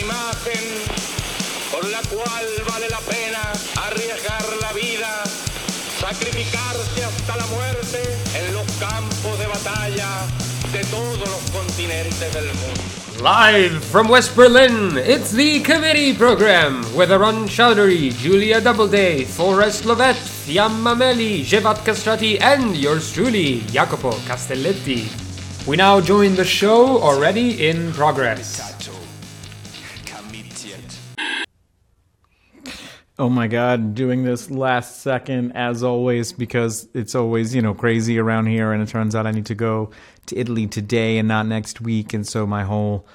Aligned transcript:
Imagen 0.00 0.84
la 1.90 2.00
cual 2.08 2.46
vale 2.68 2.88
la 2.88 2.98
pena 3.00 3.52
arriesgar 3.86 4.44
la 4.60 4.72
vida, 4.72 5.22
sacrificarse 6.00 7.04
hasta 7.04 7.36
la 7.36 7.46
muerte 7.46 8.02
en 8.34 8.54
los 8.54 8.66
campos 8.78 9.38
de 9.38 9.46
batalla 9.46 10.08
de 10.72 10.84
todos 10.84 11.18
los 11.18 11.50
continentes 11.52 12.32
del 12.32 12.46
mundo. 12.46 12.94
Live 13.22 13.80
from 13.80 14.08
West 14.08 14.34
Berlin, 14.34 14.98
it's 14.98 15.30
the 15.30 15.60
committee 15.60 16.12
program 16.12 16.82
with 16.96 17.12
Arun 17.12 17.46
Chaudhary, 17.46 18.10
Julia 18.10 18.60
Doubleday, 18.60 19.24
Forrest 19.24 19.84
Lovette, 19.84 20.16
Fiamma 20.16 20.96
Meli, 20.96 21.44
Xhevat 21.44 21.84
Kastrati, 21.84 22.40
and 22.40 22.76
yours 22.76 23.12
truly, 23.12 23.60
Jacopo 23.72 24.12
Castelletti. 24.26 25.06
We 25.66 25.76
now 25.76 26.00
join 26.00 26.34
the 26.34 26.44
show 26.44 27.00
already 27.00 27.68
in 27.68 27.92
progress. 27.92 28.73
Oh 33.16 33.28
my 33.28 33.46
god, 33.46 33.94
doing 33.94 34.24
this 34.24 34.50
last 34.50 35.02
second 35.02 35.52
as 35.52 35.84
always 35.84 36.32
because 36.32 36.88
it's 36.94 37.14
always, 37.14 37.54
you 37.54 37.62
know, 37.62 37.72
crazy 37.72 38.18
around 38.18 38.46
here 38.46 38.72
and 38.72 38.82
it 38.82 38.88
turns 38.88 39.14
out 39.14 39.24
I 39.24 39.30
need 39.30 39.46
to 39.46 39.54
go 39.54 39.90
to 40.26 40.36
Italy 40.36 40.66
today 40.66 41.18
and 41.18 41.28
not 41.28 41.46
next 41.46 41.80
week 41.80 42.12
and 42.12 42.26
so 42.26 42.44
my 42.44 42.64
whole 42.64 43.06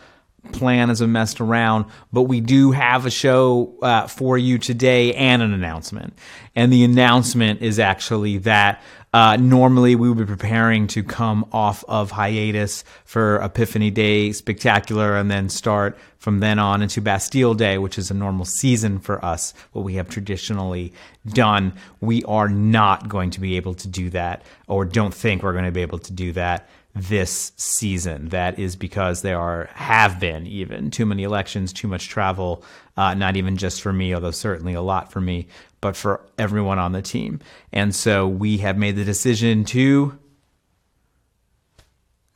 plan 0.54 0.90
is 0.90 1.02
a 1.02 1.08
messed 1.08 1.42
around, 1.42 1.86
but 2.14 2.24
we 2.24 2.40
do 2.40 2.72
have 2.72 3.06
a 3.06 3.12
show 3.12 3.76
uh, 3.82 4.08
for 4.08 4.38
you 4.38 4.58
today 4.58 5.14
and 5.16 5.42
an 5.42 5.52
announcement. 5.52 6.14
And 6.56 6.72
the 6.72 6.86
announcement 6.86 7.62
is 7.62 7.78
actually 7.78 8.38
that 8.40 8.82
uh, 9.14 9.38
normally 9.38 9.96
we 9.96 10.08
would 10.10 10.18
be 10.18 10.26
preparing 10.26 10.88
to 10.88 11.04
come 11.04 11.46
off 11.52 11.84
of 11.88 12.12
hiatus 12.12 12.84
for 13.06 13.42
Epiphany 13.42 13.90
Day 13.90 14.32
Spectacular 14.32 15.18
and 15.18 15.32
then 15.32 15.50
start 15.50 15.98
from 16.20 16.42
then 16.42 16.60
on 16.60 16.82
into 16.82 17.02
Bastille 17.02 17.54
Day, 17.54 17.78
which 17.78 17.98
is 17.98 18.12
a 18.12 18.14
normal 18.14 18.46
season 18.46 19.00
for 19.00 19.24
us, 19.24 19.54
what 19.72 19.84
we 19.84 19.96
have 19.96 20.10
traditionally 20.10 20.94
done. 21.28 21.74
We 22.02 22.24
are 22.26 22.50
not 22.50 23.10
going 23.10 23.32
to 23.32 23.40
be 23.40 23.56
able 23.56 23.74
to 23.76 23.88
do 23.88 24.10
that, 24.12 24.44
or 24.68 24.86
don't 24.86 25.14
think 25.14 25.42
we're 25.42 25.54
going 25.54 25.66
to 25.66 25.72
be 25.72 25.82
able 25.82 26.00
to 26.00 26.14
do 26.14 26.32
that 26.34 26.70
this 26.94 27.52
season. 27.56 28.30
That 28.30 28.60
is 28.60 28.76
because 28.76 29.22
there 29.22 29.40
are 29.40 29.70
have 29.74 30.20
been 30.20 30.46
even 30.48 30.92
too 30.92 31.06
many 31.06 31.24
elections, 31.24 31.72
too 31.74 31.88
much 31.88 32.10
travel. 32.10 32.64
Uh, 32.98 33.14
not 33.14 33.38
even 33.38 33.56
just 33.56 33.82
for 33.82 33.94
me, 33.94 34.14
although 34.14 34.32
certainly 34.32 34.74
a 34.74 34.82
lot 34.82 35.12
for 35.12 35.22
me, 35.22 35.48
but 35.82 35.96
for 35.96 36.22
everyone 36.38 36.80
on 36.80 36.92
the 36.92 37.02
team. 37.02 37.40
And 37.72 37.94
so 37.96 38.28
we 38.28 38.58
have 38.58 38.78
made 38.78 38.96
the 38.96 39.06
decision 39.06 39.64
to 39.66 40.18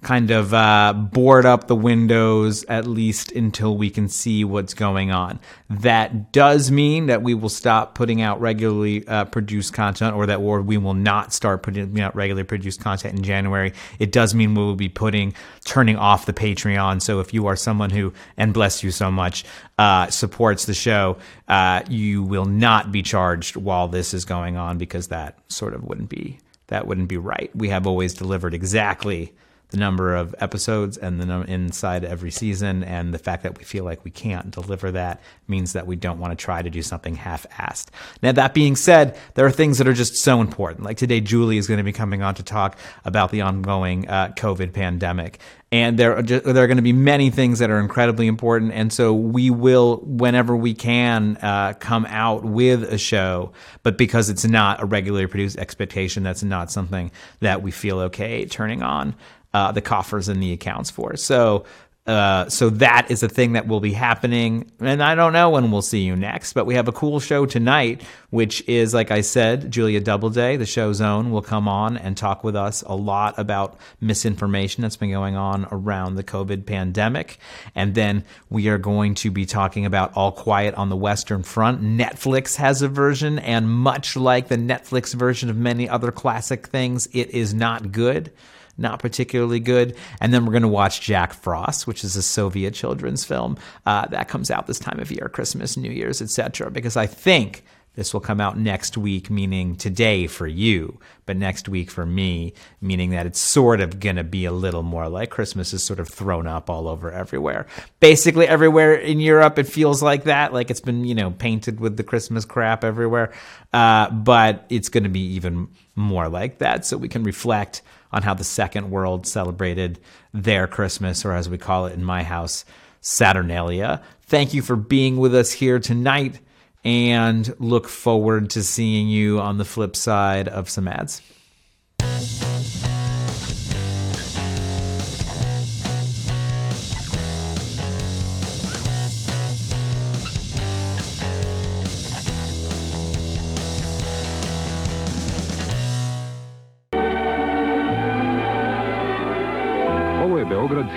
kind 0.03 0.31
of 0.31 0.53
uh, 0.53 0.93
board 0.93 1.45
up 1.45 1.67
the 1.67 1.75
windows 1.75 2.63
at 2.65 2.85
least 2.85 3.31
until 3.31 3.77
we 3.77 3.89
can 3.89 4.07
see 4.07 4.43
what's 4.43 4.73
going 4.73 5.11
on. 5.11 5.39
That 5.69 6.31
does 6.31 6.69
mean 6.71 7.07
that 7.07 7.21
we 7.21 7.33
will 7.33 7.49
stop 7.49 7.95
putting 7.95 8.21
out 8.21 8.39
regularly 8.39 9.07
uh, 9.07 9.25
produced 9.25 9.73
content, 9.73 10.15
or 10.15 10.25
that 10.25 10.39
or 10.39 10.61
we 10.61 10.77
will 10.77 10.93
not 10.93 11.33
start 11.33 11.63
putting 11.63 11.99
out 11.99 12.15
regularly 12.15 12.43
produced 12.43 12.81
content 12.81 13.17
in 13.17 13.23
January. 13.23 13.73
It 13.99 14.11
does 14.11 14.35
mean 14.35 14.55
we 14.55 14.63
will 14.63 14.75
be 14.75 14.89
putting 14.89 15.33
turning 15.65 15.97
off 15.97 16.25
the 16.25 16.33
Patreon. 16.33 17.01
So 17.01 17.19
if 17.19 17.33
you 17.33 17.47
are 17.47 17.55
someone 17.55 17.89
who, 17.89 18.13
and 18.37 18.53
bless 18.53 18.83
you 18.83 18.91
so 18.91 19.09
much, 19.11 19.45
uh, 19.77 20.09
supports 20.09 20.65
the 20.65 20.73
show, 20.73 21.17
uh, 21.47 21.81
you 21.89 22.23
will 22.23 22.45
not 22.45 22.91
be 22.91 23.01
charged 23.01 23.55
while 23.55 23.87
this 23.87 24.13
is 24.13 24.25
going 24.25 24.57
on 24.57 24.77
because 24.77 25.07
that 25.07 25.37
sort 25.47 25.73
of 25.73 25.83
wouldn't 25.83 26.09
be 26.09 26.37
that 26.67 26.87
wouldn't 26.87 27.09
be 27.09 27.17
right. 27.17 27.51
We 27.55 27.69
have 27.69 27.85
always 27.85 28.13
delivered 28.13 28.53
exactly 28.53 29.33
the 29.73 29.79
number 29.79 30.15
of 30.15 30.35
episodes 30.37 30.97
and 30.97 31.19
the 31.19 31.25
num- 31.25 31.43
inside 31.43 32.05
every 32.05 32.29
season, 32.29 32.83
and 32.83 33.11
the 33.11 33.17
fact 33.17 33.41
that 33.41 33.57
we 33.57 33.63
feel 33.63 33.83
like 33.83 34.05
we 34.05 34.11
can't 34.11 34.51
deliver 34.51 34.91
that 34.91 35.19
means 35.47 35.73
that 35.73 35.87
we 35.87 35.95
don't 35.95 36.19
want 36.19 36.31
to 36.31 36.41
try 36.41 36.61
to 36.61 36.69
do 36.69 36.83
something 36.83 37.15
half-assed. 37.15 37.87
Now, 38.21 38.33
that 38.33 38.53
being 38.53 38.75
said, 38.75 39.17
there 39.33 39.47
are 39.47 39.51
things 39.51 39.79
that 39.79 39.87
are 39.87 39.93
just 39.93 40.15
so 40.15 40.41
important. 40.41 40.85
Like 40.85 40.97
today, 40.97 41.21
Julie 41.21 41.57
is 41.57 41.67
going 41.67 41.79
to 41.79 41.83
be 41.83 41.91
coming 41.91 42.21
on 42.21 42.35
to 42.35 42.43
talk 42.43 42.77
about 43.03 43.31
the 43.31 43.41
ongoing 43.41 44.07
uh, 44.07 44.33
COVID 44.37 44.73
pandemic, 44.73 45.39
and 45.73 45.97
there 45.97 46.15
are 46.15 46.21
just, 46.21 46.45
there 46.45 46.63
are 46.63 46.67
going 46.67 46.77
to 46.77 46.83
be 46.83 46.93
many 46.93 47.31
things 47.31 47.57
that 47.57 47.71
are 47.71 47.79
incredibly 47.79 48.27
important 48.27 48.71
and 48.73 48.93
so 48.93 49.11
we 49.11 49.49
will 49.49 49.97
whenever 50.03 50.55
we 50.55 50.75
can 50.75 51.35
uh, 51.37 51.73
come 51.79 52.05
out 52.05 52.45
with 52.45 52.83
a 52.83 52.97
show 52.99 53.51
but 53.81 53.97
because 53.97 54.29
it's 54.29 54.45
not 54.45 54.81
a 54.83 54.85
regularly 54.85 55.25
produced 55.25 55.57
expectation 55.57 56.21
that's 56.21 56.43
not 56.43 56.71
something 56.71 57.11
that 57.39 57.63
we 57.63 57.71
feel 57.71 57.99
okay 58.01 58.45
turning 58.45 58.83
on 58.83 59.15
uh, 59.53 59.71
the 59.71 59.81
coffers 59.81 60.27
and 60.27 60.41
the 60.41 60.53
accounts 60.53 60.89
for 60.89 61.15
so 61.15 61.65
uh, 62.05 62.49
so 62.49 62.69
that 62.69 63.09
is 63.09 63.23
a 63.23 63.29
thing 63.29 63.53
that 63.53 63.65
will 63.65 63.79
be 63.79 63.93
happening, 63.93 64.69
and 64.81 65.01
I 65.01 65.15
don't 65.15 65.31
know 65.31 65.51
when 65.51 65.71
we'll 65.71 65.81
see 65.81 66.01
you 66.01 66.17
next. 66.17 66.51
But 66.51 66.65
we 66.65 66.75
have 66.75 66.89
a 66.89 66.91
cool 66.91 67.21
show 67.21 67.45
tonight, 67.45 68.01
which 68.29 68.61
is, 68.67 68.93
like 68.93 69.09
I 69.09 69.21
said, 69.21 69.71
Julia 69.71 70.01
Doubleday, 70.01 70.57
the 70.57 70.65
show 70.65 70.91
zone, 70.91 71.31
will 71.31 71.41
come 71.41 71.65
on 71.69 71.95
and 71.95 72.17
talk 72.17 72.43
with 72.43 72.57
us 72.57 72.81
a 72.81 72.93
lot 72.93 73.39
about 73.39 73.77
misinformation 74.01 74.81
that's 74.81 74.97
been 74.97 75.11
going 75.11 75.37
on 75.37 75.65
around 75.71 76.15
the 76.15 76.25
COVID 76.25 76.65
pandemic, 76.65 77.37
and 77.73 77.95
then 77.95 78.25
we 78.49 78.67
are 78.67 78.77
going 78.77 79.15
to 79.15 79.31
be 79.31 79.45
talking 79.45 79.85
about 79.85 80.11
All 80.13 80.33
Quiet 80.33 80.75
on 80.75 80.89
the 80.89 80.97
Western 80.97 81.41
Front. 81.41 81.81
Netflix 81.81 82.57
has 82.57 82.81
a 82.81 82.89
version, 82.89 83.39
and 83.39 83.69
much 83.69 84.17
like 84.17 84.49
the 84.49 84.57
Netflix 84.57 85.13
version 85.13 85.49
of 85.49 85.55
many 85.55 85.87
other 85.87 86.11
classic 86.11 86.67
things, 86.67 87.07
it 87.13 87.29
is 87.29 87.53
not 87.53 87.93
good 87.93 88.29
not 88.77 88.99
particularly 88.99 89.59
good. 89.59 89.95
And 90.19 90.33
then 90.33 90.45
we're 90.45 90.51
going 90.51 90.63
to 90.63 90.67
watch 90.67 91.01
Jack 91.01 91.33
Frost, 91.33 91.87
which 91.87 92.03
is 92.03 92.15
a 92.15 92.23
Soviet 92.23 92.73
children's 92.73 93.23
film 93.23 93.57
uh, 93.85 94.07
that 94.07 94.27
comes 94.27 94.49
out 94.49 94.67
this 94.67 94.79
time 94.79 94.99
of 94.99 95.11
year, 95.11 95.29
Christmas, 95.29 95.77
New 95.77 95.91
Year's, 95.91 96.21
etc. 96.21 96.71
Because 96.71 96.97
I 96.97 97.07
think 97.07 97.63
this 97.95 98.11
will 98.11 98.21
come 98.21 98.41
out 98.41 98.57
next 98.57 98.97
week, 98.97 99.29
meaning 99.29 99.75
today 99.75 100.25
for 100.25 100.47
you, 100.47 100.99
but 101.27 101.37
next 101.37 101.69
week 101.69 101.91
for 101.91 102.07
me, 102.07 102.53
meaning 102.81 103.11
that 103.11 103.27
it's 103.27 103.39
sort 103.39 103.81
of 103.81 103.99
going 103.99 104.15
to 104.15 104.23
be 104.23 104.45
a 104.45 104.51
little 104.51 104.81
more 104.81 105.07
like 105.07 105.29
Christmas 105.29 105.73
is 105.73 105.83
sort 105.83 105.99
of 105.99 106.07
thrown 106.07 106.47
up 106.47 106.71
all 106.71 106.87
over 106.87 107.11
everywhere. 107.11 107.67
Basically, 107.99 108.47
everywhere 108.47 108.95
in 108.95 109.19
Europe, 109.19 109.59
it 109.59 109.67
feels 109.67 110.01
like 110.01 110.23
that. 110.23 110.53
Like 110.53 110.71
it's 110.71 110.81
been, 110.81 111.05
you 111.05 111.13
know, 111.13 111.29
painted 111.29 111.79
with 111.79 111.97
the 111.97 112.03
Christmas 112.03 112.45
crap 112.45 112.83
everywhere. 112.83 113.31
Uh, 113.71 114.09
but 114.09 114.65
it's 114.69 114.89
going 114.89 115.03
to 115.03 115.09
be 115.09 115.33
even 115.35 115.67
more 115.95 116.29
like 116.29 116.57
that. 116.57 116.87
So 116.87 116.97
we 116.97 117.09
can 117.09 117.23
reflect 117.23 117.83
on 118.13 118.21
how 118.21 118.33
the 118.33 118.43
second 118.43 118.91
world 118.91 119.27
celebrated 119.27 119.99
their 120.33 120.67
Christmas, 120.67 121.25
or 121.25 121.33
as 121.33 121.49
we 121.49 121.57
call 121.57 121.87
it 121.87 121.93
in 121.93 122.03
my 122.03 122.23
house, 122.23 122.63
Saturnalia. 123.01 124.01
Thank 124.21 124.53
you 124.53 124.61
for 124.61 124.77
being 124.77 125.17
with 125.17 125.35
us 125.35 125.51
here 125.51 125.79
tonight 125.79 126.39
and 126.85 127.53
look 127.59 127.89
forward 127.89 128.49
to 128.51 128.63
seeing 128.63 129.09
you 129.09 129.39
on 129.39 129.57
the 129.57 129.65
flip 129.65 129.95
side 129.95 130.47
of 130.47 130.69
some 130.69 130.87
ads. 130.87 131.21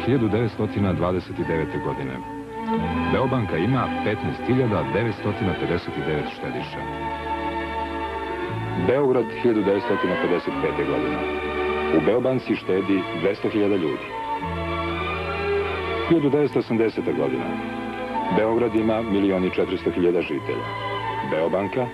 1929. 0.07 1.85
godine. 1.85 2.17
Beobanka 3.13 3.57
ima 3.57 3.89
15.959 4.05 6.31
štediša. 6.37 6.81
Beograd 8.87 9.25
1955. 9.45 10.87
godina. 10.87 11.19
U 11.97 12.01
Beobanci 12.07 12.57
štedi 12.57 13.03
200.000 13.23 13.79
ljudi. 13.79 14.07
1980. 16.11 17.17
godina. 17.17 17.45
Beograd 18.37 18.75
ima 18.75 19.03
1.400.000 19.03 20.23
žitelja. 20.23 20.67
Beobanka 21.31 21.87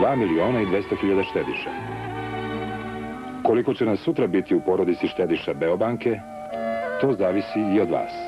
2 0.00 0.16
miliona 0.16 0.60
i 0.60 0.66
200.000 0.66 1.24
štediša. 1.30 1.70
Koliko 3.42 3.74
će 3.74 3.84
nas 3.84 4.00
sutra 4.00 4.26
biti 4.26 4.54
u 4.54 4.60
porodici 4.60 5.08
štediša 5.08 5.54
Beobanke, 5.54 6.20
to 7.00 7.12
zavisi 7.12 7.60
i 7.74 7.80
od 7.80 7.90
vas. 7.90 8.27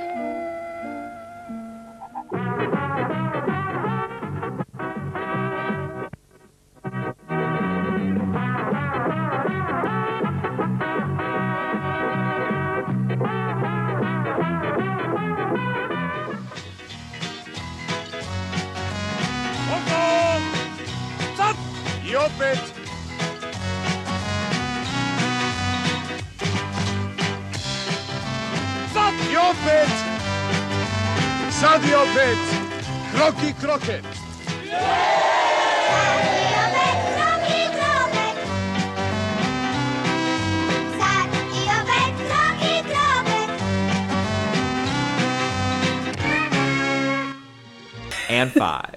And 48.40 48.52
five. 48.52 48.96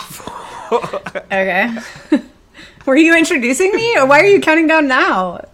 Okay. 0.72 1.76
Were 2.86 2.96
you 2.96 3.16
introducing 3.16 3.74
me, 3.74 3.96
or 3.98 4.06
why 4.06 4.20
are 4.20 4.26
you 4.26 4.40
counting 4.40 4.68
down 4.68 4.86
now? 4.86 5.44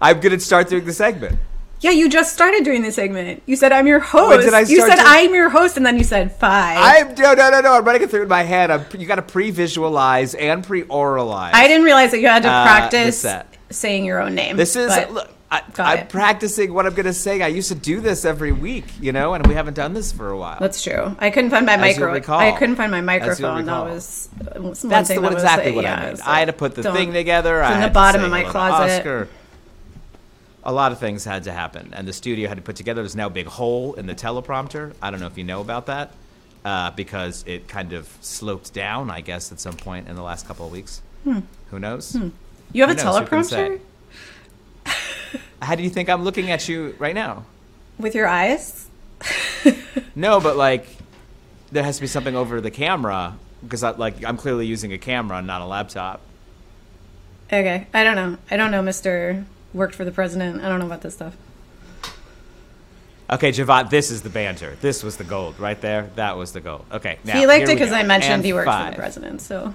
I'm 0.00 0.20
gonna 0.20 0.40
start 0.40 0.68
doing 0.68 0.84
the 0.84 0.92
segment. 0.92 1.38
Yeah, 1.80 1.90
you 1.92 2.08
just 2.08 2.32
started 2.32 2.64
doing 2.64 2.82
the 2.82 2.90
segment. 2.90 3.42
You 3.46 3.54
said 3.54 3.70
I'm 3.70 3.86
your 3.86 4.00
host. 4.00 4.30
When 4.30 4.40
did 4.40 4.54
I 4.54 4.60
you 4.60 4.80
said 4.80 4.96
doing- 4.96 5.06
I'm 5.06 5.34
your 5.34 5.48
host, 5.50 5.76
and 5.76 5.84
then 5.86 5.96
you 5.98 6.04
said 6.04 6.32
five. 6.32 6.78
I'm 6.80 7.14
no 7.14 7.34
no 7.34 7.50
no 7.50 7.60
no. 7.60 7.74
I'm 7.74 7.84
running 7.84 8.02
it 8.02 8.10
through 8.10 8.22
in 8.22 8.28
my 8.28 8.42
head. 8.42 8.70
I'm, 8.70 8.84
you 8.98 9.06
got 9.06 9.16
to 9.16 9.22
pre-visualize 9.22 10.34
and 10.34 10.64
pre-oralize. 10.66 11.50
I 11.54 11.68
didn't 11.68 11.84
realize 11.84 12.10
that 12.12 12.20
you 12.20 12.28
had 12.28 12.42
to 12.42 12.48
Uh, 12.50 12.64
practice 12.64 13.24
saying 13.70 14.04
your 14.04 14.20
own 14.20 14.34
name. 14.34 14.56
This 14.56 14.74
is 14.76 14.88
but- 14.94 15.12
look. 15.12 15.30
I, 15.50 15.94
it. 15.94 16.08
practicing 16.08 16.74
what 16.74 16.86
I'm 16.86 16.94
gonna 16.94 17.12
say. 17.12 17.40
I 17.40 17.46
used 17.46 17.68
to 17.68 17.76
do 17.76 18.00
this 18.00 18.24
every 18.24 18.50
week, 18.50 18.84
you 19.00 19.12
know, 19.12 19.34
and 19.34 19.46
we 19.46 19.54
haven't 19.54 19.74
done 19.74 19.94
this 19.94 20.10
for 20.10 20.28
a 20.30 20.36
while. 20.36 20.58
That's 20.58 20.82
true. 20.82 21.14
I 21.20 21.30
couldn't 21.30 21.50
find 21.50 21.66
my 21.66 21.74
As 21.74 21.96
you'll 21.96 22.06
micro. 22.06 22.12
recall. 22.12 22.40
I 22.40 22.52
couldn't 22.52 22.76
find 22.76 22.90
my 22.90 23.00
microphone. 23.00 23.64
That 23.66 23.84
was, 23.84 24.28
That's 24.82 25.08
the 25.08 25.20
one 25.20 25.32
that 25.32 25.32
exactly 25.34 25.70
uh, 25.70 25.74
what 25.74 25.84
yeah, 25.84 25.94
I 25.94 26.06
mean. 26.08 26.16
so 26.16 26.22
I 26.26 26.38
had 26.40 26.46
to 26.46 26.52
put 26.52 26.74
the 26.74 26.82
thing 26.82 27.12
together. 27.12 27.60
It's 27.60 27.70
I 27.70 27.74
in 27.76 27.80
the 27.82 27.90
bottom 27.90 28.24
of 28.24 28.30
my 28.30 28.42
closet. 28.42 28.98
Oscar. 28.98 29.28
A 30.64 30.72
lot 30.72 30.90
of 30.90 30.98
things 30.98 31.24
had 31.24 31.44
to 31.44 31.52
happen, 31.52 31.92
and 31.94 32.08
the 32.08 32.12
studio 32.12 32.48
had 32.48 32.56
to 32.56 32.62
put 32.62 32.74
together. 32.74 33.02
There's 33.02 33.14
now 33.14 33.28
a 33.28 33.30
big 33.30 33.46
hole 33.46 33.94
in 33.94 34.06
the 34.06 34.16
teleprompter. 34.16 34.94
I 35.00 35.12
don't 35.12 35.20
know 35.20 35.28
if 35.28 35.38
you 35.38 35.44
know 35.44 35.60
about 35.60 35.86
that, 35.86 36.12
uh, 36.64 36.90
because 36.90 37.44
it 37.46 37.68
kind 37.68 37.92
of 37.92 38.08
sloped 38.20 38.74
down. 38.74 39.08
I 39.08 39.20
guess 39.20 39.52
at 39.52 39.60
some 39.60 39.76
point 39.76 40.08
in 40.08 40.16
the 40.16 40.22
last 40.22 40.48
couple 40.48 40.66
of 40.66 40.72
weeks. 40.72 41.02
Hmm. 41.22 41.40
Who 41.70 41.78
knows? 41.78 42.16
You 42.72 42.82
have 42.84 42.98
a 42.98 43.00
knows? 43.00 43.20
Who 43.20 43.26
can 43.26 43.44
say? 43.44 43.56
teleprompter 43.68 43.80
How 45.62 45.74
do 45.74 45.82
you 45.82 45.90
think 45.90 46.08
I'm 46.08 46.22
looking 46.22 46.50
at 46.50 46.68
you 46.68 46.94
right 46.98 47.14
now? 47.14 47.44
with 47.98 48.14
your 48.14 48.26
eyes. 48.26 48.86
No, 50.14 50.40
but 50.40 50.56
like, 50.56 50.86
there 51.72 51.84
has 51.84 51.96
to 51.96 52.00
be 52.00 52.06
something 52.06 52.34
over 52.34 52.62
the 52.62 52.70
camera 52.70 53.36
because 53.62 53.82
I, 53.82 53.90
like 53.90 54.24
I'm 54.24 54.38
clearly 54.38 54.64
using 54.66 54.94
a 54.94 54.98
camera, 54.98 55.42
not 55.42 55.60
a 55.60 55.66
laptop. 55.66 56.22
Okay, 57.52 57.86
I 57.92 58.02
don't 58.02 58.16
know. 58.16 58.38
I 58.50 58.56
don't 58.56 58.70
know, 58.70 58.80
Mister. 58.80 59.44
Worked 59.74 59.94
for 59.94 60.06
the 60.06 60.10
president. 60.10 60.62
I 60.62 60.68
don't 60.70 60.78
know 60.78 60.86
about 60.86 61.02
this 61.02 61.12
stuff. 61.12 61.36
Okay, 63.28 63.50
Xhevat, 63.50 63.90
this 63.90 64.10
is 64.10 64.22
the 64.22 64.30
banter. 64.30 64.78
This 64.80 65.02
was 65.02 65.18
the 65.18 65.24
gold 65.24 65.60
right 65.60 65.78
there. 65.82 66.10
That 66.16 66.38
was 66.38 66.52
the 66.52 66.60
gold. 66.60 66.86
Okay, 66.90 67.18
now 67.24 67.38
he 67.38 67.46
liked 67.46 67.68
it 67.68 67.74
because. 67.74 67.92
I 67.92 68.02
mentioned 68.02 68.34
And 68.34 68.44
he 68.44 68.54
worked 68.54 68.70
for 68.70 68.90
the 68.90 68.96
president. 68.96 69.42
So 69.42 69.74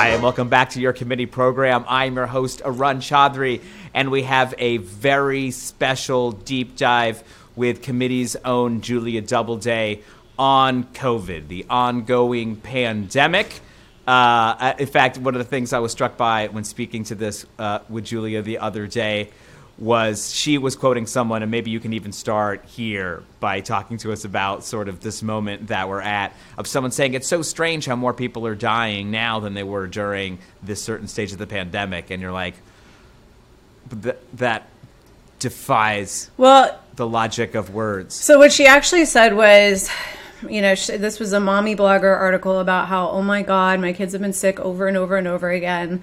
Hi, 0.00 0.08
and 0.08 0.22
welcome 0.22 0.48
back 0.48 0.70
to 0.70 0.80
your 0.80 0.94
committee 0.94 1.26
program. 1.26 1.84
I'm 1.86 2.16
your 2.16 2.26
host, 2.26 2.62
Arun 2.64 3.00
Chaudhary, 3.00 3.60
and 3.92 4.10
we 4.10 4.22
have 4.22 4.54
a 4.56 4.78
very 4.78 5.50
special 5.50 6.32
deep 6.32 6.74
dive 6.74 7.22
with 7.54 7.82
committee's 7.82 8.34
own 8.36 8.80
Julia 8.80 9.20
Doubleday 9.20 10.00
on 10.38 10.84
COVID, 10.84 11.48
the 11.48 11.66
ongoing 11.68 12.56
pandemic. 12.56 13.60
Uh, 14.06 14.72
in 14.78 14.86
fact, 14.86 15.18
one 15.18 15.34
of 15.34 15.38
the 15.38 15.44
things 15.44 15.74
I 15.74 15.80
was 15.80 15.92
struck 15.92 16.16
by 16.16 16.48
when 16.48 16.64
speaking 16.64 17.04
to 17.04 17.14
this 17.14 17.44
uh, 17.58 17.80
with 17.90 18.06
Julia 18.06 18.40
the 18.40 18.56
other 18.56 18.86
day 18.86 19.28
was 19.80 20.32
she 20.32 20.58
was 20.58 20.76
quoting 20.76 21.06
someone, 21.06 21.42
and 21.42 21.50
maybe 21.50 21.70
you 21.70 21.80
can 21.80 21.94
even 21.94 22.12
start 22.12 22.64
here 22.66 23.22
by 23.40 23.60
talking 23.60 23.96
to 23.98 24.12
us 24.12 24.26
about 24.26 24.62
sort 24.62 24.88
of 24.88 25.00
this 25.00 25.22
moment 25.22 25.68
that 25.68 25.88
we're 25.88 26.02
at 26.02 26.34
of 26.58 26.66
someone 26.66 26.90
saying 26.92 27.14
it's 27.14 27.26
so 27.26 27.40
strange 27.40 27.86
how 27.86 27.96
more 27.96 28.12
people 28.12 28.46
are 28.46 28.54
dying 28.54 29.10
now 29.10 29.40
than 29.40 29.54
they 29.54 29.62
were 29.62 29.86
during 29.86 30.38
this 30.62 30.82
certain 30.82 31.08
stage 31.08 31.32
of 31.32 31.38
the 31.38 31.46
pandemic, 31.46 32.10
and 32.10 32.20
you're 32.20 32.30
like, 32.30 32.54
th- 34.02 34.16
that 34.34 34.68
defies 35.38 36.30
well, 36.36 36.78
the 36.96 37.06
logic 37.06 37.54
of 37.54 37.72
words. 37.72 38.14
So 38.14 38.38
what 38.38 38.52
she 38.52 38.66
actually 38.66 39.06
said 39.06 39.34
was, 39.34 39.90
you 40.46 40.60
know, 40.60 40.74
this 40.74 41.18
was 41.18 41.32
a 41.32 41.40
mommy 41.40 41.74
blogger 41.74 42.14
article 42.14 42.60
about 42.60 42.88
how, 42.88 43.08
oh 43.08 43.22
my 43.22 43.40
god, 43.40 43.80
my 43.80 43.94
kids 43.94 44.12
have 44.12 44.20
been 44.20 44.34
sick 44.34 44.60
over 44.60 44.86
and 44.86 44.98
over 44.98 45.16
and 45.16 45.26
over 45.26 45.50
again. 45.50 46.02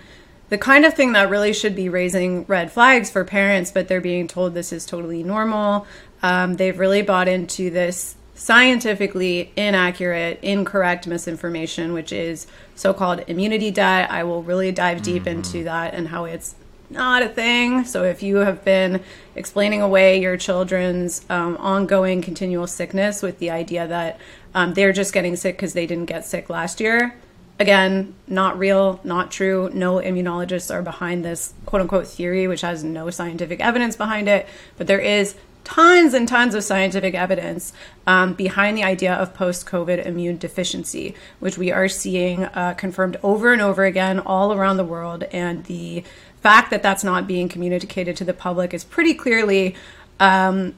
The 0.49 0.57
kind 0.57 0.85
of 0.85 0.93
thing 0.93 1.11
that 1.11 1.29
really 1.29 1.51
should 1.53 1.75
be 1.75 1.89
raising 1.89 2.45
red 2.45 2.71
flags 2.71 3.09
for 3.09 3.25
parents, 3.25 3.71
but 3.71 3.87
they're 3.87 4.01
being 4.01 4.27
told 4.27 4.53
this 4.53 4.71
is 4.71 4.85
totally 4.85 5.23
normal. 5.23 5.85
Um, 6.23 6.55
they've 6.55 6.77
really 6.77 7.01
bought 7.01 7.27
into 7.27 7.69
this 7.69 8.15
scientifically 8.33 9.51
inaccurate, 9.57 10.39
incorrect 10.41 11.07
misinformation, 11.07 11.91
which 11.91 12.13
is 12.13 12.47
so 12.75 12.93
called 12.93 13.23
immunity 13.27 13.71
debt. 13.71 14.09
I 14.09 14.23
will 14.23 14.43
really 14.43 14.71
dive 14.71 15.01
deep 15.01 15.27
into 15.27 15.63
that 15.65 15.93
and 15.93 16.07
how 16.07 16.25
it's 16.25 16.55
not 16.89 17.23
a 17.23 17.27
thing. 17.27 17.83
So 17.83 18.03
if 18.03 18.23
you 18.23 18.37
have 18.37 18.63
been 18.63 19.01
explaining 19.35 19.81
away 19.81 20.21
your 20.21 20.37
children's 20.37 21.25
um, 21.29 21.57
ongoing 21.57 22.21
continual 22.21 22.67
sickness 22.67 23.21
with 23.21 23.39
the 23.39 23.49
idea 23.49 23.87
that 23.87 24.19
um, 24.53 24.73
they're 24.73 24.93
just 24.93 25.13
getting 25.13 25.35
sick 25.35 25.57
because 25.57 25.73
they 25.73 25.85
didn't 25.85 26.05
get 26.05 26.25
sick 26.25 26.49
last 26.49 26.79
year, 26.79 27.15
again, 27.59 28.13
not 28.27 28.57
real, 28.57 28.99
not 29.03 29.31
true. 29.31 29.69
No 29.73 29.95
immunologists 29.95 30.73
are 30.73 30.81
behind 30.81 31.25
this 31.25 31.53
quote 31.65 31.81
unquote 31.81 32.07
theory, 32.07 32.47
which 32.47 32.61
has 32.61 32.83
no 32.83 33.09
scientific 33.09 33.59
evidence 33.59 33.95
behind 33.95 34.27
it. 34.27 34.47
But 34.77 34.87
there 34.87 34.99
is 34.99 35.35
tons 35.63 36.13
and 36.13 36.27
tons 36.27 36.55
of 36.55 36.63
scientific 36.63 37.13
evidence 37.13 37.73
um, 38.05 38.33
behind 38.33 38.77
the 38.77 38.83
idea 38.83 39.13
of 39.13 39.33
post 39.33 39.65
COVID 39.65 40.05
immune 40.05 40.37
deficiency, 40.37 41.13
which 41.39 41.57
we 41.57 41.71
are 41.71 41.89
seeing 41.89 42.45
uh, 42.45 42.73
confirmed 42.77 43.17
over 43.21 43.51
and 43.51 43.61
over 43.61 43.83
again 43.83 44.19
all 44.19 44.53
around 44.53 44.77
the 44.77 44.85
world. 44.85 45.23
And 45.23 45.65
the 45.65 46.03
fact 46.41 46.69
that 46.69 46.83
that's 46.83 47.03
not 47.03 47.27
being 47.27 47.49
communicated 47.49 48.15
to 48.17 48.23
the 48.23 48.33
public 48.33 48.73
is 48.73 48.83
pretty 48.83 49.13
clearly. 49.13 49.75
Um, 50.19 50.75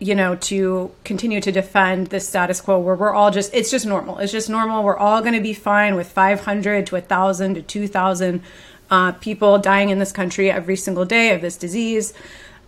you 0.00 0.14
know, 0.14 0.34
to 0.34 0.90
continue 1.04 1.40
to 1.42 1.52
defend 1.52 2.06
the 2.08 2.18
status 2.18 2.60
quo 2.60 2.78
where 2.78 2.94
we're 2.94 3.12
all 3.12 3.30
just, 3.30 3.52
it's 3.54 3.70
just 3.70 3.86
normal. 3.86 4.18
It's 4.18 4.32
just 4.32 4.48
normal. 4.48 4.82
We're 4.82 4.96
all 4.96 5.20
going 5.20 5.34
to 5.34 5.42
be 5.42 5.52
fine 5.52 5.94
with 5.94 6.10
500 6.10 6.86
to 6.86 6.94
1,000 6.94 7.54
to 7.54 7.62
2,000 7.62 8.42
uh, 8.90 9.12
people 9.12 9.58
dying 9.58 9.90
in 9.90 9.98
this 9.98 10.10
country 10.10 10.50
every 10.50 10.76
single 10.76 11.04
day 11.04 11.34
of 11.34 11.42
this 11.42 11.56
disease. 11.56 12.14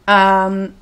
Um, 0.06 0.74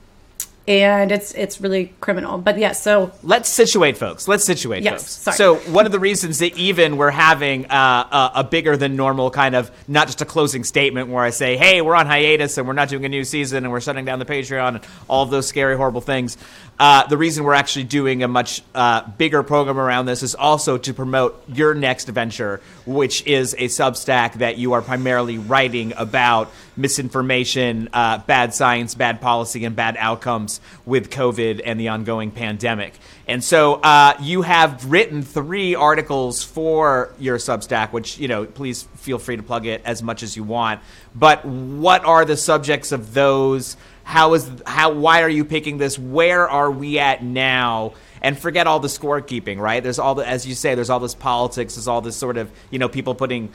and 0.69 1.11
it's 1.11 1.33
it's 1.33 1.61
really 1.61 1.93
criminal. 2.00 2.38
But 2.38 2.59
yes, 2.59 2.83
so 2.83 3.12
Let's 3.23 3.49
situate 3.49 3.97
folks. 3.97 4.29
Let's 4.29 4.45
situate 4.45 4.83
Yes, 4.83 5.02
folks. 5.25 5.37
sorry. 5.37 5.37
So 5.37 5.55
one 5.73 5.87
of 5.87 5.93
the 5.93 5.99
reasons 5.99 6.38
that 6.38 6.57
even 6.57 6.97
we're 6.97 7.11
having 7.11 7.67
uh, 7.67 8.31
a, 8.35 8.40
a 8.40 8.45
bigger 8.45 8.76
than 8.76 8.95
normal 8.97 9.31
kind 9.31 9.55
of 9.55 9.71
not 9.88 10.07
just 10.07 10.21
a 10.21 10.25
closing 10.25 10.62
statement 10.64 11.09
where 11.09 11.25
I 11.25 11.31
say, 11.31 11.57
"Hey, 11.57 11.81
we're 11.81 11.95
on 11.97 12.07
hiatus 12.07 12.59
and 12.59 12.67
we're 12.67 12.75
not 12.75 12.88
doing 12.88 13.05
a 13.05 13.09
new 13.09 13.25
season 13.25 13.64
and 13.64 13.73
we're 13.73 13.81
shutting 13.81 14.05
down 14.05 14.19
the 14.19 14.25
Patreon 14.26 14.76
and 14.76 14.81
all 15.09 15.23
of 15.23 15.31
those 15.31 15.47
scary, 15.47 15.76
horrible 15.76 16.00
things." 16.00 16.37
Uh, 16.80 17.06
the 17.08 17.18
reason 17.18 17.44
we're 17.44 17.52
actually 17.52 17.84
doing 17.84 18.22
a 18.22 18.28
much 18.28 18.62
uh, 18.75 19.02
bigger 19.18 19.42
program 19.42 19.78
around 19.78 20.06
this 20.06 20.22
is 20.22 20.34
also 20.34 20.78
to 20.78 20.94
promote 20.94 21.44
your 21.46 21.75
next 21.75 22.08
venture, 22.08 22.62
which 22.87 23.26
is 23.26 23.52
a 23.58 23.66
Substack 23.66 24.37
that 24.37 24.56
you 24.56 24.72
are 24.72 24.80
primarily 24.80 25.37
writing 25.37 25.92
about 25.99 26.50
misinformation, 26.78 27.90
uh, 27.92 28.16
bad 28.16 28.54
science, 28.54 28.94
bad 28.94 29.20
policy, 29.20 29.66
and 29.66 29.76
bad 29.76 29.99
outcomes 29.99 30.62
with 30.87 31.10
COVID 31.10 31.60
and 31.62 31.78
the 31.78 31.88
ongoing 31.88 32.30
pandemic. 32.30 32.94
And 33.28 33.44
so 33.44 33.75
uh, 33.75 34.14
you 34.18 34.40
have 34.40 34.90
written 34.90 35.22
three 35.22 35.75
articles 35.75 36.42
for 36.42 37.12
your 37.18 37.37
Substack, 37.37 37.92
which, 37.92 38.16
you 38.16 38.26
know, 38.26 38.46
please 38.46 38.84
feel 38.94 39.18
free 39.18 39.37
to 39.37 39.42
plug 39.42 39.66
it 39.66 39.82
as 39.84 40.02
much 40.02 40.22
as 40.22 40.34
you 40.34 40.44
want. 40.44 40.80
But 41.14 41.44
what 41.44 42.06
are 42.06 42.25
the 42.25 42.38
subjects 42.38 42.90
of 42.90 43.12
those? 43.12 43.76
How 44.11 44.35
is 44.35 44.50
how 44.67 44.93
why 44.93 45.23
are 45.23 45.29
you 45.29 45.45
picking 45.45 45.79
this? 45.79 45.97
Where 45.97 46.49
are 46.49 46.69
we 46.69 46.99
at 46.99 47.23
now? 47.23 47.93
And 48.21 48.37
forget 48.37 48.67
all 48.67 48.81
the 48.81 48.88
scorekeeping, 48.88 49.59
right? 49.59 49.81
There's 49.81 50.00
all 50.00 50.17
the 50.17 50.26
as 50.26 50.49
you 50.49 50.57
say, 50.57 50.75
there's 50.75 50.90
all 50.90 50.99
this 50.99 51.14
politics, 51.14 51.76
there's 51.76 51.87
all 51.87 52.00
this 52.00 52.17
sort 52.17 52.37
of, 52.37 52.50
you 52.71 52.81
know, 52.81 52.88
people 52.88 53.14
putting 53.14 53.52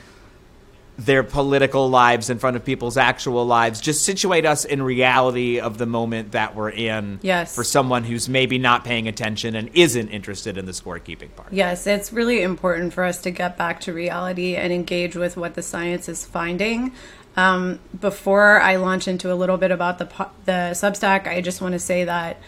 their 0.98 1.22
political 1.22 1.90
lives 1.90 2.30
in 2.30 2.38
front 2.38 2.56
of 2.56 2.64
people's 2.64 2.96
actual 2.96 3.46
lives. 3.46 3.82
Just 3.82 4.06
situate 4.06 4.46
us 4.46 4.64
in 4.64 4.82
reality 4.82 5.60
of 5.60 5.76
the 5.76 5.84
moment 5.84 6.32
that 6.32 6.54
we're 6.54 6.70
in. 6.70 7.20
Yes. 7.22 7.54
For 7.54 7.64
someone 7.64 8.04
who's 8.04 8.26
maybe 8.26 8.56
not 8.56 8.82
paying 8.82 9.06
attention 9.06 9.54
and 9.56 9.68
isn't 9.74 10.08
interested 10.08 10.56
in 10.56 10.64
the 10.64 10.72
scorekeeping 10.72 11.36
part. 11.36 11.52
Yes, 11.52 11.86
it's 11.86 12.14
really 12.14 12.40
important 12.40 12.94
for 12.94 13.04
us 13.04 13.20
to 13.22 13.30
get 13.30 13.58
back 13.58 13.80
to 13.80 13.92
reality 13.92 14.56
and 14.56 14.72
engage 14.72 15.16
with 15.16 15.36
what 15.36 15.54
the 15.54 15.62
science 15.62 16.08
is 16.08 16.24
finding. 16.24 16.92
Um, 17.36 17.80
before 17.98 18.60
I 18.60 18.76
launch 18.76 19.08
into 19.08 19.32
a 19.32 19.34
little 19.34 19.58
bit 19.58 19.70
about 19.70 19.98
the 19.98 20.06
the 20.44 20.72
Substack, 20.72 21.26
I 21.26 21.40
just 21.40 21.60
want 21.60 21.72
to 21.72 21.78
say 21.78 22.04
that 22.04 22.38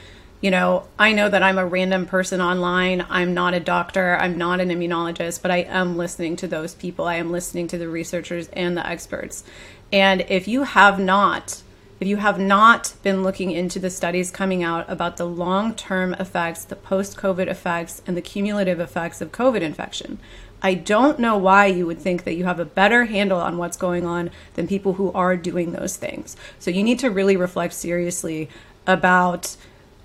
you 0.40 0.50
know 0.50 0.86
I 0.98 1.12
know 1.12 1.28
that 1.28 1.42
I'm 1.42 1.58
a 1.58 1.66
random 1.66 2.06
person 2.06 2.40
online. 2.40 3.04
I'm 3.08 3.34
not 3.34 3.54
a 3.54 3.60
doctor. 3.60 4.16
I'm 4.16 4.38
not 4.38 4.60
an 4.60 4.70
immunologist, 4.70 5.42
but 5.42 5.50
I 5.50 5.58
am 5.58 5.96
listening 5.96 6.36
to 6.36 6.48
those 6.48 6.74
people. 6.74 7.04
I 7.04 7.16
am 7.16 7.30
listening 7.30 7.68
to 7.68 7.78
the 7.78 7.88
researchers 7.88 8.48
and 8.48 8.76
the 8.76 8.86
experts. 8.86 9.44
And 9.92 10.22
if 10.28 10.48
you 10.48 10.62
have 10.62 10.98
not 10.98 11.62
if 12.00 12.06
you 12.06 12.18
have 12.18 12.38
not 12.38 12.94
been 13.02 13.24
looking 13.24 13.50
into 13.50 13.80
the 13.80 13.90
studies 13.90 14.30
coming 14.30 14.62
out 14.62 14.88
about 14.88 15.16
the 15.16 15.26
long 15.26 15.74
term 15.74 16.14
effects, 16.14 16.64
the 16.64 16.76
post 16.76 17.16
COVID 17.16 17.48
effects, 17.48 18.02
and 18.06 18.16
the 18.16 18.22
cumulative 18.22 18.78
effects 18.78 19.20
of 19.20 19.32
COVID 19.32 19.62
infection, 19.62 20.20
I 20.62 20.74
don't 20.74 21.18
know 21.18 21.36
why 21.36 21.66
you 21.66 21.86
would 21.86 22.00
think 22.00 22.24
that 22.24 22.34
you 22.34 22.44
have 22.44 22.58
a 22.58 22.64
better 22.64 23.04
handle 23.04 23.38
on 23.38 23.58
what's 23.58 23.76
going 23.76 24.04
on 24.04 24.30
than 24.54 24.66
people 24.66 24.94
who 24.94 25.12
are 25.12 25.36
doing 25.36 25.72
those 25.72 25.96
things. 25.96 26.36
So 26.58 26.70
you 26.70 26.82
need 26.82 26.98
to 27.00 27.10
really 27.10 27.36
reflect 27.36 27.74
seriously 27.74 28.48
about 28.86 29.56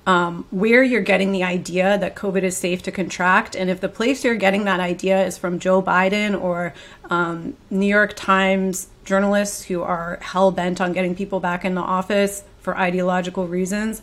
um, 0.05 0.45
where 0.51 0.83
you're 0.83 1.01
getting 1.01 1.31
the 1.31 1.43
idea 1.43 1.97
that 1.97 2.15
COVID 2.15 2.43
is 2.43 2.57
safe 2.57 2.83
to 2.83 2.91
contract. 2.91 3.55
And 3.55 3.69
if 3.69 3.79
the 3.79 3.89
place 3.89 4.23
you're 4.23 4.35
getting 4.35 4.65
that 4.65 4.79
idea 4.79 5.25
is 5.25 5.37
from 5.37 5.59
Joe 5.59 5.81
Biden 5.81 6.39
or 6.39 6.73
um, 7.09 7.55
New 7.69 7.87
York 7.87 8.13
Times 8.15 8.89
journalists 9.05 9.63
who 9.65 9.81
are 9.81 10.19
hell 10.21 10.51
bent 10.51 10.81
on 10.81 10.93
getting 10.93 11.15
people 11.15 11.39
back 11.39 11.63
in 11.63 11.75
the 11.75 11.81
office 11.81 12.43
for 12.59 12.77
ideological 12.77 13.47
reasons, 13.47 14.01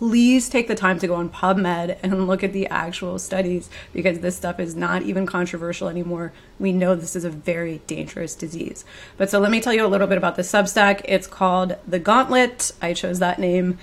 please 0.00 0.48
take 0.48 0.66
the 0.66 0.74
time 0.74 0.98
to 0.98 1.06
go 1.06 1.14
on 1.14 1.28
PubMed 1.28 1.94
and 2.02 2.26
look 2.26 2.42
at 2.42 2.54
the 2.54 2.66
actual 2.68 3.18
studies 3.18 3.68
because 3.92 4.20
this 4.20 4.34
stuff 4.34 4.58
is 4.58 4.74
not 4.74 5.02
even 5.02 5.26
controversial 5.26 5.88
anymore. 5.88 6.32
We 6.58 6.72
know 6.72 6.94
this 6.94 7.14
is 7.14 7.24
a 7.24 7.28
very 7.28 7.82
dangerous 7.86 8.34
disease. 8.34 8.86
But 9.18 9.28
so 9.28 9.38
let 9.38 9.50
me 9.50 9.60
tell 9.60 9.74
you 9.74 9.84
a 9.84 9.88
little 9.88 10.06
bit 10.06 10.16
about 10.16 10.36
the 10.36 10.42
Substack. 10.42 11.02
It's 11.04 11.26
called 11.26 11.76
The 11.86 11.98
Gauntlet. 11.98 12.72
I 12.80 12.94
chose 12.94 13.18
that 13.18 13.38
name 13.38 13.76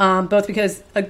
um, 0.00 0.26
both 0.26 0.48
because 0.48 0.82
a 0.96 1.06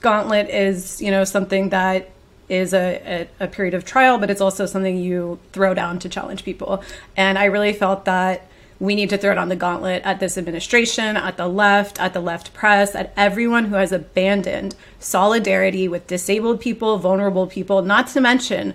gauntlet 0.00 0.48
is, 0.50 1.00
you 1.00 1.12
know, 1.12 1.22
something 1.22 1.68
that 1.68 2.10
is 2.48 2.74
a, 2.74 3.28
a, 3.40 3.44
a, 3.44 3.46
period 3.46 3.74
of 3.74 3.84
trial, 3.84 4.18
but 4.18 4.28
it's 4.28 4.40
also 4.40 4.66
something 4.66 4.96
you 4.96 5.38
throw 5.52 5.72
down 5.72 6.00
to 6.00 6.08
challenge 6.08 6.44
people. 6.44 6.82
And 7.16 7.38
I 7.38 7.44
really 7.44 7.72
felt 7.72 8.06
that 8.06 8.48
we 8.80 8.94
need 8.94 9.10
to 9.10 9.18
throw 9.18 9.32
it 9.32 9.38
on 9.38 9.48
the 9.48 9.56
gauntlet 9.56 10.02
at 10.04 10.20
this 10.20 10.36
administration, 10.36 11.16
at 11.16 11.36
the 11.36 11.48
left, 11.48 12.00
at 12.00 12.12
the 12.12 12.20
left 12.20 12.52
press, 12.52 12.94
at 12.94 13.12
everyone 13.16 13.66
who 13.66 13.76
has 13.76 13.92
abandoned 13.92 14.74
solidarity 14.98 15.88
with 15.88 16.06
disabled 16.06 16.60
people, 16.60 16.98
vulnerable 16.98 17.46
people, 17.46 17.82
not 17.82 18.08
to 18.08 18.20
mention 18.20 18.74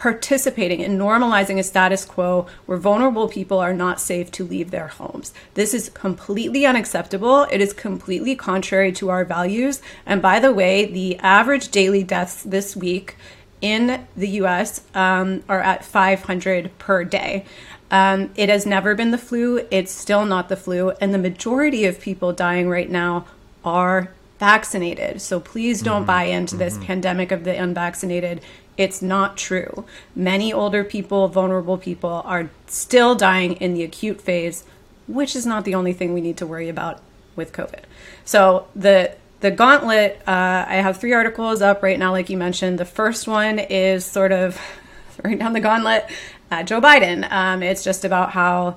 participating 0.00 0.80
in 0.80 0.96
normalizing 0.96 1.58
a 1.58 1.62
status 1.62 2.06
quo 2.06 2.46
where 2.64 2.78
vulnerable 2.78 3.28
people 3.28 3.58
are 3.58 3.74
not 3.74 4.00
safe 4.00 4.30
to 4.30 4.42
leave 4.42 4.70
their 4.70 4.88
homes. 4.88 5.34
This 5.52 5.74
is 5.74 5.90
completely 5.90 6.64
unacceptable. 6.64 7.42
It 7.50 7.60
is 7.60 7.74
completely 7.74 8.34
contrary 8.34 8.92
to 8.92 9.10
our 9.10 9.26
values. 9.26 9.82
And 10.06 10.22
by 10.22 10.40
the 10.40 10.54
way, 10.54 10.86
the 10.86 11.18
average 11.18 11.68
daily 11.68 12.02
deaths 12.02 12.42
this 12.42 12.74
week 12.74 13.16
in 13.60 14.06
the 14.16 14.28
US 14.40 14.80
um, 14.94 15.42
are 15.50 15.60
at 15.60 15.84
500 15.84 16.78
per 16.78 17.04
day. 17.04 17.44
Um, 17.90 18.30
it 18.36 18.48
has 18.48 18.66
never 18.66 18.94
been 18.94 19.10
the 19.10 19.18
flu. 19.18 19.66
It's 19.70 19.92
still 19.92 20.24
not 20.24 20.48
the 20.48 20.56
flu. 20.56 20.90
And 21.00 21.12
the 21.12 21.18
majority 21.18 21.84
of 21.84 22.00
people 22.00 22.32
dying 22.32 22.68
right 22.68 22.88
now 22.88 23.26
are 23.64 24.12
vaccinated. 24.38 25.20
So 25.20 25.40
please 25.40 25.82
don't 25.82 26.00
mm-hmm. 26.00 26.06
buy 26.06 26.24
into 26.24 26.56
this 26.56 26.74
mm-hmm. 26.74 26.86
pandemic 26.86 27.32
of 27.32 27.44
the 27.44 27.56
unvaccinated. 27.56 28.40
It's 28.76 29.02
not 29.02 29.36
true. 29.36 29.84
Many 30.16 30.52
older 30.52 30.84
people, 30.84 31.28
vulnerable 31.28 31.76
people, 31.76 32.22
are 32.24 32.48
still 32.66 33.14
dying 33.14 33.54
in 33.54 33.74
the 33.74 33.82
acute 33.82 34.20
phase, 34.20 34.64
which 35.06 35.36
is 35.36 35.44
not 35.44 35.64
the 35.64 35.74
only 35.74 35.92
thing 35.92 36.14
we 36.14 36.22
need 36.22 36.38
to 36.38 36.46
worry 36.46 36.68
about 36.68 37.02
with 37.36 37.52
COVID. 37.52 37.82
So 38.24 38.66
the 38.74 39.14
the 39.40 39.50
gauntlet, 39.50 40.20
uh, 40.26 40.66
I 40.68 40.76
have 40.76 40.98
three 40.98 41.14
articles 41.14 41.62
up 41.62 41.82
right 41.82 41.98
now, 41.98 42.10
like 42.12 42.28
you 42.28 42.36
mentioned. 42.36 42.78
The 42.78 42.84
first 42.84 43.26
one 43.26 43.58
is 43.58 44.04
sort 44.04 44.32
of 44.32 44.60
throwing 45.12 45.38
down 45.38 45.54
the 45.54 45.60
gauntlet 45.60 46.10
at 46.50 46.66
Joe 46.66 46.80
Biden. 46.80 47.30
Um, 47.30 47.62
it's 47.62 47.84
just 47.84 48.04
about 48.04 48.30
how 48.30 48.76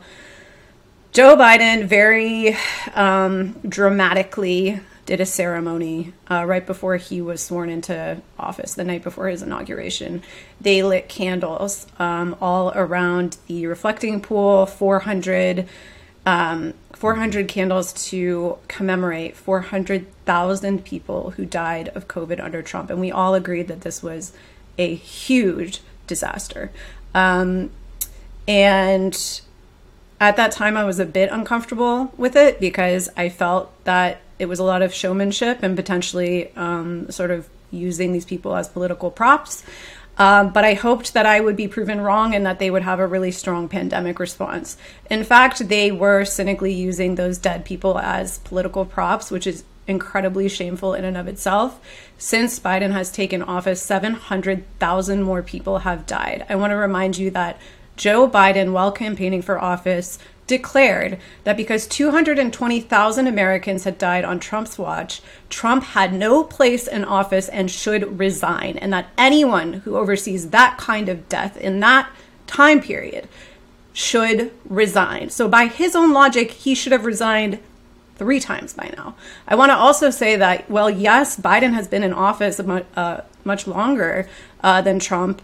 Joe 1.11 1.35
Biden 1.35 1.85
very 1.85 2.57
um, 2.95 3.53
dramatically 3.67 4.79
did 5.05 5.19
a 5.19 5.25
ceremony 5.25 6.13
uh, 6.31 6.45
right 6.45 6.65
before 6.65 6.95
he 6.97 7.21
was 7.21 7.41
sworn 7.41 7.69
into 7.69 8.21
office, 8.39 8.73
the 8.73 8.83
night 8.83 9.03
before 9.03 9.27
his 9.27 9.41
inauguration. 9.41 10.21
They 10.61 10.81
lit 10.81 11.09
candles 11.09 11.87
um, 11.99 12.37
all 12.39 12.71
around 12.73 13.37
the 13.47 13.67
reflecting 13.67 14.21
pool, 14.21 14.65
400, 14.65 15.67
um, 16.25 16.73
400 16.93 17.47
candles 17.49 17.91
to 18.09 18.57
commemorate 18.69 19.35
400,000 19.35 20.85
people 20.85 21.31
who 21.31 21.45
died 21.45 21.89
of 21.89 22.07
COVID 22.07 22.41
under 22.41 22.61
Trump. 22.61 22.89
And 22.89 23.01
we 23.01 23.11
all 23.11 23.35
agreed 23.35 23.67
that 23.67 23.81
this 23.81 24.01
was 24.01 24.31
a 24.77 24.95
huge 24.95 25.81
disaster. 26.07 26.71
Um, 27.13 27.71
and 28.47 29.41
at 30.19 30.35
that 30.37 30.51
time, 30.51 30.77
I 30.77 30.83
was 30.83 30.99
a 30.99 31.05
bit 31.05 31.29
uncomfortable 31.31 32.13
with 32.17 32.35
it 32.35 32.59
because 32.59 33.09
I 33.15 33.29
felt 33.29 33.71
that 33.85 34.21
it 34.39 34.45
was 34.47 34.59
a 34.59 34.63
lot 34.63 34.81
of 34.81 34.93
showmanship 34.93 35.59
and 35.61 35.75
potentially 35.75 36.51
um, 36.55 37.09
sort 37.11 37.31
of 37.31 37.47
using 37.71 38.13
these 38.13 38.25
people 38.25 38.55
as 38.55 38.67
political 38.67 39.11
props. 39.11 39.63
Um, 40.17 40.53
but 40.53 40.63
I 40.63 40.75
hoped 40.75 41.13
that 41.15 41.25
I 41.25 41.39
would 41.39 41.55
be 41.55 41.67
proven 41.67 41.99
wrong 41.99 42.35
and 42.35 42.45
that 42.45 42.59
they 42.59 42.69
would 42.69 42.83
have 42.83 42.99
a 42.99 43.07
really 43.07 43.31
strong 43.31 43.67
pandemic 43.67 44.19
response. 44.19 44.77
In 45.09 45.23
fact, 45.23 45.67
they 45.69 45.91
were 45.91 46.23
cynically 46.23 46.73
using 46.73 47.15
those 47.15 47.39
dead 47.39 47.65
people 47.65 47.97
as 47.97 48.37
political 48.39 48.85
props, 48.85 49.31
which 49.31 49.47
is 49.47 49.63
incredibly 49.87 50.47
shameful 50.47 50.93
in 50.93 51.03
and 51.03 51.17
of 51.17 51.27
itself. 51.27 51.79
Since 52.23 52.57
Biden 52.57 52.93
has 52.93 53.11
taken 53.11 53.41
office, 53.41 53.81
700,000 53.81 55.23
more 55.23 55.43
people 55.43 55.79
have 55.79 56.05
died. 56.05 56.45
I 56.47 56.55
want 56.55 56.71
to 56.71 56.77
remind 56.77 57.17
you 57.17 57.29
that 57.31 57.59
Joe 57.97 58.29
Biden, 58.29 58.71
while 58.71 58.93
campaigning 58.93 59.41
for 59.41 59.59
office, 59.59 60.17
declared 60.47 61.17
that 61.43 61.57
because 61.57 61.85
220,000 61.85 63.27
Americans 63.27 63.83
had 63.83 63.97
died 63.97 64.23
on 64.23 64.39
Trump's 64.39 64.77
watch, 64.77 65.21
Trump 65.49 65.83
had 65.83 66.13
no 66.13 66.45
place 66.45 66.87
in 66.87 67.03
office 67.03 67.49
and 67.49 67.69
should 67.69 68.17
resign, 68.17 68.77
and 68.77 68.93
that 68.93 69.09
anyone 69.17 69.73
who 69.73 69.97
oversees 69.97 70.51
that 70.51 70.77
kind 70.77 71.09
of 71.09 71.27
death 71.27 71.57
in 71.57 71.81
that 71.81 72.09
time 72.47 72.79
period 72.79 73.27
should 73.91 74.53
resign. 74.63 75.29
So, 75.29 75.49
by 75.49 75.67
his 75.67 75.93
own 75.93 76.13
logic, 76.13 76.51
he 76.51 76.73
should 76.73 76.93
have 76.93 77.03
resigned 77.03 77.59
three 78.15 78.39
times 78.39 78.73
by 78.73 78.93
now. 78.95 79.15
I 79.47 79.55
want 79.55 79.71
to 79.71 79.75
also 79.75 80.09
say 80.09 80.35
that, 80.35 80.69
well, 80.69 80.89
yes, 80.89 81.39
Biden 81.39 81.73
has 81.73 81.87
been 81.87 82.03
in 82.03 82.13
office 82.13 82.61
much, 82.61 82.85
uh, 82.95 83.21
much 83.43 83.67
longer 83.67 84.27
uh, 84.63 84.81
than 84.81 84.99
Trump. 84.99 85.41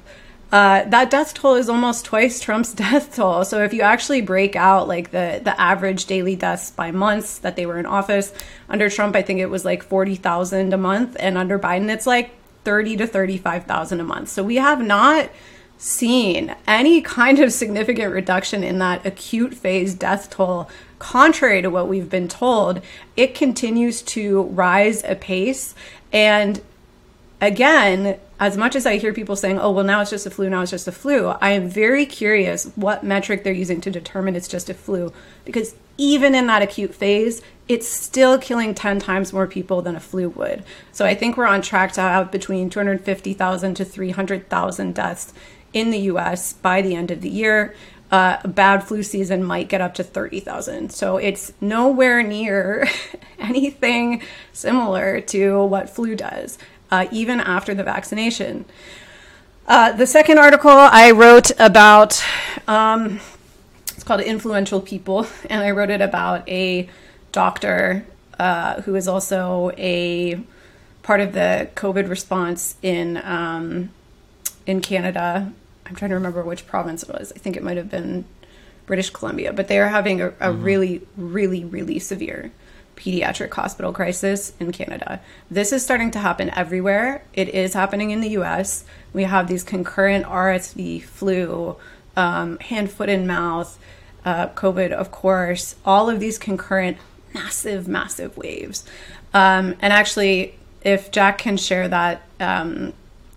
Uh, 0.52 0.84
that 0.86 1.12
death 1.12 1.36
toll 1.36 1.56
is 1.56 1.70
almost 1.70 2.06
twice 2.06 2.40
Trump's 2.42 2.74
death 2.74 3.16
toll. 3.16 3.46
So 3.46 3.64
if 3.64 3.74
you 3.74 3.82
actually 3.82 4.22
break 4.22 4.56
out 4.56 4.88
like 4.88 5.12
the 5.12 5.42
the 5.44 5.60
average 5.60 6.06
daily 6.06 6.36
deaths 6.36 6.72
by 6.72 6.92
months 6.92 7.38
that 7.40 7.56
they 7.56 7.66
were 7.66 7.78
in 7.78 7.86
office 7.86 8.34
under 8.68 8.90
Trump, 8.90 9.16
I 9.16 9.22
think 9.22 9.40
it 9.40 9.50
was 9.50 9.64
like 9.64 9.84
forty 9.84 10.16
thousand 10.16 10.74
a 10.74 10.78
month, 10.78 11.16
and 11.20 11.38
under 11.38 11.60
Biden 11.60 11.90
it's 11.90 12.08
like 12.08 12.32
thirty 12.64 12.98
to 12.98 13.06
thirty 13.06 13.38
five 13.38 13.66
thousand 13.66 14.00
a 14.00 14.04
month. 14.04 14.30
So 14.30 14.44
we 14.44 14.56
have 14.56 14.82
not 14.82 15.30
seen 15.78 16.54
any 16.68 17.02
kind 17.02 17.40
of 17.40 17.54
significant 17.54 18.12
reduction 18.14 18.64
in 18.64 18.80
that 18.80 19.06
acute 19.06 19.54
phase 19.54 19.94
death 19.94 20.30
toll. 20.30 20.70
Contrary 21.00 21.62
to 21.62 21.70
what 21.70 21.88
we've 21.88 22.10
been 22.10 22.28
told, 22.28 22.82
it 23.18 23.34
continues 23.34 24.02
to 24.02 24.44
rise 24.44 25.04
apace. 25.04 25.74
And 26.12 26.62
again, 27.42 28.20
as 28.40 28.58
much 28.58 28.76
as 28.76 28.86
I 28.86 28.98
hear 28.98 29.14
people 29.14 29.36
saying, 29.36 29.60
oh, 29.60 29.72
well, 29.72 29.84
now 29.84 30.02
it's 30.02 30.10
just 30.10 30.26
a 30.26 30.30
flu, 30.30 30.50
now 30.50 30.62
it's 30.62 30.72
just 30.72 30.88
a 30.88 30.92
flu, 30.92 31.28
I 31.42 31.52
am 31.52 31.68
very 31.70 32.06
curious 32.06 32.72
what 32.76 33.04
metric 33.04 33.44
they're 33.44 33.54
using 33.54 33.82
to 33.82 33.92
determine 33.92 34.36
it's 34.36 34.48
just 34.48 34.70
a 34.70 34.74
flu. 34.74 35.12
Because 35.44 35.76
even 35.98 36.34
in 36.34 36.48
that 36.48 36.62
acute 36.62 36.96
phase, 36.96 37.42
it's 37.68 37.88
still 37.88 38.38
killing 38.38 38.74
10 38.74 39.00
times 39.00 39.34
more 39.34 39.46
people 39.46 39.82
than 39.82 39.96
a 39.96 40.00
flu 40.00 40.30
would. 40.30 40.64
So 40.92 41.06
I 41.06 41.16
think 41.16 41.36
we're 41.36 41.46
on 41.46 41.62
track 41.62 41.92
to 41.94 42.02
have 42.02 42.32
between 42.32 42.70
250,000 42.70 43.76
to 43.76 43.86
300,000 43.86 44.96
deaths 44.96 45.34
in 45.74 45.92
the 45.92 46.00
US 46.00 46.54
by 46.54 46.82
the 46.82 46.96
end 46.96 47.12
of 47.12 47.22
the 47.22 47.30
year. 47.30 47.76
Uh, 48.12 48.38
a 48.44 48.48
bad 48.48 48.84
flu 48.84 49.04
season 49.04 49.44
might 49.44 49.70
get 49.70 49.82
up 49.82 49.94
to 49.94 50.04
30,000. 50.04 50.92
So 50.92 51.18
it's 51.18 51.54
nowhere 51.62 52.24
near 52.24 52.88
anything 53.40 54.24
similar 54.52 55.22
to 55.22 55.64
what 55.64 55.92
flu 55.92 56.16
does 56.16 56.58
uh, 56.92 57.08
even 57.12 57.40
after 57.40 57.74
the 57.74 57.84
vaccination. 57.84 58.66
Uh, 59.68 59.92
the 59.92 60.08
second 60.08 60.40
article 60.40 60.72
I 60.72 61.12
wrote 61.12 61.52
about, 61.60 62.24
um, 62.68 63.20
it's 63.90 64.04
called 64.04 64.22
Influential 64.22 64.82
People, 64.82 65.28
and 65.50 65.62
I 65.62 65.72
wrote 65.72 65.90
it 65.90 66.02
about 66.02 66.48
a 66.50 66.90
doctor 67.32 68.06
uh, 68.40 68.82
who 68.82 68.96
is 68.96 69.08
also 69.08 69.72
a 69.78 70.40
part 71.04 71.22
of 71.22 71.34
the 71.34 71.70
COVID 71.76 72.10
response 72.10 72.76
in 72.82 73.18
um, 73.18 73.92
in 74.66 74.82
Canada. 74.82 75.52
I'm 75.90 75.96
trying 75.96 76.10
to 76.10 76.16
remember 76.16 76.44
which 76.44 76.68
province 76.68 77.04
it 77.04 77.10
was. 77.10 77.34
I 77.36 77.40
think 77.40 77.58
it 77.58 77.64
might 77.64 77.78
have 77.78 77.90
been 77.90 78.26
British 78.86 79.10
Columbia, 79.10 79.52
but 79.52 79.68
they 79.68 79.80
are 79.80 79.88
having 79.88 80.22
a, 80.22 80.28
a 80.28 80.32
mm-hmm. 80.32 80.64
really, 80.64 81.02
really, 81.18 81.66
really 81.66 82.00
severe 82.00 82.52
pediatric 82.96 83.54
hospital 83.54 83.94
crisis 83.94 84.54
in 84.60 84.72
Canada. 84.72 85.22
This 85.50 85.72
is 85.72 85.84
starting 85.84 86.12
to 86.12 86.20
happen 86.20 86.52
everywhere. 86.56 87.24
It 87.34 87.50
is 87.50 87.74
happening 87.74 88.12
in 88.12 88.22
the 88.22 88.30
US. 88.30 88.84
We 89.14 89.24
have 89.24 89.48
these 89.48 89.64
concurrent 89.64 90.26
RSV, 90.26 91.04
flu, 91.04 91.78
um, 92.16 92.60
hand, 92.60 92.92
foot, 92.92 93.10
and 93.10 93.28
mouth, 93.28 93.80
uh, 94.26 94.50
COVID, 94.50 94.92
of 94.92 95.12
course, 95.12 95.76
all 95.86 96.10
of 96.10 96.20
these 96.20 96.38
concurrent 96.38 96.98
massive, 97.34 97.88
massive 97.88 98.36
waves. 98.38 98.84
Um, 99.34 99.76
and 99.82 99.94
actually, 99.94 100.56
if 100.82 101.12
Jack 101.12 101.38
can 101.38 101.58
share 101.58 101.88
that, 101.88 102.24
um, 102.40 102.94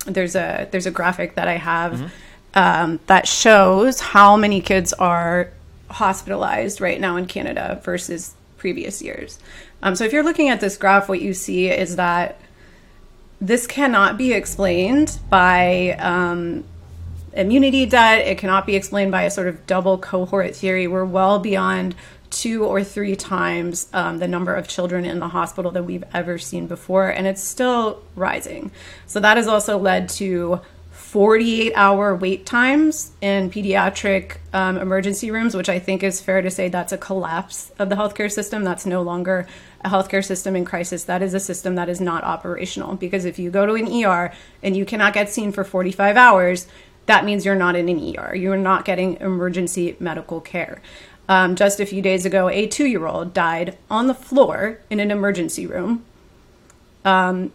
there's 0.07 0.35
a 0.35 0.69
there's 0.71 0.87
a 0.87 0.91
graphic 0.91 1.37
that 1.37 1.47
I 1.47 1.59
have 1.59 2.13
um, 2.55 3.01
that 3.07 3.27
shows 3.27 4.01
how 4.01 4.37
many 4.37 4.61
kids 4.61 4.93
are 4.93 5.51
hospitalized 5.91 6.81
right 6.81 7.01
now 7.01 7.17
in 7.17 7.27
Canada 7.27 7.81
versus 7.85 8.35
previous 8.57 9.03
years. 9.03 9.39
Um, 9.83 9.97
so 9.97 10.05
if 10.05 10.13
you're 10.13 10.23
looking 10.23 10.49
at 10.49 10.61
this 10.61 10.77
graph, 10.77 11.09
what 11.09 11.21
you 11.21 11.35
see 11.35 11.69
is 11.69 11.97
that 11.97 12.39
this 13.41 13.67
cannot 13.67 14.17
be 14.17 14.33
explained 14.33 15.19
by 15.29 15.97
um, 15.99 16.65
immunity 17.33 17.87
debt. 17.87 18.27
It 18.27 18.39
cannot 18.39 18.67
be 18.67 18.77
explained 18.77 19.11
by 19.11 19.23
a 19.25 19.31
sort 19.31 19.49
of 19.49 19.67
double 19.67 19.99
cohort 19.99 20.55
theory. 20.55 20.87
We're 20.87 21.05
well 21.05 21.41
beyond 21.41 21.97
two 22.31 22.65
or 22.65 22.83
three 22.83 23.17
times 23.17 23.89
um, 23.93 24.19
the 24.19 24.29
number 24.29 24.55
of 24.55 24.69
children 24.69 25.05
in 25.05 25.19
the 25.19 25.29
hospital 25.29 25.71
that 25.73 25.85
we've 25.85 26.05
ever 26.15 26.39
seen 26.39 26.67
before, 26.67 27.09
and 27.09 27.27
it's 27.27 27.43
still 27.43 28.03
rising. 28.17 28.71
So 29.07 29.21
that 29.21 29.37
has 29.37 29.49
also 29.49 29.77
led 29.77 30.09
to 30.11 30.61
48 31.13 31.75
hour 31.75 32.17
wait 32.17 32.47
times 32.47 33.11
in 33.21 33.51
pediatric 33.51 34.39
um, 34.55 34.79
emergency 34.79 35.31
rooms, 35.31 35.55
which 35.55 35.69
I 35.69 35.79
think 35.79 36.03
is 36.03 36.23
fair 36.23 36.41
to 36.41 36.51
say 36.51 36.71
that's 36.71 36.91
a 36.91 36.97
collapse 36.97 37.71
of 37.79 37.91
the 37.91 37.97
healthcare 37.97 38.33
system. 38.33 38.65
That's 38.65 38.87
no 38.87 39.03
longer 39.03 39.47
a 39.85 39.91
healthcare 39.91 40.25
system 40.25 40.57
in 40.57 40.65
crisis. 40.65 41.05
That 41.05 41.21
is 41.21 41.35
a 41.35 41.39
system 41.39 41.75
that 41.75 41.91
is 41.91 42.01
not 42.01 42.25
operational. 42.25 42.95
Because 42.95 43.27
if 43.27 43.39
you 43.39 43.51
go 43.51 43.67
to 43.67 43.75
an 43.75 43.93
ER 43.93 44.33
and 44.63 44.75
you 44.75 44.87
cannot 44.87 45.13
get 45.13 45.29
seen 45.29 45.53
for 45.53 45.65
45 45.65 46.17
hours, 46.17 46.67
that 47.05 47.27
means 47.27 47.45
you're 47.45 47.55
not 47.57 47.77
in 47.77 47.91
an 47.91 48.17
ER. 48.17 48.35
You're 48.35 48.57
not 48.57 48.87
getting 48.87 49.19
emergency 49.21 49.97
medical 50.01 50.41
care. 50.41 50.81
Um, 51.29 51.57
just 51.57 51.79
a 51.79 51.85
few 51.85 52.01
days 52.01 52.25
ago, 52.25 52.49
a 52.49 52.67
two 52.67 52.87
year 52.87 53.07
old 53.07 53.35
died 53.35 53.77
on 53.91 54.07
the 54.07 54.15
floor 54.15 54.81
in 54.89 54.99
an 54.99 55.11
emergency 55.11 55.67
room. 55.67 56.07
Um, 57.05 57.53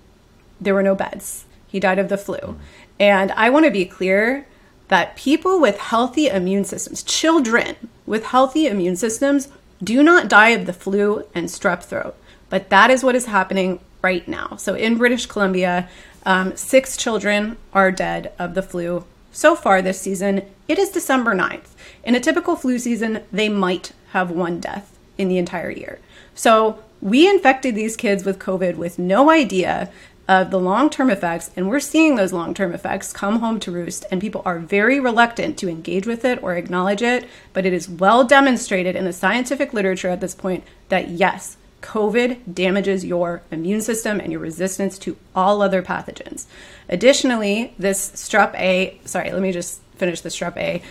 there 0.62 0.76
were 0.76 0.84
no 0.84 0.94
beds. 0.94 1.46
He 1.68 1.80
died 1.80 2.00
of 2.00 2.10
the 2.10 2.18
flu. 2.18 2.58
And 3.00 3.32
I 3.34 3.50
want 3.50 3.66
to 3.66 3.72
be 3.72 3.86
clear 3.86 4.48
that 4.88 5.16
people 5.16 5.60
with 5.60 5.78
healthy 5.78 6.28
immune 6.28 6.64
systems, 6.64 7.04
children 7.04 7.76
with 8.06 8.26
healthy 8.26 8.68
immune 8.68 8.96
systems, 8.96 9.50
do 9.84 10.02
not 10.02 10.30
die 10.30 10.50
of 10.50 10.66
the 10.66 10.74
flu 10.74 11.26
and 11.36 11.48
strep 11.48 11.84
throat. 11.84 12.16
But 12.50 12.70
that 12.70 12.90
is 12.90 13.04
what 13.04 13.16
is 13.16 13.26
happening 13.26 13.80
right 14.02 14.28
now. 14.28 14.56
So 14.56 14.74
in 14.74 14.98
British 14.98 15.26
Columbia, 15.26 15.90
um, 16.26 16.56
six 16.56 16.98
children 16.98 17.58
are 17.74 17.92
dead 17.92 18.32
of 18.40 18.54
the 18.54 18.62
flu 18.62 19.06
so 19.32 19.56
far 19.56 19.82
this 19.82 20.02
season. 20.02 20.44
It 20.68 20.80
is 20.80 20.90
December 20.90 21.36
9th. 21.36 21.76
In 22.04 22.16
a 22.16 22.20
typical 22.20 22.56
flu 22.56 22.80
season, 22.80 23.24
they 23.32 23.50
might 23.50 23.92
have 24.12 24.32
one 24.32 24.60
death 24.60 24.98
in 25.18 25.28
the 25.28 25.38
entire 25.38 25.70
year. 25.70 26.00
So 26.34 26.84
we 27.02 27.30
infected 27.30 27.76
these 27.76 27.96
kids 27.96 28.24
with 28.24 28.40
COVID 28.40 28.76
with 28.76 28.98
no 28.98 29.30
idea 29.30 29.92
of 30.28 30.52
the 30.52 30.60
long 30.60 30.90
term 30.90 31.10
effects, 31.10 31.52
and 31.56 31.70
we're 31.70 31.80
seeing 31.80 32.16
those 32.16 32.34
long 32.34 32.54
term 32.54 32.74
effects 32.74 33.14
come 33.14 33.40
home 33.40 33.60
to 33.62 33.72
roost, 33.72 34.06
and 34.12 34.20
people 34.20 34.42
are 34.46 34.60
very 34.60 35.00
reluctant 35.00 35.58
to 35.60 35.70
engage 35.70 36.06
with 36.06 36.26
it 36.26 36.42
or 36.44 36.56
acknowledge 36.56 37.02
it. 37.02 37.28
But 37.54 37.66
it 37.66 37.74
is 37.74 37.90
well 37.90 38.24
demonstrated 38.24 38.96
in 38.96 39.06
the 39.06 39.14
scientific 39.14 39.74
literature 39.74 40.10
at 40.10 40.22
this 40.22 40.36
point 40.36 40.64
that 40.90 41.10
yes, 41.10 41.58
COVID 41.82 42.54
damages 42.54 43.06
your 43.06 43.42
immune 43.52 43.82
system 43.82 44.20
and 44.20 44.32
your 44.32 44.42
resistance 44.42 44.98
to 45.00 45.16
all 45.36 45.62
other 45.62 45.82
pathogens. 45.82 46.46
Additionally, 46.90 47.74
this 47.78 48.12
strep 48.12 48.54
A, 48.56 49.00
sorry, 49.06 49.32
let 49.32 49.42
me 49.42 49.52
just 49.52 49.82
finish 49.96 50.22
the 50.22 50.30
strep 50.30 50.58
A 50.58 50.82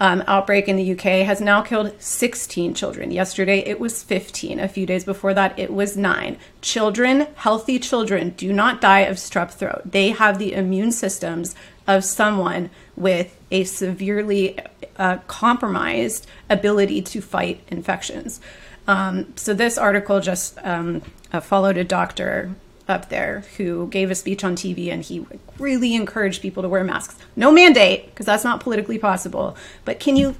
um, 0.00 0.22
outbreak 0.26 0.68
in 0.68 0.76
the 0.76 0.92
UK 0.92 1.26
has 1.26 1.40
now 1.40 1.60
killed 1.62 1.92
16 2.00 2.74
children. 2.74 3.10
Yesterday 3.10 3.58
it 3.60 3.80
was 3.80 4.02
15. 4.02 4.60
A 4.60 4.68
few 4.68 4.86
days 4.86 5.04
before 5.04 5.34
that 5.34 5.58
it 5.58 5.72
was 5.72 5.96
nine. 5.96 6.38
Children, 6.60 7.26
healthy 7.36 7.78
children, 7.78 8.30
do 8.30 8.52
not 8.52 8.80
die 8.80 9.00
of 9.00 9.16
strep 9.16 9.50
throat. 9.50 9.82
They 9.84 10.10
have 10.10 10.38
the 10.38 10.52
immune 10.52 10.92
systems 10.92 11.54
of 11.86 12.04
someone 12.04 12.70
with 12.96 13.34
a 13.50 13.64
severely 13.64 14.58
uh, 14.98 15.18
compromised 15.26 16.26
ability 16.50 17.02
to 17.02 17.20
fight 17.20 17.60
infections. 17.68 18.40
Um, 18.86 19.32
so 19.36 19.52
this 19.52 19.76
article 19.78 20.20
just 20.20 20.58
um, 20.62 21.02
uh, 21.32 21.40
followed 21.40 21.76
a 21.76 21.84
doctor 21.84 22.54
up 22.88 23.08
there 23.08 23.44
who 23.56 23.88
gave 23.88 24.10
a 24.10 24.14
speech 24.14 24.42
on 24.42 24.56
TV 24.56 24.90
and 24.90 25.02
he 25.02 25.26
really 25.58 25.94
encouraged 25.94 26.40
people 26.42 26.62
to 26.62 26.68
wear 26.68 26.82
masks. 26.82 27.16
No 27.36 27.52
mandate, 27.52 28.06
because 28.06 28.26
that's 28.26 28.44
not 28.44 28.60
politically 28.60 28.98
possible. 28.98 29.56
But 29.84 30.00
can 30.00 30.16
you 30.16 30.36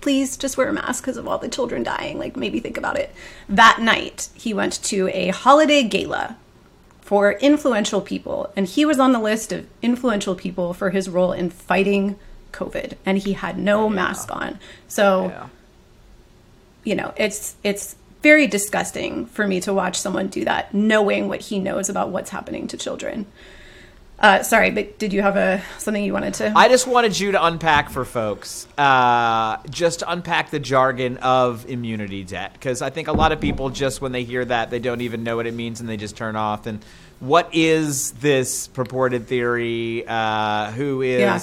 please 0.00 0.36
just 0.36 0.56
wear 0.56 0.68
a 0.68 0.72
mask 0.72 1.02
because 1.02 1.16
of 1.16 1.26
all 1.26 1.38
the 1.38 1.48
children 1.48 1.82
dying? 1.82 2.18
Like, 2.18 2.36
maybe 2.36 2.60
think 2.60 2.76
about 2.76 2.98
it. 2.98 3.10
That 3.48 3.80
night, 3.80 4.28
he 4.34 4.52
went 4.52 4.82
to 4.84 5.08
a 5.08 5.28
holiday 5.28 5.82
gala 5.82 6.36
for 7.00 7.32
influential 7.32 8.00
people, 8.00 8.52
and 8.56 8.66
he 8.66 8.84
was 8.84 8.98
on 8.98 9.12
the 9.12 9.20
list 9.20 9.52
of 9.52 9.66
influential 9.80 10.34
people 10.34 10.74
for 10.74 10.90
his 10.90 11.08
role 11.08 11.32
in 11.32 11.50
fighting 11.50 12.16
COVID, 12.52 12.94
and 13.04 13.18
he 13.18 13.34
had 13.34 13.58
no 13.58 13.84
oh, 13.84 13.88
mask 13.88 14.34
on. 14.34 14.58
So, 14.88 15.28
Yeah. 15.28 15.46
you 16.82 16.94
know, 16.96 17.12
it's 17.16 17.54
it's 17.62 17.94
very 18.22 18.46
disgusting 18.46 19.26
for 19.26 19.46
me 19.46 19.60
to 19.60 19.72
watch 19.72 19.98
someone 19.98 20.28
do 20.28 20.44
that, 20.44 20.74
knowing 20.74 21.28
what 21.28 21.40
he 21.42 21.58
knows 21.58 21.88
about 21.88 22.10
what's 22.10 22.30
happening 22.30 22.66
to 22.68 22.76
children. 22.76 23.26
Uh, 24.18 24.42
sorry, 24.42 24.70
but 24.70 24.98
did 24.98 25.12
you 25.12 25.20
have 25.20 25.36
a 25.36 25.62
something 25.76 26.02
you 26.02 26.12
wanted 26.12 26.32
to? 26.32 26.50
I 26.56 26.68
just 26.68 26.86
wanted 26.86 27.20
you 27.20 27.32
to 27.32 27.44
unpack 27.44 27.90
for 27.90 28.04
folks, 28.06 28.66
uh, 28.78 29.58
just 29.68 30.02
unpack 30.06 30.50
the 30.50 30.58
jargon 30.58 31.18
of 31.18 31.68
immunity 31.68 32.24
debt, 32.24 32.54
because 32.54 32.80
I 32.80 32.88
think 32.88 33.08
a 33.08 33.12
lot 33.12 33.32
of 33.32 33.40
people 33.42 33.68
just 33.68 34.00
when 34.00 34.12
they 34.12 34.24
hear 34.24 34.42
that 34.42 34.70
they 34.70 34.78
don't 34.78 35.02
even 35.02 35.22
know 35.22 35.36
what 35.36 35.46
it 35.46 35.52
means 35.52 35.80
and 35.80 35.88
they 35.88 35.98
just 35.98 36.16
turn 36.16 36.34
off. 36.34 36.66
And 36.66 36.82
what 37.20 37.50
is 37.52 38.12
this 38.12 38.68
purported 38.68 39.26
theory? 39.26 40.06
Uh, 40.08 40.70
who 40.70 41.02
is 41.02 41.20
Yeah. 41.20 41.40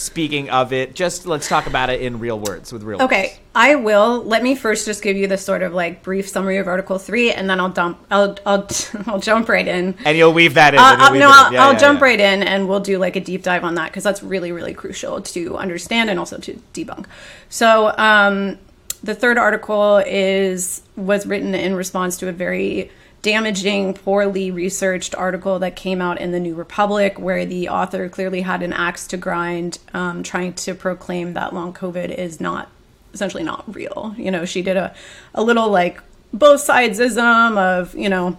Speaking 0.00 0.50
of 0.50 0.72
it? 0.72 0.94
Just 0.94 1.26
let's 1.26 1.48
talk 1.48 1.66
about 1.66 1.90
it 1.90 2.00
in 2.00 2.18
real 2.18 2.38
words 2.38 2.72
with 2.72 2.82
real. 2.82 3.02
Okay, 3.02 3.22
words. 3.22 3.38
I 3.54 3.74
will. 3.74 4.22
Let 4.24 4.42
me 4.42 4.54
first 4.54 4.86
just 4.86 5.02
give 5.02 5.16
you 5.16 5.26
the 5.26 5.38
sort 5.38 5.62
of 5.62 5.74
like 5.74 6.02
brief 6.02 6.28
summary 6.28 6.56
of 6.56 6.66
Article 6.66 6.98
Three, 6.98 7.32
and 7.32 7.48
then 7.48 7.60
I'll 7.60 7.68
dump. 7.68 8.04
I'll 8.10 8.36
I'll 8.46 8.68
I'll 9.06 9.20
jump 9.20 9.48
right 9.48 9.66
in. 9.66 9.94
and 10.04 10.16
you'll 10.16 10.32
weave 10.32 10.54
that 10.54 10.74
in. 10.74 10.80
Uh, 10.80 10.96
uh, 10.98 11.08
weave 11.12 11.20
no, 11.20 11.28
in. 11.28 11.32
I'll, 11.34 11.52
Yeah, 11.52 11.64
I'll 11.66 11.72
yeah, 11.74 11.78
jump 11.78 12.00
yeah. 12.00 12.06
right 12.06 12.20
in, 12.20 12.42
and 12.42 12.68
we'll 12.68 12.80
do 12.80 12.98
like 12.98 13.16
a 13.16 13.20
deep 13.20 13.42
dive 13.42 13.64
on 13.64 13.74
that 13.74 13.90
because 13.90 14.04
that's 14.04 14.22
really 14.22 14.52
really 14.52 14.74
crucial 14.74 15.20
to 15.20 15.56
understand 15.56 16.10
and 16.10 16.18
also 16.18 16.38
to 16.38 16.60
debunk. 16.74 17.06
So 17.48 17.96
um, 17.98 18.58
the 19.02 19.14
third 19.14 19.38
article 19.38 19.98
is 19.98 20.82
was 20.96 21.26
written 21.26 21.54
in 21.54 21.74
response 21.74 22.16
to 22.18 22.28
a 22.28 22.32
very 22.32 22.90
damaging, 23.22 23.94
poorly 23.94 24.50
researched 24.50 25.14
article 25.14 25.58
that 25.58 25.76
came 25.76 26.00
out 26.00 26.20
in 26.20 26.32
the 26.32 26.40
New 26.40 26.54
Republic, 26.54 27.18
where 27.18 27.44
the 27.44 27.68
author 27.68 28.08
clearly 28.08 28.40
had 28.40 28.62
an 28.62 28.72
axe 28.72 29.06
to 29.08 29.16
grind, 29.16 29.78
um, 29.92 30.22
trying 30.22 30.54
to 30.54 30.74
proclaim 30.74 31.34
that 31.34 31.54
long 31.54 31.72
COVID 31.72 32.14
is 32.16 32.40
not 32.40 32.70
essentially 33.12 33.42
not 33.42 33.74
real. 33.74 34.14
You 34.16 34.30
know, 34.30 34.44
she 34.44 34.62
did 34.62 34.76
a, 34.76 34.94
a 35.34 35.42
little 35.42 35.68
like 35.68 36.00
both 36.32 36.66
sidesism 36.66 37.56
of, 37.56 37.94
you 37.94 38.08
know, 38.08 38.38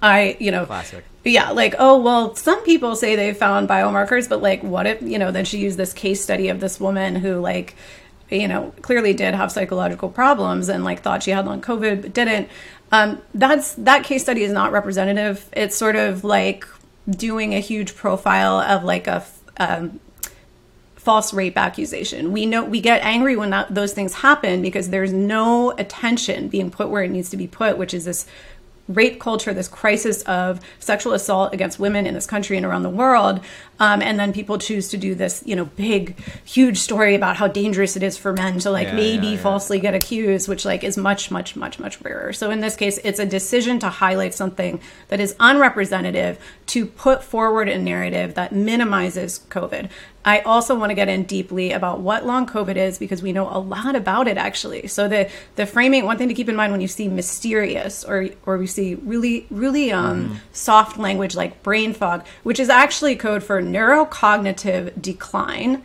I, 0.00 0.36
you 0.38 0.50
know, 0.50 0.66
Classic. 0.66 1.04
yeah, 1.24 1.50
like, 1.50 1.74
oh, 1.78 2.00
well, 2.00 2.34
some 2.34 2.62
people 2.64 2.96
say 2.96 3.16
they 3.16 3.32
found 3.34 3.68
biomarkers, 3.68 4.28
but 4.28 4.42
like, 4.42 4.62
what 4.62 4.86
if, 4.86 5.02
you 5.02 5.18
know, 5.18 5.30
then 5.30 5.44
she 5.44 5.58
used 5.58 5.78
this 5.78 5.92
case 5.92 6.22
study 6.22 6.48
of 6.48 6.60
this 6.60 6.80
woman 6.80 7.16
who, 7.16 7.40
like, 7.40 7.74
you 8.30 8.48
know, 8.48 8.72
clearly 8.82 9.12
did 9.12 9.34
have 9.34 9.52
psychological 9.52 10.08
problems 10.08 10.68
and 10.68 10.84
like 10.84 11.02
thought 11.02 11.22
she 11.22 11.30
had 11.30 11.46
long 11.46 11.60
COVID, 11.60 12.02
but 12.02 12.14
didn't. 12.14 12.48
Um, 12.92 13.22
that's 13.34 13.72
that 13.74 14.04
case 14.04 14.22
study 14.22 14.42
is 14.42 14.52
not 14.52 14.70
representative. 14.70 15.48
It's 15.54 15.74
sort 15.74 15.96
of 15.96 16.24
like 16.24 16.66
doing 17.08 17.54
a 17.54 17.58
huge 17.58 17.96
profile 17.96 18.60
of 18.60 18.84
like 18.84 19.06
a 19.06 19.24
um, 19.56 19.98
false 21.02 21.34
rape 21.34 21.56
accusation. 21.56 22.30
We 22.30 22.46
know 22.46 22.64
we 22.64 22.80
get 22.80 23.02
angry 23.02 23.34
when 23.34 23.50
that, 23.50 23.74
those 23.74 23.92
things 23.92 24.14
happen 24.14 24.62
because 24.62 24.90
there's 24.90 25.12
no 25.12 25.72
attention 25.72 26.48
being 26.48 26.70
put 26.70 26.90
where 26.90 27.02
it 27.02 27.10
needs 27.10 27.28
to 27.30 27.36
be 27.36 27.48
put, 27.48 27.76
which 27.76 27.92
is 27.92 28.04
this 28.04 28.26
rape 28.88 29.20
culture, 29.20 29.54
this 29.54 29.68
crisis 29.68 30.22
of 30.22 30.60
sexual 30.78 31.12
assault 31.12 31.54
against 31.54 31.78
women 31.78 32.06
in 32.06 32.14
this 32.14 32.26
country 32.26 32.56
and 32.56 32.66
around 32.66 32.82
the 32.82 32.90
world. 32.90 33.40
Um, 33.78 34.02
and 34.02 34.18
then 34.18 34.32
people 34.32 34.58
choose 34.58 34.88
to 34.90 34.96
do 34.96 35.14
this, 35.14 35.42
you 35.44 35.56
know, 35.56 35.64
big, 35.64 36.18
huge 36.44 36.78
story 36.78 37.14
about 37.14 37.36
how 37.36 37.48
dangerous 37.48 37.96
it 37.96 38.02
is 38.02 38.16
for 38.16 38.32
men 38.32 38.58
to 38.60 38.70
like 38.70 38.88
Yeah, 38.88 38.94
maybe 38.94 39.26
yeah, 39.28 39.32
yeah. 39.32 39.42
falsely 39.42 39.80
get 39.80 39.94
accused, 39.94 40.48
which 40.48 40.64
like 40.64 40.84
is 40.84 40.96
much, 40.96 41.30
much, 41.30 41.56
much, 41.56 41.78
much 41.78 42.00
rarer. 42.00 42.32
So 42.32 42.50
in 42.50 42.60
this 42.60 42.76
case, 42.76 42.98
it's 43.02 43.18
a 43.18 43.26
decision 43.26 43.78
to 43.80 43.88
highlight 43.88 44.34
something 44.34 44.80
that 45.08 45.20
is 45.20 45.34
unrepresentative 45.40 46.38
to 46.66 46.86
put 46.86 47.24
forward 47.24 47.68
a 47.68 47.78
narrative 47.78 48.34
that 48.34 48.52
minimizes 48.52 49.40
COVID. 49.48 49.90
I 50.24 50.40
also 50.40 50.78
want 50.78 50.90
to 50.90 50.94
get 50.94 51.08
in 51.08 51.24
deeply 51.24 51.72
about 51.72 52.00
what 52.00 52.24
long 52.24 52.46
COVID 52.46 52.76
is 52.76 52.98
because 52.98 53.22
we 53.22 53.32
know 53.32 53.48
a 53.48 53.58
lot 53.58 53.96
about 53.96 54.28
it 54.28 54.36
actually. 54.36 54.86
So 54.86 55.08
the 55.08 55.28
the 55.56 55.66
framing, 55.66 56.04
one 56.04 56.18
thing 56.18 56.28
to 56.28 56.34
keep 56.34 56.48
in 56.48 56.56
mind 56.56 56.72
when 56.72 56.80
you 56.80 56.88
see 56.88 57.08
mysterious 57.08 58.04
or 58.04 58.28
or 58.46 58.56
we 58.56 58.66
see 58.66 58.94
really 58.94 59.46
really 59.50 59.92
um, 59.92 60.40
soft 60.52 60.98
language 60.98 61.34
like 61.34 61.62
brain 61.62 61.92
fog, 61.92 62.24
which 62.44 62.60
is 62.60 62.68
actually 62.68 63.16
code 63.16 63.42
for 63.42 63.60
neurocognitive 63.62 65.00
decline. 65.00 65.82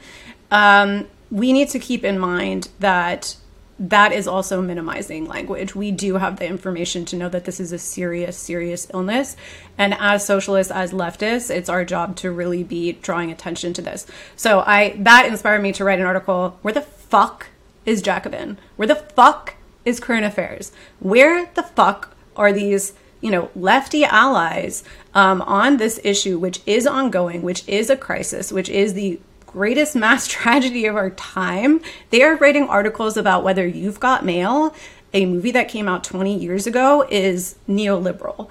Um, 0.51 1.07
we 1.31 1.51
need 1.51 1.69
to 1.69 1.79
keep 1.79 2.03
in 2.05 2.19
mind 2.19 2.69
that 2.79 3.35
that 3.79 4.11
is 4.11 4.27
also 4.27 4.61
minimizing 4.61 5.25
language. 5.25 5.75
We 5.75 5.91
do 5.91 6.15
have 6.15 6.37
the 6.37 6.47
information 6.47 7.05
to 7.05 7.15
know 7.15 7.29
that 7.29 7.45
this 7.45 7.59
is 7.59 7.71
a 7.71 7.77
serious, 7.77 8.37
serious 8.37 8.87
illness. 8.93 9.35
And 9.77 9.93
as 9.99 10.25
socialists, 10.25 10.71
as 10.71 10.91
leftists, 10.91 11.49
it's 11.49 11.69
our 11.69 11.85
job 11.85 12.15
to 12.17 12.31
really 12.31 12.63
be 12.63 12.93
drawing 12.93 13.31
attention 13.31 13.73
to 13.73 13.81
this. 13.81 14.07
So 14.35 14.61
I 14.61 14.95
that 14.99 15.27
inspired 15.27 15.61
me 15.61 15.71
to 15.73 15.83
write 15.83 15.99
an 15.99 16.05
article. 16.05 16.57
Where 16.61 16.73
the 16.73 16.81
fuck 16.81 17.47
is 17.85 18.01
Jacobin? 18.01 18.57
Where 18.75 18.87
the 18.87 18.95
fuck 18.95 19.55
is 19.85 19.99
current 19.99 20.25
affairs? 20.25 20.71
Where 20.99 21.49
the 21.53 21.63
fuck 21.63 22.15
are 22.35 22.51
these? 22.51 22.93
you 23.19 23.31
know, 23.31 23.49
lefty 23.55 24.05
allies 24.05 24.83
um, 25.15 25.41
on 25.41 25.77
this 25.77 25.99
issue, 26.03 26.37
which 26.37 26.61
is 26.65 26.85
ongoing, 26.85 27.41
which 27.41 27.67
is 27.67 27.89
a 27.89 27.97
crisis, 27.97 28.51
which 28.51 28.69
is 28.69 28.93
the 28.93 29.19
greatest 29.47 29.95
mass 29.95 30.27
tragedy 30.27 30.85
of 30.85 30.95
our 30.95 31.09
time. 31.11 31.81
They 32.11 32.21
are 32.21 32.35
writing 32.35 32.67
articles 32.67 33.17
about 33.17 33.43
whether 33.43 33.65
You've 33.65 33.99
Got 33.99 34.23
Mail, 34.23 34.75
a 35.13 35.25
movie 35.25 35.51
that 35.51 35.69
came 35.69 35.87
out 35.87 36.03
20 36.03 36.37
years 36.37 36.67
ago, 36.67 37.07
is 37.09 37.55
neoliberal. 37.67 38.49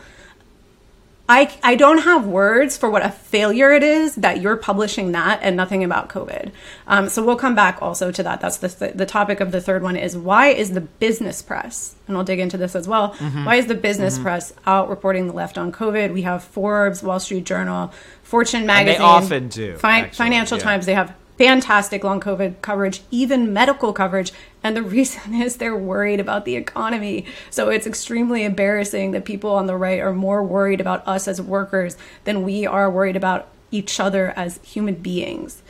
I, 1.28 1.52
I 1.62 1.74
don't 1.74 1.98
have 1.98 2.26
words 2.26 2.76
for 2.76 2.88
what 2.88 3.04
a 3.04 3.10
failure 3.10 3.72
it 3.72 3.82
is 3.82 4.14
that 4.16 4.40
you're 4.40 4.56
publishing 4.56 5.12
that 5.12 5.40
and 5.42 5.56
nothing 5.56 5.82
about 5.82 6.08
COVID. 6.08 6.52
Um, 6.86 7.08
so 7.08 7.24
we'll 7.24 7.36
come 7.36 7.54
back 7.56 7.82
also 7.82 8.12
to 8.12 8.22
that. 8.22 8.40
That's 8.40 8.58
the, 8.58 8.92
the 8.94 9.06
topic 9.06 9.40
of 9.40 9.50
the 9.50 9.60
third 9.60 9.82
one 9.82 9.96
is 9.96 10.16
why 10.16 10.48
is 10.48 10.70
the 10.70 10.82
business 10.82 11.42
press, 11.42 11.96
and 12.06 12.16
I'll 12.16 12.24
dig 12.24 12.38
into 12.38 12.56
this 12.56 12.76
as 12.76 12.86
well. 12.86 13.14
Mm-hmm. 13.14 13.44
Why 13.44 13.56
is 13.56 13.66
the 13.66 13.74
business 13.74 14.18
press 14.18 14.52
out 14.66 14.88
reporting 14.88 15.26
the 15.26 15.32
left 15.32 15.58
on 15.58 15.72
COVID? 15.72 16.12
We 16.12 16.22
have 16.22 16.44
Forbes, 16.44 17.02
Wall 17.02 17.18
Street 17.18 17.44
Journal, 17.44 17.92
Fortune 18.22 18.64
Magazine. 18.64 18.98
they 18.98 19.04
often 19.04 19.48
do, 19.48 19.76
Fi- 19.78 20.00
actually, 20.00 20.16
Financial 20.16 20.58
yeah. 20.58 20.64
Times. 20.64 20.86
They 20.86 20.94
have 20.94 21.12
fantastic 21.38 22.02
long 22.02 22.20
COVID 22.20 22.62
coverage, 22.62 23.02
even 23.10 23.52
medical 23.52 23.92
coverage. 23.92 24.32
And 24.62 24.76
the 24.76 24.82
reason 24.96 25.34
is 25.34 25.56
they're 25.56 25.76
worried 25.76 26.20
about 26.20 26.44
the 26.44 26.56
economy. 26.56 27.26
So 27.50 27.68
it's 27.68 27.86
extremely 27.86 28.44
embarrassing 28.44 29.10
that 29.12 29.24
people 29.24 29.50
on 29.50 29.66
the 29.66 29.76
right 29.76 30.00
are 30.00 30.12
more 30.12 30.42
worried 30.42 30.80
about 30.80 31.06
us 31.06 31.28
as 31.28 31.40
workers 31.40 31.96
than 32.24 32.42
we 32.42 32.66
are 32.66 32.90
worried 32.90 33.16
about 33.16 33.48
each 33.70 34.00
other 34.00 34.32
as 34.36 34.58
human 34.62 34.94
beings. 34.94 35.62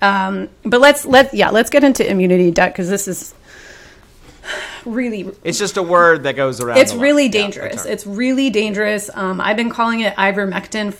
Um, 0.00 0.48
but 0.64 0.80
let's 0.80 1.04
let 1.04 1.32
yeah 1.32 1.50
let's 1.50 1.70
get 1.70 1.84
into 1.84 2.08
immunity 2.08 2.50
debt 2.50 2.72
because 2.72 2.88
this 2.88 3.06
is 3.06 3.34
really 4.84 5.30
It's 5.44 5.58
just 5.58 5.76
a 5.76 5.82
word 5.82 6.24
that 6.24 6.34
goes 6.34 6.60
around. 6.60 6.78
it's 6.78 6.92
really 6.92 7.28
dangerous. 7.28 7.84
term. 7.84 7.92
it's 7.92 8.04
really 8.04 8.50
dangerous. 8.50 9.10
Um, 9.14 9.40
I've 9.40 9.56
been 9.56 9.70
calling 9.70 10.00
it 10.00 10.16
ivermectin, 10.16 10.92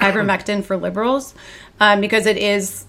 ivermectin 0.00 0.64
for 0.64 0.76
liberals, 0.76 1.32
um, 1.78 2.00
because 2.00 2.26
it 2.26 2.38
is 2.38 2.86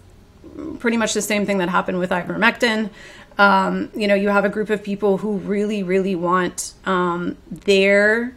pretty 0.79 0.97
much 0.97 1.13
the 1.13 1.21
same 1.21 1.45
thing 1.45 1.57
that 1.59 1.69
happened 1.69 1.99
with 1.99 2.09
ivermectin. 2.09 2.89
Um, 3.37 3.89
you 3.95 4.07
know, 4.07 4.15
you 4.15 4.29
have 4.29 4.45
a 4.45 4.49
group 4.49 4.69
of 4.69 4.83
people 4.83 5.17
who 5.17 5.37
really, 5.37 5.83
really 5.83 6.15
want 6.15 6.73
um, 6.85 7.37
their 7.49 8.35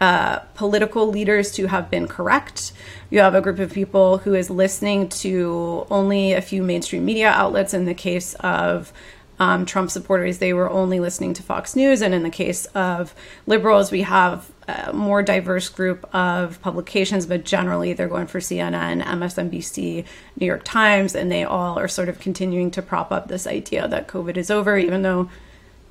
uh, 0.00 0.40
political 0.54 1.06
leaders 1.06 1.52
to 1.52 1.66
have 1.66 1.90
been 1.90 2.06
correct. 2.06 2.72
You 3.10 3.20
have 3.20 3.34
a 3.34 3.40
group 3.40 3.58
of 3.58 3.72
people 3.72 4.18
who 4.18 4.34
is 4.34 4.50
listening 4.50 5.08
to 5.10 5.86
only 5.90 6.32
a 6.32 6.42
few 6.42 6.62
mainstream 6.62 7.04
media 7.04 7.30
outlets. 7.30 7.72
In 7.72 7.84
the 7.84 7.94
case 7.94 8.34
of 8.34 8.92
um, 9.38 9.66
Trump 9.66 9.90
supporters, 9.90 10.38
they 10.38 10.52
were 10.52 10.70
only 10.70 11.00
listening 11.00 11.34
to 11.34 11.42
Fox 11.42 11.74
News. 11.74 12.02
And 12.02 12.14
in 12.14 12.22
the 12.22 12.30
case 12.30 12.66
of 12.66 13.14
liberals, 13.46 13.90
we 13.90 14.02
have 14.02 14.50
a 14.68 14.92
more 14.92 15.22
diverse 15.22 15.68
group 15.68 16.08
of 16.14 16.60
publications, 16.62 17.26
but 17.26 17.44
generally 17.44 17.92
they're 17.92 18.08
going 18.08 18.26
for 18.26 18.40
CNN, 18.40 19.02
MSNBC, 19.02 20.04
New 20.38 20.46
York 20.46 20.62
Times, 20.64 21.14
and 21.14 21.30
they 21.30 21.44
all 21.44 21.78
are 21.78 21.88
sort 21.88 22.08
of 22.08 22.20
continuing 22.20 22.70
to 22.72 22.82
prop 22.82 23.10
up 23.10 23.28
this 23.28 23.46
idea 23.46 23.88
that 23.88 24.08
COVID 24.08 24.36
is 24.36 24.50
over, 24.50 24.78
even 24.78 25.02
though 25.02 25.28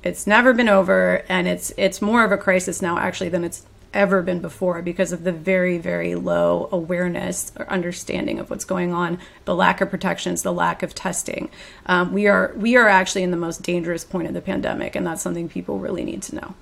it's 0.02 0.26
never 0.26 0.52
been 0.52 0.68
over 0.68 1.24
and 1.30 1.48
it's 1.48 1.72
it's 1.78 2.02
more 2.02 2.24
of 2.24 2.30
a 2.30 2.36
crisis 2.36 2.82
now 2.82 2.98
actually 2.98 3.30
than 3.30 3.42
it's 3.42 3.64
ever 3.94 4.22
been 4.22 4.40
before 4.40 4.82
because 4.82 5.12
of 5.12 5.24
the 5.24 5.32
very 5.32 5.78
very 5.78 6.14
low 6.14 6.68
awareness 6.70 7.52
or 7.58 7.68
understanding 7.70 8.38
of 8.38 8.50
what's 8.50 8.64
going 8.64 8.92
on 8.92 9.18
the 9.44 9.54
lack 9.54 9.80
of 9.80 9.88
protections 9.88 10.42
the 10.42 10.52
lack 10.52 10.82
of 10.82 10.94
testing. 10.94 11.48
Um, 11.86 12.12
we 12.12 12.26
are 12.26 12.52
we 12.56 12.76
are 12.76 12.88
actually 12.88 13.22
in 13.22 13.30
the 13.30 13.36
most 13.36 13.62
dangerous 13.62 14.04
point 14.04 14.28
of 14.28 14.34
the 14.34 14.42
pandemic 14.42 14.94
and 14.94 15.06
that's 15.06 15.22
something 15.22 15.48
people 15.48 15.78
really 15.78 16.04
need 16.04 16.22
to 16.24 16.34
know. 16.34 16.54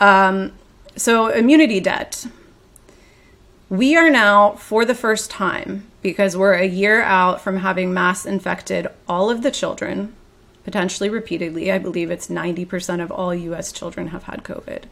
Um, 0.00 0.52
so 0.96 1.28
immunity 1.28 1.80
debt. 1.80 2.26
We 3.68 3.96
are 3.96 4.10
now 4.10 4.52
for 4.52 4.84
the 4.84 4.94
first 4.94 5.30
time 5.30 5.90
because 6.02 6.36
we're 6.36 6.54
a 6.54 6.66
year 6.66 7.02
out 7.02 7.40
from 7.40 7.56
having 7.56 7.92
mass 7.92 8.24
infected 8.24 8.86
all 9.08 9.28
of 9.28 9.42
the 9.42 9.50
children 9.50 10.14
potentially 10.62 11.08
repeatedly 11.08 11.70
i 11.70 11.78
believe 11.78 12.10
it's 12.10 12.28
90% 12.28 13.02
of 13.02 13.10
all 13.10 13.30
us 13.30 13.72
children 13.72 14.08
have 14.08 14.24
had 14.24 14.44
covid 14.44 14.84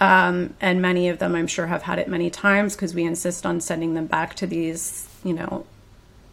um, 0.00 0.54
and 0.60 0.80
many 0.82 1.08
of 1.08 1.18
them 1.18 1.34
i'm 1.34 1.46
sure 1.46 1.66
have 1.66 1.82
had 1.82 1.98
it 1.98 2.08
many 2.08 2.30
times 2.30 2.74
because 2.74 2.94
we 2.94 3.04
insist 3.04 3.46
on 3.46 3.60
sending 3.60 3.94
them 3.94 4.06
back 4.06 4.34
to 4.34 4.46
these 4.46 5.08
you 5.24 5.32
know 5.32 5.64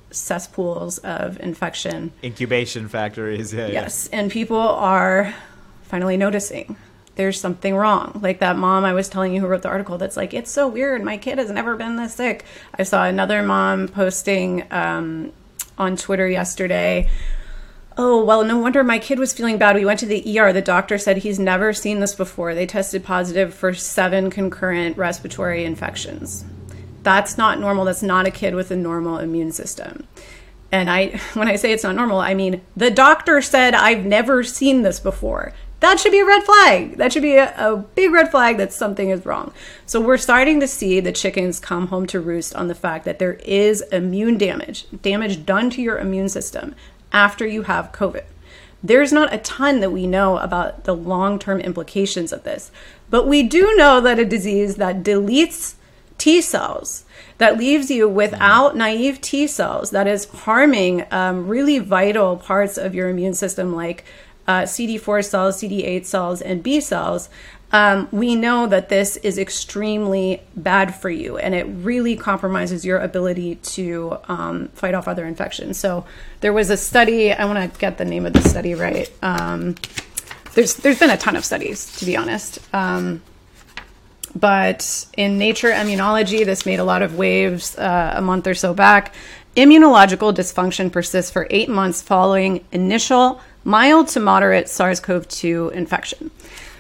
cesspools 0.10 0.98
of 1.00 1.40
infection 1.40 2.12
incubation 2.24 2.88
factories. 2.88 3.54
Yeah, 3.54 3.68
yeah. 3.68 3.74
Yes, 3.74 4.08
and 4.08 4.32
people 4.32 4.58
are 4.58 5.34
finally 5.84 6.18
noticing 6.18 6.78
there's 7.18 7.40
something 7.40 7.76
wrong. 7.76 8.20
Like 8.24 8.40
that 8.40 8.58
mom 8.58 8.86
I 8.86 8.94
was 8.94 9.10
telling 9.10 9.34
you 9.34 9.42
who 9.42 9.48
wrote 9.48 9.64
the 9.64 9.70
article 9.70 9.98
that's 9.98 10.16
like, 10.16 10.34
it's 10.34 10.52
so 10.52 10.68
weird. 10.68 11.04
My 11.04 11.18
kid 11.18 11.40
has 11.40 11.50
never 11.52 11.76
been 11.76 11.98
this 11.98 12.14
sick. 12.14 12.46
I 12.76 12.84
saw 12.84 13.04
another 13.04 13.42
mom 13.44 13.88
posting 13.88 14.64
um, 14.72 15.34
on 15.78 15.98
Twitter 15.98 16.30
yesterday. 16.30 17.10
Oh, 18.00 18.24
well, 18.24 18.44
no 18.44 18.60
wonder 18.60 18.84
my 18.84 19.00
kid 19.00 19.18
was 19.18 19.34
feeling 19.34 19.58
bad. 19.58 19.76
We 19.76 19.84
went 19.84 20.00
to 20.02 20.06
the 20.06 20.40
ER. 20.40 20.54
The 20.54 20.62
doctor 20.62 21.00
said 21.00 21.18
he's 21.18 21.40
never 21.40 21.74
seen 21.74 22.00
this 22.00 22.14
before. 22.14 22.54
They 22.54 22.68
tested 22.68 23.04
positive 23.04 23.56
for 23.56 23.74
seven 23.74 24.30
concurrent 24.30 24.98
respiratory 24.98 25.66
infections. 25.66 26.46
That's 27.02 27.40
not 27.40 27.60
normal. 27.60 27.86
That's 27.86 28.04
not 28.04 28.28
a 28.28 28.32
kid 28.32 28.54
with 28.54 28.70
a 28.70 28.76
normal 28.76 29.18
immune 29.18 29.52
system. 29.52 30.08
And 30.72 30.92
I 30.92 31.20
when 31.34 31.48
I 31.48 31.56
say 31.56 31.72
it's 31.72 31.84
not 31.84 31.96
normal, 31.96 32.20
I 32.20 32.36
mean 32.36 32.62
the 32.76 32.92
doctor 32.92 33.42
said 33.42 33.74
I've 33.74 34.06
never 34.06 34.44
seen 34.44 34.84
this 34.84 35.00
before. 35.00 35.54
That 35.80 36.00
should 36.00 36.12
be 36.12 36.20
a 36.20 36.26
red 36.26 36.44
flag. 36.44 36.98
That 36.98 37.14
should 37.14 37.22
be 37.22 37.36
a, 37.36 37.54
a 37.56 37.78
big 37.78 38.12
red 38.12 38.30
flag 38.32 38.58
that 38.58 38.74
something 38.74 39.10
is 39.10 39.26
wrong. 39.26 39.54
So 39.86 40.02
we're 40.02 40.18
starting 40.18 40.60
to 40.60 40.68
see 40.68 41.00
the 41.00 41.12
chickens 41.12 41.60
come 41.60 41.88
home 41.88 42.08
to 42.08 42.20
roost 42.20 42.56
on 42.56 42.68
the 42.68 42.76
fact 42.76 43.06
that 43.06 43.20
there 43.20 43.34
is 43.46 43.82
immune 43.92 44.40
damage, 44.40 44.86
damage 45.04 45.46
done 45.46 45.70
to 45.72 45.82
your 45.82 46.00
immune 46.00 46.30
system 46.30 46.74
after 47.12 47.46
you 47.46 47.64
have 47.64 47.92
COVID. 47.92 48.24
There's 48.84 49.12
not 49.12 49.34
a 49.34 49.40
ton 49.40 49.80
that 49.80 49.92
we 49.92 50.06
know 50.06 50.38
about 50.38 50.84
the 50.84 50.96
long 50.96 51.40
term 51.40 51.60
implications 51.60 52.32
of 52.32 52.44
this, 52.44 52.72
but 53.10 53.28
we 53.28 53.44
do 53.44 53.76
know 53.76 54.00
that 54.02 54.20
a 54.20 54.26
disease 54.26 54.76
that 54.76 55.04
deletes 55.04 55.76
T 56.18 56.42
cells, 56.42 57.06
that 57.38 57.58
leaves 57.58 57.92
you 57.92 58.08
without 58.08 58.76
naive 58.76 59.22
T 59.22 59.48
cells, 59.48 59.92
that 59.92 60.08
is 60.08 60.26
harming 60.26 61.06
um, 61.12 61.48
really 61.48 61.80
vital 61.80 62.38
parts 62.38 62.78
of 62.78 62.96
your 62.96 63.10
immune 63.10 63.34
system, 63.34 63.76
like 63.76 64.04
uh, 64.48 64.62
CD4 64.62 65.26
cells, 65.26 65.62
CD8 65.62 66.06
cells, 66.06 66.42
and 66.42 66.64
B 66.64 66.80
cells. 66.80 67.30
Um, 67.78 68.08
we 68.12 68.36
know 68.36 68.66
that 68.66 68.90
this 68.90 69.18
is 69.18 69.38
extremely 69.38 70.42
bad 70.56 70.96
for 70.96 71.12
you 71.12 71.38
and 71.38 71.54
it 71.54 71.66
really 71.66 72.16
compromises 72.16 72.84
your 72.84 72.98
ability 72.98 73.54
to 73.78 74.18
um, 74.28 74.70
fight 74.70 74.96
off 74.96 75.08
other 75.08 75.28
infections. 75.28 75.78
So, 75.78 76.04
there 76.40 76.52
was 76.52 76.72
a 76.72 76.78
study, 76.78 77.32
I 77.32 77.46
want 77.46 77.72
to 77.72 77.80
get 77.80 78.00
the 78.00 78.06
name 78.06 78.26
of 78.26 78.34
the 78.34 78.42
study 78.42 78.74
right. 78.74 79.12
Um, 79.22 79.76
there's, 80.56 80.74
there's 80.78 80.98
been 80.98 81.12
a 81.12 81.18
ton 81.18 81.36
of 81.36 81.46
studies, 81.46 81.96
to 81.98 82.06
be 82.06 82.18
honest. 82.18 82.58
Um, 82.74 83.22
but 84.34 85.06
in 85.16 85.38
Nature 85.38 85.70
Immunology, 85.70 86.46
this 86.46 86.66
made 86.66 86.80
a 86.80 86.84
lot 86.84 87.04
of 87.04 87.16
waves 87.16 87.78
uh, 87.78 88.14
a 88.16 88.22
month 88.24 88.48
or 88.48 88.56
so 88.56 88.74
back. 88.74 89.14
Immunological 89.56 90.34
dysfunction 90.34 90.92
persists 90.92 91.30
for 91.30 91.46
eight 91.52 91.70
months 91.70 92.02
following 92.02 92.66
initial 92.72 93.40
mild 93.64 94.08
to 94.10 94.20
moderate 94.20 94.68
SARS 94.68 95.00
CoV 95.00 95.28
2 95.28 95.70
infection. 95.76 96.32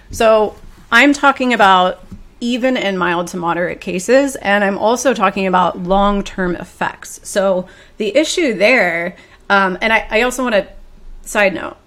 So 0.09 0.55
I'm 0.91 1.13
talking 1.13 1.53
about 1.53 2.03
even 2.39 2.77
in 2.77 2.97
mild 2.97 3.27
to 3.27 3.37
moderate 3.37 3.81
cases, 3.81 4.35
and 4.37 4.63
I'm 4.63 4.77
also 4.77 5.13
talking 5.13 5.47
about 5.47 5.79
long 5.79 6.23
term 6.23 6.55
effects. 6.55 7.19
So 7.23 7.67
the 7.97 8.15
issue 8.15 8.53
there, 8.53 9.15
um, 9.49 9.77
and 9.81 9.91
I, 9.91 10.07
I 10.09 10.21
also 10.21 10.43
want 10.43 10.55
to 10.55 10.67
side 11.23 11.53
note 11.53 11.77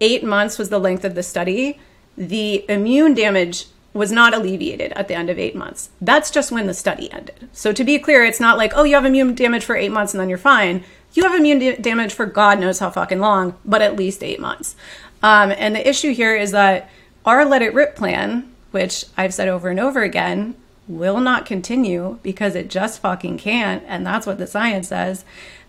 eight 0.00 0.22
months 0.22 0.58
was 0.58 0.68
the 0.68 0.78
length 0.78 1.04
of 1.04 1.14
the 1.14 1.22
study. 1.22 1.78
The 2.16 2.64
immune 2.68 3.14
damage 3.14 3.66
was 3.92 4.12
not 4.12 4.34
alleviated 4.34 4.92
at 4.92 5.08
the 5.08 5.14
end 5.14 5.30
of 5.30 5.38
eight 5.38 5.56
months. 5.56 5.90
That's 6.00 6.30
just 6.30 6.52
when 6.52 6.66
the 6.66 6.74
study 6.74 7.10
ended. 7.10 7.48
So 7.52 7.72
to 7.72 7.84
be 7.84 7.98
clear, 7.98 8.24
it's 8.24 8.38
not 8.40 8.58
like, 8.58 8.72
oh, 8.76 8.84
you 8.84 8.94
have 8.94 9.04
immune 9.04 9.34
damage 9.34 9.64
for 9.64 9.74
eight 9.74 9.90
months 9.90 10.14
and 10.14 10.20
then 10.20 10.28
you're 10.28 10.38
fine. 10.38 10.84
You 11.14 11.24
have 11.24 11.34
immune 11.34 11.58
da- 11.58 11.76
damage 11.76 12.12
for 12.12 12.26
God 12.26 12.60
knows 12.60 12.78
how 12.78 12.90
fucking 12.90 13.18
long, 13.18 13.56
but 13.64 13.82
at 13.82 13.96
least 13.96 14.22
eight 14.22 14.38
months. 14.38 14.76
Um, 15.22 15.52
and 15.56 15.74
the 15.74 15.88
issue 15.88 16.12
here 16.12 16.36
is 16.36 16.52
that 16.52 16.88
our 17.28 17.44
Let 17.44 17.60
It 17.60 17.74
Rip 17.74 17.94
plan, 17.94 18.50
which 18.70 19.04
I've 19.14 19.34
said 19.34 19.48
over 19.48 19.68
and 19.68 19.78
over 19.78 20.02
again, 20.02 20.54
will 20.88 21.20
not 21.20 21.44
continue 21.44 22.18
because 22.22 22.54
it 22.54 22.70
just 22.70 23.02
fucking 23.02 23.36
can't. 23.36 23.84
And 23.86 24.06
that's 24.06 24.26
what 24.26 24.38
the 24.38 24.46
science 24.46 24.88
says. 24.88 25.26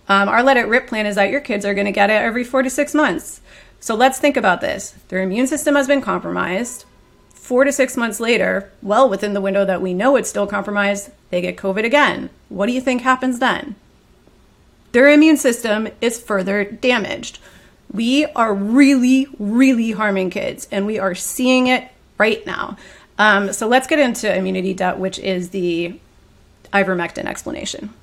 Um, 0.07 0.29
our 0.29 0.41
Let 0.41 0.55
It 0.55 0.69
Rip 0.69 0.87
plan 0.87 1.05
is 1.05 1.15
that 1.15 1.29
your 1.29 1.41
kids 1.41 1.65
are 1.65 1.73
going 1.73 1.85
to 1.85 1.91
get 1.91 2.09
it 2.09 2.13
every 2.13 2.45
four 2.45 2.63
to 2.63 2.69
six 2.69 2.95
months. 2.95 3.41
So 3.81 3.93
let's 3.93 4.19
think 4.19 4.37
about 4.37 4.61
this. 4.61 4.91
Their 5.09 5.21
immune 5.21 5.47
system 5.47 5.75
has 5.75 5.85
been 5.85 6.01
compromised. 6.01 6.85
Four 7.33 7.65
to 7.65 7.73
six 7.73 7.97
months 7.97 8.21
later, 8.21 8.71
well 8.81 9.09
within 9.09 9.33
the 9.33 9.41
window 9.41 9.65
that 9.65 9.81
we 9.81 9.93
know 9.93 10.15
it's 10.15 10.29
still 10.29 10.47
compromised, 10.47 11.11
they 11.29 11.41
get 11.41 11.57
COVID 11.57 11.83
again. 11.83 12.29
What 12.47 12.67
do 12.67 12.71
you 12.71 12.79
think 12.79 13.01
happens 13.01 13.39
then? 13.39 13.75
Their 14.93 15.09
immune 15.09 15.37
system 15.37 15.89
is 15.99 16.21
further 16.21 16.63
damaged. 16.63 17.39
We 17.91 18.25
are 18.25 18.53
really, 18.53 19.27
really 19.39 19.91
harming 19.91 20.29
kids, 20.29 20.67
and 20.71 20.85
we 20.85 20.99
are 20.99 21.15
seeing 21.15 21.67
it 21.67 21.89
right 22.17 22.45
now. 22.45 22.77
Um, 23.17 23.51
so 23.51 23.67
let's 23.67 23.87
get 23.87 23.99
into 23.99 24.33
immunity 24.33 24.73
debt, 24.73 24.99
which 24.99 25.19
is 25.19 25.49
the 25.49 25.99
ivermectin 26.71 27.25
explanation. 27.25 27.93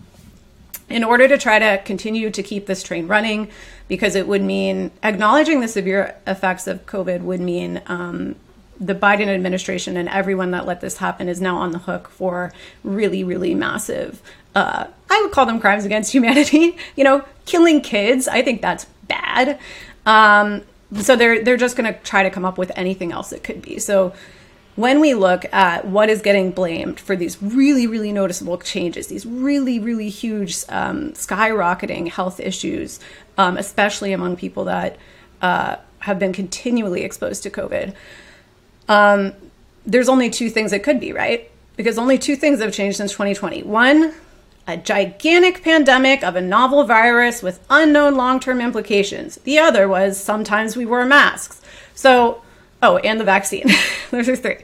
In 0.88 1.02
order 1.02 1.26
to 1.26 1.38
try 1.38 1.58
to 1.58 1.82
continue 1.84 2.30
to 2.30 2.42
keep 2.42 2.66
this 2.66 2.82
train 2.82 3.08
running, 3.08 3.48
because 3.88 4.14
it 4.14 4.28
would 4.28 4.42
mean 4.42 4.90
acknowledging 5.02 5.60
the 5.60 5.68
severe 5.68 6.16
effects 6.26 6.66
of 6.66 6.84
COVID 6.86 7.22
would 7.22 7.40
mean 7.40 7.82
um, 7.86 8.36
the 8.80 8.94
Biden 8.94 9.28
administration 9.28 9.96
and 9.96 10.08
everyone 10.08 10.50
that 10.50 10.66
let 10.66 10.80
this 10.80 10.98
happen 10.98 11.28
is 11.28 11.40
now 11.40 11.56
on 11.56 11.72
the 11.72 11.78
hook 11.78 12.08
for 12.08 12.52
really, 12.84 13.24
really 13.24 13.54
massive. 13.54 14.20
Uh, 14.54 14.86
I 15.10 15.20
would 15.22 15.32
call 15.32 15.46
them 15.46 15.60
crimes 15.60 15.84
against 15.84 16.12
humanity. 16.12 16.76
You 16.96 17.04
know, 17.04 17.24
killing 17.44 17.80
kids. 17.82 18.26
I 18.26 18.42
think 18.42 18.62
that's 18.62 18.86
bad. 19.08 19.58
Um, 20.04 20.62
so 20.94 21.16
they're 21.16 21.42
they're 21.42 21.56
just 21.56 21.76
going 21.76 21.92
to 21.92 21.98
try 22.00 22.22
to 22.22 22.30
come 22.30 22.44
up 22.44 22.58
with 22.58 22.70
anything 22.76 23.12
else 23.12 23.32
it 23.32 23.42
could 23.42 23.62
be. 23.62 23.78
So 23.78 24.14
when 24.76 25.00
we 25.00 25.14
look 25.14 25.46
at 25.52 25.86
what 25.86 26.10
is 26.10 26.20
getting 26.20 26.50
blamed 26.50 27.00
for 27.00 27.16
these 27.16 27.42
really, 27.42 27.86
really 27.86 28.12
noticeable 28.12 28.58
changes, 28.58 29.06
these 29.06 29.24
really, 29.24 29.78
really 29.78 30.10
huge 30.10 30.64
um, 30.68 31.12
skyrocketing 31.12 32.08
health 32.08 32.38
issues, 32.38 33.00
um, 33.38 33.56
especially 33.56 34.12
among 34.12 34.36
people 34.36 34.64
that 34.64 34.98
uh, 35.40 35.76
have 36.00 36.18
been 36.18 36.32
continually 36.32 37.02
exposed 37.02 37.42
to 37.42 37.50
COVID, 37.50 37.94
um, 38.88 39.32
there's 39.86 40.10
only 40.10 40.28
two 40.28 40.50
things 40.50 40.72
it 40.74 40.82
could 40.82 41.00
be, 41.00 41.12
right? 41.12 41.50
Because 41.76 41.96
only 41.96 42.18
two 42.18 42.36
things 42.36 42.60
have 42.60 42.72
changed 42.72 42.98
since 42.98 43.12
2020. 43.12 43.62
One, 43.62 44.12
a 44.66 44.76
gigantic 44.76 45.62
pandemic 45.62 46.24
of 46.24 46.36
a 46.36 46.40
novel 46.40 46.84
virus 46.84 47.42
with 47.42 47.64
unknown 47.70 48.16
long 48.16 48.40
term 48.40 48.60
implications. 48.60 49.36
The 49.44 49.58
other 49.58 49.88
was 49.88 50.22
sometimes 50.22 50.76
we 50.76 50.86
wore 50.86 51.06
masks. 51.06 51.60
So 51.94 52.42
Oh, 52.82 52.98
and 52.98 53.18
the 53.18 53.24
vaccine. 53.24 53.64
Those 54.10 54.28
are 54.28 54.36
three. 54.36 54.58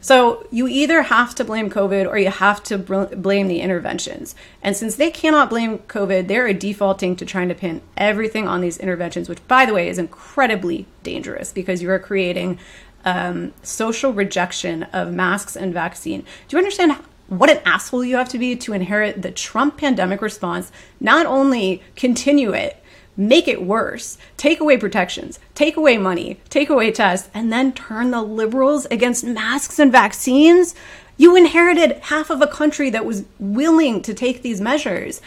So 0.00 0.46
you 0.52 0.68
either 0.68 1.02
have 1.02 1.34
to 1.34 1.44
blame 1.44 1.68
COVID 1.68 2.06
or 2.06 2.16
you 2.16 2.30
have 2.30 2.62
to 2.64 2.78
blame 2.78 3.48
the 3.48 3.60
interventions. 3.60 4.36
And 4.62 4.76
since 4.76 4.94
they 4.94 5.10
cannot 5.10 5.50
blame 5.50 5.78
COVID, 5.80 6.28
they're 6.28 6.52
defaulting 6.52 7.16
to 7.16 7.26
trying 7.26 7.48
to 7.48 7.54
pin 7.54 7.82
everything 7.96 8.46
on 8.46 8.60
these 8.60 8.78
interventions, 8.78 9.28
which, 9.28 9.46
by 9.48 9.66
the 9.66 9.74
way, 9.74 9.88
is 9.88 9.98
incredibly 9.98 10.86
dangerous 11.02 11.52
because 11.52 11.82
you 11.82 11.90
are 11.90 11.98
creating 11.98 12.58
um, 13.04 13.52
social 13.62 14.12
rejection 14.12 14.84
of 14.84 15.12
masks 15.12 15.56
and 15.56 15.74
vaccine. 15.74 16.20
Do 16.46 16.56
you 16.56 16.58
understand 16.58 16.96
what 17.28 17.50
an 17.50 17.60
asshole 17.64 18.04
you 18.04 18.16
have 18.16 18.28
to 18.30 18.38
be 18.38 18.56
to 18.56 18.72
inherit 18.72 19.22
the 19.22 19.30
Trump 19.30 19.78
pandemic 19.78 20.22
response? 20.22 20.70
Not 21.00 21.26
only 21.26 21.82
continue 21.96 22.52
it, 22.52 22.82
make 23.16 23.48
it 23.48 23.62
worse, 23.62 24.18
take 24.36 24.60
away 24.60 24.76
protections, 24.76 25.38
take 25.54 25.76
away 25.76 25.98
money, 25.98 26.38
take 26.50 26.68
away 26.68 26.92
tests, 26.92 27.30
and 27.34 27.52
then 27.52 27.72
turn 27.72 28.10
the 28.10 28.22
liberals 28.22 28.86
against 28.86 29.24
masks 29.24 29.78
and 29.78 29.90
vaccines, 29.90 30.74
you 31.16 31.34
inherited 31.34 31.98
half 32.04 32.30
of 32.30 32.42
a 32.42 32.46
country 32.46 32.90
that 32.90 33.06
was 33.06 33.24
willing 33.38 34.02
to 34.02 34.12
take 34.12 34.42
these 34.42 34.60
measures. 34.60 35.22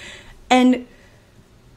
And 0.49 0.88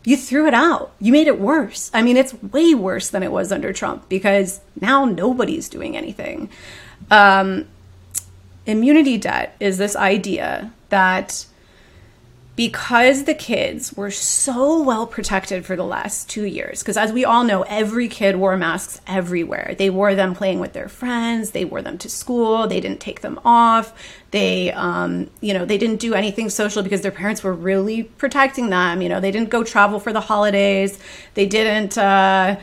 you 0.04 0.16
threw 0.16 0.46
it 0.46 0.54
out. 0.54 0.92
You 1.00 1.12
made 1.12 1.28
it 1.28 1.40
worse. 1.40 1.90
I 1.94 2.02
mean, 2.02 2.16
it's 2.16 2.35
way 2.35 2.74
worse 2.74 3.11
than 3.11 3.22
it 3.22 3.30
was 3.30 3.52
under 3.52 3.72
Trump 3.72 4.08
because 4.08 4.61
now 4.80 5.04
nobody's 5.04 5.68
doing 5.68 5.96
anything. 5.96 6.50
Um, 7.11 7.66
immunity 8.66 9.18
debt 9.18 9.57
is 9.61 9.79
this 9.79 9.96
idea 9.96 10.72
that 10.88 11.46
because 12.55 13.25
the 13.25 13.35
kids 13.35 13.94
were 13.94 14.11
so 14.11 14.83
well 14.83 15.07
protected 15.07 15.64
for 15.64 15.75
the 15.75 15.85
last 15.85 16.29
two 16.29 16.44
years, 16.44 16.83
because 16.83 16.98
as 16.98 17.11
we 17.11 17.25
all 17.25 17.44
know, 17.44 17.62
every 17.62 18.09
kid 18.09 18.37
wore 18.37 18.57
masks 18.59 19.01
everywhere. 19.07 19.75
They 19.79 19.88
wore 19.88 20.14
them 20.14 20.35
playing 20.35 20.61
with 20.61 20.75
their 20.75 20.88
friends, 20.88 21.53
they 21.53 21.64
wore 21.64 21.81
them 21.81 21.96
to 21.98 22.11
school, 22.11 22.66
they 22.66 22.79
didn't 22.79 23.01
take 23.01 23.22
them 23.22 23.40
off, 23.42 23.94
they, 24.33 24.70
um, 24.72 25.31
you 25.40 25.55
know, 25.55 25.64
they 25.64 25.79
didn't 25.79 26.01
do 26.01 26.12
anything 26.12 26.51
social 26.51 26.83
because 26.83 27.01
their 27.01 27.11
parents 27.11 27.42
were 27.42 27.55
really 27.55 28.03
protecting 28.03 28.68
them. 28.68 29.01
You 29.01 29.09
know, 29.09 29.20
they 29.20 29.31
didn't 29.31 29.48
go 29.48 29.64
travel 29.64 29.98
for 29.98 30.12
the 30.12 30.20
holidays, 30.20 30.98
they 31.35 31.46
didn't, 31.46 31.96
uh, 31.96 32.57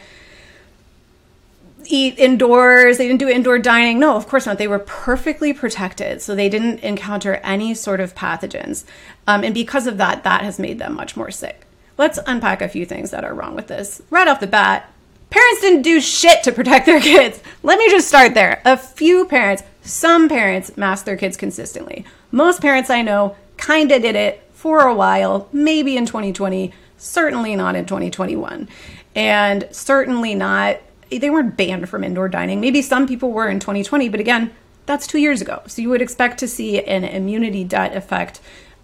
eat 1.85 2.17
indoors. 2.17 2.97
They 2.97 3.07
didn't 3.07 3.19
do 3.19 3.29
indoor 3.29 3.59
dining. 3.59 3.99
No, 3.99 4.15
of 4.15 4.27
course 4.27 4.45
not. 4.45 4.57
They 4.57 4.67
were 4.67 4.79
perfectly 4.79 5.53
protected. 5.53 6.21
So 6.21 6.35
they 6.35 6.49
didn't 6.49 6.79
encounter 6.79 7.35
any 7.35 7.73
sort 7.73 7.99
of 7.99 8.15
pathogens. 8.15 8.83
Um, 9.27 9.43
and 9.43 9.53
because 9.53 9.87
of 9.87 9.97
that, 9.97 10.23
that 10.23 10.41
has 10.41 10.59
made 10.59 10.79
them 10.79 10.95
much 10.95 11.15
more 11.15 11.31
sick. 11.31 11.65
Let's 11.97 12.19
unpack 12.25 12.61
a 12.61 12.69
few 12.69 12.85
things 12.85 13.11
that 13.11 13.23
are 13.23 13.33
wrong 13.33 13.55
with 13.55 13.67
this. 13.67 14.01
Right 14.09 14.27
off 14.27 14.39
the 14.39 14.47
bat, 14.47 14.91
parents 15.29 15.61
didn't 15.61 15.81
do 15.81 15.99
shit 15.99 16.43
to 16.43 16.51
protect 16.51 16.85
their 16.85 17.01
kids. 17.01 17.41
Let 17.63 17.77
me 17.77 17.89
just 17.89 18.07
start 18.07 18.33
there. 18.33 18.61
A 18.65 18.77
few 18.77 19.25
parents, 19.25 19.63
some 19.81 20.29
parents, 20.29 20.77
masked 20.77 21.05
their 21.05 21.17
kids 21.17 21.37
consistently. 21.37 22.05
Most 22.31 22.61
parents 22.61 22.89
I 22.89 23.01
know 23.01 23.35
kind 23.57 23.91
of 23.91 24.01
did 24.01 24.15
it 24.15 24.43
for 24.53 24.87
a 24.87 24.95
while, 24.95 25.47
maybe 25.51 25.97
in 25.97 26.05
2020, 26.05 26.73
certainly 26.97 27.55
not 27.55 27.75
in 27.75 27.85
2021. 27.85 28.67
And 29.15 29.67
certainly 29.71 30.35
not 30.35 30.79
they 31.09 31.29
weren't 31.29 31.57
banned 31.57 31.89
from 31.89 32.03
indoor 32.03 32.29
dining. 32.29 32.61
Maybe 32.61 32.81
some 32.81 33.07
people 33.07 33.31
were 33.31 33.49
in 33.49 33.59
2020, 33.59 34.09
but 34.09 34.19
again, 34.19 34.51
that's 34.85 35.07
two 35.07 35.19
years 35.19 35.41
ago. 35.41 35.61
So 35.67 35.81
you 35.81 35.89
would 35.89 36.01
expect 36.01 36.39
to 36.39 36.47
see 36.47 36.83
an 36.83 37.03
immunity 37.03 37.63
debt 37.63 37.95
effect 37.95 38.41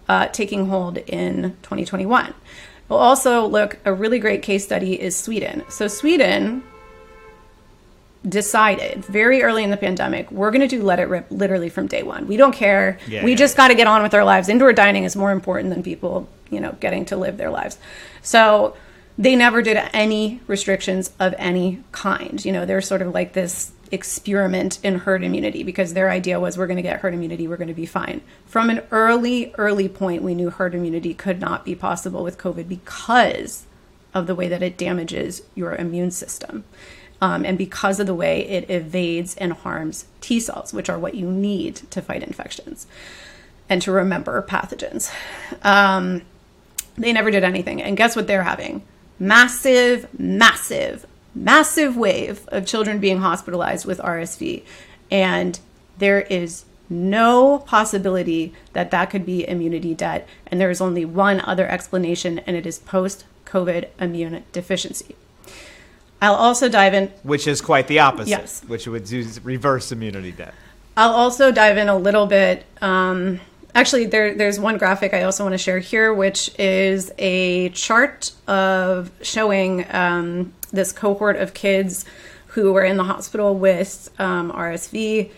uh, 0.08 0.28
taking 0.28 0.66
hold 0.66 0.98
in 0.98 1.56
2021. 1.62 2.34
We'll 2.88 2.98
also 2.98 3.46
look, 3.46 3.78
a 3.84 3.92
really 3.92 4.18
great 4.18 4.42
case 4.42 4.64
study 4.64 5.00
is 5.00 5.16
Sweden. 5.16 5.64
So 5.68 5.88
Sweden 5.88 6.62
decided 8.28 9.04
very 9.04 9.42
early 9.42 9.64
in 9.64 9.70
the 9.70 9.76
pandemic, 9.76 10.30
we're 10.30 10.50
going 10.50 10.60
to 10.60 10.68
do 10.68 10.82
let 10.82 10.98
it 10.98 11.08
rip 11.08 11.26
literally 11.30 11.68
from 11.68 11.86
day 11.86 12.02
one. 12.02 12.26
We 12.26 12.36
don't 12.36 12.52
care. 12.52 12.98
Yeah, 13.08 13.24
we 13.24 13.32
yeah. 13.32 13.36
just 13.36 13.56
got 13.56 13.68
to 13.68 13.74
get 13.74 13.86
on 13.86 14.02
with 14.02 14.14
our 14.14 14.24
lives. 14.24 14.48
Indoor 14.48 14.72
dining 14.72 15.04
is 15.04 15.16
more 15.16 15.32
important 15.32 15.70
than 15.70 15.82
people, 15.82 16.28
you 16.50 16.60
know, 16.60 16.72
getting 16.80 17.04
to 17.06 17.16
live 17.16 17.36
their 17.36 17.50
lives. 17.50 17.78
So 18.22 18.76
they 19.18 19.34
never 19.34 19.62
did 19.62 19.78
any 19.92 20.40
restrictions 20.46 21.10
of 21.18 21.34
any 21.38 21.82
kind. 21.92 22.44
You 22.44 22.52
know, 22.52 22.66
they're 22.66 22.80
sort 22.80 23.02
of 23.02 23.14
like 23.14 23.32
this 23.32 23.72
experiment 23.90 24.78
in 24.82 24.98
herd 25.00 25.22
immunity 25.22 25.62
because 25.62 25.94
their 25.94 26.10
idea 26.10 26.40
was 26.40 26.58
we're 26.58 26.66
going 26.66 26.76
to 26.76 26.82
get 26.82 27.00
herd 27.00 27.14
immunity, 27.14 27.46
we're 27.46 27.56
going 27.56 27.68
to 27.68 27.74
be 27.74 27.86
fine. 27.86 28.20
From 28.44 28.68
an 28.68 28.82
early, 28.90 29.54
early 29.58 29.88
point, 29.88 30.22
we 30.22 30.34
knew 30.34 30.50
herd 30.50 30.74
immunity 30.74 31.14
could 31.14 31.40
not 31.40 31.64
be 31.64 31.74
possible 31.74 32.22
with 32.22 32.38
COVID 32.38 32.68
because 32.68 33.66
of 34.12 34.26
the 34.26 34.34
way 34.34 34.48
that 34.48 34.62
it 34.62 34.76
damages 34.76 35.42
your 35.54 35.74
immune 35.74 36.10
system. 36.10 36.64
Um, 37.20 37.44
and 37.44 37.56
because 37.56 37.98
of 37.98 38.06
the 38.06 38.14
way 38.14 38.46
it 38.46 38.68
evades 38.68 39.36
and 39.36 39.52
harms 39.54 40.06
T 40.20 40.38
cells, 40.40 40.74
which 40.74 40.90
are 40.90 40.98
what 40.98 41.14
you 41.14 41.30
need 41.30 41.76
to 41.90 42.02
fight 42.02 42.22
infections 42.22 42.86
and 43.68 43.80
to 43.82 43.92
remember 43.92 44.40
pathogens. 44.42 45.10
Um, 45.64 46.22
they 46.96 47.12
never 47.12 47.30
did 47.30 47.44
anything. 47.44 47.82
And 47.82 47.96
guess 47.96 48.16
what 48.16 48.26
they're 48.26 48.42
having? 48.42 48.82
Massive, 49.18 50.08
massive, 50.18 51.06
massive 51.34 51.96
wave 51.96 52.46
of 52.48 52.66
children 52.66 52.98
being 52.98 53.18
hospitalized 53.18 53.86
with 53.86 53.98
RSV. 53.98 54.62
And 55.10 55.58
there 55.98 56.20
is 56.22 56.64
no 56.88 57.58
possibility 57.60 58.54
that 58.72 58.90
that 58.90 59.10
could 59.10 59.26
be 59.26 59.46
immunity 59.48 59.94
debt. 59.94 60.28
And 60.46 60.60
there 60.60 60.70
is 60.70 60.80
only 60.80 61.04
one 61.04 61.40
other 61.40 61.66
explanation, 61.68 62.38
and 62.40 62.56
it 62.56 62.66
is 62.66 62.78
post 62.78 63.24
COVID 63.44 63.88
immune 64.00 64.44
deficiency. 64.52 65.16
I'll 66.20 66.34
also 66.34 66.68
dive 66.68 66.94
in. 66.94 67.08
Which 67.22 67.46
is 67.46 67.60
quite 67.60 67.88
the 67.88 67.98
opposite. 67.98 68.30
Yes. 68.30 68.62
Which 68.66 68.86
would 68.86 69.04
do 69.04 69.26
reverse 69.42 69.92
immunity 69.92 70.32
debt. 70.32 70.54
I'll 70.96 71.12
also 71.12 71.52
dive 71.52 71.76
in 71.76 71.88
a 71.88 71.96
little 71.96 72.26
bit. 72.26 72.64
Um, 72.80 73.40
Actually, 73.76 74.06
there, 74.06 74.34
there's 74.34 74.58
one 74.58 74.78
graphic 74.78 75.12
I 75.12 75.24
also 75.24 75.44
want 75.44 75.52
to 75.52 75.58
share 75.58 75.80
here, 75.80 76.14
which 76.14 76.50
is 76.58 77.12
a 77.18 77.68
chart 77.68 78.32
of 78.48 79.10
showing 79.20 79.84
um, 79.94 80.54
this 80.72 80.92
cohort 80.92 81.36
of 81.36 81.52
kids 81.52 82.06
who 82.46 82.72
were 82.72 82.84
in 82.84 82.96
the 82.96 83.04
hospital 83.04 83.54
with 83.54 84.10
um, 84.18 84.50
RSV. 84.50 85.30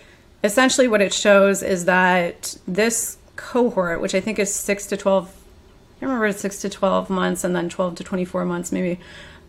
Essentially, 0.44 0.86
what 0.86 1.00
it 1.00 1.12
shows 1.12 1.64
is 1.64 1.86
that 1.86 2.56
this 2.68 3.18
cohort, 3.34 4.00
which 4.00 4.14
I 4.14 4.20
think 4.20 4.38
is 4.38 4.54
six 4.54 4.86
to 4.86 4.96
12, 4.96 5.34
I 6.00 6.04
remember 6.04 6.30
six 6.30 6.60
to 6.60 6.68
12 6.68 7.10
months 7.10 7.42
and 7.42 7.56
then 7.56 7.68
12 7.68 7.96
to 7.96 8.04
24 8.04 8.44
months, 8.44 8.70
maybe. 8.70 9.00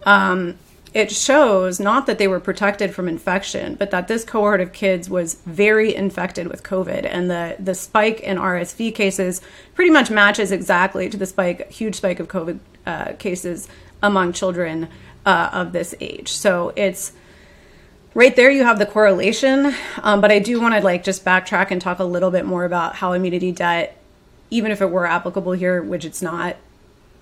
Um, 0.01 0.57
it 0.93 1.11
shows 1.11 1.79
not 1.79 2.07
that 2.07 2.17
they 2.17 2.27
were 2.27 2.39
protected 2.39 2.93
from 2.93 3.07
infection, 3.07 3.75
but 3.75 3.91
that 3.91 4.07
this 4.07 4.23
cohort 4.23 4.59
of 4.59 4.73
kids 4.73 5.09
was 5.09 5.35
very 5.45 5.93
infected 5.95 6.47
with 6.47 6.63
COVID. 6.63 7.05
And 7.05 7.29
the, 7.29 7.55
the 7.59 7.75
spike 7.75 8.21
in 8.21 8.37
RSV 8.37 8.95
cases 8.95 9.41
pretty 9.75 9.91
much 9.91 10.09
matches 10.09 10.51
exactly 10.51 11.09
to 11.09 11.17
the 11.17 11.25
spike, 11.25 11.71
huge 11.71 11.95
spike 11.95 12.19
of 12.19 12.27
COVID 12.27 12.59
uh, 12.85 13.13
cases 13.13 13.67
among 14.01 14.33
children 14.33 14.87
uh, 15.25 15.49
of 15.53 15.73
this 15.73 15.93
age. 15.99 16.29
So 16.29 16.73
it's 16.75 17.11
right 18.15 18.35
there 18.35 18.49
you 18.49 18.63
have 18.63 18.79
the 18.79 18.85
correlation 18.85 19.73
um, 20.01 20.19
but 20.19 20.31
i 20.31 20.39
do 20.39 20.59
want 20.59 20.73
to 20.73 20.81
like 20.81 21.03
just 21.03 21.23
backtrack 21.23 21.69
and 21.69 21.79
talk 21.79 21.99
a 21.99 22.03
little 22.03 22.31
bit 22.31 22.43
more 22.43 22.65
about 22.65 22.95
how 22.95 23.13
immunity 23.13 23.51
debt 23.51 24.01
even 24.49 24.71
if 24.71 24.81
it 24.81 24.89
were 24.89 25.05
applicable 25.05 25.51
here 25.51 25.81
which 25.81 26.03
it's 26.03 26.21
not 26.21 26.57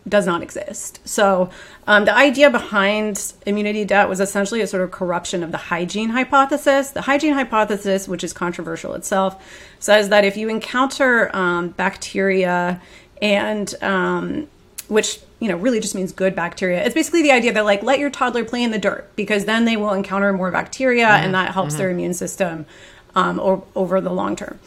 does 0.07 0.25
not 0.25 0.41
exist 0.41 0.99
so 1.07 1.49
um, 1.87 2.05
the 2.05 2.15
idea 2.15 2.49
behind 2.49 3.33
immunity 3.45 3.85
debt 3.85 4.07
was 4.09 4.19
essentially 4.19 4.61
a 4.61 4.67
sort 4.67 4.83
of 4.83 4.91
corruption 4.91 5.43
of 5.43 5.51
the 5.51 5.57
hygiene 5.57 6.09
hypothesis 6.09 6.91
the 6.91 7.01
hygiene 7.01 7.33
hypothesis 7.33 8.07
which 8.07 8.23
is 8.23 8.33
controversial 8.33 8.93
itself 8.93 9.43
says 9.79 10.09
that 10.09 10.23
if 10.23 10.37
you 10.37 10.49
encounter 10.49 11.35
um, 11.35 11.69
bacteria 11.69 12.81
and 13.21 13.75
um, 13.81 14.47
which 14.87 15.19
you 15.39 15.47
know 15.47 15.57
really 15.57 15.79
just 15.79 15.95
means 15.95 16.11
good 16.11 16.35
bacteria 16.35 16.83
it's 16.83 16.95
basically 16.95 17.21
the 17.21 17.31
idea 17.31 17.53
that 17.53 17.65
like 17.65 17.83
let 17.83 17.99
your 17.99 18.09
toddler 18.09 18.43
play 18.43 18.63
in 18.63 18.71
the 18.71 18.79
dirt 18.79 19.09
because 19.15 19.45
then 19.45 19.65
they 19.65 19.77
will 19.77 19.93
encounter 19.93 20.31
more 20.33 20.51
bacteria 20.51 21.05
mm-hmm. 21.05 21.25
and 21.25 21.33
that 21.33 21.53
helps 21.53 21.73
mm-hmm. 21.73 21.79
their 21.79 21.89
immune 21.89 22.13
system 22.13 22.65
um, 23.15 23.39
or, 23.39 23.63
over 23.75 24.01
the 24.01 24.11
long 24.11 24.35
term 24.35 24.59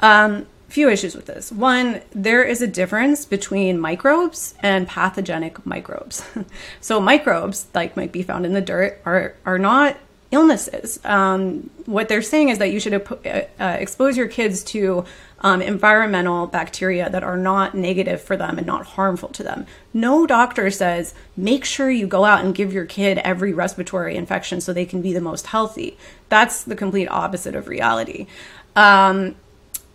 um, 0.00 0.46
few 0.68 0.90
issues 0.90 1.14
with 1.14 1.26
this 1.26 1.52
one 1.52 2.00
there 2.10 2.42
is 2.42 2.60
a 2.60 2.66
difference 2.66 3.24
between 3.24 3.78
microbes 3.78 4.54
and 4.60 4.88
pathogenic 4.88 5.64
microbes 5.64 6.24
so 6.80 7.00
microbes 7.00 7.66
like 7.74 7.96
might 7.96 8.12
be 8.12 8.22
found 8.22 8.44
in 8.44 8.52
the 8.52 8.60
dirt 8.60 9.00
are 9.04 9.34
are 9.44 9.58
not 9.58 9.96
illnesses. 10.30 10.98
Um, 11.04 11.70
what 11.86 12.08
they're 12.08 12.22
saying 12.22 12.48
is 12.48 12.58
that 12.58 12.70
you 12.70 12.80
should 12.80 12.94
uh, 12.94 13.42
uh, 13.60 13.76
expose 13.78 14.16
your 14.16 14.28
kids 14.28 14.64
to 14.64 15.04
um, 15.40 15.62
environmental 15.62 16.46
bacteria 16.46 17.08
that 17.10 17.22
are 17.22 17.36
not 17.36 17.74
negative 17.74 18.20
for 18.20 18.36
them 18.36 18.58
and 18.58 18.66
not 18.66 18.86
harmful 18.86 19.28
to 19.30 19.42
them. 19.42 19.66
No 19.94 20.26
doctor 20.26 20.70
says 20.70 21.14
make 21.36 21.64
sure 21.64 21.90
you 21.90 22.06
go 22.06 22.24
out 22.24 22.44
and 22.44 22.54
give 22.54 22.72
your 22.72 22.86
kid 22.86 23.18
every 23.18 23.52
respiratory 23.52 24.16
infection 24.16 24.60
so 24.60 24.72
they 24.72 24.86
can 24.86 25.02
be 25.02 25.12
the 25.12 25.20
most 25.20 25.46
healthy. 25.46 25.96
That's 26.28 26.64
the 26.64 26.76
complete 26.76 27.08
opposite 27.08 27.54
of 27.54 27.68
reality. 27.68 28.26
Um, 28.74 29.36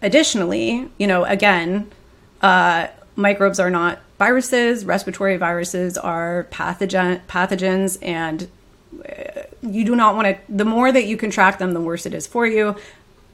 additionally, 0.01 0.89
you 0.97 1.07
know, 1.07 1.23
again, 1.25 1.91
uh, 2.41 2.87
microbes 3.15 3.59
are 3.59 3.69
not 3.69 3.99
viruses. 4.17 4.85
Respiratory 4.85 5.37
viruses 5.37 5.97
are 5.97 6.47
pathogen 6.51 7.21
pathogens 7.27 7.97
and 8.01 8.49
you 9.61 9.85
do 9.85 9.95
not 9.95 10.15
want 10.15 10.27
to 10.27 10.37
the 10.49 10.65
more 10.65 10.91
that 10.91 11.05
you 11.05 11.17
contract 11.17 11.59
them 11.59 11.73
the 11.73 11.81
worse 11.81 12.05
it 12.05 12.13
is 12.13 12.27
for 12.27 12.45
you. 12.45 12.75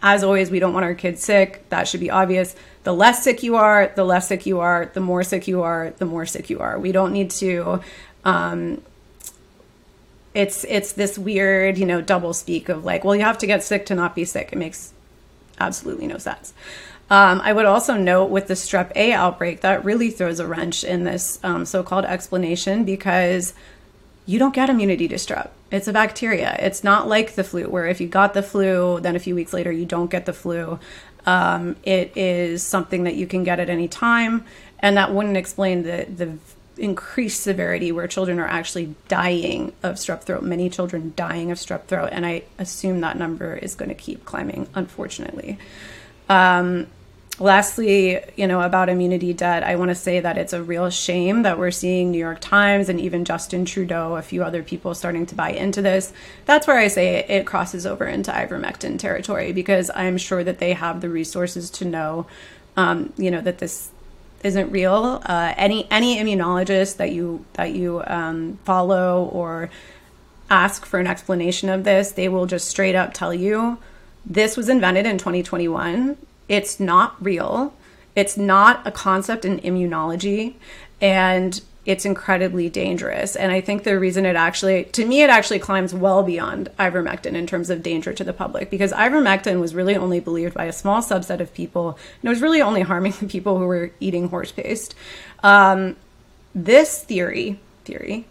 As 0.02 0.24
always 0.24 0.52
we 0.52 0.60
don't 0.60 0.74
want 0.74 0.86
our 0.86 0.94
kids 0.94 1.24
sick. 1.24 1.68
That 1.70 1.88
should 1.88 2.00
be 2.00 2.12
obvious. 2.12 2.56
The 2.84 2.94
less 2.94 3.24
sick 3.24 3.44
you 3.44 3.56
are 3.56 3.92
the 3.96 4.04
less 4.04 4.28
sick 4.28 4.46
you 4.46 4.60
are. 4.60 4.92
The 4.94 5.00
more 5.00 5.24
sick 5.24 5.48
you 5.48 5.62
are 5.62 5.94
the 5.98 6.06
more 6.06 6.26
sick 6.26 6.50
you 6.50 6.60
are. 6.60 6.80
We 6.80 6.92
don't 6.92 7.14
need 7.14 7.32
to 7.32 7.82
um, 8.24 8.82
it's 10.34 10.64
it's 10.66 10.94
this 10.94 11.18
weird 11.18 11.78
you 11.78 11.86
know 11.86 12.02
double 12.02 12.34
speak 12.34 12.70
of 12.70 12.86
like 12.86 13.04
well 13.04 13.16
you 13.16 13.24
have 13.24 13.40
to 13.40 13.48
get 13.48 13.64
sick 13.64 13.86
to 13.88 13.96
not 13.96 14.16
be 14.16 14.26
sick. 14.26 14.50
It 14.52 14.58
makes 14.58 14.94
absolutely 15.60 16.08
no 16.08 16.18
sense 16.18 16.54
um, 17.10 17.40
I 17.42 17.54
would 17.54 17.66
also 17.66 17.96
note 17.96 18.26
with 18.26 18.48
the 18.48 18.54
strep 18.54 18.92
A 18.96 19.14
outbreak 19.14 19.62
that 19.62 19.86
really 19.86 20.12
throws 20.12 20.40
a 20.40 20.48
wrench 20.48 20.84
in 20.84 21.06
this 21.06 21.40
um, 21.42 21.66
so 21.66 21.82
called 21.82 22.04
explanation 22.04 22.84
because 22.84 23.54
you 24.26 24.38
don't 24.38 24.54
get 24.54 24.70
immunity 24.70 25.08
to 25.08 25.16
strep. 25.16 25.50
It's 25.72 25.88
a 25.88 25.94
bacteria. 25.94 26.58
It's 26.60 26.84
not 26.84 27.08
like 27.08 27.36
the 27.36 27.46
flu, 27.46 27.70
where 27.70 27.88
if 27.88 28.02
you 28.02 28.08
got 28.08 28.34
the 28.34 28.44
flu, 28.44 29.00
then 29.00 29.16
a 29.16 29.20
few 29.20 29.36
weeks 29.36 29.54
later 29.54 29.72
you 29.72 29.86
don't 29.86 30.12
get 30.12 30.26
the 30.26 30.34
flu. 30.34 30.80
Um, 31.26 31.78
it 31.84 32.16
is 32.16 32.62
something 32.62 33.04
that 33.04 33.16
you 33.16 33.26
can 33.26 33.44
get 33.44 33.60
at 33.60 33.70
any 33.70 33.88
time, 33.88 34.46
and 34.80 34.98
that 34.98 35.14
wouldn't 35.14 35.38
explain 35.38 35.84
the 35.84 36.06
the 36.14 36.38
increased 36.78 37.42
severity 37.42 37.92
where 37.92 38.08
children 38.08 38.40
are 38.40 38.48
actually 38.48 38.96
dying 39.08 39.74
of 39.84 39.96
strep 39.96 40.22
throat. 40.22 40.44
Many 40.44 40.70
children 40.70 41.14
dying 41.16 41.52
of 41.52 41.58
strep 41.58 41.86
throat, 41.86 42.10
and 42.12 42.26
I 42.26 42.44
assume 42.58 43.02
that 43.02 43.18
number 43.18 43.56
is 43.56 43.76
going 43.76 43.90
to 43.90 43.96
keep 43.96 44.26
climbing, 44.26 44.68
unfortunately. 44.76 45.58
Um, 46.30 46.88
lastly, 47.40 48.20
you 48.36 48.48
know, 48.48 48.62
about 48.62 48.90
immunity 48.90 49.34
debt, 49.34 49.64
I 49.64 49.76
want 49.76 49.90
to 49.90 49.96
say 49.96 50.20
that 50.20 50.38
it's 50.38 50.54
a 50.54 50.64
real 50.64 50.90
shame 50.90 51.44
that 51.44 51.60
we're 51.60 51.72
seeing 51.72 52.12
New 52.12 52.18
York 52.18 52.40
Times 52.42 52.90
and 52.90 53.00
even 53.00 53.26
Justin 53.26 53.66
Trudeau, 53.66 54.16
a 54.16 54.22
few 54.22 54.44
other 54.44 54.64
people 54.64 54.96
starting 54.96 55.26
to 55.28 55.36
buy 55.36 55.52
into 55.52 55.82
this. 55.82 56.12
That's 56.46 56.68
where 56.68 56.78
I 56.78 56.88
say 56.88 57.26
it, 57.28 57.46
crosses 57.46 57.86
over 57.86 58.06
into 58.06 58.32
ivermectin 58.32 59.00
territory 59.00 59.52
because 59.52 59.92
I'm 59.94 60.18
sure 60.18 60.44
that 60.44 60.60
they 60.60 60.74
have 60.74 61.02
the 61.02 61.10
resources 61.10 61.70
to 61.72 61.86
know, 61.86 62.28
um, 62.76 63.14
you 63.18 63.32
know, 63.32 63.42
that 63.42 63.60
this 63.60 63.92
isn't 64.44 64.72
real. 64.72 65.22
Uh, 65.26 65.54
any 65.58 65.88
any 65.92 66.18
immunologist 66.18 66.98
that 66.98 67.12
you 67.12 67.46
that 67.54 67.74
you 67.74 68.04
um, 68.08 68.60
follow 68.64 69.26
or 69.26 69.70
ask 70.50 70.86
for 70.86 71.00
an 71.00 71.08
explanation 71.08 71.70
of 71.70 71.84
this, 71.84 72.12
they 72.12 72.30
will 72.30 72.46
just 72.46 72.68
straight 72.68 72.96
up 72.96 73.14
tell 73.14 73.34
you 73.34 73.78
this 74.26 74.58
was 74.58 74.70
invented 74.70 75.06
in 75.06 75.18
2021 75.18 76.18
it's 76.48 76.80
not 76.80 77.16
real. 77.24 77.74
It's 78.16 78.38
not 78.38 78.86
a 78.86 78.92
concept 78.92 79.46
in 79.46 79.60
immunology. 79.60 80.56
And 81.02 81.62
it's 81.88 82.04
incredibly 82.04 82.70
dangerous. 82.70 83.38
And 83.38 83.50
I 83.50 83.62
think 83.62 83.84
the 83.84 83.98
reason 83.98 84.26
it 84.26 84.36
actually, 84.36 84.84
to 84.92 85.06
me, 85.06 85.22
it 85.22 85.30
actually 85.30 85.60
climbs 85.60 85.94
well 85.94 86.22
beyond 86.22 86.70
ivermectin 86.78 87.34
in 87.34 87.48
terms 87.48 87.70
of 87.70 87.82
danger 87.82 88.12
to 88.12 88.26
the 88.26 88.34
public 88.34 88.70
because 88.70 88.92
ivermectin 88.92 89.62
was 89.62 89.74
really 89.74 89.96
only 89.96 90.20
believed 90.20 90.54
by 90.54 90.66
a 90.66 90.74
small 90.74 91.02
subset 91.02 91.40
of 91.40 91.54
people. 91.54 91.92
And 92.22 92.26
it 92.26 92.30
was 92.30 92.42
really 92.42 92.62
only 92.62 92.82
harming 92.82 93.14
the 93.22 93.28
people 93.28 93.58
who 93.58 93.66
were 93.66 93.92
eating 94.02 94.28
horse 94.28 94.52
paste. 94.52 94.96
Um, 95.44 95.96
this 96.54 97.02
theory, 97.04 97.58
theory, 97.86 98.28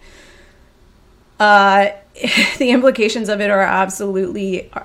uh, 1.40 1.92
the 2.58 2.70
implications 2.70 3.30
of 3.30 3.40
it 3.40 3.50
are 3.50 3.62
absolutely 3.62 4.70
uh, 4.74 4.84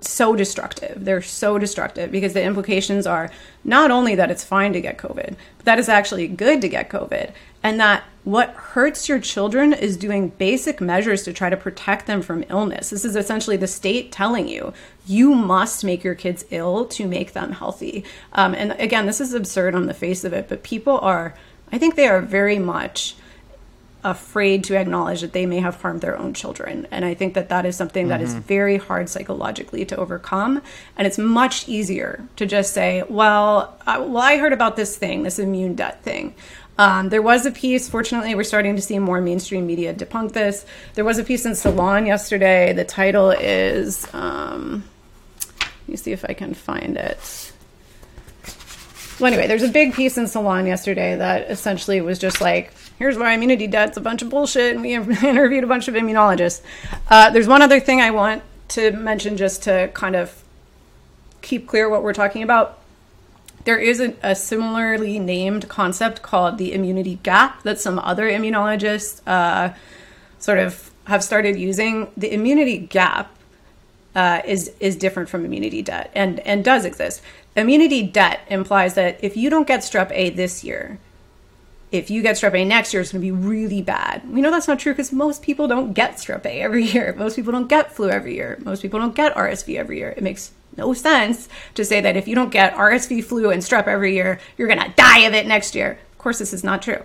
so 0.00 0.36
destructive. 0.36 1.04
They're 1.04 1.22
so 1.22 1.58
destructive 1.58 2.12
because 2.12 2.34
the 2.34 2.42
implications 2.44 3.04
are 3.04 3.32
not 3.64 3.90
only 3.90 4.14
that 4.14 4.30
it's 4.30 4.44
fine 4.44 4.72
to 4.74 4.80
get 4.80 4.96
COVID, 4.96 5.34
but 5.56 5.64
that 5.64 5.80
it's 5.80 5.88
actually 5.88 6.28
good 6.28 6.60
to 6.60 6.68
get 6.68 6.88
COVID. 6.88 7.32
And 7.62 7.78
that 7.80 8.04
what 8.24 8.50
hurts 8.50 9.08
your 9.08 9.18
children 9.18 9.72
is 9.72 9.96
doing 9.96 10.28
basic 10.28 10.80
measures 10.80 11.24
to 11.24 11.32
try 11.32 11.50
to 11.50 11.56
protect 11.56 12.06
them 12.06 12.22
from 12.22 12.44
illness. 12.48 12.90
This 12.90 13.04
is 13.04 13.16
essentially 13.16 13.56
the 13.56 13.66
state 13.66 14.12
telling 14.12 14.46
you, 14.46 14.72
you 15.06 15.34
must 15.34 15.84
make 15.84 16.04
your 16.04 16.14
kids 16.14 16.44
ill 16.50 16.86
to 16.86 17.06
make 17.06 17.32
them 17.32 17.52
healthy. 17.52 18.04
Um, 18.32 18.54
and 18.54 18.72
again, 18.72 19.06
this 19.06 19.20
is 19.20 19.34
absurd 19.34 19.74
on 19.74 19.86
the 19.86 19.94
face 19.94 20.22
of 20.22 20.32
it, 20.32 20.48
but 20.48 20.62
people 20.62 20.98
are, 21.00 21.34
I 21.72 21.78
think 21.78 21.96
they 21.96 22.06
are 22.06 22.20
very 22.20 22.60
much 22.60 23.16
afraid 24.04 24.64
to 24.64 24.76
acknowledge 24.76 25.20
that 25.20 25.32
they 25.32 25.46
may 25.46 25.60
have 25.60 25.80
harmed 25.80 26.00
their 26.00 26.18
own 26.18 26.34
children. 26.34 26.86
And 26.90 27.04
I 27.04 27.14
think 27.14 27.34
that 27.34 27.48
that 27.50 27.64
is 27.64 27.76
something 27.76 28.08
that 28.08 28.20
mm-hmm. 28.20 28.36
is 28.38 28.44
very 28.44 28.76
hard 28.76 29.08
psychologically 29.08 29.84
to 29.86 29.96
overcome. 29.96 30.60
And 30.96 31.06
it's 31.06 31.18
much 31.18 31.68
easier 31.68 32.26
to 32.36 32.46
just 32.46 32.72
say, 32.72 33.04
well, 33.08 33.76
I, 33.86 33.98
well, 33.98 34.18
I 34.18 34.38
heard 34.38 34.52
about 34.52 34.76
this 34.76 34.96
thing, 34.96 35.22
this 35.22 35.38
immune 35.38 35.74
debt 35.74 36.02
thing. 36.02 36.34
Um, 36.78 37.10
there 37.10 37.22
was 37.22 37.44
a 37.44 37.50
piece, 37.50 37.88
fortunately, 37.88 38.34
we're 38.34 38.44
starting 38.44 38.76
to 38.76 38.82
see 38.82 38.98
more 38.98 39.20
mainstream 39.20 39.66
media 39.66 39.94
debunk 39.94 40.32
this. 40.32 40.64
There 40.94 41.04
was 41.04 41.18
a 41.18 41.24
piece 41.24 41.44
in 41.44 41.54
Salon 41.54 42.06
yesterday. 42.06 42.72
The 42.72 42.84
title 42.84 43.30
is, 43.30 44.12
um, 44.14 44.84
let 45.60 45.88
me 45.88 45.96
see 45.96 46.12
if 46.12 46.24
I 46.28 46.32
can 46.32 46.54
find 46.54 46.96
it. 46.96 47.52
Well, 49.20 49.32
anyway, 49.32 49.46
there's 49.46 49.62
a 49.62 49.68
big 49.68 49.94
piece 49.94 50.16
in 50.16 50.26
Salon 50.26 50.66
yesterday 50.66 51.14
that 51.16 51.50
essentially 51.50 52.00
was 52.00 52.18
just 52.18 52.40
like, 52.40 52.72
here's 52.98 53.18
why 53.18 53.34
immunity 53.34 53.66
debt's 53.66 53.96
a 53.96 54.00
bunch 54.00 54.22
of 54.22 54.30
bullshit, 54.30 54.74
and 54.74 54.82
we 54.82 54.94
interviewed 55.28 55.64
a 55.64 55.66
bunch 55.66 55.88
of 55.88 55.94
immunologists. 55.94 56.62
Uh, 57.08 57.30
there's 57.30 57.46
one 57.46 57.60
other 57.60 57.80
thing 57.80 58.00
I 58.00 58.10
want 58.10 58.42
to 58.68 58.92
mention 58.92 59.36
just 59.36 59.64
to 59.64 59.90
kind 59.92 60.16
of 60.16 60.42
keep 61.42 61.68
clear 61.68 61.88
what 61.88 62.02
we're 62.02 62.14
talking 62.14 62.42
about. 62.42 62.78
There 63.64 63.78
is 63.78 64.00
a, 64.00 64.14
a 64.22 64.34
similarly 64.34 65.18
named 65.18 65.68
concept 65.68 66.22
called 66.22 66.58
the 66.58 66.72
immunity 66.72 67.20
gap 67.22 67.62
that 67.62 67.78
some 67.78 67.98
other 67.98 68.28
immunologists 68.28 69.20
uh, 69.26 69.74
sort 70.38 70.58
of 70.58 70.90
have 71.06 71.22
started 71.22 71.56
using. 71.56 72.10
The 72.16 72.32
immunity 72.32 72.78
gap 72.78 73.36
uh, 74.14 74.42
is 74.44 74.72
is 74.80 74.96
different 74.96 75.28
from 75.28 75.44
immunity 75.44 75.82
debt 75.82 76.10
and 76.14 76.40
and 76.40 76.64
does 76.64 76.84
exist. 76.84 77.22
Immunity 77.56 78.02
debt 78.02 78.40
implies 78.48 78.94
that 78.94 79.22
if 79.22 79.36
you 79.36 79.50
don't 79.50 79.66
get 79.66 79.80
strep 79.80 80.10
A 80.12 80.30
this 80.30 80.64
year, 80.64 80.98
if 81.90 82.10
you 82.10 82.22
get 82.22 82.36
strep 82.36 82.54
A 82.54 82.64
next 82.64 82.92
year, 82.92 83.02
it's 83.02 83.12
going 83.12 83.20
to 83.20 83.26
be 83.26 83.30
really 83.30 83.82
bad. 83.82 84.28
We 84.30 84.40
know 84.40 84.50
that's 84.50 84.68
not 84.68 84.78
true 84.78 84.92
because 84.92 85.12
most 85.12 85.42
people 85.42 85.68
don't 85.68 85.92
get 85.92 86.14
strep 86.16 86.46
A 86.46 86.60
every 86.62 86.84
year. 86.84 87.14
Most 87.16 87.36
people 87.36 87.52
don't 87.52 87.68
get 87.68 87.92
flu 87.92 88.08
every 88.08 88.34
year. 88.34 88.58
Most 88.64 88.82
people 88.82 88.98
don't 88.98 89.14
get 89.14 89.34
RSV 89.34 89.76
every 89.76 89.98
year. 89.98 90.14
It 90.16 90.22
makes 90.22 90.52
no 90.76 90.92
sense 90.92 91.48
to 91.74 91.84
say 91.84 92.00
that 92.00 92.16
if 92.16 92.26
you 92.26 92.34
don't 92.34 92.50
get 92.50 92.74
RSV, 92.74 93.24
flu, 93.24 93.50
and 93.50 93.62
strep 93.62 93.86
every 93.86 94.14
year, 94.14 94.40
you're 94.56 94.68
going 94.68 94.80
to 94.80 94.92
die 94.96 95.20
of 95.20 95.34
it 95.34 95.46
next 95.46 95.74
year. 95.74 95.98
Of 96.12 96.18
course, 96.18 96.38
this 96.38 96.52
is 96.52 96.64
not 96.64 96.82
true. 96.82 97.02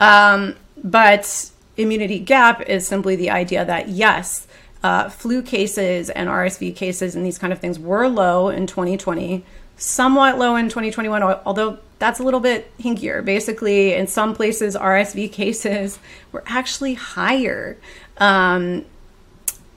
Um, 0.00 0.56
but 0.82 1.50
immunity 1.76 2.18
gap 2.18 2.62
is 2.62 2.86
simply 2.86 3.16
the 3.16 3.30
idea 3.30 3.64
that 3.64 3.88
yes, 3.88 4.46
uh, 4.82 5.08
flu 5.08 5.42
cases 5.42 6.10
and 6.10 6.28
RSV 6.28 6.76
cases 6.76 7.16
and 7.16 7.24
these 7.24 7.38
kind 7.38 7.52
of 7.52 7.58
things 7.58 7.78
were 7.78 8.08
low 8.08 8.48
in 8.48 8.66
2020 8.66 9.44
somewhat 9.78 10.38
low 10.38 10.56
in 10.56 10.66
2021, 10.68 11.22
although 11.22 11.78
that's 11.98 12.20
a 12.20 12.22
little 12.22 12.40
bit 12.40 12.76
hinkier. 12.78 13.24
Basically, 13.24 13.94
in 13.94 14.06
some 14.06 14.34
places, 14.34 14.76
RSV 14.76 15.32
cases 15.32 15.98
were 16.32 16.44
actually 16.46 16.94
higher. 16.94 17.78
Um, 18.18 18.84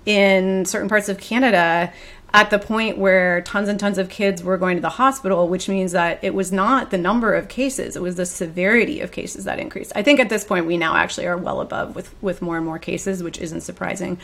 in 0.04 0.66
certain 0.66 0.90
parts 0.90 1.10
of 1.10 1.20
Canada 1.20 1.94
at 2.34 2.50
the 2.50 2.60
point 2.60 2.98
where 2.98 3.42
tons 3.42 3.68
and 3.68 3.80
tons 3.80 3.98
of 3.98 4.10
kids 4.10 4.42
were 4.42 4.58
going 4.58 4.78
to 4.78 4.82
the 4.82 4.90
hospital, 4.90 5.48
which 5.48 5.68
means 5.68 5.92
that 5.92 6.24
it 6.24 6.34
was 6.34 6.52
not 6.52 6.90
the 6.90 6.98
number 6.98 7.34
of 7.34 7.50
cases, 7.50 7.96
it 7.96 8.02
was 8.02 8.16
the 8.16 8.26
severity 8.26 9.02
of 9.02 9.12
cases 9.12 9.44
that 9.44 9.60
increased. 9.60 9.92
I 9.96 10.04
think 10.04 10.20
at 10.20 10.30
this 10.30 10.44
point 10.46 10.66
we 10.66 10.78
now 10.78 10.96
actually 10.96 11.28
are 11.28 11.38
well 11.38 11.60
above 11.60 11.96
with, 11.96 12.14
with 12.22 12.42
more 12.42 12.56
and 12.58 12.66
more 12.66 12.80
cases, 12.80 13.22
which 13.22 13.38
isn't 13.40 13.62
surprising. 13.62 14.18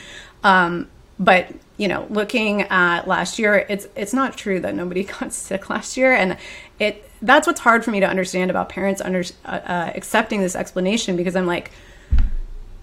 Um, 0.44 0.88
but 1.20 1.52
you 1.78 1.88
know, 1.88 2.06
looking 2.10 2.62
at 2.64 3.08
last 3.08 3.40
year, 3.40 3.66
it's 3.70 3.88
it's 3.96 4.14
not 4.14 4.38
true 4.38 4.60
that 4.60 4.76
nobody 4.76 5.04
got 5.20 5.34
sick 5.34 5.70
last 5.70 5.98
year, 5.98 6.14
and 6.14 6.38
it 6.80 7.10
that's 7.22 7.48
what's 7.48 7.62
hard 7.62 7.84
for 7.84 7.92
me 7.92 8.00
to 8.00 8.08
understand 8.08 8.52
about 8.52 8.70
parents 8.70 9.02
under 9.02 9.24
uh, 9.46 9.50
uh, 9.50 9.92
accepting 9.96 10.42
this 10.42 10.56
explanation 10.56 11.16
because 11.16 11.36
I'm 11.36 11.48
like, 11.48 11.72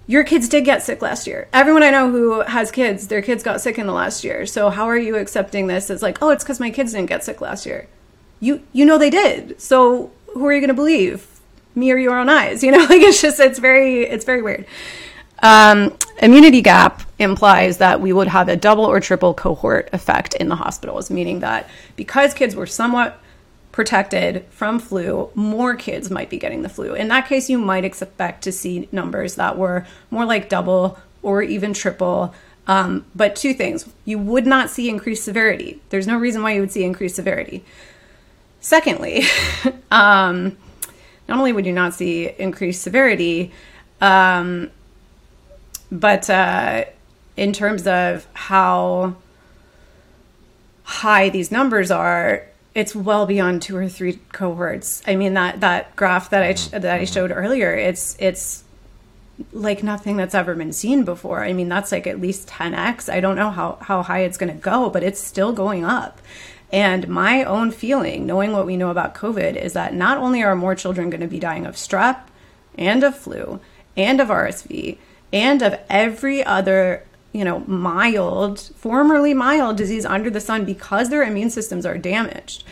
your 0.07 0.24
kids 0.24 0.48
did 0.48 0.64
get 0.64 0.82
sick 0.82 1.00
last 1.00 1.26
year. 1.26 1.48
Everyone 1.52 1.82
I 1.82 1.90
know 1.90 2.11
who 2.11 2.40
has 2.42 2.70
kids, 2.70 3.09
their 3.09 3.22
kids 3.22 3.42
got 3.42 3.61
sick 3.61 3.78
in 3.78 3.86
the 3.86 3.92
last 3.92 4.22
year. 4.24 4.44
So 4.46 4.70
how 4.70 4.84
are 4.84 4.98
you 4.98 5.16
accepting 5.16 5.66
this 5.66 5.90
as 5.90 6.02
like, 6.02 6.22
oh, 6.22 6.30
it's 6.30 6.44
because 6.44 6.61
my 6.61 6.70
kids 6.70 6.92
didn't 6.92 7.09
get 7.09 7.24
sick 7.24 7.40
last 7.40 7.64
year? 7.64 7.88
You 8.40 8.62
you 8.72 8.84
know 8.84 8.98
they 8.98 9.11
did. 9.11 9.61
So 9.61 10.11
who 10.34 10.46
are 10.46 10.52
you 10.52 10.61
going 10.61 10.68
to 10.68 10.74
believe? 10.74 11.26
Me 11.74 11.90
or 11.90 11.96
your 11.96 12.18
own 12.18 12.28
eyes? 12.28 12.62
You 12.62 12.70
know, 12.72 12.84
like 12.84 13.00
it's 13.00 13.22
just 13.22 13.40
it's 13.40 13.59
very 13.59 14.02
it's 14.02 14.24
very 14.24 14.42
weird. 14.42 14.66
Um, 15.42 15.96
immunity 16.22 16.62
gap 16.62 17.02
implies 17.18 17.78
that 17.78 18.00
we 18.00 18.12
would 18.12 18.28
have 18.28 18.48
a 18.48 18.57
double 18.57 18.84
or 18.84 19.00
triple 19.00 19.34
cohort 19.34 19.88
effect 19.92 20.34
in 20.34 20.48
the 20.48 20.57
hospitals, 20.57 21.11
meaning 21.11 21.40
that 21.40 21.68
because 21.96 22.34
kids 22.34 22.55
were 22.55 22.66
somewhat 22.66 23.20
protected 23.75 24.45
from 24.51 24.79
flu, 24.79 25.29
more 25.35 25.75
kids 25.75 26.09
might 26.09 26.31
be 26.31 26.39
getting 26.39 26.62
the 26.62 26.68
flu. 26.68 26.95
In 26.95 27.09
that 27.09 27.27
case, 27.27 27.51
you 27.51 27.59
might 27.59 27.85
expect 27.85 28.45
to 28.45 28.53
see 28.53 28.89
numbers 28.93 29.35
that 29.35 29.59
were 29.59 29.85
more 30.12 30.25
like 30.25 30.49
double 30.49 30.97
or 31.22 31.43
even 31.43 31.75
triple. 31.75 32.33
Um, 32.68 33.05
but 33.16 33.35
two 33.35 33.53
things 33.53 33.91
you 34.05 34.16
would 34.16 34.47
not 34.47 34.70
see 34.70 34.89
increased 34.89 35.25
severity. 35.25 35.81
There's 35.89 36.07
no 36.07 36.16
reason 36.16 36.41
why 36.41 36.53
you 36.53 36.61
would 36.61 36.70
see 36.70 36.85
increased 36.85 37.16
severity. 37.16 37.64
Secondly, 38.61 39.25
um, 39.91 40.57
not 41.29 41.39
only 41.39 41.53
would 41.53 41.66
you 41.66 41.72
not 41.72 41.95
see 41.95 42.31
increased 42.39 42.81
severity, 42.81 43.51
um, 44.01 44.70
but 45.91 46.31
uh, 46.31 46.85
in 47.37 47.53
terms 47.53 47.89
of 47.89 48.25
how 48.35 49.16
high 50.85 51.29
these 51.29 51.51
numbers 51.51 51.91
are, 51.91 52.47
it's 52.75 52.95
well 52.95 53.27
beyond 53.27 53.62
two 53.62 53.77
or 53.77 53.89
three 53.89 54.18
cohorts. 54.33 55.03
I 55.07 55.16
mean 55.16 55.35
that 55.35 55.61
that 55.61 55.95
graph 55.97 56.31
that 56.31 56.43
I 56.43 56.55
mm-hmm. 56.55 56.81
that 56.81 56.95
I 56.95 57.05
mm-hmm. 57.05 57.12
showed 57.12 57.33
earlier, 57.33 57.75
it's 57.75 58.16
it's 58.18 58.64
like 59.53 59.83
nothing 59.83 60.16
that's 60.16 60.35
ever 60.35 60.55
been 60.55 60.72
seen 60.72 61.05
before. 61.05 61.43
I 61.45 61.53
mean 61.53 61.68
that's 61.68 61.93
like 61.93 62.07
at 62.07 62.20
least 62.20 62.49
10x. 62.49 63.12
I 63.12 63.20
don't 63.20 63.37
know 63.37 63.51
how 63.51 63.79
how 63.81 64.03
high 64.03 64.20
it's 64.20 64.39
going 64.39 64.53
to 64.53 64.61
go, 64.61 64.91
but 64.91 65.03
it's 65.03 65.20
still 65.20 65.53
going 65.53 65.85
up. 65.85 66.20
And 66.72 67.07
my 67.07 67.45
own 67.45 67.70
feeling, 67.70 68.27
knowing 68.27 68.53
what 68.53 68.66
we 68.66 68.77
know 68.77 68.91
about 68.91 69.14
COVID, 69.14 69.55
is 69.55 69.75
that 69.75 69.95
not 69.95 70.18
only 70.18 70.43
are 70.43 70.57
more 70.57 70.75
children 70.75 71.09
going 71.09 71.20
to 71.20 71.29
be 71.29 71.39
dying 71.39 71.66
of 71.66 71.77
strep 71.77 72.22
and 72.77 73.05
of 73.05 73.16
flu 73.16 73.61
and 73.97 74.20
of 74.20 74.27
RSV 74.27 74.99
and 75.33 75.62
of 75.62 75.79
every 75.89 76.43
other 76.43 77.05
you 77.35 77.45
know, 77.45 77.59
mild, 77.66 78.61
formerly 78.76 79.35
mild 79.35 79.76
disease 79.76 80.07
under 80.07 80.30
the 80.30 80.41
sun 80.41 80.64
because 80.64 81.11
their 81.11 81.24
immune 81.24 81.51
systems 81.51 81.85
are 81.85 81.99
damaged. 81.99 82.62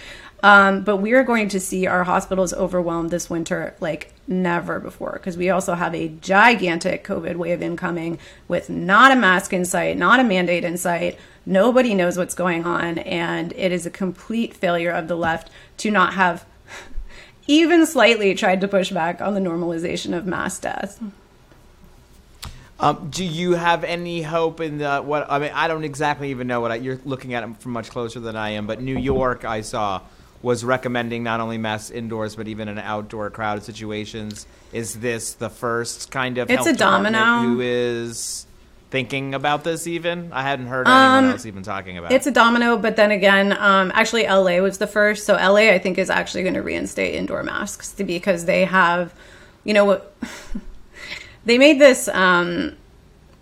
Um, 0.44 0.82
but 0.82 0.96
we 0.96 1.12
are 1.12 1.24
going 1.24 1.48
to 1.50 1.60
see 1.60 1.86
our 1.86 2.04
hospitals 2.04 2.52
overwhelmed 2.52 3.10
this 3.10 3.28
winter 3.28 3.76
like 3.80 4.12
never 4.26 4.80
before 4.80 5.12
because 5.12 5.36
we 5.36 5.50
also 5.50 5.74
have 5.74 5.94
a 5.94 6.08
gigantic 6.08 7.04
COVID 7.04 7.36
wave 7.36 7.60
incoming 7.60 8.18
with 8.48 8.70
not 8.70 9.12
a 9.12 9.16
mask 9.16 9.52
in 9.52 9.64
sight, 9.64 9.98
not 9.98 10.20
a 10.20 10.24
mandate 10.24 10.64
in 10.64 10.78
sight. 10.78 11.18
Nobody 11.44 11.92
knows 11.94 12.16
what's 12.16 12.34
going 12.34 12.64
on. 12.64 12.98
And 12.98 13.52
it 13.56 13.72
is 13.72 13.84
a 13.84 13.90
complete 13.90 14.54
failure 14.54 14.90
of 14.90 15.08
the 15.08 15.16
left 15.16 15.50
to 15.78 15.90
not 15.90 16.14
have 16.14 16.44
even 17.48 17.84
slightly 17.84 18.34
tried 18.34 18.60
to 18.60 18.68
push 18.68 18.90
back 18.90 19.20
on 19.20 19.34
the 19.34 19.40
normalization 19.40 20.16
of 20.16 20.24
mass 20.24 20.58
death. 20.58 21.00
Um, 22.82 23.10
do 23.10 23.24
you 23.24 23.52
have 23.52 23.84
any 23.84 24.22
hope 24.22 24.60
in 24.60 24.78
the 24.78 24.98
what? 25.00 25.30
I 25.30 25.38
mean, 25.38 25.52
I 25.54 25.68
don't 25.68 25.84
exactly 25.84 26.30
even 26.30 26.48
know 26.48 26.60
what 26.60 26.72
I, 26.72 26.74
you're 26.76 26.98
looking 27.04 27.32
at 27.32 27.44
it 27.44 27.56
from 27.60 27.72
much 27.72 27.90
closer 27.90 28.18
than 28.18 28.34
I 28.34 28.50
am. 28.50 28.66
But 28.66 28.82
New 28.82 28.98
York, 28.98 29.44
I 29.44 29.60
saw, 29.60 30.00
was 30.42 30.64
recommending 30.64 31.22
not 31.22 31.38
only 31.40 31.58
masks 31.58 31.90
indoors 31.92 32.34
but 32.34 32.48
even 32.48 32.66
in 32.66 32.78
outdoor 32.78 33.30
crowded 33.30 33.62
situations. 33.62 34.46
Is 34.72 34.94
this 34.94 35.34
the 35.34 35.48
first 35.48 36.10
kind 36.10 36.38
of 36.38 36.50
It's 36.50 36.66
a 36.66 36.72
domino. 36.72 37.42
who 37.42 37.60
is 37.60 38.46
thinking 38.90 39.34
about 39.34 39.62
this? 39.62 39.86
Even 39.86 40.32
I 40.32 40.42
hadn't 40.42 40.66
heard 40.66 40.88
anyone 40.88 41.32
else 41.32 41.46
even 41.46 41.62
talking 41.62 41.98
about. 41.98 42.10
Um, 42.10 42.16
It's 42.16 42.26
a 42.26 42.32
domino, 42.32 42.76
but 42.76 42.96
then 42.96 43.12
again, 43.12 43.52
um, 43.52 43.92
actually, 43.94 44.24
LA 44.24 44.58
was 44.58 44.78
the 44.78 44.88
first. 44.88 45.24
So 45.24 45.34
LA, 45.34 45.70
I 45.70 45.78
think, 45.78 45.98
is 45.98 46.10
actually 46.10 46.42
going 46.42 46.54
to 46.54 46.62
reinstate 46.62 47.14
indoor 47.14 47.44
masks 47.44 47.94
because 47.94 48.46
they 48.46 48.64
have, 48.64 49.14
you 49.62 49.72
know, 49.72 49.84
what 49.84 50.14
they 51.44 51.58
made 51.58 51.80
this 51.80 52.08
um, 52.08 52.76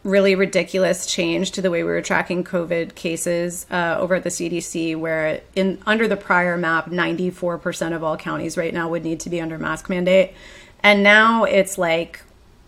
really 0.04 0.34
ridiculous 0.34 1.06
change 1.06 1.50
to 1.52 1.62
the 1.62 1.70
way 1.70 1.82
we 1.82 1.90
were 1.90 2.00
tracking 2.00 2.44
COVID 2.44 2.94
cases 2.94 3.66
uh, 3.70 3.96
over 3.98 4.14
at 4.14 4.22
the 4.22 4.30
CDC, 4.30 4.96
where 4.96 5.40
in 5.54 5.78
under 5.86 6.08
the 6.08 6.16
prior 6.16 6.56
map, 6.56 6.86
94% 6.86 7.94
of 7.94 8.02
all 8.02 8.16
counties 8.16 8.56
right 8.56 8.72
now 8.72 8.88
would 8.88 9.04
need 9.04 9.20
to 9.20 9.30
be 9.30 9.40
under 9.40 9.58
mask 9.58 9.88
mandate, 9.88 10.34
and 10.82 11.02
now 11.02 11.44
it's 11.44 11.76
like 11.76 12.22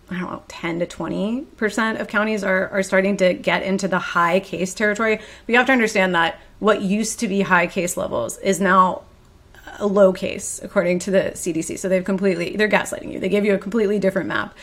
I 0.09 0.19
don't 0.19 0.31
know, 0.31 0.43
10 0.47 0.79
to 0.79 0.85
20% 0.85 1.99
of 1.99 2.07
counties 2.07 2.43
are, 2.43 2.67
are 2.69 2.83
starting 2.83 3.17
to 3.17 3.33
get 3.33 3.63
into 3.63 3.87
the 3.87 3.99
high 3.99 4.39
case 4.41 4.73
territory. 4.73 5.15
But 5.15 5.25
you 5.47 5.57
have 5.57 5.65
to 5.67 5.71
understand 5.71 6.13
that 6.13 6.39
what 6.59 6.81
used 6.81 7.19
to 7.21 7.27
be 7.27 7.41
high 7.41 7.67
case 7.67 7.97
levels 7.97 8.37
is 8.39 8.59
now 8.59 9.03
a 9.79 9.87
low 9.87 10.13
case, 10.13 10.59
according 10.61 10.99
to 10.99 11.11
the 11.11 11.31
CDC. 11.33 11.79
So 11.79 11.89
they've 11.89 12.03
completely, 12.03 12.55
they're 12.55 12.69
gaslighting 12.69 13.11
you. 13.11 13.19
They 13.19 13.29
gave 13.29 13.45
you 13.45 13.55
a 13.55 13.57
completely 13.57 13.97
different 13.97 14.27
map. 14.27 14.55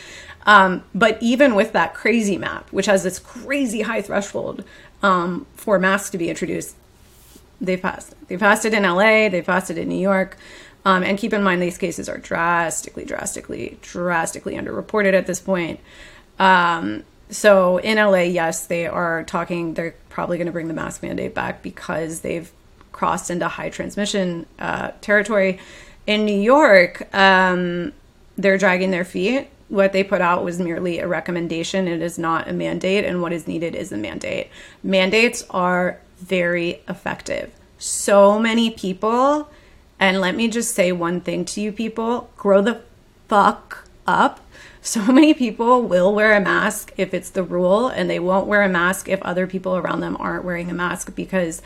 Um, 0.45 0.83
but 0.93 1.17
even 1.21 1.55
with 1.55 1.73
that 1.73 1.93
crazy 1.93 2.37
map, 2.37 2.69
which 2.71 2.87
has 2.87 3.03
this 3.03 3.19
crazy 3.19 3.81
high 3.81 4.01
threshold 4.01 4.63
um, 5.03 5.45
for 5.55 5.77
masks 5.79 6.09
to 6.11 6.17
be 6.17 6.29
introduced, 6.29 6.75
they 7.59 7.77
passed. 7.77 8.15
They 8.27 8.37
passed 8.37 8.65
it 8.65 8.73
in 8.73 8.83
LA, 8.83 9.29
they 9.29 9.41
passed 9.41 9.69
it 9.69 9.77
in 9.77 9.87
New 9.87 9.99
York. 9.99 10.37
Um, 10.83 11.03
and 11.03 11.17
keep 11.17 11.31
in 11.31 11.43
mind, 11.43 11.61
these 11.61 11.77
cases 11.77 12.09
are 12.09 12.17
drastically, 12.17 13.05
drastically, 13.05 13.77
drastically 13.81 14.55
underreported 14.55 15.13
at 15.13 15.27
this 15.27 15.39
point. 15.39 15.79
Um, 16.39 17.03
so 17.29 17.77
in 17.77 17.97
LA, 17.97 18.21
yes, 18.21 18.65
they 18.65 18.87
are 18.87 19.23
talking, 19.23 19.75
they're 19.75 19.95
probably 20.09 20.37
going 20.37 20.47
to 20.47 20.51
bring 20.51 20.67
the 20.67 20.73
mask 20.73 21.03
mandate 21.03 21.35
back 21.35 21.61
because 21.61 22.21
they've 22.21 22.51
crossed 22.91 23.29
into 23.29 23.47
high 23.47 23.69
transmission 23.69 24.47
uh, 24.59 24.91
territory. 25.01 25.59
In 26.07 26.25
New 26.25 26.39
York, 26.39 27.13
um, 27.15 27.93
they're 28.37 28.57
dragging 28.57 28.89
their 28.89 29.05
feet. 29.05 29.49
What 29.71 29.93
they 29.93 30.03
put 30.03 30.19
out 30.19 30.43
was 30.43 30.59
merely 30.59 30.99
a 30.99 31.07
recommendation. 31.07 31.87
It 31.87 32.01
is 32.01 32.19
not 32.19 32.49
a 32.49 32.51
mandate, 32.51 33.05
and 33.05 33.21
what 33.21 33.31
is 33.31 33.47
needed 33.47 33.73
is 33.73 33.93
a 33.93 33.97
mandate. 33.97 34.49
Mandates 34.83 35.45
are 35.49 35.97
very 36.17 36.81
effective. 36.89 37.53
So 37.77 38.37
many 38.37 38.69
people, 38.69 39.49
and 39.97 40.19
let 40.19 40.35
me 40.35 40.49
just 40.49 40.75
say 40.75 40.91
one 40.91 41.21
thing 41.21 41.45
to 41.45 41.61
you 41.61 41.71
people 41.71 42.29
grow 42.35 42.61
the 42.61 42.81
fuck 43.29 43.87
up. 44.05 44.41
So 44.81 45.05
many 45.09 45.33
people 45.33 45.83
will 45.83 46.13
wear 46.13 46.35
a 46.35 46.41
mask 46.41 46.91
if 46.97 47.13
it's 47.13 47.29
the 47.29 47.41
rule, 47.41 47.87
and 47.87 48.09
they 48.09 48.19
won't 48.19 48.47
wear 48.47 48.63
a 48.63 48.67
mask 48.67 49.07
if 49.07 49.21
other 49.21 49.47
people 49.47 49.77
around 49.77 50.01
them 50.01 50.17
aren't 50.19 50.43
wearing 50.43 50.69
a 50.69 50.73
mask 50.73 51.15
because 51.15 51.61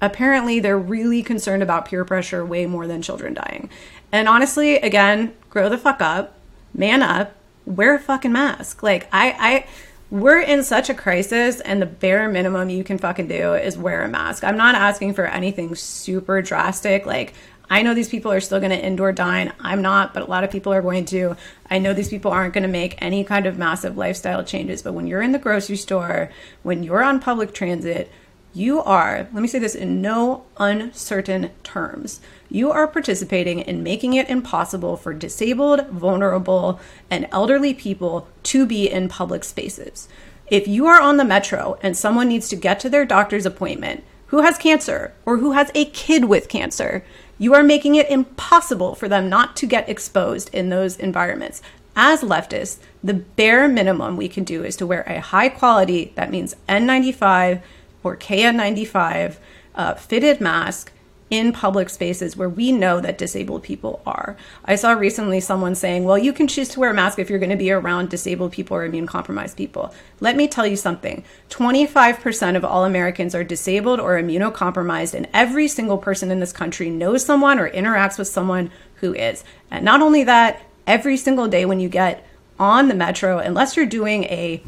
apparently 0.00 0.60
they're 0.60 0.78
really 0.78 1.22
concerned 1.22 1.62
about 1.62 1.84
peer 1.84 2.06
pressure 2.06 2.42
way 2.42 2.64
more 2.64 2.86
than 2.86 3.02
children 3.02 3.34
dying. 3.34 3.68
And 4.10 4.28
honestly, 4.28 4.76
again, 4.76 5.34
grow 5.50 5.68
the 5.68 5.76
fuck 5.76 6.00
up, 6.00 6.38
man 6.72 7.02
up, 7.02 7.36
wear 7.70 7.94
a 7.94 7.98
fucking 7.98 8.32
mask. 8.32 8.82
Like 8.82 9.08
I 9.12 9.34
I 9.38 9.66
we're 10.10 10.40
in 10.40 10.64
such 10.64 10.90
a 10.90 10.94
crisis 10.94 11.60
and 11.60 11.80
the 11.80 11.86
bare 11.86 12.28
minimum 12.28 12.68
you 12.68 12.82
can 12.82 12.98
fucking 12.98 13.28
do 13.28 13.54
is 13.54 13.78
wear 13.78 14.02
a 14.02 14.08
mask. 14.08 14.42
I'm 14.42 14.56
not 14.56 14.74
asking 14.74 15.14
for 15.14 15.24
anything 15.24 15.74
super 15.76 16.42
drastic 16.42 17.06
like 17.06 17.34
I 17.72 17.82
know 17.82 17.94
these 17.94 18.08
people 18.08 18.32
are 18.32 18.40
still 18.40 18.58
going 18.58 18.72
to 18.72 18.84
indoor 18.84 19.12
dine. 19.12 19.52
I'm 19.60 19.80
not, 19.80 20.12
but 20.12 20.24
a 20.24 20.26
lot 20.26 20.42
of 20.42 20.50
people 20.50 20.72
are 20.72 20.82
going 20.82 21.04
to. 21.06 21.36
I 21.70 21.78
know 21.78 21.92
these 21.92 22.08
people 22.08 22.32
aren't 22.32 22.52
going 22.52 22.64
to 22.64 22.68
make 22.68 23.00
any 23.00 23.22
kind 23.22 23.46
of 23.46 23.58
massive 23.58 23.96
lifestyle 23.96 24.42
changes, 24.42 24.82
but 24.82 24.92
when 24.92 25.06
you're 25.06 25.22
in 25.22 25.30
the 25.30 25.38
grocery 25.38 25.76
store, 25.76 26.30
when 26.64 26.82
you're 26.82 27.04
on 27.04 27.20
public 27.20 27.54
transit, 27.54 28.10
you 28.52 28.82
are, 28.82 29.28
let 29.32 29.42
me 29.42 29.48
say 29.48 29.58
this 29.58 29.74
in 29.74 30.02
no 30.02 30.44
uncertain 30.58 31.50
terms, 31.62 32.20
you 32.48 32.70
are 32.72 32.86
participating 32.86 33.60
in 33.60 33.82
making 33.82 34.14
it 34.14 34.28
impossible 34.28 34.96
for 34.96 35.14
disabled, 35.14 35.86
vulnerable, 35.88 36.80
and 37.10 37.28
elderly 37.30 37.74
people 37.74 38.26
to 38.44 38.66
be 38.66 38.90
in 38.90 39.08
public 39.08 39.44
spaces. 39.44 40.08
If 40.48 40.66
you 40.66 40.86
are 40.86 41.00
on 41.00 41.16
the 41.16 41.24
metro 41.24 41.78
and 41.80 41.96
someone 41.96 42.28
needs 42.28 42.48
to 42.48 42.56
get 42.56 42.80
to 42.80 42.90
their 42.90 43.04
doctor's 43.04 43.46
appointment 43.46 44.02
who 44.26 44.42
has 44.42 44.58
cancer 44.58 45.12
or 45.24 45.38
who 45.38 45.52
has 45.52 45.70
a 45.74 45.84
kid 45.86 46.24
with 46.24 46.48
cancer, 46.48 47.04
You 47.42 47.54
are 47.54 47.62
making 47.62 47.94
it 47.94 48.10
impossible 48.10 48.94
for 48.94 49.08
them 49.08 49.30
not 49.30 49.56
to 49.56 49.66
get 49.66 49.88
exposed 49.88 50.52
in 50.52 50.68
those 50.68 50.98
environments. 50.98 51.62
As 51.96 52.20
leftists, 52.20 52.80
the 53.02 53.14
bare 53.14 53.66
minimum 53.66 54.18
we 54.18 54.28
can 54.28 54.44
do 54.44 54.62
is 54.62 54.76
to 54.76 54.86
wear 54.86 55.04
a 55.04 55.20
high 55.20 55.48
quality, 55.48 56.12
that 56.16 56.30
means 56.30 56.54
N95 56.68 57.62
or 58.02 58.16
KN95 58.16 59.36
uh, 59.74 59.94
fitted 59.94 60.40
mask 60.40 60.92
in 61.30 61.52
public 61.52 61.88
spaces 61.88 62.36
where 62.36 62.48
we 62.48 62.72
know 62.72 63.00
that 63.00 63.16
disabled 63.16 63.62
people 63.62 64.02
are. 64.04 64.36
I 64.64 64.74
saw 64.74 64.90
recently 64.92 65.38
someone 65.38 65.76
saying, 65.76 66.04
well, 66.04 66.18
you 66.18 66.32
can 66.32 66.48
choose 66.48 66.68
to 66.70 66.80
wear 66.80 66.90
a 66.90 66.94
mask 66.94 67.20
if 67.20 67.30
you're 67.30 67.38
going 67.38 67.50
to 67.50 67.56
be 67.56 67.70
around 67.70 68.10
disabled 68.10 68.50
people 68.50 68.76
or 68.76 68.84
immune 68.84 69.06
compromised 69.06 69.56
people. 69.56 69.94
Let 70.18 70.36
me 70.36 70.48
tell 70.48 70.66
you 70.66 70.76
something 70.76 71.22
25% 71.50 72.56
of 72.56 72.64
all 72.64 72.84
Americans 72.84 73.34
are 73.34 73.44
disabled 73.44 74.00
or 74.00 74.20
immunocompromised, 74.20 75.14
and 75.14 75.28
every 75.32 75.68
single 75.68 75.98
person 75.98 76.32
in 76.32 76.40
this 76.40 76.52
country 76.52 76.90
knows 76.90 77.24
someone 77.24 77.60
or 77.60 77.70
interacts 77.70 78.18
with 78.18 78.28
someone 78.28 78.72
who 78.96 79.14
is. 79.14 79.44
And 79.70 79.84
not 79.84 80.02
only 80.02 80.24
that, 80.24 80.60
every 80.86 81.16
single 81.16 81.46
day 81.46 81.64
when 81.64 81.78
you 81.78 81.88
get 81.88 82.26
on 82.58 82.88
the 82.88 82.94
metro, 82.94 83.38
unless 83.38 83.76
you're 83.76 83.86
doing 83.86 84.24
a 84.24 84.62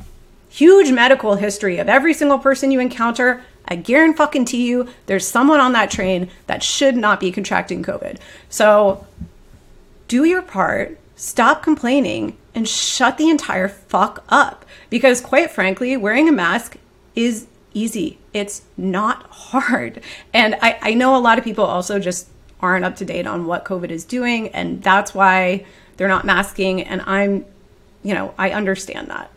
huge 0.53 0.93
medical 0.93 1.37
history 1.37 1.79
of 1.79 1.89
every 1.89 2.13
single 2.13 2.39
person 2.39 2.71
you 2.71 2.79
encounter, 2.79 3.43
I 3.67 3.77
guarantee 3.77 4.69
you 4.69 4.87
there's 5.07 5.27
someone 5.27 5.61
on 5.61 5.73
that 5.73 5.91
train 5.91 6.29
that 6.47 6.63
should 6.63 6.95
not 6.95 7.21
be 7.21 7.33
contracting 7.33 7.83
COVID. 7.83 8.19
So 8.51 9.07
do 10.09 10.25
your 10.25 10.43
part, 10.43 10.99
stop 11.17 11.63
complaining, 11.63 12.37
and 12.55 12.69
shut 12.69 13.17
the 13.17 13.31
entire 13.31 13.67
fuck 13.67 14.25
up. 14.29 14.67
Because 14.91 15.23
quite 15.23 15.51
frankly, 15.51 15.97
wearing 15.97 16.29
a 16.29 16.33
mask 16.33 16.77
is 17.15 17.47
easy. 17.73 18.19
It's 18.35 18.61
not 18.77 19.23
hard. 19.31 20.03
And 20.35 20.57
I, 20.61 20.79
I 20.83 20.95
know 20.95 21.17
a 21.17 21.19
lot 21.19 21.39
of 21.39 21.45
people 21.45 21.65
also 21.65 21.99
just 21.99 22.29
aren't 22.61 22.85
up 22.85 22.97
to 22.97 23.07
date 23.07 23.27
on 23.27 23.47
what 23.47 23.65
COVID 23.65 23.89
is 23.89 24.05
doing, 24.05 24.49
and 24.49 24.83
that's 24.83 25.15
why 25.15 25.65
they're 25.97 26.09
not 26.09 26.27
masking. 26.27 26.83
And 26.83 27.01
I'm, 27.07 27.47
you 28.03 28.13
know, 28.13 28.35
I 28.37 28.51
understand 28.51 29.09
that 29.09 29.31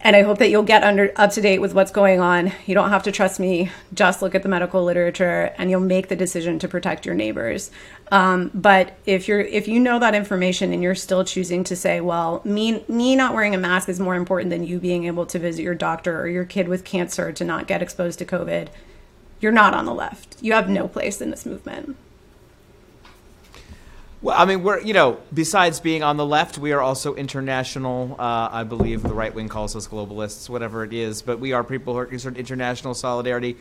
and 0.00 0.14
I 0.14 0.22
hope 0.22 0.38
that 0.38 0.50
you'll 0.50 0.62
get 0.62 0.84
under 0.84 1.12
up 1.16 1.32
to 1.32 1.40
date 1.40 1.60
with 1.60 1.74
what's 1.74 1.90
going 1.90 2.20
on. 2.20 2.52
You 2.66 2.74
don't 2.74 2.90
have 2.90 3.02
to 3.04 3.12
trust 3.12 3.40
me; 3.40 3.70
just 3.92 4.22
look 4.22 4.34
at 4.34 4.42
the 4.42 4.48
medical 4.48 4.84
literature, 4.84 5.52
and 5.58 5.70
you'll 5.70 5.80
make 5.80 6.08
the 6.08 6.16
decision 6.16 6.58
to 6.60 6.68
protect 6.68 7.04
your 7.04 7.14
neighbors. 7.14 7.70
Um, 8.12 8.50
but 8.54 8.96
if 9.06 9.26
you're 9.26 9.40
if 9.40 9.66
you 9.66 9.80
know 9.80 9.98
that 9.98 10.14
information 10.14 10.72
and 10.72 10.82
you're 10.82 10.94
still 10.94 11.24
choosing 11.24 11.64
to 11.64 11.76
say, 11.76 12.00
"Well, 12.00 12.40
me 12.44 12.84
me 12.88 13.16
not 13.16 13.34
wearing 13.34 13.54
a 13.54 13.58
mask 13.58 13.88
is 13.88 13.98
more 13.98 14.14
important 14.14 14.50
than 14.50 14.64
you 14.64 14.78
being 14.78 15.04
able 15.04 15.26
to 15.26 15.38
visit 15.38 15.62
your 15.62 15.74
doctor 15.74 16.20
or 16.20 16.28
your 16.28 16.44
kid 16.44 16.68
with 16.68 16.84
cancer 16.84 17.32
to 17.32 17.44
not 17.44 17.66
get 17.66 17.82
exposed 17.82 18.18
to 18.20 18.24
COVID," 18.24 18.68
you're 19.40 19.52
not 19.52 19.74
on 19.74 19.84
the 19.84 19.94
left. 19.94 20.36
You 20.40 20.52
have 20.52 20.68
no 20.68 20.88
place 20.88 21.20
in 21.20 21.30
this 21.30 21.44
movement. 21.44 21.96
Well, 24.20 24.36
I 24.36 24.44
mean, 24.46 24.62
we're 24.62 24.80
you 24.80 24.94
know, 24.94 25.20
besides 25.32 25.80
being 25.80 26.02
on 26.02 26.16
the 26.16 26.26
left, 26.26 26.58
we 26.58 26.72
are 26.72 26.80
also 26.80 27.14
international. 27.14 28.16
Uh, 28.18 28.48
I 28.50 28.64
believe 28.64 29.02
the 29.02 29.14
right 29.14 29.32
wing 29.32 29.48
calls 29.48 29.76
us 29.76 29.86
globalists, 29.86 30.48
whatever 30.48 30.82
it 30.82 30.92
is, 30.92 31.22
but 31.22 31.38
we 31.38 31.52
are 31.52 31.62
people 31.62 31.92
who 31.92 32.00
are 32.00 32.06
concerned 32.06 32.36
international 32.36 32.94
solidarity. 32.94 33.56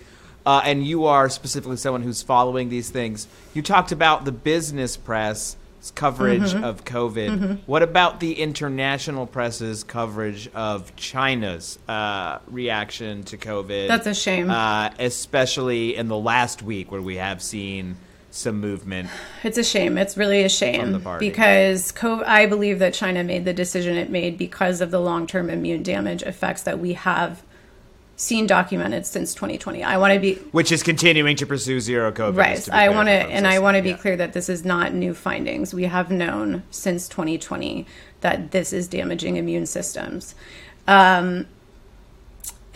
Uh, 0.46 0.62
and 0.64 0.88
you 0.88 1.06
are 1.06 1.30
specifically 1.30 1.76
someone 1.76 2.02
who's 2.02 2.22
following 2.22 2.70
these 2.70 2.90
things. 2.90 3.28
You 3.54 3.62
talked 3.62 3.92
about 3.92 4.24
the 4.24 4.32
business 4.32 4.96
press 4.96 5.58
coverage 5.94 6.54
mm-hmm. 6.54 6.64
of 6.64 6.86
COVID. 6.86 7.30
Mm-hmm. 7.30 7.54
What 7.66 7.84
about 7.84 8.20
the 8.20 8.40
international 8.40 9.28
press's 9.28 9.84
coverage 9.84 10.50
of 10.54 10.96
China's 10.96 11.78
uh, 11.88 12.40
reaction 12.48 13.24
to 13.26 13.38
COVID? 13.38 13.88
That's 13.88 14.08
a 14.08 14.16
shame. 14.16 14.50
Uh, 14.50 14.90
especially 15.00 15.96
in 15.96 16.08
the 16.08 16.18
last 16.18 16.64
week, 16.64 16.92
where 16.92 17.02
we 17.02 17.18
have 17.18 17.42
seen 17.42 17.98
some 18.38 18.60
movement. 18.60 19.10
It's 19.44 19.58
a 19.58 19.64
shame. 19.64 19.98
It's 19.98 20.16
really 20.18 20.44
a 20.44 20.50
shame 20.50 21.04
because 21.20 21.92
COVID, 21.92 22.24
I 22.26 22.46
believe 22.46 22.80
that 22.80 22.94
China 22.94 23.24
made 23.24 23.46
the 23.46 23.54
decision 23.54 23.98
it 23.98 24.10
made 24.10 24.38
because 24.38 24.82
of 24.82 24.92
the 24.92 25.00
long-term 25.00 25.50
immune 25.50 25.84
damage 25.84 26.24
effects 26.24 26.62
that 26.64 26.80
we 26.80 26.94
have 26.94 27.44
seen 28.16 28.48
documented 28.48 29.06
since 29.06 29.36
2020. 29.36 29.84
I 29.84 29.98
want 29.98 30.14
to 30.14 30.20
be 30.20 30.36
which 30.52 30.72
is 30.72 30.82
continuing 30.82 31.36
to 31.38 31.46
pursue 31.46 31.80
zero 31.80 32.12
COVID. 32.12 32.36
Right. 32.36 32.70
I 32.70 32.90
want 32.90 33.08
to 33.08 33.14
and 33.14 33.46
I 33.46 33.60
want 33.60 33.78
to 33.78 33.84
be 33.84 33.90
yeah. 33.90 33.98
clear 33.98 34.18
that 34.18 34.34
this 34.34 34.50
is 34.50 34.66
not 34.66 34.94
new 34.94 35.14
findings. 35.14 35.74
We 35.74 35.84
have 35.84 36.10
known 36.10 36.64
since 36.72 37.08
2020 37.08 37.86
that 38.22 38.52
this 38.52 38.74
is 38.74 38.88
damaging 38.88 39.38
immune 39.38 39.68
systems. 39.68 40.34
Um, 40.88 41.46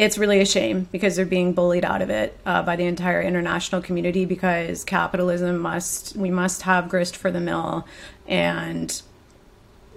it's 0.02 0.18
really 0.18 0.42
a 0.42 0.46
shame 0.48 0.88
because 0.92 1.16
they're 1.16 1.28
being 1.28 1.54
bullied 1.54 1.86
out 1.86 2.02
of 2.02 2.10
it 2.10 2.36
uh, 2.44 2.64
by 2.64 2.76
the 2.76 2.86
entire 2.86 3.22
international 3.22 3.84
community 3.84 4.26
because 4.26 4.84
capitalism 4.84 5.60
must 5.60 6.16
we 6.16 6.32
must 6.32 6.64
have 6.64 6.90
grist 6.90 7.16
for 7.16 7.30
the 7.30 7.40
mill 7.40 7.88
and 8.28 9.04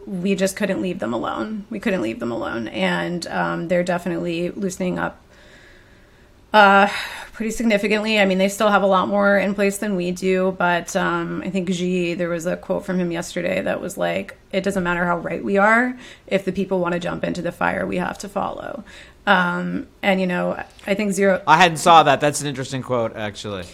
we 0.07 0.35
just 0.35 0.57
couldn't 0.57 0.83
leave 0.83 0.99
them 0.99 1.15
alone 1.15 1.65
we 1.71 1.81
couldn't 1.81 2.03
leave 2.03 2.21
them 2.21 2.31
alone 2.31 2.69
and 2.69 3.27
um, 3.29 3.69
they're 3.69 3.83
definitely 3.83 4.51
loosening 4.51 4.99
up 4.99 5.23
uh, 6.53 6.87
pretty 7.33 7.51
significantly. 7.51 8.21
I 8.21 8.27
mean, 8.27 8.39
they 8.39 8.49
still 8.49 8.71
have 8.71 8.85
a 8.85 8.87
lot 8.87 9.09
more 9.09 9.37
in 9.37 9.57
place 9.57 9.79
than 9.79 9.97
we 9.97 10.13
do, 10.13 10.55
but 10.57 10.95
um, 10.95 11.43
I 11.45 11.51
think 11.51 11.69
Xi, 11.69 12.15
there 12.15 12.29
was 12.29 12.47
a 12.47 12.57
quote 12.57 12.87
from 12.87 13.01
him 13.01 13.11
yesterday 13.11 13.61
that 13.61 13.81
was 13.81 13.99
like, 13.99 14.37
it 14.53 14.63
doesn't 14.63 14.85
matter 14.85 15.05
how 15.05 15.19
right 15.19 15.43
we 15.43 15.59
are. 15.59 15.99
If 16.29 16.45
the 16.45 16.53
people 16.53 16.79
want 16.79 16.93
to 16.93 17.01
jump 17.01 17.25
into 17.25 17.43
the 17.43 17.51
fire, 17.51 17.85
we 17.85 17.97
have 17.97 18.19
to 18.19 18.29
follow. 18.29 18.85
Um, 19.27 19.89
and 20.03 20.21
you 20.21 20.27
know, 20.27 20.63
I 20.87 20.95
think 20.95 21.13
zero. 21.13 21.43
I 21.47 21.57
hadn't 21.57 21.79
saw 21.79 22.03
that. 22.03 22.21
That's 22.21 22.41
an 22.41 22.47
interesting 22.47 22.83
quote, 22.83 23.17
actually. 23.17 23.65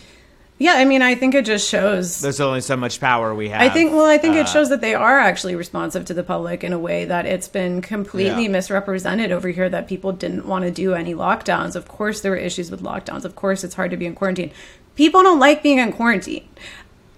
Yeah, 0.60 0.74
I 0.74 0.84
mean, 0.84 1.00
I 1.00 1.14
think 1.14 1.34
it 1.34 1.46
just 1.46 1.66
shows. 1.66 2.20
There's 2.20 2.38
only 2.38 2.60
so 2.60 2.76
much 2.76 3.00
power 3.00 3.34
we 3.34 3.48
have. 3.48 3.62
I 3.62 3.70
think. 3.70 3.92
Well, 3.92 4.04
I 4.04 4.18
think 4.18 4.36
uh, 4.36 4.40
it 4.40 4.48
shows 4.48 4.68
that 4.68 4.82
they 4.82 4.94
are 4.94 5.18
actually 5.18 5.54
responsive 5.54 6.04
to 6.04 6.14
the 6.14 6.22
public 6.22 6.62
in 6.62 6.74
a 6.74 6.78
way 6.78 7.06
that 7.06 7.24
it's 7.24 7.48
been 7.48 7.80
completely 7.80 8.42
yeah. 8.42 8.50
misrepresented 8.50 9.32
over 9.32 9.48
here. 9.48 9.70
That 9.70 9.88
people 9.88 10.12
didn't 10.12 10.44
want 10.44 10.66
to 10.66 10.70
do 10.70 10.92
any 10.92 11.14
lockdowns. 11.14 11.76
Of 11.76 11.88
course, 11.88 12.20
there 12.20 12.32
were 12.32 12.36
issues 12.36 12.70
with 12.70 12.82
lockdowns. 12.82 13.24
Of 13.24 13.36
course, 13.36 13.64
it's 13.64 13.74
hard 13.74 13.90
to 13.90 13.96
be 13.96 14.04
in 14.04 14.14
quarantine. 14.14 14.52
People 14.96 15.22
don't 15.22 15.38
like 15.38 15.62
being 15.62 15.78
in 15.78 15.92
quarantine. 15.92 16.46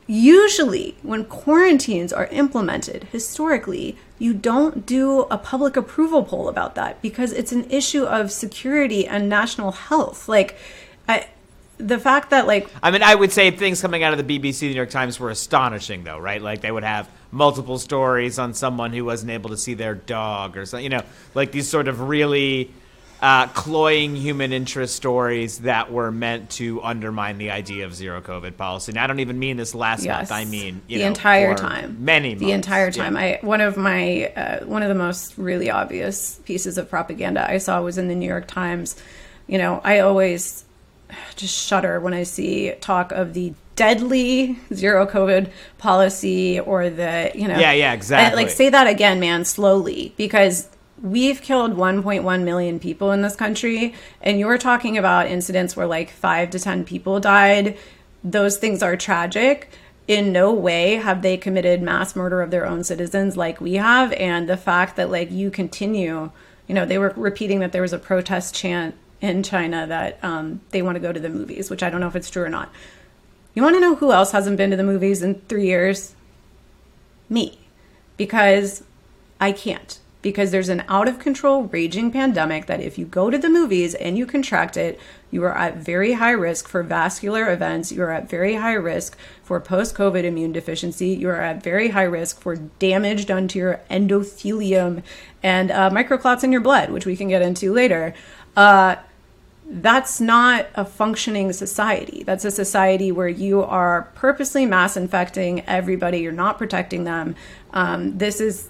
Usually, 0.06 0.96
when 1.02 1.24
quarantines 1.24 2.12
are 2.12 2.26
implemented, 2.26 3.04
historically, 3.12 3.96
you 4.18 4.34
don't 4.34 4.84
do 4.84 5.20
a 5.30 5.38
public 5.38 5.76
approval 5.76 6.24
poll 6.24 6.48
about 6.48 6.74
that 6.74 7.00
because 7.00 7.32
it's 7.32 7.52
an 7.52 7.70
issue 7.70 8.04
of 8.04 8.32
security 8.32 9.06
and 9.06 9.28
national 9.28 9.72
health. 9.72 10.28
Like, 10.28 10.56
I, 11.08 11.28
the 11.78 11.98
fact 11.98 12.30
that 12.30 12.46
like 12.46 12.68
I 12.82 12.90
mean, 12.90 13.02
I 13.02 13.14
would 13.14 13.32
say 13.32 13.50
things 13.50 13.80
coming 13.80 14.02
out 14.02 14.18
of 14.18 14.24
the 14.24 14.38
BBC, 14.38 14.60
the 14.60 14.68
New 14.68 14.74
York 14.74 14.90
Times 14.90 15.18
were 15.18 15.30
astonishing, 15.30 16.04
though, 16.04 16.18
right? 16.18 16.40
Like 16.40 16.60
they 16.60 16.70
would 16.70 16.84
have 16.84 17.08
multiple 17.30 17.78
stories 17.78 18.38
on 18.38 18.54
someone 18.54 18.92
who 18.92 19.04
wasn't 19.04 19.30
able 19.30 19.50
to 19.50 19.56
see 19.56 19.74
their 19.74 19.94
dog 19.94 20.56
or 20.56 20.66
something, 20.66 20.84
you 20.84 20.90
know, 20.90 21.02
like 21.34 21.52
these 21.52 21.68
sort 21.68 21.88
of 21.88 22.00
really 22.00 22.70
uh, 23.22 23.46
cloying 23.46 24.16
human 24.16 24.52
interest 24.52 24.96
stories 24.96 25.60
that 25.60 25.92
were 25.92 26.10
meant 26.10 26.50
to 26.50 26.82
undermine 26.82 27.38
the 27.38 27.52
idea 27.52 27.86
of 27.86 27.94
zero 27.94 28.20
COVID 28.20 28.56
policy. 28.56 28.90
And 28.90 28.98
I 28.98 29.06
don't 29.06 29.20
even 29.20 29.38
mean 29.38 29.56
this 29.56 29.76
last 29.76 30.04
yes. 30.04 30.18
month. 30.18 30.32
I 30.32 30.44
mean 30.44 30.82
the 30.88 30.98
know, 30.98 31.06
entire 31.06 31.54
time, 31.54 32.04
many 32.04 32.30
months. 32.30 32.44
the 32.44 32.50
entire 32.50 32.90
time. 32.90 33.14
Yeah. 33.14 33.20
I 33.20 33.38
one 33.42 33.60
of 33.60 33.76
my 33.76 34.26
uh, 34.34 34.64
one 34.64 34.82
of 34.82 34.88
the 34.88 34.96
most 34.96 35.38
really 35.38 35.70
obvious 35.70 36.40
pieces 36.44 36.76
of 36.78 36.90
propaganda 36.90 37.48
I 37.48 37.58
saw 37.58 37.80
was 37.80 37.96
in 37.96 38.08
the 38.08 38.16
New 38.16 38.26
York 38.26 38.48
Times. 38.48 38.96
You 39.46 39.58
know, 39.58 39.80
I 39.84 40.00
always 40.00 40.64
just 41.36 41.56
shudder 41.56 42.00
when 42.00 42.14
I 42.14 42.24
see 42.24 42.74
talk 42.80 43.12
of 43.12 43.34
the 43.34 43.54
deadly 43.76 44.58
zero 44.74 45.06
COVID 45.06 45.48
policy 45.78 46.58
or 46.58 46.90
the 46.90 47.30
you 47.34 47.46
know 47.46 47.58
yeah 47.58 47.72
yeah 47.72 47.92
exactly 47.92 48.42
like 48.42 48.50
say 48.50 48.68
that 48.68 48.88
again, 48.88 49.20
man, 49.20 49.44
slowly 49.44 50.12
because 50.16 50.68
we've 51.02 51.42
killed 51.42 51.72
1.1 51.72 52.44
million 52.44 52.78
people 52.78 53.10
in 53.10 53.22
this 53.22 53.34
country 53.34 53.92
and 54.20 54.38
you're 54.38 54.56
talking 54.56 54.96
about 54.96 55.26
incidents 55.26 55.76
where 55.76 55.86
like 55.86 56.10
5 56.10 56.50
to 56.50 56.58
10 56.60 56.84
people 56.84 57.18
died. 57.18 57.76
Those 58.22 58.56
things 58.56 58.82
are 58.82 58.96
tragic. 58.96 59.68
In 60.06 60.32
no 60.32 60.52
way 60.52 60.94
have 60.96 61.22
they 61.22 61.36
committed 61.36 61.82
mass 61.82 62.14
murder 62.14 62.40
of 62.40 62.50
their 62.50 62.66
own 62.66 62.84
citizens 62.84 63.36
like 63.36 63.60
we 63.60 63.74
have 63.74 64.12
and 64.14 64.48
the 64.48 64.56
fact 64.56 64.96
that 64.96 65.10
like 65.10 65.30
you 65.30 65.50
continue 65.50 66.30
you 66.66 66.74
know 66.74 66.84
they 66.84 66.98
were 66.98 67.14
repeating 67.16 67.60
that 67.60 67.70
there 67.70 67.82
was 67.82 67.92
a 67.92 67.98
protest 67.98 68.52
chant 68.52 68.96
in 69.20 69.44
china 69.44 69.86
that 69.86 70.18
um, 70.24 70.60
they 70.70 70.82
want 70.82 70.96
to 70.96 71.00
go 71.00 71.12
to 71.12 71.20
the 71.20 71.28
movies 71.28 71.70
which 71.70 71.84
i 71.84 71.88
don't 71.88 72.00
know 72.00 72.08
if 72.08 72.16
it's 72.16 72.30
true 72.30 72.42
or 72.42 72.48
not. 72.48 72.70
You 73.54 73.62
want 73.62 73.76
to 73.76 73.80
know 73.80 73.94
who 73.94 74.12
else 74.12 74.32
hasn't 74.32 74.56
been 74.56 74.70
to 74.70 74.76
the 74.76 74.82
movies 74.82 75.22
in 75.22 75.36
three 75.42 75.66
years? 75.66 76.16
Me. 77.28 77.58
Because 78.16 78.82
i 79.40 79.52
can't 79.52 80.00
because 80.22 80.52
there's 80.52 80.68
an 80.68 80.84
out 80.88 81.08
of 81.08 81.18
control 81.18 81.64
raging 81.64 82.10
pandemic 82.10 82.66
that 82.66 82.80
if 82.80 82.96
you 82.96 83.04
go 83.04 83.28
to 83.28 83.36
the 83.36 83.50
movies 83.50 83.94
and 83.94 84.16
you 84.16 84.24
contract 84.24 84.76
it, 84.76 84.98
you 85.30 85.42
are 85.44 85.56
at 85.56 85.76
very 85.76 86.12
high 86.12 86.30
risk 86.30 86.68
for 86.68 86.82
vascular 86.82 87.52
events. 87.52 87.90
You 87.90 88.02
are 88.04 88.12
at 88.12 88.30
very 88.30 88.54
high 88.54 88.74
risk 88.74 89.16
for 89.42 89.58
post 89.60 89.96
COVID 89.96 90.24
immune 90.24 90.52
deficiency. 90.52 91.08
You 91.08 91.30
are 91.30 91.40
at 91.40 91.62
very 91.62 91.88
high 91.88 92.02
risk 92.04 92.40
for 92.40 92.56
damage 92.56 93.26
done 93.26 93.48
to 93.48 93.58
your 93.58 93.80
endothelium 93.90 95.02
and 95.42 95.70
uh, 95.70 95.90
microclots 95.90 96.44
in 96.44 96.52
your 96.52 96.60
blood, 96.60 96.90
which 96.90 97.06
we 97.06 97.16
can 97.16 97.28
get 97.28 97.42
into 97.42 97.72
later. 97.72 98.14
Uh, 98.56 98.96
that's 99.66 100.20
not 100.20 100.66
a 100.74 100.84
functioning 100.84 101.52
society. 101.52 102.22
That's 102.24 102.44
a 102.44 102.50
society 102.50 103.10
where 103.10 103.28
you 103.28 103.62
are 103.62 104.10
purposely 104.14 104.66
mass 104.66 104.96
infecting 104.98 105.60
everybody. 105.66 106.18
You're 106.18 106.32
not 106.32 106.58
protecting 106.58 107.04
them. 107.04 107.34
Um, 107.72 108.18
this 108.18 108.40
is, 108.40 108.68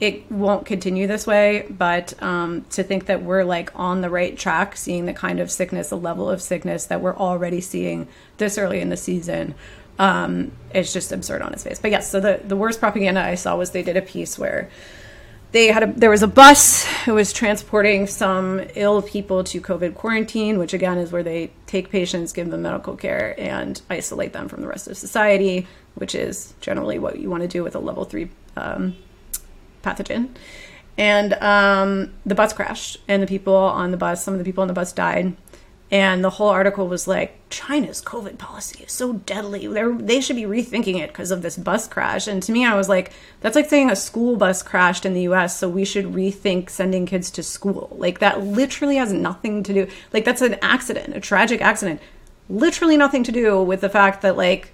it 0.00 0.32
won't 0.32 0.64
continue 0.64 1.06
this 1.06 1.26
way, 1.26 1.66
but 1.68 2.20
um, 2.22 2.64
to 2.70 2.82
think 2.82 3.04
that 3.06 3.22
we're 3.22 3.44
like 3.44 3.70
on 3.78 4.00
the 4.00 4.08
right 4.08 4.36
track, 4.36 4.76
seeing 4.76 5.04
the 5.04 5.12
kind 5.12 5.38
of 5.40 5.50
sickness, 5.50 5.90
the 5.90 5.96
level 5.96 6.30
of 6.30 6.40
sickness 6.40 6.86
that 6.86 7.02
we're 7.02 7.16
already 7.16 7.60
seeing 7.60 8.08
this 8.38 8.56
early 8.56 8.80
in 8.80 8.88
the 8.88 8.96
season, 8.96 9.54
um, 9.98 10.52
it's 10.72 10.94
just 10.94 11.12
absurd 11.12 11.42
on 11.42 11.52
its 11.52 11.64
face. 11.64 11.78
But 11.78 11.90
yes, 11.90 12.10
so 12.10 12.18
the, 12.18 12.40
the 12.42 12.56
worst 12.56 12.80
propaganda 12.80 13.20
I 13.20 13.34
saw 13.34 13.56
was 13.56 13.72
they 13.72 13.82
did 13.82 13.98
a 13.98 14.02
piece 14.02 14.38
where 14.38 14.70
they 15.52 15.66
had 15.66 15.82
a, 15.82 15.92
there 15.92 16.08
was 16.08 16.22
a 16.22 16.28
bus 16.28 16.86
who 17.04 17.14
was 17.14 17.34
transporting 17.34 18.06
some 18.06 18.62
ill 18.76 19.02
people 19.02 19.44
to 19.44 19.60
COVID 19.60 19.94
quarantine, 19.94 20.58
which 20.58 20.72
again 20.72 20.96
is 20.96 21.12
where 21.12 21.22
they 21.22 21.50
take 21.66 21.90
patients, 21.90 22.32
give 22.32 22.48
them 22.48 22.62
medical 22.62 22.96
care, 22.96 23.34
and 23.36 23.82
isolate 23.90 24.32
them 24.32 24.48
from 24.48 24.62
the 24.62 24.68
rest 24.68 24.88
of 24.88 24.96
society, 24.96 25.66
which 25.96 26.14
is 26.14 26.54
generally 26.62 26.98
what 26.98 27.18
you 27.18 27.28
want 27.28 27.42
to 27.42 27.48
do 27.48 27.62
with 27.62 27.74
a 27.74 27.80
level 27.80 28.06
three 28.06 28.30
um, 28.56 28.96
pathogen. 29.82 30.28
And 30.98 31.34
um, 31.34 32.12
the 32.26 32.34
bus 32.34 32.52
crashed, 32.52 32.98
and 33.08 33.22
the 33.22 33.26
people 33.26 33.54
on 33.54 33.90
the 33.90 33.96
bus, 33.96 34.22
some 34.22 34.34
of 34.34 34.38
the 34.38 34.44
people 34.44 34.62
on 34.62 34.68
the 34.68 34.74
bus 34.74 34.92
died. 34.92 35.36
And 35.92 36.22
the 36.22 36.30
whole 36.30 36.50
article 36.50 36.86
was 36.86 37.08
like, 37.08 37.36
China's 37.50 38.00
COVID 38.00 38.38
policy 38.38 38.84
is 38.84 38.92
so 38.92 39.14
deadly. 39.14 39.66
They're, 39.66 39.92
they 39.92 40.20
should 40.20 40.36
be 40.36 40.42
rethinking 40.42 41.00
it 41.00 41.08
because 41.08 41.32
of 41.32 41.42
this 41.42 41.56
bus 41.56 41.88
crash. 41.88 42.28
And 42.28 42.40
to 42.44 42.52
me, 42.52 42.64
I 42.64 42.76
was 42.76 42.88
like, 42.88 43.12
that's 43.40 43.56
like 43.56 43.68
saying 43.68 43.90
a 43.90 43.96
school 43.96 44.36
bus 44.36 44.62
crashed 44.62 45.04
in 45.04 45.14
the 45.14 45.22
US, 45.22 45.56
so 45.56 45.68
we 45.68 45.84
should 45.84 46.04
rethink 46.04 46.70
sending 46.70 47.06
kids 47.06 47.28
to 47.32 47.42
school. 47.42 47.96
Like, 47.98 48.20
that 48.20 48.40
literally 48.40 48.96
has 48.96 49.12
nothing 49.12 49.64
to 49.64 49.72
do, 49.72 49.88
like, 50.12 50.24
that's 50.24 50.42
an 50.42 50.58
accident, 50.62 51.16
a 51.16 51.20
tragic 51.20 51.60
accident. 51.60 52.00
Literally 52.48 52.96
nothing 52.96 53.24
to 53.24 53.32
do 53.32 53.60
with 53.60 53.80
the 53.80 53.88
fact 53.88 54.22
that, 54.22 54.36
like, 54.36 54.72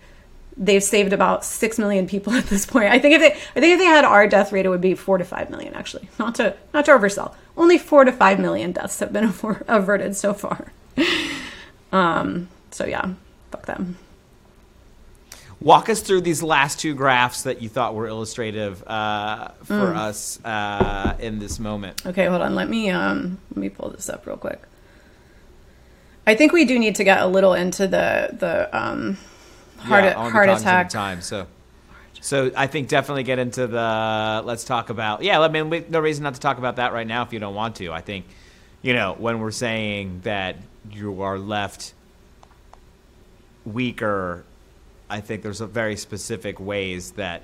they've 0.56 0.82
saved 0.82 1.12
about 1.12 1.44
six 1.44 1.78
million 1.78 2.06
people 2.06 2.32
at 2.40 2.46
this 2.46 2.66
point. 2.66 2.86
I 2.90 2.98
think 2.98 3.14
if 3.14 3.20
they, 3.20 3.32
I 3.32 3.60
think 3.60 3.72
if 3.74 3.78
they 3.78 3.84
had 3.86 4.04
our 4.04 4.26
death 4.26 4.52
rate, 4.52 4.66
it 4.66 4.68
would 4.70 4.80
be 4.80 4.94
four 4.94 5.18
to 5.18 5.24
five 5.24 5.50
million. 5.50 5.74
Actually, 5.74 6.08
not 6.18 6.34
to 6.36 6.54
not 6.72 6.84
to 6.86 6.92
oversell. 6.92 7.34
Only 7.56 7.78
four 7.78 8.04
to 8.04 8.12
five 8.12 8.38
million 8.38 8.72
deaths 8.72 8.98
have 9.00 9.12
been 9.12 9.24
averted 9.68 10.16
so 10.16 10.34
far. 10.34 10.72
um, 11.92 12.48
so 12.70 12.84
yeah, 12.86 13.12
fuck 13.50 13.66
them. 13.66 13.98
Walk 15.58 15.88
us 15.88 16.02
through 16.02 16.20
these 16.20 16.42
last 16.42 16.78
two 16.78 16.94
graphs 16.94 17.44
that 17.44 17.62
you 17.62 17.70
thought 17.70 17.94
were 17.94 18.06
illustrative 18.06 18.86
uh, 18.86 19.48
for 19.64 19.74
Mm. 19.74 19.96
us 19.96 20.38
uh, 20.44 21.16
in 21.18 21.38
this 21.38 21.58
moment. 21.58 22.04
Okay, 22.04 22.26
hold 22.26 22.42
on. 22.42 22.54
Let 22.54 22.68
me 22.68 22.90
um 22.90 23.38
let 23.50 23.56
me 23.56 23.68
pull 23.70 23.88
this 23.88 24.10
up 24.10 24.26
real 24.26 24.36
quick. 24.36 24.60
I 26.26 26.34
think 26.34 26.52
we 26.52 26.66
do 26.66 26.78
need 26.78 26.96
to 26.96 27.04
get 27.04 27.20
a 27.22 27.26
little 27.26 27.54
into 27.54 27.86
the 27.88 28.30
the 28.38 28.68
um 28.76 29.16
heart 29.78 30.04
Yeah, 30.04 30.14
on 30.14 30.30
heart 30.32 30.46
cognitive 30.46 30.62
attack. 30.62 30.88
time. 30.90 31.20
So, 31.22 31.46
so 32.20 32.50
I 32.56 32.66
think 32.66 32.88
definitely 32.88 33.22
get 33.22 33.38
into 33.38 33.66
the. 33.66 34.42
Let's 34.44 34.64
talk 34.64 34.90
about. 34.90 35.22
Yeah, 35.22 35.40
I 35.40 35.48
mean, 35.48 35.70
we, 35.70 35.84
no 35.88 36.00
reason 36.00 36.24
not 36.24 36.34
to 36.34 36.40
talk 36.40 36.58
about 36.58 36.76
that 36.76 36.92
right 36.92 37.06
now 37.06 37.22
if 37.22 37.32
you 37.32 37.38
don't 37.38 37.54
want 37.54 37.76
to. 37.76 37.92
I 37.92 38.00
think, 38.00 38.26
you 38.82 38.94
know, 38.94 39.14
when 39.18 39.40
we're 39.40 39.50
saying 39.50 40.20
that 40.24 40.56
you 40.90 41.22
are 41.22 41.38
left 41.38 41.94
weaker, 43.64 44.44
I 45.08 45.20
think 45.20 45.42
there's 45.42 45.60
a 45.60 45.66
very 45.66 45.96
specific 45.96 46.60
ways 46.60 47.12
that 47.12 47.42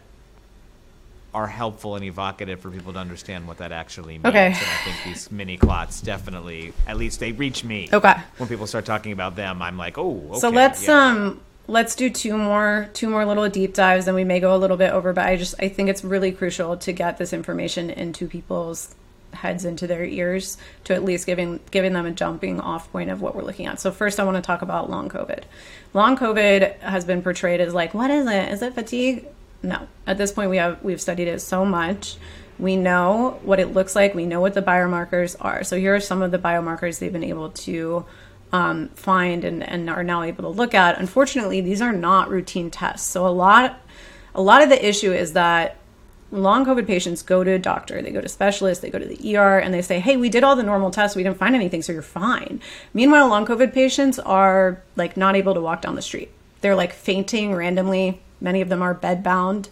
are 1.35 1.47
helpful 1.47 1.97
and 1.97 2.05
evocative 2.05 2.61
for 2.61 2.71
people 2.71 2.93
to 2.93 2.99
understand 2.99 3.49
what 3.49 3.59
that 3.59 3.73
actually 3.73 4.15
means. 4.15 4.27
Okay. 4.27 4.47
And 4.47 4.55
I 4.55 4.85
think 4.85 4.97
these 5.05 5.31
mini 5.31 5.57
clots 5.57 6.01
definitely, 6.03 6.75
at 6.87 6.99
least 6.99 7.21
they 7.21 7.33
reach 7.33 7.65
me. 7.65 7.89
Okay. 7.93 8.15
When 8.37 8.49
people 8.49 8.67
start 8.67 8.85
talking 8.85 9.13
about 9.13 9.35
them, 9.35 9.63
I'm 9.63 9.79
like, 9.79 9.97
oh, 9.97 10.23
okay. 10.31 10.39
so 10.41 10.51
let's 10.51 10.87
yeah. 10.87 11.07
um 11.07 11.41
let's 11.73 11.95
do 11.95 12.11
two 12.11 12.37
more 12.37 12.91
two 12.93 13.09
more 13.09 13.25
little 13.25 13.49
deep 13.49 13.73
dives 13.73 14.07
and 14.07 14.15
we 14.15 14.25
may 14.25 14.39
go 14.39 14.55
a 14.55 14.59
little 14.59 14.77
bit 14.77 14.93
over 14.93 15.15
but 15.15 15.25
I 15.25 15.37
just 15.37 15.55
I 15.59 15.69
think 15.71 15.89
it's 15.89 16.05
really 16.05 16.31
crucial 16.31 16.77
to 16.77 16.93
get 16.93 17.17
this 17.17 17.33
information 17.33 17.89
into 17.89 18.29
people's 18.29 18.95
heads 19.33 19.65
into 19.65 19.87
their 19.87 20.05
ears 20.05 20.59
to 20.85 20.95
at 20.95 21.03
least 21.03 21.25
giving 21.25 21.61
giving 21.71 21.95
them 21.95 22.05
a 22.05 22.11
jumping 22.11 22.61
off 22.61 22.93
point 22.93 23.09
of 23.09 23.23
what 23.23 23.35
we're 23.35 23.43
looking 23.43 23.65
at. 23.65 23.81
So 23.81 23.91
first 23.91 24.21
I 24.21 24.25
want 24.25 24.37
to 24.37 24.43
talk 24.43 24.61
about 24.61 24.91
long 24.91 25.09
COVID. 25.09 25.45
Long 25.95 26.15
COVID 26.15 26.79
has 26.81 27.07
been 27.07 27.23
portrayed 27.23 27.63
as 27.63 27.73
like 27.73 27.95
what 27.95 28.11
is 28.11 28.27
it? 28.27 28.53
Is 28.53 28.61
it 28.61 28.75
fatigue? 28.75 29.25
No. 29.63 29.89
At 30.07 30.19
this 30.19 30.31
point 30.31 30.51
we 30.51 30.59
have 30.59 30.83
we've 30.85 31.01
studied 31.01 31.27
it 31.27 31.41
so 31.41 31.65
much. 31.65 32.19
We 32.59 32.77
know 32.77 33.41
what 33.45 33.61
it 33.61 33.73
looks 33.73 33.97
like. 33.97 34.15
We 34.15 34.27
know 34.27 34.43
what 34.43 34.53
the 34.53 34.61
biomarkers 34.61 35.37
are. 35.41 35.65
So 35.65 35.79
here 35.79 35.95
are 35.95 36.01
some 36.01 36.21
of 36.21 36.33
the 36.33 36.39
biomarkers 36.39 36.99
they've 36.99 37.11
been 37.11 37.25
able 37.25 37.49
to 37.49 38.05
um, 38.53 38.89
find 38.91 39.45
and, 39.45 39.63
and 39.63 39.89
are 39.89 40.05
now 40.05 40.23
able 40.23 40.43
to 40.43 40.49
look 40.49 40.75
at. 40.75 40.99
Unfortunately, 40.99 41.61
these 41.61 41.81
are 41.81 41.93
not 41.93 42.29
routine 42.29 42.71
tests. 42.71 43.09
So 43.09 43.27
a 43.27 43.31
lot, 43.31 43.81
a 44.35 44.43
lot 44.43 44.63
of 44.63 44.69
the 44.69 44.87
issue 44.87 45.13
is 45.13 45.33
that 45.33 45.79
long 46.31 46.65
COVID 46.65 46.87
patients 46.87 47.23
go 47.23 47.45
to 47.45 47.53
a 47.53 47.59
doctor, 47.59 48.01
they 48.03 48.11
go 48.11 48.21
to 48.21 48.29
specialists, 48.29 48.83
they 48.83 48.91
go 48.91 48.99
to 48.99 49.07
the 49.07 49.37
ER, 49.37 49.59
and 49.59 49.73
they 49.73 49.83
say, 49.83 50.01
"Hey, 50.01 50.17
we 50.17 50.29
did 50.29 50.45
all 50.45 50.57
the 50.57 50.63
normal 50.63 50.91
tests, 50.91 51.17
we 51.17 51.23
didn't 51.23 51.39
find 51.39 51.55
anything, 51.55 51.83
so 51.83 51.93
you're 51.93 52.03
fine." 52.03 52.61
Meanwhile, 52.95 53.29
long 53.29 53.47
COVID 53.47 53.73
patients 53.73 54.19
are 54.19 54.83
like 54.97 55.17
not 55.17 55.37
able 55.37 55.55
to 55.55 55.61
walk 55.61 55.83
down 55.83 55.95
the 55.95 56.03
street. 56.03 56.31
They're 56.61 56.77
like 56.77 56.93
fainting 56.93 57.55
randomly. 57.55 58.21
Many 58.41 58.61
of 58.61 58.69
them 58.69 58.83
are 58.83 58.95
bedbound. 58.95 59.69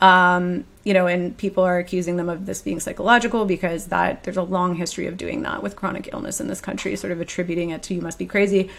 Um, 0.00 0.64
you 0.82 0.94
know, 0.94 1.06
and 1.06 1.36
people 1.36 1.62
are 1.62 1.78
accusing 1.78 2.16
them 2.16 2.28
of 2.30 2.46
this 2.46 2.62
being 2.62 2.80
psychological 2.80 3.44
because 3.44 3.86
that 3.86 4.24
there's 4.24 4.38
a 4.38 4.42
long 4.42 4.74
history 4.74 5.06
of 5.06 5.18
doing 5.18 5.42
that 5.42 5.62
with 5.62 5.76
chronic 5.76 6.08
illness 6.12 6.40
in 6.40 6.48
this 6.48 6.60
country, 6.60 6.96
sort 6.96 7.12
of 7.12 7.20
attributing 7.20 7.70
it 7.70 7.82
to 7.84 7.94
you 7.94 8.00
must 8.00 8.18
be 8.18 8.26
crazy. 8.26 8.70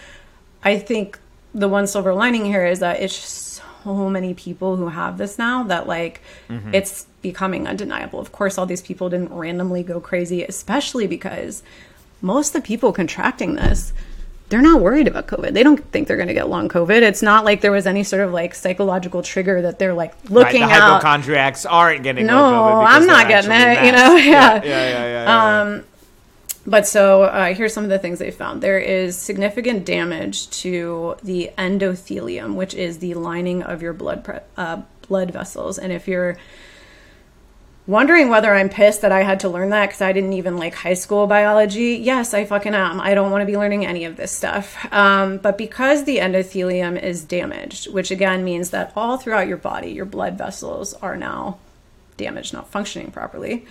I 0.63 0.80
think 0.80 1.19
the 1.53 1.67
one 1.67 1.86
silver 1.86 2.13
lining 2.13 2.45
here 2.45 2.65
is 2.65 2.80
that 2.80 3.01
it's 3.01 3.61
so 3.84 4.09
many 4.09 4.34
people 4.34 4.78
who 4.78 4.88
have 4.88 5.17
this 5.17 5.38
now 5.38 5.63
that 5.63 5.88
like 5.88 6.22
it's 6.74 7.05
becoming 7.22 7.67
undeniable. 7.67 8.19
Of 8.19 8.32
course, 8.32 8.57
all 8.57 8.65
these 8.65 8.82
people 8.82 9.09
didn't 9.09 9.34
randomly 9.34 9.84
go 9.84 9.99
crazy, 9.99 10.43
especially 10.43 11.07
because 11.07 11.63
most 12.22 12.55
of 12.55 12.61
the 12.61 12.67
people 12.67 12.93
contracting 12.93 13.55
this 13.55 13.93
they're 14.52 14.62
not 14.62 14.82
worried 14.82 15.08
about 15.08 15.28
COVID. 15.28 15.54
They 15.54 15.64
don't 15.64 15.84
think 15.91 16.08
they're 16.10 16.18
going 16.18 16.28
to 16.28 16.34
get 16.34 16.49
long 16.49 16.68
COVID. 16.68 17.02
It's 17.02 17.22
not 17.22 17.45
like 17.45 17.62
there 17.62 17.72
was 17.72 17.88
any 17.88 18.04
sort 18.04 18.22
of 18.22 18.34
like 18.34 18.54
psychological 18.54 19.24
trigger 19.24 19.62
that 19.62 19.80
they're 19.80 19.93
like 19.93 20.14
looking 20.30 20.62
right, 20.62 20.68
the 20.68 20.76
out. 20.76 21.02
hypochondriacs 21.02 21.66
aren't 21.66 22.04
getting 22.04 22.26
No, 22.26 22.82
I'm 22.82 23.08
not 23.08 23.30
getting 23.30 23.49
it, 23.49 23.86
you 23.86 23.91
know? 23.93 24.16
masked. 24.16 24.26
Yeah. 24.28 24.56
yeah, 24.56 24.64
yeah, 24.64 24.64
yeah. 24.64 25.06
yeah, 25.06 25.24
yeah. 25.24 25.62
Um, 25.62 25.84
But 26.68 26.86
so 26.86 27.24
uh, 27.24 27.54
here's 27.54 27.74
some 27.74 27.86
of 27.86 27.89
the 27.89 27.97
things 27.97 28.20
they 28.20 28.30
found. 28.30 28.62
There 28.62 28.78
is 28.78 29.18
significant 29.18 29.86
damage 29.86 30.49
to 30.62 31.16
the 31.24 31.49
endothelium, 31.58 32.56
which 32.56 32.74
is 32.76 32.99
the 32.99 33.14
lining 33.16 33.64
of 33.64 33.82
your 33.82 33.93
blood 33.93 34.24
pre- 34.26 34.39
uh, 34.58 34.82
blood 35.08 35.32
vessels. 35.32 35.80
And 35.80 35.91
if 35.93 36.08
you're 36.10 36.38
wondering 37.91 38.29
whether 38.29 38.53
I'm 38.53 38.69
pissed 38.69 39.01
that 39.01 39.11
I 39.11 39.21
had 39.23 39.39
to 39.41 39.49
learn 39.49 39.69
that 39.69 39.87
because 39.87 40.01
I 40.01 40.13
didn't 40.13 40.33
even 40.33 40.57
like 40.57 40.73
high 40.73 40.95
school 40.95 41.27
biology, 41.27 41.99
yes, 42.01 42.33
I 42.33 42.45
fucking 42.45 42.73
am. 42.73 42.99
I 42.99 43.13
don't 43.13 43.31
want 43.31 43.41
to 43.41 43.45
be 43.45 43.57
learning 43.57 43.85
any 43.85 44.05
of 44.05 44.17
this 44.17 44.31
stuff. 44.31 44.91
Um, 44.93 45.37
but 45.37 45.57
because 45.57 46.05
the 46.05 46.17
endothelium 46.17 47.01
is 47.01 47.23
damaged, 47.23 47.91
which 47.93 48.09
again 48.09 48.43
means 48.43 48.71
that 48.71 48.91
all 48.95 49.17
throughout 49.17 49.47
your 49.47 49.57
body, 49.57 49.91
your 49.91 50.05
blood 50.05 50.37
vessels 50.37 50.93
are 50.95 51.15
now 51.15 51.59
damaged, 52.17 52.53
not 52.53 52.69
functioning 52.69 53.11
properly. 53.11 53.65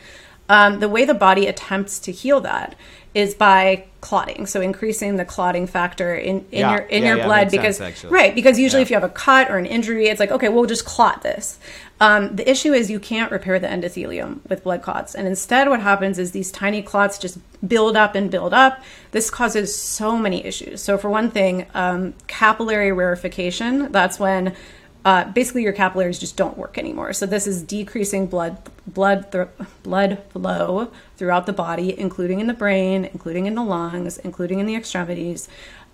Um, 0.49 0.81
the 0.81 0.89
way 0.89 1.05
the 1.05 1.15
body 1.15 1.47
attempts 1.47 2.01
to 2.01 2.13
heal 2.13 2.41
that 2.41 2.75
is 3.15 3.35
by 3.35 3.85
clotting, 4.01 4.47
so 4.47 4.61
increasing 4.61 5.17
the 5.17 5.25
clotting 5.25 5.67
factor 5.69 6.15
in, 6.15 6.45
in 6.51 6.61
Yeah, 6.61 6.73
your 6.73 6.81
in 6.83 7.03
yeah, 7.03 7.09
your 7.09 7.19
yeah, 7.19 7.25
blood 7.27 7.51
because 7.53 7.77
sense, 7.77 8.05
right 8.05 8.35
because 8.35 8.59
usually 8.59 8.83
if 8.83 8.91
you 8.91 8.95
have 8.95 9.05
a 9.05 9.09
cut 9.09 9.49
or 9.51 9.59
an 9.59 9.67
injury, 9.67 10.07
it's 10.09 10.19
like 10.19 10.33
okay, 10.33 10.49
we'll 10.49 10.67
just 10.67 10.85
clot 10.85 11.23
this. 11.23 11.61
Um, 12.01 12.35
the 12.35 12.49
issue 12.51 12.73
is 12.73 12.91
you 12.91 12.99
can't 12.99 13.31
repair 13.31 13.59
the 13.59 13.67
endothelium 13.67 14.41
with 14.49 14.65
blood 14.65 14.81
clots, 14.81 15.15
and 15.15 15.29
instead 15.29 15.69
what 15.69 15.81
happens 15.81 16.19
is 16.19 16.33
these 16.33 16.51
tiny 16.51 16.81
clots 16.81 17.19
just 17.19 17.39
build 17.67 17.95
up 17.95 18.15
and 18.15 18.31
build 18.31 18.55
up. 18.55 18.83
This 19.11 19.31
causes 19.31 19.77
so 19.77 20.17
many 20.17 20.45
issues. 20.45 20.81
So 20.83 20.97
for 20.97 21.11
one 21.11 21.31
thing, 21.31 21.67
um, 21.75 22.15
capillary 22.27 22.91
rarefication. 22.91 23.93
That's 23.93 24.19
when 24.19 24.57
uh, 25.05 25.25
basically 25.33 25.63
your 25.63 25.73
capillaries 25.73 26.19
just 26.19 26.37
don't 26.37 26.59
work 26.59 26.77
anymore. 26.77 27.13
So 27.13 27.27
this 27.27 27.47
is 27.47 27.63
decreasing 27.63 28.27
blood 28.27 28.59
blood 28.87 29.31
thr 29.31 29.45
blood 29.83 30.23
flow 30.31 30.91
throughout 31.17 31.47
the 31.47 31.53
body, 31.53 31.99
including 31.99 32.41
in 32.41 32.47
the 32.47 32.55
brain, 32.55 33.05
including 33.07 33.47
in 33.47 33.55
the 33.55 33.63
lungs, 33.63 34.19
including 34.19 34.59
in 34.59 34.67
the 34.67 34.75
extremities, 34.75 35.49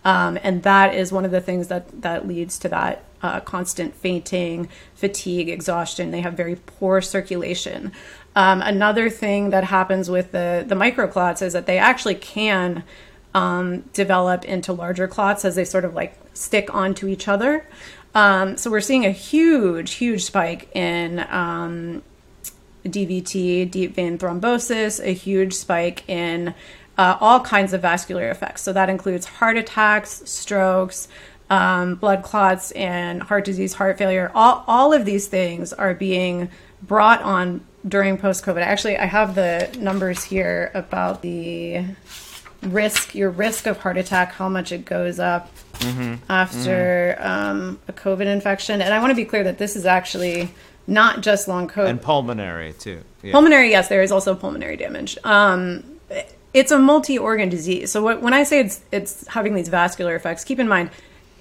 um, 0.07 0.39
and 0.45 0.63
that 0.63 0.95
is 0.95 1.11
one 1.11 1.25
of 1.25 1.33
the 1.33 1.41
things 1.41 1.67
that 1.67 2.03
that 2.03 2.29
leads 2.29 2.61
to 2.61 2.69
that 2.69 3.03
uh, 3.23 3.41
constant 3.41 3.93
fainting, 3.97 4.69
fatigue, 4.95 5.49
exhaustion. 5.49 6.13
They 6.13 6.21
have 6.21 6.35
very 6.35 6.55
poor 6.55 7.01
circulation. 7.01 7.91
Um, 8.37 8.63
another 8.63 9.11
thing 9.11 9.51
that 9.51 9.65
happens 9.65 10.09
with 10.09 10.31
the 10.31 10.65
the 10.65 10.77
microclots 10.77 11.43
is 11.43 11.55
that 11.55 11.67
they 11.67 11.79
actually 11.79 12.15
can 12.15 12.85
um, 13.35 13.81
develop 13.93 14.45
into 14.45 14.73
larger 14.73 15.09
clots 15.09 15.45
as 15.45 15.57
they 15.57 15.65
sort 15.65 15.85
of 15.85 15.93
like 15.93 16.17
stick 16.35 16.73
onto 16.73 17.09
each 17.09 17.27
other. 17.27 17.67
Um, 18.15 18.57
so 18.57 18.71
we're 18.71 18.81
seeing 18.81 19.05
a 19.05 19.11
huge, 19.11 19.95
huge 19.95 20.25
spike 20.25 20.71
in 20.73 21.19
um, 21.29 22.05
DVT, 22.85 23.69
deep 23.69 23.97
vein 23.97 24.19
thrombosis, 24.19 25.05
a 25.05 25.13
huge 25.13 25.53
spike 25.53 26.09
in 26.09 26.55
uh, 26.99 27.17
all 27.21 27.41
kinds 27.41 27.73
of 27.73 27.83
vascular 27.83 28.29
effects. 28.31 28.63
So 28.63 28.73
that 28.73 28.89
includes 28.89 29.27
heart 29.27 29.57
attacks, 29.57 30.23
strokes, 30.25 31.09
um, 31.51 31.97
blood 31.97 32.23
clots, 32.23 32.71
and 32.73 33.23
heart 33.23 33.45
disease, 33.45 33.75
heart 33.75 33.99
failure. 33.99 34.33
All, 34.35 34.65
all 34.67 34.93
of 34.93 35.05
these 35.05 35.27
things 35.29 35.73
are 35.73 35.95
being 35.95 36.49
brought 36.83 37.23
on 37.23 37.61
during 37.87 38.19
post 38.19 38.45
COVID. 38.45 38.63
Actually, 38.63 38.99
I 38.99 39.07
have 39.07 39.35
the 39.35 39.71
numbers 39.79 40.25
here 40.25 40.71
about 40.75 41.23
the 41.23 41.85
risk, 42.63 43.15
your 43.15 43.31
risk 43.31 43.67
of 43.67 43.79
heart 43.79 43.97
attack, 43.97 44.33
how 44.33 44.49
much 44.49 44.73
it 44.73 44.85
goes 44.85 45.21
up 45.21 45.51
after 46.29 47.17
Um, 47.21 47.79
a 47.87 47.93
COVID 47.93 48.27
infection. 48.27 48.81
And 48.83 48.93
I 48.93 48.99
want 48.99 49.11
to 49.11 49.15
be 49.15 49.25
clear 49.25 49.45
that 49.45 49.59
this 49.59 49.77
is 49.77 49.87
actually 49.87 50.51
not 50.87 51.21
just 51.21 51.47
long 51.47 51.69
COVID. 51.69 51.89
and 51.89 52.03
pulmonary 52.03 52.73
too. 52.73 53.03
Yeah. 53.23 53.33
Pulmonary, 53.33 53.71
yes, 53.71 53.89
there 53.89 54.03
is 54.03 54.11
also 54.11 54.35
pulmonary 54.35 54.77
damage. 54.77 55.19
Um, 55.23 55.85
it's 56.57 56.73
a 56.73 56.79
multi-organ 56.79 57.51
disease. 57.51 57.93
So 57.93 58.03
what, 58.03 58.23
when 58.23 58.33
I 58.33 58.43
say 58.43 58.61
it's 58.61 58.81
it's 58.91 59.27
having 59.29 59.55
these 59.55 59.69
vascular 59.69 60.17
effects, 60.17 60.43
keep 60.43 60.59
in 60.59 60.67
mind 60.67 60.91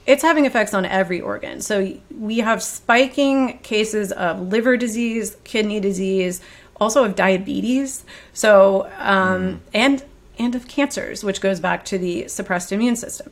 it's 0.06 0.22
having 0.22 0.46
effects 0.46 0.74
on 0.74 0.86
every 0.86 1.20
organ. 1.22 1.62
So 1.62 1.98
we 2.20 2.40
have 2.40 2.62
spiking 2.62 3.58
cases 3.60 4.12
of 4.12 4.40
liver 4.40 4.78
disease, 4.78 5.38
kidney 5.46 5.80
disease, 5.80 6.42
also 6.76 7.06
of 7.06 7.16
diabetes. 7.16 8.04
So 8.34 8.92
um, 8.98 9.62
and 9.74 10.04
and 10.38 10.54
of 10.54 10.68
cancers, 10.68 11.24
which 11.24 11.40
goes 11.40 11.62
back 11.62 11.86
to 11.86 11.98
the 11.98 12.28
suppressed 12.28 12.74
immune 12.74 12.98
system. 12.98 13.32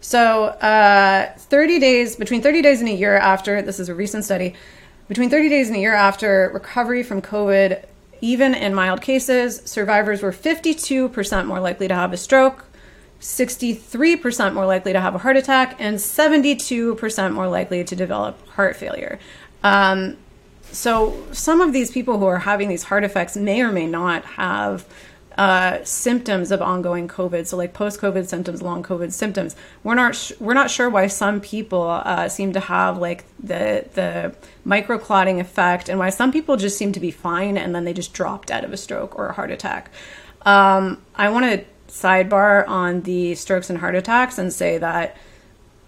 So, 0.00 0.44
uh, 0.44 1.32
30 1.36 1.80
days, 1.80 2.16
between 2.16 2.40
30 2.40 2.62
days 2.62 2.80
and 2.80 2.88
a 2.88 2.92
year 2.92 3.16
after, 3.16 3.60
this 3.60 3.80
is 3.80 3.88
a 3.88 3.94
recent 3.94 4.24
study, 4.24 4.54
between 5.08 5.28
30 5.28 5.48
days 5.48 5.68
and 5.68 5.76
a 5.76 5.80
year 5.80 5.92
after 5.92 6.50
recovery 6.54 7.02
from 7.02 7.20
COVID, 7.20 7.84
even 8.20 8.54
in 8.54 8.74
mild 8.74 9.00
cases, 9.00 9.62
survivors 9.64 10.22
were 10.22 10.32
52% 10.32 11.46
more 11.46 11.60
likely 11.60 11.88
to 11.88 11.94
have 11.94 12.12
a 12.12 12.16
stroke, 12.16 12.64
63% 13.20 14.54
more 14.54 14.66
likely 14.66 14.92
to 14.92 15.00
have 15.00 15.14
a 15.14 15.18
heart 15.18 15.36
attack, 15.36 15.76
and 15.78 15.96
72% 15.96 17.32
more 17.32 17.48
likely 17.48 17.84
to 17.84 17.96
develop 17.96 18.46
heart 18.48 18.76
failure. 18.76 19.18
Um, 19.62 20.16
so, 20.70 21.26
some 21.32 21.60
of 21.60 21.72
these 21.72 21.90
people 21.90 22.18
who 22.18 22.26
are 22.26 22.38
having 22.38 22.68
these 22.68 22.84
heart 22.84 23.02
effects 23.02 23.36
may 23.36 23.62
or 23.62 23.72
may 23.72 23.86
not 23.86 24.24
have 24.24 24.86
uh, 25.38 25.84
symptoms 25.84 26.50
of 26.50 26.60
ongoing 26.60 27.06
COVID. 27.06 27.46
So, 27.46 27.56
like 27.56 27.72
post-COVID 27.72 28.26
symptoms, 28.26 28.60
long 28.60 28.82
COVID 28.82 29.12
symptoms. 29.12 29.54
We're 29.84 29.94
not 29.94 30.16
sh- 30.16 30.32
we're 30.40 30.52
not 30.52 30.68
sure 30.68 30.90
why 30.90 31.06
some 31.06 31.40
people 31.40 31.82
uh, 31.82 32.28
seem 32.28 32.52
to 32.54 32.60
have 32.60 32.98
like 32.98 33.24
the 33.38 33.86
the 33.94 34.34
microclotting 34.66 35.38
effect, 35.38 35.88
and 35.88 35.98
why 36.00 36.10
some 36.10 36.32
people 36.32 36.56
just 36.56 36.76
seem 36.76 36.90
to 36.92 37.00
be 37.00 37.12
fine 37.12 37.56
and 37.56 37.72
then 37.72 37.84
they 37.84 37.92
just 37.92 38.12
drop 38.12 38.46
dead 38.46 38.64
of 38.64 38.72
a 38.72 38.76
stroke 38.76 39.16
or 39.16 39.28
a 39.28 39.32
heart 39.32 39.52
attack. 39.52 39.92
Um, 40.42 41.00
I 41.14 41.28
want 41.30 41.44
to 41.46 41.64
sidebar 41.88 42.66
on 42.68 43.02
the 43.02 43.36
strokes 43.36 43.70
and 43.70 43.78
heart 43.78 43.94
attacks 43.94 44.38
and 44.38 44.52
say 44.52 44.76
that 44.78 45.16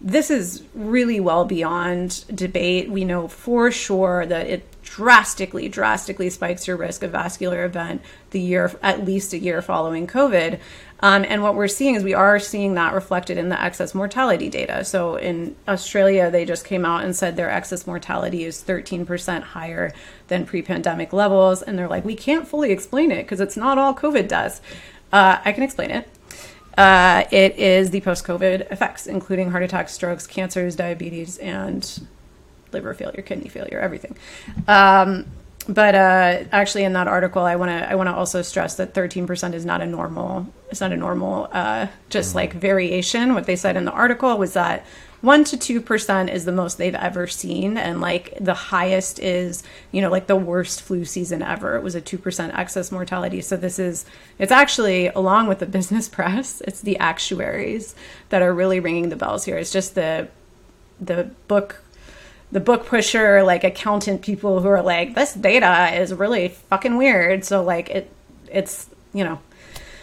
this 0.01 0.30
is 0.30 0.62
really 0.74 1.20
well 1.20 1.44
beyond 1.44 2.24
debate. 2.34 2.88
We 2.88 3.05
know 3.05 3.26
for 3.28 3.70
sure 3.70 4.24
that 4.26 4.46
it 4.46 4.70
drastically, 4.91 5.68
drastically 5.68 6.28
spikes 6.28 6.66
your 6.66 6.76
risk 6.76 7.05
of 7.05 7.12
vascular 7.12 7.64
event 7.64 8.03
the 8.30 8.41
year, 8.41 8.72
at 8.82 9.05
least 9.05 9.32
a 9.32 9.38
year 9.38 9.62
following 9.62 10.05
COVID. 10.05 10.59
Um, 10.99 11.24
and 11.28 11.45
what 11.45 11.55
we're 11.55 11.68
seeing 11.68 11.95
is 11.95 12.03
we 12.03 12.12
are 12.12 12.41
seeing 12.41 12.74
that 12.74 12.93
reflected 12.93 13.38
in 13.38 13.51
the 13.51 13.62
excess 13.62 13.95
mortality 13.95 14.51
data. 14.51 14.84
So 14.84 15.14
in 15.14 15.55
Australia, 15.68 16.28
they 16.28 16.45
just 16.45 16.64
came 16.64 16.84
out 16.84 17.05
and 17.05 17.14
said 17.14 17.36
their 17.36 17.49
excess 17.49 17.86
mortality 17.86 18.43
is 18.43 18.64
13% 18.64 19.43
higher 19.43 19.93
than 20.26 20.45
pre 20.45 20.61
pandemic 20.61 21.12
levels. 21.12 21.62
And 21.62 21.78
they're 21.78 21.88
like, 21.88 22.05
we 22.05 22.16
can't 22.16 22.49
fully 22.49 22.72
explain 22.72 23.12
it 23.12 23.22
because 23.22 23.41
it's 23.41 23.57
not 23.57 23.78
all 23.78 23.95
COVID 23.95 24.26
does. 24.26 24.61
Uh, 25.12 25.38
I 25.45 25.53
can 25.53 25.62
explain 25.62 25.93
it. 25.93 26.09
Uh, 26.76 27.24
it 27.30 27.57
is 27.57 27.91
the 27.91 28.01
post 28.01 28.24
COVID 28.24 28.72
effects, 28.72 29.07
including 29.07 29.53
heart 29.53 29.62
attacks, 29.62 29.93
strokes, 29.93 30.26
cancers, 30.26 30.74
diabetes, 30.74 31.38
and 31.38 32.09
liver 32.73 32.95
failure, 32.95 33.23
kidney 33.23 33.49
failure, 33.49 33.81
everything. 33.81 34.16
Um, 34.68 35.27
but 35.68 35.95
uh, 35.95 36.45
actually, 36.53 36.85
in 36.85 36.95
that 36.95 37.07
article, 37.07 37.43
I 37.43 37.57
want 37.57 37.71
to 37.71 37.91
I 37.91 37.95
want 37.95 38.09
to 38.09 38.14
also 38.14 38.43
stress 38.43 38.77
that 38.77 38.95
13% 38.95 39.55
is 39.55 39.64
not 39.64 39.81
a 39.81 39.87
normal. 39.87 40.47
It's 40.71 40.81
not 40.81 40.93
a 40.93 40.97
normal 40.97 41.49
uh, 41.53 41.89
just 42.09 42.35
like 42.35 42.53
variation. 42.55 43.35
What 43.35 43.47
they 43.47 43.57
said 43.57 43.77
in 43.77 43.85
the 43.85 43.93
article 43.93 44.37
was 44.37 44.55
that 44.55 44.85
one 45.21 45.45
to 45.45 45.57
two 45.57 45.81
percent 45.83 46.31
is 46.31 46.45
the 46.45 46.53
most 46.53 46.79
they've 46.79 46.95
ever 46.95 47.27
seen, 47.27 47.77
and 47.77 48.01
like 48.01 48.37
the 48.41 48.55
highest 48.55 49.18
is 49.18 49.62
you 49.93 50.01
know 50.01 50.11
like 50.11 50.27
the 50.27 50.37
worst 50.37 50.81
flu 50.81 51.05
season 51.05 51.43
ever. 51.43 51.77
It 51.77 51.83
was 51.83 51.95
a 51.95 52.01
two 52.01 52.18
percent 52.18 52.57
excess 52.59 52.91
mortality. 52.91 53.43
So 53.43 53.57
this 53.57 53.79
is 53.79 54.07
it's 54.39 54.53
actually 54.53 55.09
along 55.09 55.47
with 55.47 55.59
the 55.59 55.66
business 55.79 56.09
press, 56.09 56.62
it's 56.62 56.81
the 56.81 56.99
actuaries 56.99 57.95
that 58.31 58.41
are 58.43 58.55
really 58.55 58.81
ringing 58.81 59.11
the 59.11 59.16
bells 59.16 59.45
here. 59.45 59.59
It's 59.59 59.73
just 59.73 59.95
the 59.95 60.29
the 60.99 61.31
book 61.49 61.83
the 62.53 62.61
book 62.61 62.86
pusher 62.86 63.42
like 63.42 63.64
accountant 63.64 64.22
people 64.22 64.61
who 64.61 64.68
are 64.68 64.82
like 64.82 65.14
this 65.14 65.34
data 65.34 65.94
is 66.01 66.12
really 66.12 66.48
fucking 66.48 66.96
weird. 66.96 67.44
So 67.44 67.62
like 67.62 67.90
it 67.90 68.11
it's 68.51 68.88
you 69.12 69.24
know 69.24 69.38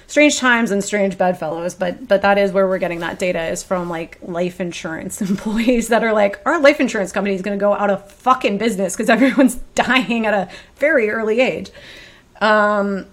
strange 0.08 0.38
times 0.38 0.72
and 0.72 0.82
strange 0.82 1.18
bedfellows 1.18 1.76
but 1.76 2.08
but 2.08 2.22
that 2.22 2.38
is 2.38 2.54
where 2.54 2.66
we're 2.66 2.78
getting 2.78 3.02
that 3.02 3.20
data 3.20 3.44
is 3.48 3.62
from 3.62 3.90
like 3.90 4.18
life 4.22 4.62
insurance 4.62 5.22
employees 5.30 5.90
that 5.90 6.04
are 6.04 6.14
like 6.14 6.40
our 6.46 6.62
life 6.62 6.80
insurance 6.80 7.12
company 7.12 7.36
is 7.36 7.42
going 7.42 7.58
to 7.58 7.62
go 7.62 7.74
out 7.74 7.90
of 7.90 8.10
fucking 8.12 8.58
business 8.58 8.96
because 8.96 9.10
everyone's 9.10 9.56
dying 9.76 10.26
at 10.26 10.34
a 10.34 10.50
very 10.78 11.10
early 11.10 11.42
age. 11.42 11.70
Um 12.40 13.06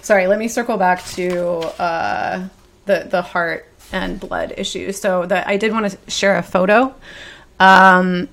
sorry 0.00 0.26
let 0.26 0.38
me 0.38 0.48
circle 0.48 0.76
back 0.76 1.04
to 1.04 1.58
uh 1.80 2.48
the 2.86 3.06
the 3.08 3.22
heart 3.22 3.66
and 3.92 4.20
blood 4.20 4.54
issues. 4.56 5.00
So 5.00 5.26
that 5.26 5.46
I 5.46 5.56
did 5.56 5.72
want 5.72 5.90
to 5.90 6.10
share 6.10 6.36
a 6.36 6.42
photo 6.42 6.94
um, 7.60 8.28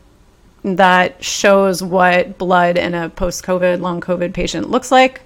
that 0.63 1.23
shows 1.23 1.83
what 1.83 2.37
blood 2.37 2.77
in 2.77 2.93
a 2.93 3.09
post-COVID, 3.09 3.79
long 3.79 4.01
COVID 4.01 4.33
patient 4.33 4.69
looks 4.69 4.91
like. 4.91 5.21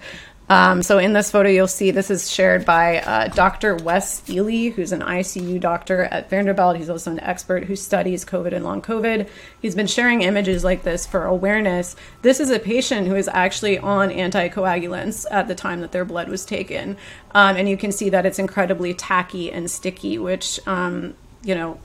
Um, 0.49 0.81
so 0.81 0.97
in 0.97 1.13
this 1.13 1.29
photo, 1.29 1.47
you'll 1.47 1.67
see 1.67 1.91
this 1.91 2.09
is 2.09 2.31
shared 2.31 2.65
by 2.65 2.97
uh, 3.01 3.27
Dr. 3.27 3.75
Wes 3.75 4.27
Ely, 4.27 4.69
who's 4.69 4.91
an 4.91 5.01
ICU 5.01 5.59
doctor 5.59 6.05
at 6.05 6.27
Vanderbilt. 6.27 6.75
He's 6.75 6.89
also 6.89 7.11
an 7.11 7.19
expert 7.19 7.65
who 7.65 7.75
studies 7.75 8.25
COVID 8.25 8.53
and 8.53 8.65
long 8.65 8.81
COVID. 8.81 9.29
He's 9.61 9.75
been 9.75 9.85
sharing 9.85 10.23
images 10.23 10.63
like 10.63 10.81
this 10.81 11.05
for 11.05 11.23
awareness. 11.23 11.95
This 12.23 12.39
is 12.39 12.49
a 12.49 12.57
patient 12.57 13.07
who 13.07 13.15
is 13.15 13.27
actually 13.27 13.77
on 13.77 14.09
anticoagulants 14.09 15.27
at 15.29 15.47
the 15.47 15.53
time 15.53 15.81
that 15.81 15.91
their 15.91 16.05
blood 16.05 16.27
was 16.27 16.45
taken. 16.45 16.97
Um, 17.35 17.55
and 17.55 17.69
you 17.69 17.77
can 17.77 17.91
see 17.91 18.09
that 18.09 18.25
it's 18.25 18.39
incredibly 18.39 18.95
tacky 18.95 19.51
and 19.51 19.69
sticky, 19.69 20.17
which, 20.17 20.59
um, 20.67 21.13
you 21.43 21.53
know, 21.53 21.79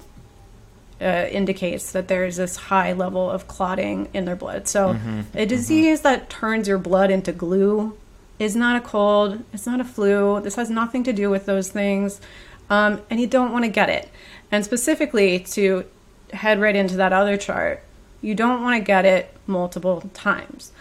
uh, 1.02 1.26
indicates 1.30 1.92
that 1.92 2.08
there's 2.08 2.36
this 2.36 2.56
high 2.56 2.94
level 2.94 3.30
of 3.30 3.46
clotting 3.46 4.08
in 4.14 4.24
their 4.24 4.36
blood. 4.36 4.68
So, 4.68 4.96
a 5.34 5.44
disease 5.44 6.00
that 6.00 6.30
turns 6.30 6.66
your 6.66 6.78
blood 6.78 7.10
into 7.10 7.32
glue 7.32 7.94
is 8.38 8.56
not 8.56 8.76
a 8.76 8.80
cold, 8.80 9.42
it's 9.52 9.66
not 9.66 9.80
a 9.80 9.84
flu. 9.84 10.40
This 10.40 10.56
has 10.56 10.70
nothing 10.70 11.04
to 11.04 11.12
do 11.12 11.30
with 11.30 11.46
those 11.46 11.68
things. 11.68 12.20
Um, 12.70 13.02
and 13.10 13.20
you 13.20 13.26
don't 13.26 13.52
want 13.52 13.64
to 13.64 13.70
get 13.70 13.88
it. 13.88 14.08
And 14.50 14.64
specifically, 14.64 15.40
to 15.40 15.84
head 16.32 16.60
right 16.60 16.74
into 16.74 16.96
that 16.96 17.12
other 17.12 17.36
chart, 17.36 17.82
you 18.20 18.34
don't 18.34 18.62
want 18.62 18.80
to 18.80 18.84
get 18.84 19.04
it 19.04 19.34
multiple 19.46 20.02
times. 20.14 20.72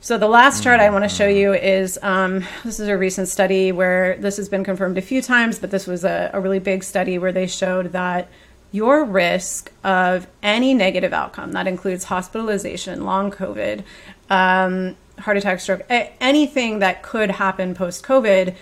So 0.00 0.18
the 0.18 0.28
last 0.28 0.62
chart 0.62 0.78
I 0.78 0.90
want 0.90 1.04
to 1.04 1.08
show 1.08 1.26
you 1.26 1.52
is 1.52 1.98
um, 2.00 2.44
this 2.64 2.78
is 2.78 2.86
a 2.88 2.96
recent 2.96 3.28
study 3.28 3.72
where 3.72 4.16
this 4.18 4.36
has 4.36 4.48
been 4.48 4.62
confirmed 4.62 4.98
a 4.98 5.02
few 5.02 5.20
times, 5.20 5.58
but 5.58 5.70
this 5.70 5.86
was 5.86 6.04
a, 6.04 6.30
a 6.32 6.40
really 6.40 6.60
big 6.60 6.84
study 6.84 7.18
where 7.18 7.32
they 7.32 7.46
showed 7.46 7.92
that 7.92 8.28
your 8.70 9.04
risk 9.04 9.72
of 9.82 10.26
any 10.42 10.74
negative 10.74 11.12
outcome, 11.12 11.52
that 11.52 11.66
includes 11.66 12.04
hospitalization, 12.04 13.04
long 13.04 13.30
COVID, 13.30 13.82
um, 14.30 14.96
heart 15.20 15.36
attack, 15.36 15.60
stroke, 15.60 15.82
a- 15.90 16.12
anything 16.20 16.80
that 16.80 17.02
could 17.02 17.32
happen 17.32 17.74
post 17.74 18.04
COVID, 18.04 18.54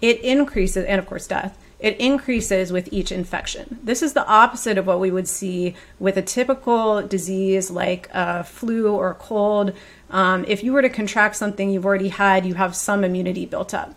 it 0.00 0.20
increases, 0.20 0.84
and 0.84 0.98
of 0.98 1.06
course, 1.06 1.26
death. 1.26 1.58
It 1.78 1.96
increases 1.98 2.72
with 2.72 2.92
each 2.92 3.10
infection. 3.10 3.78
This 3.82 4.02
is 4.02 4.12
the 4.12 4.24
opposite 4.26 4.78
of 4.78 4.86
what 4.86 5.00
we 5.00 5.10
would 5.10 5.26
see 5.26 5.74
with 5.98 6.16
a 6.16 6.22
typical 6.22 7.02
disease 7.02 7.72
like 7.72 8.08
a 8.12 8.44
flu 8.44 8.94
or 8.94 9.10
a 9.10 9.14
cold. 9.14 9.72
Um, 10.10 10.44
if 10.46 10.62
you 10.62 10.72
were 10.72 10.82
to 10.82 10.88
contract 10.88 11.34
something 11.34 11.70
you've 11.70 11.84
already 11.84 12.10
had, 12.10 12.46
you 12.46 12.54
have 12.54 12.76
some 12.76 13.02
immunity 13.02 13.46
built 13.46 13.74
up. 13.74 13.94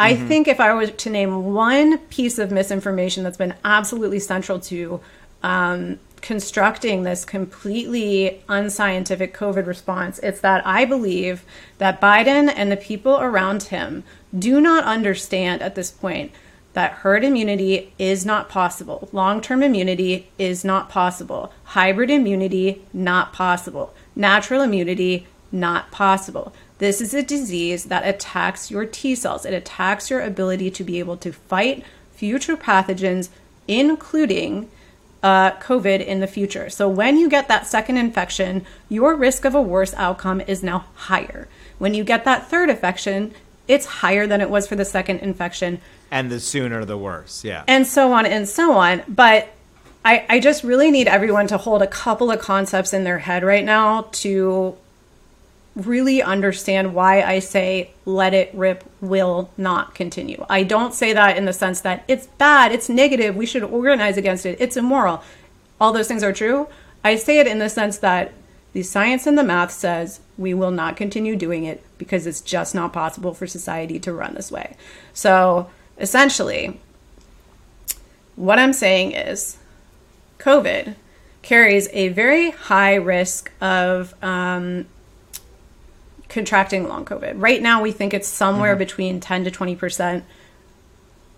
I 0.00 0.14
think 0.14 0.46
if 0.46 0.60
I 0.60 0.72
were 0.74 0.86
to 0.86 1.10
name 1.10 1.52
one 1.52 1.98
piece 1.98 2.38
of 2.38 2.52
misinformation 2.52 3.24
that's 3.24 3.36
been 3.36 3.54
absolutely 3.64 4.20
central 4.20 4.60
to 4.60 5.00
um, 5.42 5.98
constructing 6.20 7.02
this 7.02 7.24
completely 7.24 8.42
unscientific 8.48 9.34
COVID 9.36 9.66
response, 9.66 10.18
it's 10.20 10.40
that 10.40 10.66
I 10.66 10.84
believe 10.84 11.44
that 11.78 12.00
Biden 12.00 12.52
and 12.54 12.70
the 12.70 12.76
people 12.76 13.18
around 13.20 13.64
him 13.64 14.04
do 14.36 14.60
not 14.60 14.84
understand 14.84 15.62
at 15.62 15.74
this 15.74 15.90
point 15.90 16.32
that 16.74 16.92
herd 16.92 17.24
immunity 17.24 17.92
is 17.98 18.24
not 18.24 18.48
possible. 18.48 19.08
Long 19.12 19.40
term 19.40 19.62
immunity 19.62 20.28
is 20.38 20.64
not 20.64 20.88
possible. 20.88 21.52
Hybrid 21.64 22.10
immunity, 22.10 22.82
not 22.92 23.32
possible. 23.32 23.94
Natural 24.14 24.62
immunity 24.62 25.26
not 25.50 25.90
possible. 25.90 26.52
This 26.78 27.00
is 27.00 27.14
a 27.14 27.22
disease 27.22 27.84
that 27.84 28.06
attacks 28.06 28.70
your 28.70 28.84
T 28.84 29.14
cells. 29.14 29.44
It 29.44 29.54
attacks 29.54 30.10
your 30.10 30.20
ability 30.20 30.70
to 30.72 30.84
be 30.84 30.98
able 30.98 31.16
to 31.16 31.32
fight 31.32 31.84
future 32.12 32.56
pathogens, 32.56 33.30
including 33.66 34.70
uh, 35.22 35.52
COVID 35.52 36.04
in 36.04 36.20
the 36.20 36.26
future. 36.26 36.70
So 36.70 36.88
when 36.88 37.16
you 37.18 37.28
get 37.28 37.48
that 37.48 37.66
second 37.66 37.96
infection, 37.96 38.64
your 38.88 39.14
risk 39.14 39.44
of 39.44 39.54
a 39.54 39.62
worse 39.62 39.94
outcome 39.94 40.40
is 40.42 40.62
now 40.62 40.84
higher. 40.94 41.48
When 41.78 41.94
you 41.94 42.04
get 42.04 42.24
that 42.24 42.48
third 42.48 42.70
infection, 42.70 43.34
it's 43.66 43.86
higher 43.86 44.26
than 44.26 44.40
it 44.40 44.48
was 44.50 44.66
for 44.66 44.76
the 44.76 44.84
second 44.84 45.18
infection, 45.20 45.80
And 46.10 46.30
the 46.30 46.40
sooner 46.40 46.84
the 46.84 46.96
worse. 46.96 47.44
Yeah. 47.44 47.64
and 47.68 47.86
so 47.86 48.12
on 48.12 48.26
and 48.26 48.48
so 48.48 48.72
on. 48.78 49.02
But 49.08 49.48
I, 50.04 50.24
I 50.28 50.40
just 50.40 50.64
really 50.64 50.90
need 50.90 51.08
everyone 51.08 51.48
to 51.48 51.58
hold 51.58 51.82
a 51.82 51.86
couple 51.86 52.30
of 52.30 52.38
concepts 52.40 52.92
in 52.94 53.04
their 53.04 53.18
head 53.18 53.42
right 53.44 53.64
now 53.64 54.08
to 54.12 54.76
really 55.78 56.20
understand 56.20 56.94
why 56.94 57.22
I 57.22 57.38
say 57.38 57.90
let 58.04 58.34
it 58.34 58.50
rip 58.52 58.84
will 59.00 59.50
not 59.56 59.94
continue. 59.94 60.44
I 60.50 60.64
don't 60.64 60.92
say 60.92 61.12
that 61.12 61.36
in 61.36 61.44
the 61.44 61.52
sense 61.52 61.80
that 61.82 62.04
it's 62.08 62.26
bad, 62.26 62.72
it's 62.72 62.88
negative, 62.88 63.36
we 63.36 63.46
should 63.46 63.62
organize 63.62 64.16
against 64.16 64.44
it, 64.44 64.56
it's 64.60 64.76
immoral. 64.76 65.22
All 65.80 65.92
those 65.92 66.08
things 66.08 66.22
are 66.22 66.32
true. 66.32 66.68
I 67.04 67.16
say 67.16 67.38
it 67.38 67.46
in 67.46 67.60
the 67.60 67.68
sense 67.68 67.98
that 67.98 68.32
the 68.72 68.82
science 68.82 69.26
and 69.26 69.38
the 69.38 69.44
math 69.44 69.70
says 69.70 70.20
we 70.36 70.52
will 70.52 70.70
not 70.70 70.96
continue 70.96 71.36
doing 71.36 71.64
it 71.64 71.82
because 71.96 72.26
it's 72.26 72.40
just 72.40 72.74
not 72.74 72.92
possible 72.92 73.32
for 73.32 73.46
society 73.46 73.98
to 74.00 74.12
run 74.12 74.34
this 74.34 74.50
way. 74.50 74.76
So 75.12 75.70
essentially, 75.98 76.80
what 78.36 78.58
I'm 78.58 78.72
saying 78.72 79.12
is 79.12 79.58
COVID 80.38 80.96
carries 81.42 81.88
a 81.92 82.08
very 82.08 82.50
high 82.50 82.94
risk 82.94 83.52
of 83.60 84.14
um, 84.22 84.86
contracting 86.28 86.88
long 86.88 87.04
COVID. 87.04 87.34
Right 87.36 87.62
now, 87.62 87.82
we 87.82 87.92
think 87.92 88.12
it's 88.12 88.28
somewhere 88.28 88.76
between 88.76 89.20
10 89.20 89.44
to 89.44 89.50
20%. 89.50 90.22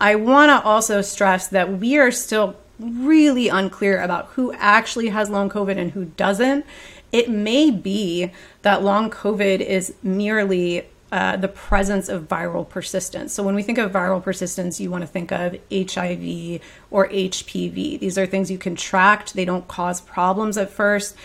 I 0.00 0.14
want 0.14 0.48
to 0.50 0.66
also 0.66 1.02
stress 1.02 1.46
that 1.48 1.78
we 1.78 1.98
are 1.98 2.10
still 2.10 2.56
really 2.78 3.48
unclear 3.48 4.00
about 4.00 4.26
who 4.28 4.52
actually 4.54 5.08
has 5.08 5.28
long 5.28 5.50
COVID 5.50 5.76
and 5.76 5.92
who 5.92 6.06
doesn't. 6.06 6.64
It 7.12 7.28
may 7.28 7.70
be 7.70 8.30
that 8.62 8.82
long 8.82 9.10
COVID 9.10 9.60
is 9.60 9.94
merely 10.02 10.86
uh, 11.12 11.36
the 11.36 11.48
presence 11.48 12.08
of 12.08 12.28
viral 12.28 12.68
persistence. 12.68 13.32
So 13.32 13.42
when 13.42 13.54
we 13.54 13.62
think 13.62 13.78
of 13.78 13.90
viral 13.90 14.22
persistence, 14.22 14.80
you 14.80 14.90
want 14.90 15.02
to 15.02 15.08
think 15.08 15.32
of 15.32 15.58
HIV 15.72 16.60
or 16.90 17.08
HPV. 17.08 17.98
These 17.98 18.16
are 18.16 18.26
things 18.26 18.50
you 18.50 18.58
contract, 18.58 19.34
they 19.34 19.44
don't 19.44 19.66
cause 19.66 20.00
problems 20.00 20.56
at 20.56 20.70
first. 20.70 21.16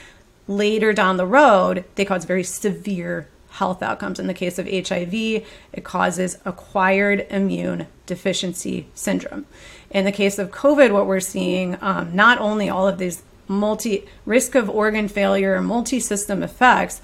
Later 0.47 0.91
down 0.93 1.17
the 1.17 1.25
road, 1.25 1.85
they 1.95 2.05
cause 2.05 2.25
very 2.25 2.43
severe 2.43 3.27
health 3.55 3.81
outcomes. 3.81 4.19
In 4.19 4.27
the 4.27 4.33
case 4.33 4.59
of 4.59 4.67
HIV, 4.67 5.13
it 5.13 5.83
causes 5.83 6.37
acquired 6.45 7.25
immune 7.29 7.87
deficiency 8.05 8.87
syndrome. 8.93 9.45
In 9.89 10.05
the 10.05 10.11
case 10.11 10.37
of 10.37 10.51
COVID, 10.51 10.91
what 10.91 11.07
we're 11.07 11.19
seeing, 11.21 11.77
um, 11.81 12.15
not 12.15 12.39
only 12.39 12.69
all 12.69 12.87
of 12.87 12.97
these 12.97 13.23
multi 13.47 14.05
risk 14.25 14.55
of 14.55 14.69
organ 14.69 15.07
failure, 15.07 15.61
multi 15.61 15.99
system 15.99 16.43
effects, 16.43 17.01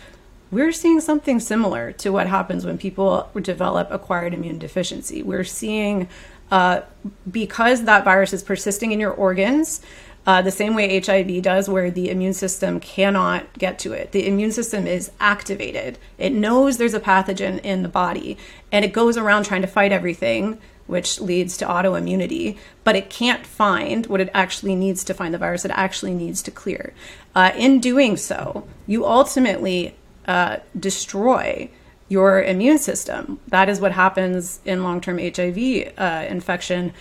we're 0.51 0.73
seeing 0.73 0.99
something 0.99 1.39
similar 1.39 1.93
to 1.93 2.11
what 2.11 2.27
happens 2.27 2.65
when 2.65 2.77
people 2.77 3.29
develop 3.41 3.89
acquired 3.89 4.33
immune 4.33 4.59
deficiency. 4.59 5.23
We're 5.23 5.45
seeing, 5.45 6.09
uh, 6.51 6.81
because 7.29 7.85
that 7.85 8.03
virus 8.03 8.33
is 8.33 8.43
persisting 8.43 8.91
in 8.91 8.99
your 8.99 9.13
organs, 9.13 9.79
uh, 10.25 10.41
the 10.41 10.51
same 10.51 10.75
way 10.75 10.99
HIV 10.99 11.41
does, 11.41 11.67
where 11.67 11.89
the 11.89 12.09
immune 12.09 12.33
system 12.33 12.79
cannot 12.79 13.57
get 13.57 13.79
to 13.79 13.93
it. 13.93 14.11
The 14.11 14.27
immune 14.27 14.51
system 14.51 14.85
is 14.85 15.11
activated. 15.19 15.97
It 16.17 16.31
knows 16.31 16.77
there's 16.77 16.93
a 16.93 16.99
pathogen 16.99 17.59
in 17.61 17.81
the 17.81 17.89
body 17.89 18.37
and 18.71 18.85
it 18.85 18.93
goes 18.93 19.17
around 19.17 19.45
trying 19.45 19.61
to 19.61 19.67
fight 19.67 19.91
everything, 19.91 20.59
which 20.85 21.19
leads 21.19 21.57
to 21.57 21.65
autoimmunity, 21.65 22.57
but 22.83 22.95
it 22.95 23.09
can't 23.09 23.45
find 23.45 24.05
what 24.07 24.21
it 24.21 24.29
actually 24.33 24.75
needs 24.75 25.03
to 25.05 25.13
find 25.13 25.33
the 25.33 25.37
virus 25.39 25.65
it 25.65 25.71
actually 25.71 26.13
needs 26.13 26.43
to 26.43 26.51
clear. 26.51 26.93
Uh, 27.33 27.51
in 27.55 27.79
doing 27.79 28.15
so, 28.15 28.67
you 28.85 29.05
ultimately 29.05 29.95
uh, 30.27 30.57
destroy 30.79 31.69
your 32.09 32.43
immune 32.43 32.77
system. 32.77 33.39
That 33.47 33.69
is 33.69 33.79
what 33.79 33.93
happens 33.93 34.59
in 34.65 34.83
long 34.83 35.01
term 35.01 35.17
HIV 35.17 35.93
uh, 35.97 36.25
infection 36.29 36.93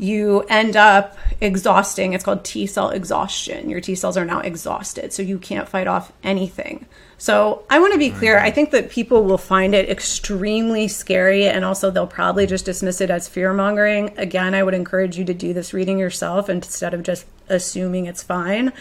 you 0.00 0.40
end 0.48 0.76
up 0.76 1.16
exhausting. 1.40 2.14
It's 2.14 2.24
called 2.24 2.44
T 2.44 2.66
cell 2.66 2.90
exhaustion. 2.90 3.68
Your 3.68 3.80
T 3.80 3.94
cells 3.94 4.16
are 4.16 4.24
now 4.24 4.40
exhausted, 4.40 5.12
so 5.12 5.22
you 5.22 5.38
can't 5.38 5.68
fight 5.68 5.86
off 5.86 6.12
anything. 6.22 6.86
So 7.18 7.64
I 7.68 7.78
want 7.80 7.92
to 7.92 7.98
be 7.98 8.08
clear. 8.10 8.38
I 8.38 8.50
think 8.50 8.70
that 8.70 8.88
people 8.88 9.24
will 9.24 9.36
find 9.36 9.74
it 9.74 9.90
extremely 9.90 10.88
scary, 10.88 11.46
and 11.46 11.66
also 11.66 11.90
they'll 11.90 12.06
probably 12.06 12.46
just 12.46 12.64
dismiss 12.64 13.02
it 13.02 13.10
as 13.10 13.28
fear 13.28 13.52
mongering. 13.52 14.18
Again, 14.18 14.54
I 14.54 14.62
would 14.62 14.72
encourage 14.72 15.18
you 15.18 15.24
to 15.26 15.34
do 15.34 15.52
this 15.52 15.74
reading 15.74 15.98
yourself 15.98 16.48
instead 16.48 16.94
of 16.94 17.02
just 17.02 17.26
assuming 17.50 18.06
it's 18.06 18.22
fine. 18.22 18.72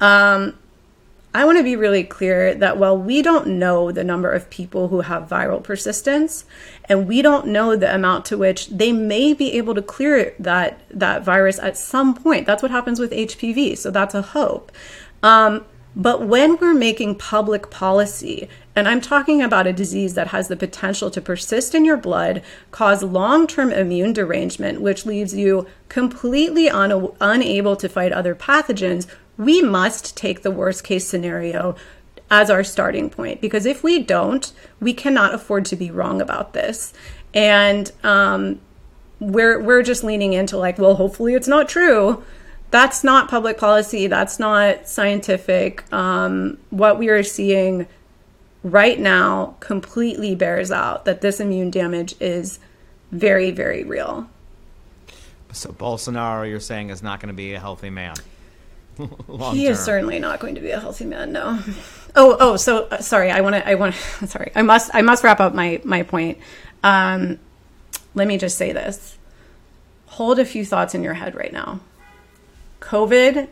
Um, 0.00 0.58
I 1.38 1.44
want 1.44 1.56
to 1.58 1.62
be 1.62 1.76
really 1.76 2.02
clear 2.02 2.52
that 2.56 2.78
while 2.78 2.98
we 2.98 3.22
don't 3.22 3.46
know 3.46 3.92
the 3.92 4.02
number 4.02 4.28
of 4.28 4.50
people 4.50 4.88
who 4.88 5.02
have 5.02 5.28
viral 5.28 5.62
persistence, 5.62 6.44
and 6.86 7.06
we 7.06 7.22
don't 7.22 7.46
know 7.46 7.76
the 7.76 7.94
amount 7.94 8.24
to 8.24 8.36
which 8.36 8.66
they 8.66 8.90
may 8.90 9.34
be 9.34 9.52
able 9.52 9.76
to 9.76 9.82
clear 9.82 10.34
that 10.40 10.80
that 10.90 11.22
virus 11.22 11.60
at 11.60 11.76
some 11.78 12.12
point. 12.12 12.44
That's 12.44 12.60
what 12.60 12.72
happens 12.72 12.98
with 12.98 13.12
HPV, 13.12 13.78
so 13.78 13.92
that's 13.92 14.16
a 14.16 14.22
hope. 14.22 14.72
Um, 15.22 15.64
but 15.94 16.26
when 16.26 16.56
we're 16.56 16.74
making 16.74 17.14
public 17.14 17.70
policy, 17.70 18.48
and 18.74 18.88
I'm 18.88 19.00
talking 19.00 19.40
about 19.40 19.68
a 19.68 19.72
disease 19.72 20.14
that 20.14 20.28
has 20.28 20.48
the 20.48 20.56
potential 20.56 21.08
to 21.08 21.20
persist 21.20 21.72
in 21.72 21.84
your 21.84 21.96
blood, 21.96 22.42
cause 22.72 23.04
long 23.04 23.46
term 23.46 23.70
immune 23.70 24.12
derangement, 24.12 24.80
which 24.80 25.06
leaves 25.06 25.36
you 25.36 25.68
completely 25.88 26.68
un- 26.68 27.12
unable 27.20 27.76
to 27.76 27.88
fight 27.88 28.12
other 28.12 28.34
pathogens, 28.34 29.06
we 29.38 29.62
must 29.62 30.16
take 30.16 30.42
the 30.42 30.50
worst 30.50 30.84
case 30.84 31.06
scenario 31.06 31.76
as 32.30 32.50
our 32.50 32.64
starting 32.64 33.08
point 33.08 33.40
because 33.40 33.64
if 33.64 33.82
we 33.82 34.02
don't, 34.02 34.52
we 34.80 34.92
cannot 34.92 35.32
afford 35.32 35.64
to 35.66 35.76
be 35.76 35.90
wrong 35.90 36.20
about 36.20 36.52
this. 36.52 36.92
And 37.32 37.90
um, 38.02 38.60
we're 39.20 39.60
we're 39.60 39.82
just 39.82 40.04
leaning 40.04 40.32
into 40.32 40.56
like, 40.56 40.78
well, 40.78 40.96
hopefully 40.96 41.34
it's 41.34 41.48
not 41.48 41.68
true. 41.68 42.22
That's 42.70 43.02
not 43.02 43.30
public 43.30 43.56
policy. 43.56 44.08
That's 44.08 44.38
not 44.38 44.88
scientific. 44.88 45.90
Um, 45.92 46.58
what 46.68 46.98
we 46.98 47.08
are 47.08 47.22
seeing 47.22 47.86
right 48.62 48.98
now 48.98 49.56
completely 49.60 50.34
bears 50.34 50.70
out 50.70 51.04
that 51.06 51.22
this 51.22 51.40
immune 51.40 51.70
damage 51.70 52.14
is 52.20 52.58
very, 53.10 53.50
very 53.50 53.84
real. 53.84 54.28
So 55.52 55.70
Bolsonaro, 55.70 56.48
you're 56.48 56.60
saying, 56.60 56.90
is 56.90 57.02
not 57.02 57.20
going 57.20 57.28
to 57.28 57.34
be 57.34 57.54
a 57.54 57.60
healthy 57.60 57.88
man. 57.88 58.16
He 59.52 59.66
is 59.66 59.78
certainly 59.78 60.18
not 60.18 60.40
going 60.40 60.54
to 60.56 60.60
be 60.60 60.70
a 60.70 60.80
healthy 60.80 61.04
man. 61.04 61.32
No. 61.32 61.60
Oh, 62.14 62.36
oh. 62.40 62.56
So 62.56 62.86
uh, 62.86 62.98
sorry. 63.00 63.30
I 63.30 63.40
want 63.40 63.54
to. 63.54 63.68
I 63.68 63.74
want. 63.74 63.94
Sorry. 64.26 64.50
I 64.54 64.62
must. 64.62 64.90
I 64.94 65.02
must 65.02 65.22
wrap 65.22 65.40
up 65.40 65.54
my 65.54 65.80
my 65.84 66.02
point. 66.02 66.38
Um, 66.82 67.38
let 68.14 68.26
me 68.26 68.38
just 68.38 68.58
say 68.58 68.72
this. 68.72 69.18
Hold 70.06 70.38
a 70.38 70.44
few 70.44 70.64
thoughts 70.64 70.94
in 70.94 71.02
your 71.02 71.14
head 71.14 71.34
right 71.34 71.52
now. 71.52 71.80
COVID 72.80 73.48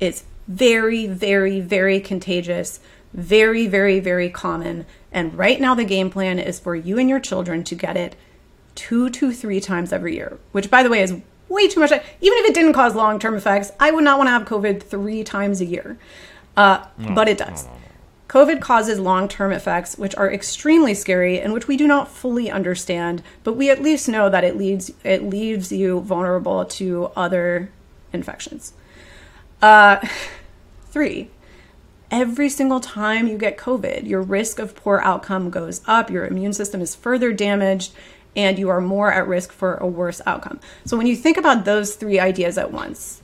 is 0.00 0.24
very, 0.46 1.06
very, 1.06 1.60
very 1.60 2.00
contagious. 2.00 2.80
Very, 3.14 3.66
very, 3.66 4.00
very 4.00 4.28
common. 4.28 4.84
And 5.10 5.34
right 5.34 5.60
now, 5.60 5.74
the 5.74 5.84
game 5.84 6.10
plan 6.10 6.38
is 6.38 6.60
for 6.60 6.74
you 6.74 6.98
and 6.98 7.08
your 7.08 7.20
children 7.20 7.64
to 7.64 7.74
get 7.74 7.96
it 7.96 8.16
two 8.74 9.08
to 9.10 9.32
three 9.32 9.60
times 9.60 9.92
every 9.92 10.14
year, 10.14 10.38
which, 10.52 10.70
by 10.70 10.82
the 10.82 10.90
way, 10.90 11.02
is 11.02 11.14
way 11.48 11.68
too 11.68 11.80
much. 11.80 11.90
Even 11.90 12.38
if 12.38 12.50
it 12.50 12.54
didn't 12.54 12.72
cause 12.72 12.94
long 12.94 13.18
term 13.18 13.34
effects, 13.34 13.72
I 13.80 13.90
would 13.90 14.04
not 14.04 14.18
want 14.18 14.28
to 14.28 14.32
have 14.32 14.44
COVID 14.44 14.82
three 14.82 15.24
times 15.24 15.60
a 15.60 15.64
year. 15.64 15.98
Uh, 16.56 16.84
but 17.14 17.28
it 17.28 17.38
does. 17.38 17.68
COVID 18.28 18.60
causes 18.60 18.98
long 18.98 19.26
term 19.26 19.52
effects, 19.52 19.96
which 19.96 20.14
are 20.16 20.30
extremely 20.30 20.92
scary 20.92 21.40
and 21.40 21.52
which 21.52 21.66
we 21.66 21.76
do 21.76 21.86
not 21.86 22.08
fully 22.08 22.50
understand, 22.50 23.22
but 23.42 23.54
we 23.54 23.70
at 23.70 23.82
least 23.82 24.08
know 24.08 24.28
that 24.28 24.44
it 24.44 24.56
leads 24.56 24.92
it 25.02 25.22
leaves 25.22 25.72
you 25.72 26.00
vulnerable 26.00 26.64
to 26.64 27.10
other 27.16 27.70
infections. 28.12 28.74
Uh, 29.62 30.06
three, 30.90 31.30
every 32.10 32.50
single 32.50 32.80
time 32.80 33.28
you 33.28 33.38
get 33.38 33.56
COVID, 33.56 34.06
your 34.06 34.20
risk 34.20 34.58
of 34.58 34.76
poor 34.76 35.00
outcome 35.02 35.48
goes 35.48 35.80
up, 35.86 36.10
your 36.10 36.26
immune 36.26 36.52
system 36.52 36.82
is 36.82 36.94
further 36.94 37.32
damaged, 37.32 37.92
and 38.38 38.56
you 38.56 38.68
are 38.68 38.80
more 38.80 39.12
at 39.12 39.26
risk 39.26 39.50
for 39.50 39.74
a 39.74 39.86
worse 39.86 40.22
outcome. 40.24 40.60
So 40.84 40.96
when 40.96 41.08
you 41.08 41.16
think 41.16 41.36
about 41.36 41.64
those 41.64 41.96
three 41.96 42.20
ideas 42.20 42.56
at 42.56 42.70
once, 42.70 43.20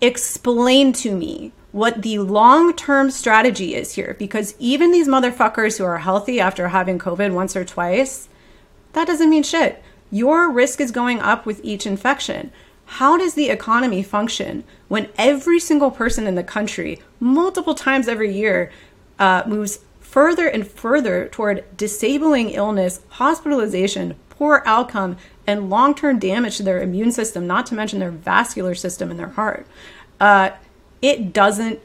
explain 0.00 0.92
to 0.92 1.16
me 1.16 1.50
what 1.72 2.02
the 2.02 2.20
long 2.20 2.72
term 2.72 3.10
strategy 3.10 3.74
is 3.74 3.94
here 3.94 4.14
because 4.20 4.54
even 4.60 4.92
these 4.92 5.08
motherfuckers 5.08 5.78
who 5.78 5.84
are 5.84 5.98
healthy 5.98 6.38
after 6.38 6.68
having 6.68 7.00
COVID 7.00 7.34
once 7.34 7.56
or 7.56 7.64
twice, 7.64 8.28
that 8.92 9.08
doesn't 9.08 9.30
mean 9.30 9.42
shit. 9.42 9.82
Your 10.12 10.48
risk 10.48 10.80
is 10.80 10.92
going 10.92 11.18
up 11.18 11.44
with 11.44 11.60
each 11.64 11.84
infection. 11.84 12.52
How 12.84 13.16
does 13.16 13.34
the 13.34 13.48
economy 13.48 14.04
function 14.04 14.62
when 14.86 15.08
every 15.18 15.58
single 15.58 15.90
person 15.90 16.28
in 16.28 16.36
the 16.36 16.44
country, 16.44 17.00
multiple 17.18 17.74
times 17.74 18.06
every 18.06 18.32
year, 18.32 18.70
uh, 19.18 19.42
moves 19.44 19.80
further 20.12 20.46
and 20.46 20.68
further 20.68 21.26
toward 21.28 21.64
disabling 21.74 22.50
illness, 22.50 23.00
hospitalization, 23.08 24.14
poor 24.42 24.60
outcome, 24.66 25.16
and 25.46 25.70
long 25.70 25.94
term 25.94 26.18
damage 26.18 26.56
to 26.56 26.64
their 26.64 26.82
immune 26.82 27.12
system, 27.12 27.46
not 27.46 27.64
to 27.64 27.76
mention 27.76 28.00
their 28.00 28.10
vascular 28.10 28.74
system 28.74 29.08
and 29.08 29.16
their 29.16 29.28
heart. 29.28 29.64
Uh, 30.18 30.50
it 31.00 31.32
doesn't 31.32 31.78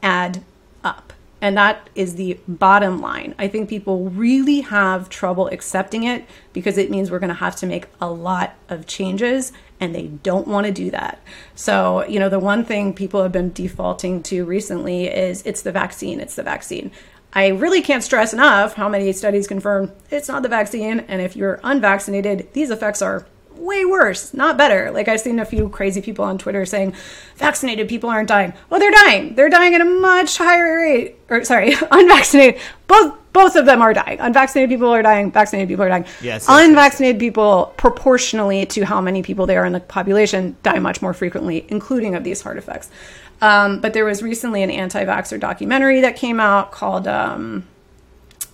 add 0.00 0.44
up. 0.84 1.12
And 1.40 1.56
that 1.56 1.90
is 1.96 2.14
the 2.14 2.38
bottom 2.46 3.00
line. 3.00 3.34
I 3.36 3.48
think 3.48 3.68
people 3.68 4.10
really 4.10 4.60
have 4.60 5.08
trouble 5.08 5.48
accepting 5.48 6.04
it 6.04 6.24
because 6.52 6.78
it 6.78 6.88
means 6.88 7.10
we're 7.10 7.18
going 7.18 7.28
to 7.30 7.34
have 7.34 7.56
to 7.56 7.66
make 7.66 7.86
a 8.00 8.08
lot 8.08 8.54
of 8.68 8.86
changes 8.86 9.52
and 9.80 9.92
they 9.92 10.06
don't 10.06 10.46
want 10.46 10.66
to 10.66 10.72
do 10.72 10.92
that. 10.92 11.20
So, 11.56 12.06
you 12.06 12.20
know, 12.20 12.28
the 12.28 12.38
one 12.38 12.64
thing 12.64 12.94
people 12.94 13.24
have 13.24 13.32
been 13.32 13.52
defaulting 13.52 14.22
to 14.24 14.44
recently 14.44 15.06
is 15.06 15.42
it's 15.44 15.62
the 15.62 15.72
vaccine, 15.72 16.20
it's 16.20 16.36
the 16.36 16.44
vaccine. 16.44 16.92
I 17.34 17.48
really 17.48 17.82
can't 17.82 18.02
stress 18.02 18.32
enough 18.32 18.74
how 18.74 18.88
many 18.88 19.12
studies 19.12 19.48
confirm 19.48 19.92
it's 20.10 20.28
not 20.28 20.42
the 20.42 20.48
vaccine. 20.48 21.00
And 21.00 21.20
if 21.20 21.34
you're 21.36 21.60
unvaccinated, 21.64 22.52
these 22.52 22.70
effects 22.70 23.02
are 23.02 23.26
way 23.56 23.84
worse, 23.84 24.34
not 24.34 24.56
better. 24.56 24.90
Like 24.90 25.08
I've 25.08 25.20
seen 25.20 25.38
a 25.38 25.44
few 25.44 25.68
crazy 25.68 26.00
people 26.00 26.24
on 26.24 26.38
Twitter 26.38 26.64
saying 26.66 26.94
vaccinated 27.36 27.88
people 27.88 28.10
aren't 28.10 28.28
dying. 28.28 28.52
Well, 28.70 28.80
they're 28.80 28.90
dying. 28.90 29.34
They're 29.34 29.50
dying 29.50 29.74
at 29.74 29.80
a 29.80 29.84
much 29.84 30.38
higher 30.38 30.76
rate. 30.76 31.16
Or 31.28 31.44
sorry, 31.44 31.74
unvaccinated. 31.90 32.60
Both 32.86 33.18
both 33.32 33.56
of 33.56 33.66
them 33.66 33.82
are 33.82 33.92
dying. 33.92 34.20
Unvaccinated 34.20 34.70
people 34.70 34.90
are 34.90 35.02
dying. 35.02 35.32
Vaccinated 35.32 35.68
people 35.68 35.84
are 35.84 35.88
dying. 35.88 36.04
Yes, 36.04 36.22
yes, 36.22 36.46
Unvaccinated 36.48 37.18
people, 37.18 37.74
proportionally 37.76 38.64
to 38.66 38.84
how 38.84 39.00
many 39.00 39.22
people 39.24 39.44
there 39.44 39.62
are 39.62 39.66
in 39.66 39.72
the 39.72 39.80
population, 39.80 40.56
die 40.62 40.78
much 40.78 41.02
more 41.02 41.12
frequently, 41.12 41.66
including 41.68 42.14
of 42.14 42.22
these 42.22 42.40
heart 42.42 42.58
effects. 42.58 42.90
Um, 43.40 43.80
but 43.80 43.92
there 43.92 44.04
was 44.04 44.22
recently 44.22 44.62
an 44.62 44.70
anti-vaxxer 44.70 45.38
documentary 45.38 46.00
that 46.00 46.16
came 46.16 46.40
out 46.40 46.70
called 46.72 47.06
um, 47.06 47.66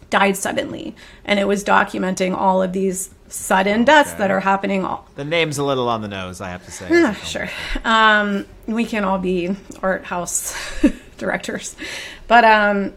"Died 0.09 0.37
Suddenly," 0.37 0.95
and 1.25 1.39
it 1.39 1.47
was 1.47 1.63
documenting 1.63 2.35
all 2.37 2.63
of 2.63 2.73
these 2.73 3.11
sudden 3.29 3.85
deaths 3.85 4.13
that 4.15 4.29
are 4.31 4.41
happening 4.41 4.85
all 4.85 5.07
The 5.15 5.25
name's 5.25 5.57
a 5.59 5.63
little 5.63 5.89
on 5.89 6.03
the 6.03 6.09
nose, 6.09 6.41
I 6.41 6.49
have 6.49 6.65
to 6.65 6.73
say. 6.73 6.89
yeah, 6.91 7.15
sure. 7.23 7.49
Um, 7.85 8.45
we 8.67 8.85
can 8.85 9.05
all 9.05 9.19
be 9.19 9.55
art 9.83 10.05
house 10.05 10.57
directors, 11.19 11.77
but 12.27 12.45
um, 12.45 12.93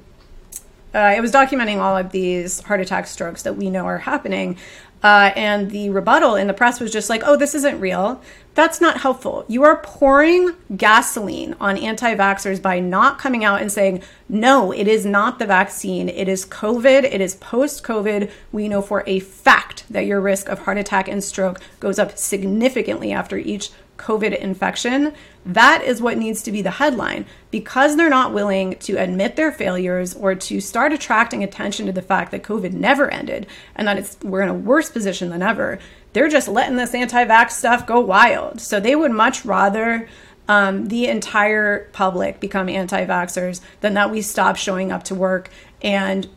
uh, 0.95 1.13
it 1.15 1.21
was 1.21 1.31
documenting 1.31 1.77
all 1.77 1.97
of 1.97 2.11
these 2.11 2.61
heart 2.61 2.79
attack 2.79 3.07
strokes 3.07 3.43
that 3.43 3.55
we 3.55 3.69
know 3.69 3.85
are 3.85 3.99
happening. 3.99 4.57
Uh, 5.03 5.33
and 5.35 5.69
the 5.69 5.89
rebuttal 5.89 6.35
in 6.35 6.47
the 6.47 6.53
press 6.53 6.79
was 6.79 6.91
just 6.91 7.09
like, 7.09 7.21
oh, 7.25 7.35
this 7.35 7.53
isn't 7.53 7.79
real. 7.79 8.21
That's 8.55 8.79
not 8.79 9.01
helpful. 9.01 9.43
You 9.49 9.63
are 9.63 9.77
pouring 9.77 10.55
gasoline 10.77 11.55
on 11.59 11.77
anti 11.77 12.15
vaxxers 12.15 12.61
by 12.61 12.79
not 12.79 13.19
coming 13.19 13.43
out 13.43 13.61
and 13.61 13.71
saying, 13.71 14.01
no, 14.29 14.71
it 14.71 14.87
is 14.87 15.05
not 15.05 15.39
the 15.39 15.45
vaccine. 15.45 16.07
It 16.07 16.29
is 16.29 16.45
COVID. 16.45 17.03
It 17.03 17.19
is 17.19 17.35
post 17.35 17.83
COVID. 17.83 18.31
We 18.53 18.69
know 18.69 18.81
for 18.81 19.03
a 19.05 19.19
fact 19.19 19.83
that 19.89 20.05
your 20.05 20.21
risk 20.21 20.47
of 20.47 20.59
heart 20.59 20.77
attack 20.77 21.09
and 21.09 21.23
stroke 21.23 21.59
goes 21.79 21.99
up 21.99 22.17
significantly 22.17 23.11
after 23.11 23.37
each 23.37 23.71
COVID 23.97 24.37
infection. 24.37 25.13
That 25.45 25.83
is 25.83 26.01
what 26.01 26.17
needs 26.17 26.41
to 26.43 26.51
be 26.51 26.61
the 26.61 26.71
headline. 26.71 27.25
Because 27.51 27.95
they're 27.95 28.09
not 28.09 28.33
willing 28.33 28.75
to 28.79 28.97
admit 28.97 29.35
their 29.35 29.51
failures 29.51 30.13
or 30.13 30.35
to 30.35 30.59
start 30.59 30.93
attracting 30.93 31.43
attention 31.43 31.85
to 31.85 31.91
the 31.91 32.01
fact 32.01 32.31
that 32.31 32.43
COVID 32.43 32.73
never 32.73 33.09
ended 33.09 33.47
and 33.75 33.87
that 33.87 33.97
it's 33.97 34.17
we're 34.23 34.41
in 34.41 34.49
a 34.49 34.53
worse 34.53 34.89
position 34.89 35.29
than 35.29 35.41
ever, 35.41 35.79
they're 36.13 36.29
just 36.29 36.47
letting 36.47 36.75
this 36.75 36.93
anti-vax 36.93 37.51
stuff 37.51 37.85
go 37.85 37.99
wild. 37.99 38.61
So 38.61 38.79
they 38.79 38.95
would 38.95 39.11
much 39.11 39.45
rather 39.45 40.07
um, 40.47 40.87
the 40.87 41.07
entire 41.07 41.89
public 41.93 42.39
become 42.39 42.69
anti-vaxxers 42.69 43.61
than 43.81 43.93
that 43.93 44.11
we 44.11 44.21
stop 44.21 44.55
showing 44.55 44.91
up 44.91 45.03
to 45.03 45.15
work 45.15 45.49
and 45.81 46.27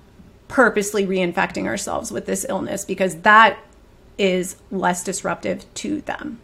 purposely 0.49 1.07
reinfecting 1.07 1.67
ourselves 1.67 2.13
with 2.13 2.27
this 2.27 2.47
illness 2.49 2.85
because 2.85 3.17
that 3.23 3.59
is 4.19 4.57
less 4.71 5.05
disruptive 5.05 5.73
to 5.75 6.01
them. 6.03 6.41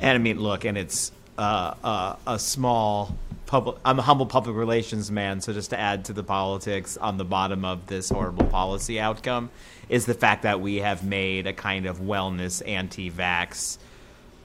And 0.00 0.10
I 0.10 0.18
mean, 0.18 0.40
look, 0.40 0.64
and 0.64 0.78
it's 0.78 1.12
uh, 1.36 1.74
uh, 1.82 2.16
a 2.26 2.38
small 2.38 3.16
public. 3.46 3.76
I'm 3.84 3.98
a 3.98 4.02
humble 4.02 4.26
public 4.26 4.56
relations 4.56 5.10
man, 5.10 5.40
so 5.40 5.52
just 5.52 5.70
to 5.70 5.78
add 5.78 6.04
to 6.06 6.12
the 6.12 6.22
politics 6.22 6.96
on 6.96 7.16
the 7.16 7.24
bottom 7.24 7.64
of 7.64 7.86
this 7.86 8.10
horrible 8.10 8.46
policy 8.46 9.00
outcome 9.00 9.50
is 9.88 10.06
the 10.06 10.14
fact 10.14 10.42
that 10.42 10.60
we 10.60 10.76
have 10.76 11.02
made 11.02 11.46
a 11.46 11.52
kind 11.52 11.86
of 11.86 11.98
wellness 11.98 12.66
anti-vax 12.66 13.78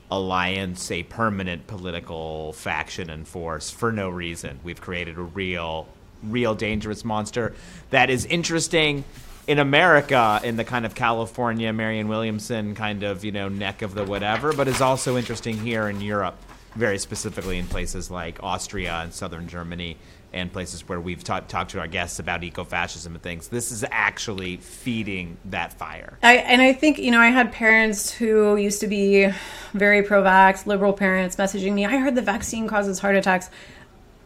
alliance 0.10 0.92
a 0.92 1.04
permanent 1.04 1.66
political 1.68 2.54
faction 2.54 3.10
and 3.10 3.28
force 3.28 3.70
for 3.70 3.92
no 3.92 4.10
reason. 4.10 4.60
We've 4.64 4.80
created 4.80 5.18
a 5.18 5.22
real, 5.22 5.88
real 6.22 6.56
dangerous 6.56 7.04
monster 7.04 7.54
that 7.90 8.10
is 8.10 8.26
interesting 8.26 9.04
in 9.48 9.60
America 9.60 10.40
in 10.44 10.56
the 10.56 10.64
kind 10.64 10.86
of 10.86 10.96
California 10.96 11.72
Marianne 11.74 12.08
Williamson 12.08 12.76
kind 12.76 13.04
of 13.04 13.24
you 13.24 13.32
know 13.32 13.50
neck 13.50 13.82
of 13.82 13.94
the 13.94 14.04
whatever, 14.04 14.54
but 14.54 14.68
is 14.68 14.82
also 14.82 15.18
interesting 15.18 15.58
here 15.58 15.90
in 15.90 16.02
Europe, 16.02 16.36
very 16.76 16.98
specifically 16.98 17.58
in 17.58 17.68
places 17.68 18.10
like 18.10 18.42
Austria 18.42 19.02
and 19.04 19.14
southern 19.14 19.48
Germany 19.48 19.98
and 20.34 20.52
places 20.52 20.90
where 20.90 21.00
we've 21.00 21.24
ta- 21.24 21.42
talked 21.42 21.72
to 21.72 21.80
our 21.80 21.88
guests 21.88 22.18
about 22.18 22.44
eco-fascism 22.44 23.14
and 23.14 23.22
things. 23.22 23.50
This 23.50 23.72
is 23.72 23.86
actually 23.92 24.58
feeding 24.58 25.38
that 25.46 25.74
fire. 25.74 26.18
I, 26.24 26.38
and 26.38 26.60
I 26.60 26.74
think, 26.74 26.98
you 26.98 27.12
know, 27.12 27.20
I 27.20 27.28
had 27.28 27.52
parents 27.52 28.12
who 28.12 28.56
used 28.56 28.80
to 28.82 28.88
be 28.88 29.32
very 29.74 30.02
pro 30.02 30.24
vax, 30.24 30.66
liberal 30.66 30.92
parents 30.92 31.36
messaging 31.36 31.74
me, 31.74 31.86
I 31.86 31.98
heard 31.98 32.16
the 32.16 32.24
vaccine 32.24 32.68
causes 32.68 32.98
heart 33.00 33.16
attacks. 33.16 33.50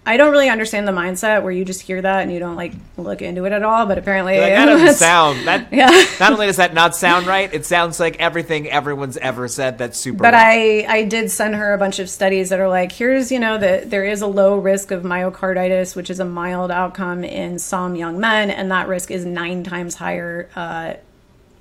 I 0.07 0.15
don't 0.15 0.31
really 0.31 0.47
understand 0.47 0.87
the 0.87 0.93
mindset 0.93 1.43
where 1.43 1.51
you 1.51 1.65
just 1.65 1.81
hear 1.81 2.01
that 2.01 2.21
and 2.21 2.31
you 2.31 2.39
don't 2.39 2.55
like 2.55 2.71
look 2.95 3.21
into 3.21 3.43
it 3.43 3.51
at 3.51 3.61
all, 3.61 3.85
but 3.85 3.97
apparently 3.97 4.39
Like, 4.39 4.53
that 4.53 4.65
doesn't 4.65 4.95
sound 4.95 5.39
that. 5.47 5.67
Yeah. 5.73 6.05
Not 6.17 6.31
only 6.31 6.45
does 6.45 6.55
that 6.55 6.73
not 6.73 6.95
sound 6.95 7.27
right, 7.27 7.53
it 7.53 7.65
sounds 7.65 7.99
like 7.99 8.17
everything 8.21 8.69
everyone's 8.69 9.17
ever 9.17 9.49
said. 9.49 9.77
That's 9.77 9.99
super. 9.99 10.19
But 10.19 10.33
wrong. 10.33 10.43
I, 10.45 10.85
I 10.87 11.03
did 11.03 11.29
send 11.29 11.55
her 11.55 11.73
a 11.73 11.77
bunch 11.77 11.99
of 11.99 12.09
studies 12.09 12.49
that 12.49 12.61
are 12.61 12.69
like, 12.69 12.93
here's, 12.93 13.33
you 13.33 13.39
know, 13.39 13.57
that 13.57 13.89
there 13.89 14.05
is 14.05 14.21
a 14.21 14.27
low 14.27 14.57
risk 14.57 14.91
of 14.91 15.03
myocarditis, 15.03 15.93
which 15.93 16.09
is 16.09 16.21
a 16.21 16.25
mild 16.25 16.71
outcome 16.71 17.25
in 17.25 17.59
some 17.59 17.97
young 17.97 18.17
men, 18.17 18.49
and 18.49 18.71
that 18.71 18.87
risk 18.87 19.11
is 19.11 19.25
nine 19.25 19.65
times 19.65 19.95
higher 19.95 20.49
uh, 20.55 20.93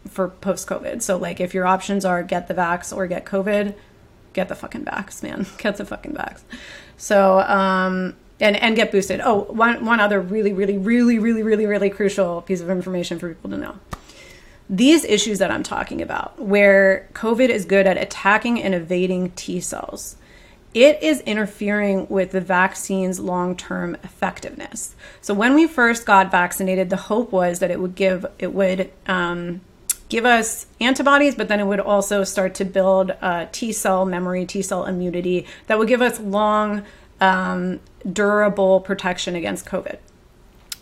for 0.09 0.29
post 0.29 0.69
COVID. 0.69 1.03
So, 1.03 1.17
like, 1.17 1.41
if 1.41 1.53
your 1.53 1.67
options 1.67 2.05
are 2.05 2.23
get 2.23 2.47
the 2.47 2.55
vax 2.55 2.97
or 2.97 3.09
get 3.09 3.25
COVID, 3.25 3.75
get 4.35 4.49
the 4.49 4.55
fucking 4.55 4.85
vax, 4.85 5.23
man. 5.25 5.47
Get 5.59 5.79
the 5.79 5.85
fucking 5.85 6.13
vax. 6.13 6.43
So, 6.97 7.41
um, 7.41 8.15
and, 8.41 8.57
and 8.57 8.76
get 8.76 8.93
boosted. 8.93 9.20
Oh, 9.22 9.43
one, 9.45 9.84
one 9.84 10.01
other 10.01 10.20
really, 10.20 10.53
really, 10.53 10.78
really, 10.78 11.18
really, 11.18 11.43
really, 11.43 11.66
really 11.66 11.91
crucial 11.91 12.43
piece 12.43 12.61
of 12.61 12.70
information 12.70 13.18
for 13.18 13.34
people 13.34 13.51
to 13.51 13.57
know 13.57 13.78
these 14.68 15.05
issues 15.05 15.39
that 15.39 15.51
I'm 15.51 15.62
talking 15.62 16.03
about, 16.03 16.41
where 16.41 17.09
COVID 17.12 17.49
is 17.49 17.64
good 17.64 17.87
at 17.87 17.97
attacking 17.97 18.62
and 18.62 18.74
evading 18.74 19.30
T 19.30 19.61
cells, 19.61 20.16
it 20.74 21.03
is 21.03 21.20
interfering 21.20 22.07
with 22.09 22.32
the 22.32 22.41
vaccine's 22.41 23.20
long 23.20 23.57
term 23.57 23.97
effectiveness. 24.03 24.95
So 25.20 25.34
when 25.34 25.55
we 25.55 25.66
first 25.66 26.05
got 26.05 26.30
vaccinated, 26.30 26.91
the 26.91 26.97
hope 26.97 27.32
was 27.32 27.61
that 27.61 27.70
it 27.70 27.80
would 27.80 27.95
give 27.95 28.26
it 28.39 28.53
would 28.53 28.91
um, 29.07 29.61
give 30.09 30.24
us 30.24 30.66
antibodies, 30.80 31.34
but 31.34 31.49
then 31.49 31.61
it 31.61 31.66
would 31.66 31.80
also 31.80 32.24
start 32.24 32.55
to 32.57 32.64
build 32.64 33.12
uh, 33.22 33.47
T 33.53 33.72
cell 33.72 34.05
memory, 34.05 34.45
T 34.45 34.62
cell 34.62 34.84
immunity 34.84 35.47
that 35.68 35.78
would 35.78 35.89
give 35.89 36.03
us 36.03 36.18
long, 36.18 36.82
um, 37.21 37.81
durable 38.12 38.81
protection 38.81 39.35
against 39.35 39.67
COVID 39.67 39.99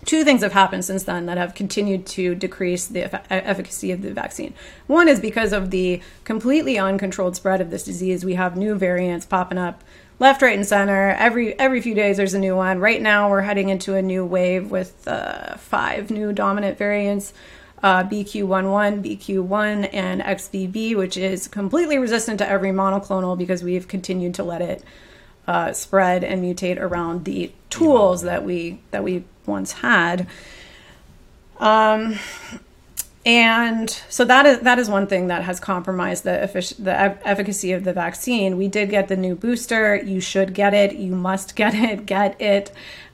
two 0.05 0.25
things 0.25 0.43
have 0.43 0.53
happened 0.53 0.85
since 0.85 1.05
then 1.05 1.27
that 1.27 1.39
have 1.39 1.55
continued 1.55 2.07
to 2.07 2.35
decrease 2.35 2.87
the 2.87 3.05
eff- 3.05 3.27
efficacy 3.31 3.91
of 3.91 4.03
the 4.03 4.13
vaccine. 4.13 4.55
One 4.87 5.09
is 5.09 5.21
because 5.21 5.53
of 5.53 5.71
the 5.71 6.01
completely 6.25 6.79
uncontrolled 6.79 7.37
spread 7.37 7.61
of 7.61 7.71
this 7.71 7.85
disease. 7.85 8.25
We 8.25 8.35
have 8.35 8.57
new 8.57 8.75
variants 8.75 9.27
popping 9.27 9.59
up 9.59 9.83
left, 10.19 10.43
right, 10.43 10.57
and 10.57 10.67
center. 10.67 11.11
Every 11.11 11.59
every 11.59 11.81
few 11.81 11.95
days, 11.95 12.17
there's 12.17 12.35
a 12.35 12.39
new 12.39 12.57
one. 12.57 12.79
Right 12.79 13.01
now, 13.01 13.31
we're 13.31 13.43
heading 13.43 13.69
into 13.69 13.95
a 13.95 14.03
new 14.03 14.25
wave 14.25 14.71
with 14.71 15.07
uh, 15.09 15.57
five 15.57 16.11
new 16.11 16.33
dominant 16.33 16.79
variants. 16.79 17.33
Uh, 17.83 18.03
BQ11, 18.03 19.05
BQ1, 19.05 19.91
and 19.93 20.23
XBB, 20.23 20.97
which 20.97 21.19
is 21.19 21.47
completely 21.49 21.99
resistant 21.99 22.39
to 22.39 22.49
every 22.49 22.71
monoclonal 22.71 23.37
because 23.37 23.63
we've 23.63 23.87
continued 23.87 24.33
to 24.37 24.43
let 24.43 24.63
it 24.63 24.83
uh, 25.47 25.73
spread 25.73 26.25
and 26.25 26.43
mutate 26.43 26.81
around 26.81 27.25
the 27.25 27.53
tools 27.71 28.23
that 28.23 28.45
we 28.45 28.81
that 28.91 29.05
we 29.05 29.25
once 29.47 29.73
had. 29.73 30.27
Um, 31.59 32.19
and 33.27 33.89
so 34.09 34.25
that 34.27 34.45
is 34.45 34.61
that 34.61 34.79
is 34.79 34.89
one 34.89 35.07
thing 35.07 35.29
that 35.29 35.43
has 35.45 35.59
compromised 35.59 36.25
the 36.25 36.31
effic- 36.31 36.83
the 36.83 36.93
eff- 36.93 37.21
efficacy 37.25 37.73
of 37.73 37.85
the 37.85 37.93
vaccine. 37.93 38.59
We 38.59 38.69
did 38.69 38.91
get 38.91 39.09
the 39.09 39.17
new 39.17 39.35
booster. 39.35 39.97
You 39.97 40.21
should 40.21 40.53
get 40.53 40.75
it. 40.75 40.97
You 40.97 41.15
must 41.15 41.57
get 41.57 41.75
it. 41.75 42.07
Get 42.07 42.41
it. 42.41 42.73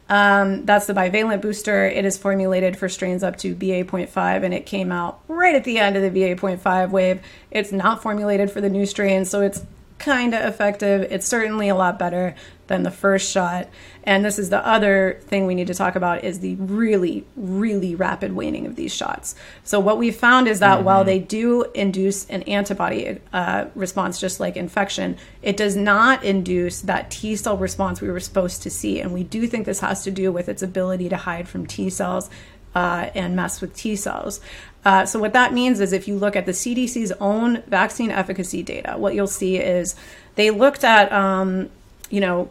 Um, 0.09 0.67
that's 0.67 0.87
the 0.87 0.93
bivalent 0.93 1.41
booster. 1.41 1.87
It 1.87 2.05
is 2.05 2.19
formulated 2.19 2.77
for 2.77 2.89
strains 2.89 3.23
up 3.23 3.37
to 3.39 3.55
BA.5, 3.55 4.43
and 4.43 4.53
it 4.53 4.67
came 4.67 4.91
out 4.91 5.21
right 5.29 5.55
at 5.55 5.63
the 5.63 5.79
end 5.79 5.97
of 5.97 6.03
the 6.03 6.11
BA.5 6.11 6.91
wave. 6.91 7.21
It's 7.53 7.71
not 7.71 8.03
formulated 8.03 8.51
for 8.51 8.61
the 8.61 8.69
new 8.69 8.87
strains, 8.87 9.31
so 9.31 9.41
it's 9.41 9.65
kind 10.01 10.35
of 10.35 10.45
effective. 10.45 11.03
It's 11.13 11.27
certainly 11.27 11.69
a 11.69 11.75
lot 11.77 11.99
better 11.99 12.35
than 12.67 12.83
the 12.85 12.91
first 12.91 13.31
shot. 13.31 13.69
And 14.05 14.25
this 14.25 14.39
is 14.39 14.49
the 14.49 14.65
other 14.67 15.21
thing 15.25 15.47
we 15.47 15.55
need 15.55 15.67
to 15.67 15.75
talk 15.75 15.97
about 15.97 16.25
is 16.25 16.41
the 16.41 16.55
really, 16.55 17.27
really 17.37 17.95
rapid 17.95 18.33
waning 18.33 18.65
of 18.65 18.77
these 18.77 18.95
shots. 18.95 19.35
So 19.65 19.79
what 19.79 19.99
we 19.99 20.11
found 20.11 20.49
is 20.49 20.61
that 20.61 20.77
mm-hmm. 20.77 20.87
while 20.87 21.05
they 21.05 21.19
do 21.19 21.65
induce 21.75 22.27
an 22.31 22.43
antibody 22.45 23.19
uh, 23.33 23.67
response, 23.75 24.21
just 24.21 24.41
like 24.41 24.57
infection, 24.57 25.17
it 25.43 25.57
does 25.57 25.77
not 25.77 26.25
induce 26.25 26.81
that 26.83 27.11
T 27.11 27.37
cell 27.37 27.57
response 27.57 28.01
we 28.01 28.09
were 28.09 28.21
supposed 28.21 28.63
to 28.63 28.71
see. 28.71 29.01
And 29.01 29.13
we 29.13 29.25
do 29.25 29.47
think 29.47 29.67
this 29.67 29.81
has 29.81 30.05
to 30.05 30.11
do 30.11 30.33
with 30.33 30.49
its 30.49 30.63
ability 30.63 31.09
to 31.09 31.17
hide 31.17 31.49
from 31.49 31.67
T 31.67 31.91
cells 31.91 32.31
uh, 32.75 33.11
and 33.15 33.35
mess 33.35 33.61
with 33.61 33.75
T 33.75 33.97
cells. 33.97 34.41
Uh, 34.85 35.05
so, 35.05 35.19
what 35.19 35.35
that 35.35 35.53
means 35.53 35.81
is 35.81 35.93
if 35.93 36.09
you 36.09 36.17
look 36.17 36.37
at 36.37 36.47
the 36.47 36.53
CDC's 36.53 37.13
own 37.21 37.63
vaccine 37.67 38.11
efficacy 38.11 38.63
data, 38.63 38.95
what 38.97 39.15
you'll 39.15 39.27
see 39.27 39.57
is 39.57 39.95
they 40.37 40.51
looked 40.51 40.85
at, 40.85 41.13
um, 41.13 41.69
you 42.09 42.21
know, 42.21 42.51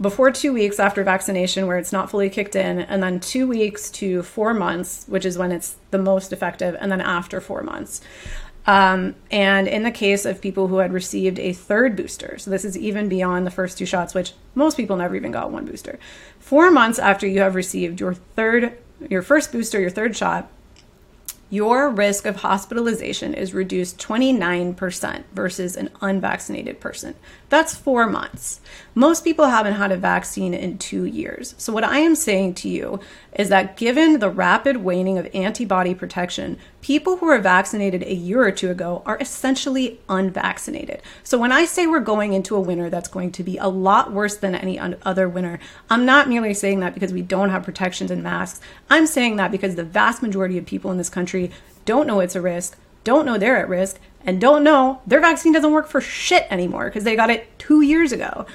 before 0.00 0.30
two 0.30 0.52
weeks 0.52 0.78
after 0.78 1.02
vaccination, 1.04 1.66
where 1.66 1.78
it's 1.78 1.92
not 1.92 2.10
fully 2.10 2.30
kicked 2.30 2.56
in, 2.56 2.80
and 2.80 3.02
then 3.02 3.20
two 3.20 3.46
weeks 3.46 3.90
to 3.90 4.22
four 4.22 4.54
months, 4.54 5.04
which 5.08 5.24
is 5.24 5.38
when 5.38 5.52
it's 5.52 5.76
the 5.90 5.98
most 5.98 6.32
effective, 6.32 6.76
and 6.80 6.90
then 6.90 7.00
after 7.00 7.40
four 7.40 7.62
months. 7.62 8.00
Um, 8.66 9.14
and 9.30 9.66
in 9.66 9.82
the 9.82 9.90
case 9.90 10.26
of 10.26 10.42
people 10.42 10.68
who 10.68 10.76
had 10.78 10.92
received 10.92 11.38
a 11.38 11.52
third 11.52 11.96
booster, 11.96 12.36
so 12.38 12.50
this 12.50 12.66
is 12.66 12.76
even 12.76 13.08
beyond 13.08 13.46
the 13.46 13.50
first 13.50 13.78
two 13.78 13.86
shots, 13.86 14.14
which 14.14 14.34
most 14.54 14.76
people 14.76 14.96
never 14.96 15.16
even 15.16 15.32
got 15.32 15.50
one 15.50 15.64
booster. 15.64 15.98
Four 16.38 16.70
months 16.70 16.98
after 16.98 17.26
you 17.26 17.40
have 17.40 17.54
received 17.54 17.98
your 17.98 18.14
third, 18.14 18.76
your 19.08 19.22
first 19.22 19.52
booster, 19.52 19.80
your 19.80 19.90
third 19.90 20.16
shot, 20.16 20.50
your 21.50 21.88
risk 21.88 22.26
of 22.26 22.36
hospitalization 22.36 23.32
is 23.32 23.54
reduced 23.54 23.98
29% 23.98 25.24
versus 25.32 25.76
an 25.76 25.88
unvaccinated 26.00 26.78
person. 26.80 27.14
That's 27.48 27.74
four 27.74 28.06
months. 28.06 28.60
Most 28.94 29.24
people 29.24 29.46
haven't 29.46 29.74
had 29.74 29.90
a 29.90 29.96
vaccine 29.96 30.52
in 30.52 30.76
two 30.76 31.04
years. 31.04 31.54
So, 31.56 31.72
what 31.72 31.84
I 31.84 32.00
am 32.00 32.14
saying 32.14 32.54
to 32.54 32.68
you 32.68 33.00
is 33.38 33.48
that 33.48 33.76
given 33.76 34.18
the 34.18 34.28
rapid 34.28 34.78
waning 34.78 35.16
of 35.16 35.28
antibody 35.32 35.94
protection, 35.94 36.58
people 36.82 37.16
who 37.16 37.26
were 37.26 37.38
vaccinated 37.38 38.02
a 38.02 38.14
year 38.14 38.42
or 38.42 38.50
two 38.50 38.68
ago 38.68 39.00
are 39.06 39.16
essentially 39.20 40.00
unvaccinated. 40.08 41.00
So, 41.22 41.38
when 41.38 41.52
I 41.52 41.64
say 41.64 41.86
we're 41.86 42.00
going 42.00 42.32
into 42.32 42.56
a 42.56 42.60
winter 42.60 42.90
that's 42.90 43.08
going 43.08 43.30
to 43.32 43.44
be 43.44 43.56
a 43.56 43.68
lot 43.68 44.12
worse 44.12 44.36
than 44.36 44.56
any 44.56 44.78
other 44.78 45.28
winter, 45.28 45.60
I'm 45.88 46.04
not 46.04 46.28
merely 46.28 46.52
saying 46.52 46.80
that 46.80 46.94
because 46.94 47.12
we 47.12 47.22
don't 47.22 47.50
have 47.50 47.62
protections 47.62 48.10
and 48.10 48.24
masks. 48.24 48.60
I'm 48.90 49.06
saying 49.06 49.36
that 49.36 49.52
because 49.52 49.76
the 49.76 49.84
vast 49.84 50.20
majority 50.20 50.58
of 50.58 50.66
people 50.66 50.90
in 50.90 50.98
this 50.98 51.08
country 51.08 51.52
don't 51.84 52.08
know 52.08 52.20
it's 52.20 52.34
a 52.34 52.40
risk, 52.40 52.76
don't 53.04 53.24
know 53.24 53.38
they're 53.38 53.56
at 53.56 53.68
risk, 53.68 54.00
and 54.24 54.40
don't 54.40 54.64
know 54.64 55.00
their 55.06 55.20
vaccine 55.20 55.52
doesn't 55.52 55.72
work 55.72 55.86
for 55.86 56.00
shit 56.00 56.46
anymore 56.50 56.86
because 56.86 57.04
they 57.04 57.14
got 57.14 57.30
it 57.30 57.56
two 57.58 57.82
years 57.82 58.10
ago. 58.10 58.46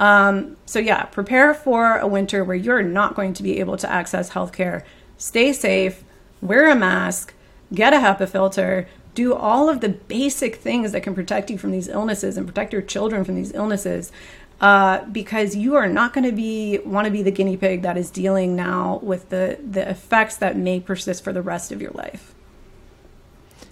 Um, 0.00 0.56
so, 0.66 0.78
yeah, 0.78 1.04
prepare 1.04 1.54
for 1.54 1.98
a 1.98 2.06
winter 2.06 2.42
where 2.42 2.56
you're 2.56 2.82
not 2.82 3.14
going 3.14 3.34
to 3.34 3.42
be 3.42 3.60
able 3.60 3.76
to 3.76 3.90
access 3.90 4.30
healthcare. 4.30 4.82
Stay 5.18 5.52
safe, 5.52 6.02
wear 6.40 6.70
a 6.70 6.74
mask, 6.74 7.34
get 7.72 7.92
a 7.92 7.98
HEPA 7.98 8.28
filter, 8.28 8.88
do 9.14 9.34
all 9.34 9.68
of 9.68 9.80
the 9.80 9.90
basic 9.90 10.56
things 10.56 10.92
that 10.92 11.02
can 11.02 11.14
protect 11.14 11.50
you 11.50 11.58
from 11.58 11.70
these 11.70 11.88
illnesses 11.88 12.36
and 12.36 12.46
protect 12.46 12.72
your 12.72 12.82
children 12.82 13.24
from 13.24 13.36
these 13.36 13.52
illnesses. 13.52 14.10
Uh, 14.60 15.04
because 15.06 15.56
you 15.56 15.74
are 15.74 15.88
not 15.88 16.12
going 16.12 16.24
to 16.24 16.32
be 16.32 16.78
want 16.84 17.06
to 17.06 17.10
be 17.10 17.22
the 17.22 17.30
guinea 17.30 17.56
pig 17.56 17.80
that 17.80 17.96
is 17.96 18.10
dealing 18.10 18.54
now 18.54 19.00
with 19.02 19.30
the 19.30 19.58
the 19.70 19.88
effects 19.88 20.36
that 20.36 20.54
may 20.54 20.78
persist 20.78 21.24
for 21.24 21.32
the 21.32 21.40
rest 21.40 21.72
of 21.72 21.80
your 21.80 21.92
life. 21.92 22.34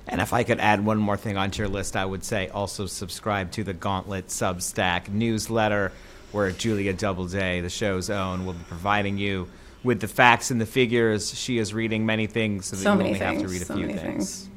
And 0.07 0.23
if 0.23 0.33
I 0.33 0.45
could 0.45 0.61
add 0.61 0.83
one 0.83 0.97
more 0.97 1.19
thing 1.19 1.37
onto 1.37 1.61
your 1.61 1.69
list, 1.69 1.95
I 1.95 2.07
would 2.07 2.25
say 2.25 2.49
also 2.49 2.87
subscribe 2.87 3.51
to 3.53 3.65
the 3.65 3.75
Gauntlet 3.75 4.29
Substack 4.29 5.09
newsletter, 5.09 5.93
where 6.33 6.51
Julia 6.51 6.93
Doubleday, 6.93 7.61
the 7.61 7.71
show's 7.71 8.11
own, 8.11 8.45
will 8.45 8.53
be 8.53 8.65
providing 8.69 9.19
you 9.19 9.49
with 9.83 10.01
the 10.01 10.09
facts 10.09 10.51
and 10.51 10.61
the 10.61 10.67
figures. 10.67 11.37
She 11.37 11.59
is 11.59 11.73
reading 11.73 12.05
many 12.05 12.27
things, 12.27 12.67
so 12.67 12.77
that 12.77 12.83
so 12.83 12.93
you 12.93 12.99
only 12.99 13.19
things, 13.19 13.23
have 13.23 13.41
to 13.41 13.49
read 13.49 13.63
a 13.63 13.65
so 13.65 13.75
few 13.75 13.87
things. 13.87 14.01
things. 14.03 14.49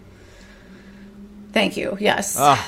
Thank 1.54 1.78
you. 1.78 1.98
Yes. 2.00 2.36
Oh. 2.40 2.64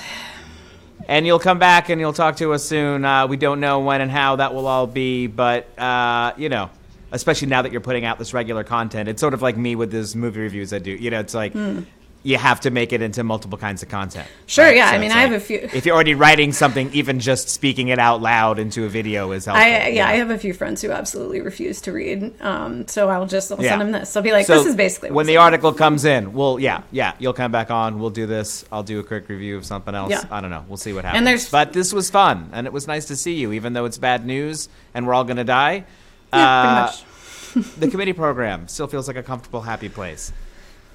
And 1.08 1.26
you'll 1.26 1.40
come 1.40 1.60
back 1.60 1.90
and 1.90 2.00
you'll 2.00 2.14
talk 2.14 2.38
to 2.38 2.54
us 2.54 2.64
soon. 2.64 3.04
Uh, 3.04 3.28
we 3.28 3.36
don't 3.36 3.60
know 3.60 3.82
when 3.82 4.00
and 4.00 4.10
how 4.10 4.38
that 4.38 4.54
will 4.54 4.68
all 4.68 4.88
be, 4.88 5.28
but 5.28 5.78
uh, 5.78 6.34
you 6.38 6.48
know, 6.48 6.70
especially 7.12 7.50
now 7.50 7.62
that 7.62 7.72
you're 7.72 7.82
putting 7.82 8.06
out 8.06 8.20
this 8.20 8.34
regular 8.34 8.64
content, 8.64 9.10
it's 9.10 9.20
sort 9.20 9.34
of 9.34 9.42
like 9.42 9.58
me 9.58 9.76
with 9.76 9.92
these 9.92 10.16
movie 10.16 10.40
reviews 10.40 10.72
I 10.72 10.80
do. 10.80 10.92
You 10.92 11.12
know, 11.12 11.20
it's 11.20 11.34
like. 11.34 11.54
Mm 11.54 11.86
you 12.24 12.38
have 12.38 12.62
to 12.62 12.72
make 12.72 12.94
it 12.94 13.02
into 13.02 13.24
multiple 13.24 13.58
kinds 13.58 13.84
of 13.84 13.90
content. 13.90 14.28
Sure, 14.46 14.66
right? 14.66 14.76
yeah. 14.76 14.90
So 14.90 14.96
I 14.96 15.00
mean, 15.00 15.12
I 15.12 15.16
like, 15.16 15.32
have 15.32 15.34
a 15.34 15.40
few. 15.44 15.58
If 15.58 15.86
you're 15.86 15.94
already 15.94 16.16
writing 16.16 16.54
something, 16.54 16.90
even 16.94 17.20
just 17.20 17.50
speaking 17.50 17.90
it 17.90 18.00
out 18.00 18.22
loud 18.22 18.60
into 18.60 18.86
a 18.86 18.90
video 18.90 19.32
is 19.34 19.46
helpful. 19.46 19.64
I, 19.64 19.70
yeah, 19.70 19.88
yeah, 19.88 20.08
I 20.08 20.14
have 20.14 20.30
a 20.30 20.38
few 20.38 20.54
friends 20.54 20.82
who 20.82 20.92
absolutely 20.92 21.42
refuse 21.42 21.82
to 21.82 21.92
read. 21.92 22.34
Um, 22.42 22.88
so 22.88 23.10
I'll 23.10 23.28
just 23.28 23.52
I'll 23.52 23.62
yeah. 23.62 23.72
send 23.72 23.82
them 23.82 23.92
this. 23.92 24.16
I'll 24.16 24.24
be 24.24 24.32
like, 24.32 24.46
so 24.46 24.56
this 24.56 24.68
is 24.68 24.76
basically 24.76 25.12
when 25.12 25.28
the 25.28 25.38
article 25.38 25.74
comes 25.74 26.06
in. 26.06 26.34
Well, 26.34 26.60
yeah, 26.60 26.84
yeah, 26.92 27.14
you'll 27.20 27.34
come 27.34 27.52
back 27.52 27.70
on. 27.70 28.00
We'll 28.00 28.10
do 28.10 28.26
this. 28.26 28.64
I'll 28.72 28.84
do 28.84 29.00
a 29.00 29.04
quick 29.04 29.28
review 29.28 29.58
of 29.58 29.66
something 29.66 29.94
else. 29.94 30.12
Yeah. 30.12 30.24
I 30.32 30.40
don't 30.40 30.50
know. 30.50 30.66
We'll 30.68 30.78
see 30.78 30.94
what 30.94 31.04
happens. 31.04 31.18
And 31.18 31.28
there's, 31.28 31.50
but 31.50 31.74
this 31.74 31.92
was 31.92 32.10
fun, 32.10 32.50
and 32.54 32.66
it 32.66 32.74
was 32.74 32.88
nice 32.88 33.06
to 33.06 33.16
see 33.18 33.36
you, 33.36 33.52
even 33.52 33.74
though 33.74 33.86
it's 33.86 33.98
bad 33.98 34.26
news 34.26 34.70
and 34.94 35.06
we're 35.06 35.14
all 35.14 35.24
gonna 35.26 35.44
die. 35.44 35.86
Yeah, 36.34 36.40
uh, 36.40 36.88
pretty 36.88 37.04
much. 37.04 37.06
the 37.78 37.88
committee 37.90 38.14
program 38.14 38.68
still 38.68 38.88
feels 38.88 39.08
like 39.08 39.18
a 39.18 39.24
comfortable, 39.24 39.62
happy 39.62 39.90
place 39.90 40.32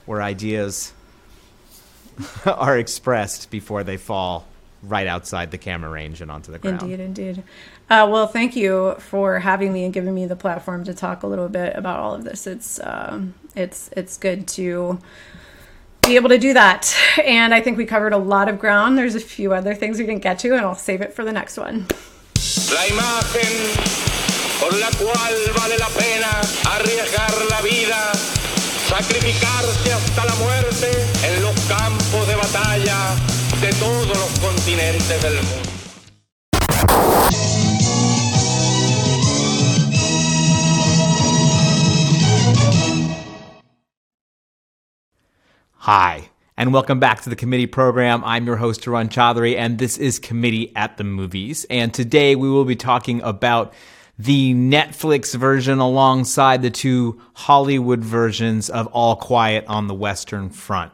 where 0.07 0.22
ideas 0.22 0.93
are 2.47 2.79
expressed 2.79 3.51
before 3.51 3.85
they 3.85 3.97
fall 3.97 4.47
right 4.83 5.07
outside 5.07 5.51
the 5.51 5.59
camera 5.59 5.91
range 5.91 6.21
and 6.21 6.31
onto 6.31 6.53
the 6.53 6.59
ground. 6.59 6.83
Indeed, 6.83 7.01
indeed. 7.01 7.43
Uh, 7.91 8.07
well, 8.11 8.27
thank 8.27 8.55
you 8.55 8.95
for 8.99 9.41
having 9.41 9.73
me 9.73 9.85
and 9.85 9.93
giving 9.93 10.14
me 10.14 10.27
the 10.27 10.37
platform 10.37 10.85
to 10.85 10.95
talk 10.95 11.23
a 11.23 11.27
little 11.27 11.49
bit 11.49 11.75
about 11.75 11.99
all 11.99 12.14
of 12.14 12.25
this. 12.25 12.47
It's 12.47 12.81
um, 12.85 13.35
it's 13.57 13.91
it's 13.97 14.16
good 14.19 14.47
to 14.49 14.99
be 16.03 16.16
able 16.16 16.29
to 16.29 16.39
do 16.39 16.53
that, 16.55 16.95
and 17.25 17.55
I 17.55 17.61
think 17.61 17.77
we 17.79 17.87
covered 17.87 18.12
a 18.12 18.19
lot 18.19 18.49
of 18.49 18.59
ground. 18.59 18.99
There's 18.99 19.14
a 19.14 19.21
few 19.21 19.53
other 19.53 19.75
things 19.75 19.99
we 19.99 20.07
didn't 20.07 20.23
get 20.23 20.39
to, 20.41 20.53
and 20.53 20.61
I'll 20.61 20.75
save 20.75 21.01
it 21.01 21.12
for 21.12 21.25
the 21.25 21.33
next 21.33 21.57
one. 21.57 21.87
La 22.73 22.87
imagen 22.87 24.09
por 24.61 24.73
la 24.79 24.91
cual 24.91 25.35
vale 25.57 25.79
la 25.79 25.89
pena 25.89 26.41
arriesgar 26.77 27.51
la 27.51 27.61
vida, 27.62 28.12
sacrificarse 28.89 29.93
hasta 29.93 30.25
la 30.25 30.35
muerte 30.37 30.91
en 31.25 31.43
los 31.43 31.59
campos 31.66 31.97
de 32.29 32.37
batalla 32.37 33.16
de 33.59 33.72
todos 33.81 34.07
los 34.07 34.39
continentes 34.41 35.22
del 35.22 35.33
mundo. 35.33 35.70
Hi, 45.79 46.29
and 46.59 46.74
welcome 46.74 47.01
back 47.01 47.22
to 47.22 47.31
the 47.31 47.37
committee 47.37 47.66
program. 47.66 48.22
I'm 48.26 48.45
your 48.45 48.57
host, 48.57 48.87
Arun 48.87 49.09
Chaudhary, 49.09 49.57
and 49.57 49.79
this 49.79 49.97
is 49.97 50.18
Committee 50.18 50.70
at 50.76 50.99
the 50.99 51.05
Movies. 51.05 51.64
And 51.70 51.95
today 51.95 52.37
we 52.37 52.51
will 52.51 52.66
be 52.66 52.76
talking 52.76 53.22
about 53.22 53.72
the 54.18 54.53
Netflix 54.53 55.35
version 55.35 55.79
alongside 55.79 56.61
the 56.61 56.70
two 56.70 57.22
Hollywood 57.33 58.00
versions 58.00 58.68
of 58.68 58.87
All 58.88 59.17
Quiet 59.17 59.64
on 59.67 59.87
the 59.87 59.95
Western 59.95 60.50
Front. 60.50 60.92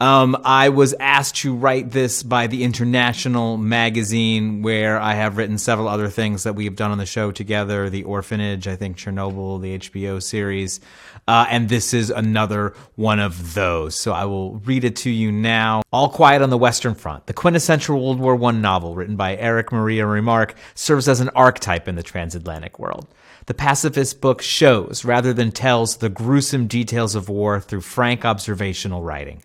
Um, 0.00 0.36
I 0.44 0.68
was 0.68 0.94
asked 1.00 1.36
to 1.38 1.56
write 1.56 1.90
this 1.90 2.22
by 2.22 2.46
the 2.46 2.62
International 2.62 3.56
magazine, 3.56 4.62
where 4.62 5.00
I 5.00 5.14
have 5.14 5.36
written 5.36 5.58
several 5.58 5.88
other 5.88 6.08
things 6.08 6.44
that 6.44 6.54
we 6.54 6.66
have 6.66 6.76
done 6.76 6.92
on 6.92 6.98
the 6.98 7.06
show 7.06 7.32
together 7.32 7.90
The 7.90 8.04
Orphanage, 8.04 8.68
I 8.68 8.76
think 8.76 8.96
Chernobyl, 8.96 9.60
the 9.60 9.76
HBO 9.76 10.22
series. 10.22 10.78
Uh, 11.26 11.46
and 11.50 11.68
this 11.68 11.92
is 11.94 12.10
another 12.10 12.74
one 12.94 13.18
of 13.18 13.54
those. 13.54 13.96
So 13.96 14.12
I 14.12 14.26
will 14.26 14.58
read 14.58 14.84
it 14.84 14.94
to 14.96 15.10
you 15.10 15.32
now. 15.32 15.82
All 15.92 16.08
Quiet 16.08 16.42
on 16.42 16.50
the 16.50 16.58
Western 16.58 16.94
Front, 16.94 17.26
the 17.26 17.32
quintessential 17.32 18.00
World 18.00 18.20
War 18.20 18.50
I 18.50 18.52
novel 18.52 18.94
written 18.94 19.16
by 19.16 19.36
Erich 19.36 19.72
Maria 19.72 20.06
Remarque, 20.06 20.54
serves 20.76 21.08
as 21.08 21.20
an 21.20 21.30
archetype 21.30 21.88
in 21.88 21.96
the 21.96 22.04
transatlantic 22.04 22.78
world. 22.78 23.08
The 23.46 23.54
pacifist 23.54 24.20
book 24.20 24.42
shows, 24.42 25.04
rather 25.04 25.32
than 25.32 25.50
tells, 25.50 25.96
the 25.96 26.08
gruesome 26.08 26.68
details 26.68 27.16
of 27.16 27.28
war 27.28 27.58
through 27.60 27.80
frank 27.80 28.24
observational 28.24 29.02
writing 29.02 29.42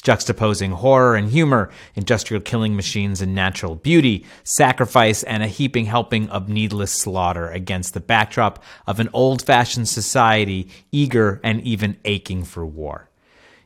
juxtaposing 0.00 0.72
horror 0.72 1.16
and 1.16 1.30
humor, 1.30 1.70
industrial 1.94 2.42
killing 2.42 2.76
machines 2.76 3.20
and 3.20 3.34
natural 3.34 3.74
beauty, 3.74 4.24
sacrifice 4.44 5.22
and 5.22 5.42
a 5.42 5.46
heaping 5.48 5.86
helping 5.86 6.28
of 6.30 6.48
needless 6.48 6.92
slaughter 6.92 7.48
against 7.48 7.94
the 7.94 8.00
backdrop 8.00 8.62
of 8.86 9.00
an 9.00 9.08
old 9.12 9.42
fashioned 9.42 9.88
society 9.88 10.68
eager 10.92 11.40
and 11.42 11.60
even 11.62 11.96
aching 12.04 12.44
for 12.44 12.64
war. 12.64 13.08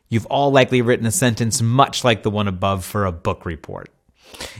You've 0.09 0.25
all 0.25 0.51
likely 0.51 0.81
written 0.81 1.05
a 1.05 1.11
sentence 1.11 1.61
much 1.61 2.03
like 2.03 2.23
the 2.23 2.29
one 2.29 2.47
above 2.47 2.83
for 2.83 3.05
a 3.05 3.11
book 3.11 3.45
report. 3.45 3.89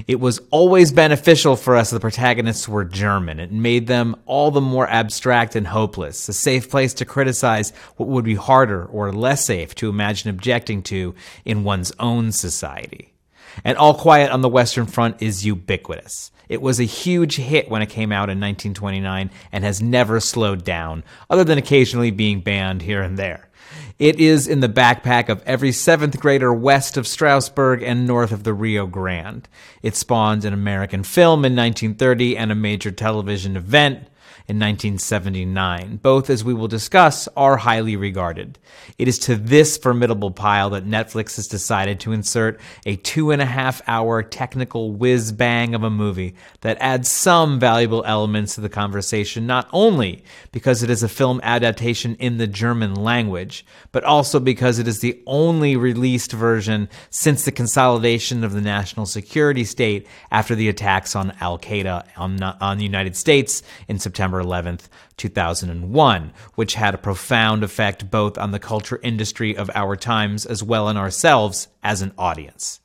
It 0.07 0.19
was 0.19 0.41
always 0.51 0.91
beneficial 0.91 1.55
for 1.55 1.75
us 1.75 1.89
the 1.89 1.99
protagonists 1.99 2.67
were 2.67 2.85
German. 2.85 3.39
It 3.39 3.51
made 3.51 3.87
them 3.87 4.15
all 4.25 4.51
the 4.51 4.61
more 4.61 4.87
abstract 4.87 5.55
and 5.55 5.67
hopeless, 5.67 6.27
a 6.29 6.33
safe 6.33 6.69
place 6.69 6.93
to 6.95 7.05
criticize 7.05 7.71
what 7.97 8.09
would 8.09 8.25
be 8.25 8.35
harder 8.35 8.85
or 8.85 9.11
less 9.11 9.45
safe 9.45 9.75
to 9.75 9.89
imagine 9.89 10.29
objecting 10.29 10.81
to 10.83 11.15
in 11.45 11.63
one's 11.63 11.91
own 11.99 12.31
society. 12.31 13.13
And 13.63 13.77
All 13.77 13.93
Quiet 13.93 14.31
on 14.31 14.41
the 14.41 14.49
Western 14.49 14.85
Front 14.85 15.21
is 15.21 15.45
ubiquitous. 15.45 16.31
It 16.47 16.61
was 16.61 16.79
a 16.79 16.85
huge 16.85 17.37
hit 17.37 17.69
when 17.69 17.81
it 17.81 17.89
came 17.89 18.11
out 18.11 18.29
in 18.29 18.39
1929 18.39 19.29
and 19.51 19.63
has 19.63 19.81
never 19.81 20.19
slowed 20.19 20.63
down, 20.63 21.03
other 21.29 21.43
than 21.43 21.57
occasionally 21.57 22.11
being 22.11 22.41
banned 22.41 22.81
here 22.81 23.01
and 23.01 23.17
there. 23.17 23.49
It 24.01 24.19
is 24.19 24.47
in 24.47 24.61
the 24.61 24.67
backpack 24.67 25.29
of 25.29 25.43
every 25.45 25.71
seventh 25.71 26.19
grader 26.19 26.51
west 26.51 26.97
of 26.97 27.05
Strasbourg 27.05 27.83
and 27.83 28.07
north 28.07 28.31
of 28.31 28.43
the 28.43 28.51
Rio 28.51 28.87
Grande. 28.87 29.47
It 29.83 29.95
spawned 29.95 30.43
an 30.43 30.53
American 30.53 31.03
film 31.03 31.45
in 31.45 31.55
1930 31.55 32.35
and 32.35 32.51
a 32.51 32.55
major 32.55 32.89
television 32.89 33.55
event 33.55 34.07
in 34.47 34.57
1979. 34.57 35.97
Both, 35.97 36.29
as 36.29 36.43
we 36.43 36.53
will 36.53 36.67
discuss, 36.67 37.27
are 37.35 37.57
highly 37.57 37.95
regarded. 37.95 38.59
It 38.97 39.07
is 39.07 39.19
to 39.19 39.35
this 39.35 39.77
formidable 39.77 40.31
pile 40.31 40.69
that 40.71 40.85
Netflix 40.85 41.35
has 41.35 41.47
decided 41.47 41.99
to 42.01 42.11
insert 42.11 42.59
a 42.85 42.95
two 42.95 43.31
and 43.31 43.41
a 43.41 43.45
half 43.45 43.81
hour 43.87 44.23
technical 44.23 44.91
whiz 44.91 45.31
bang 45.31 45.75
of 45.75 45.83
a 45.83 45.89
movie 45.89 46.35
that 46.61 46.77
adds 46.79 47.09
some 47.09 47.59
valuable 47.59 48.03
elements 48.05 48.55
to 48.55 48.61
the 48.61 48.69
conversation, 48.69 49.45
not 49.47 49.67
only 49.71 50.23
because 50.51 50.83
it 50.83 50.89
is 50.89 51.03
a 51.03 51.09
film 51.09 51.39
adaptation 51.43 52.15
in 52.15 52.37
the 52.37 52.47
German 52.47 52.95
language, 52.95 53.65
but 53.91 54.03
also 54.03 54.39
because 54.39 54.79
it 54.79 54.87
is 54.87 54.99
the 54.99 55.21
only 55.25 55.75
released 55.75 56.31
version 56.31 56.89
since 57.09 57.45
the 57.45 57.51
consolidation 57.51 58.43
of 58.43 58.53
the 58.53 58.61
national 58.61 59.05
security 59.05 59.63
state 59.63 60.07
after 60.31 60.55
the 60.55 60.69
attacks 60.69 61.15
on 61.15 61.31
Al 61.39 61.57
Qaeda 61.57 62.05
on, 62.17 62.41
on 62.41 62.77
the 62.77 62.83
United 62.83 63.15
States 63.15 63.63
in 63.87 63.99
September 63.99 64.30
11th, 64.39 64.87
2001, 65.17 66.33
which 66.55 66.75
had 66.75 66.93
a 66.93 66.97
profound 66.97 67.63
effect 67.63 68.09
both 68.09 68.37
on 68.37 68.51
the 68.51 68.59
culture 68.59 68.99
industry 69.03 69.55
of 69.55 69.69
our 69.75 69.95
times 69.95 70.45
as 70.45 70.63
well 70.63 70.87
as 70.87 70.95
ourselves 70.95 71.67
as 71.83 72.01
an 72.01 72.13
audience. 72.17 72.79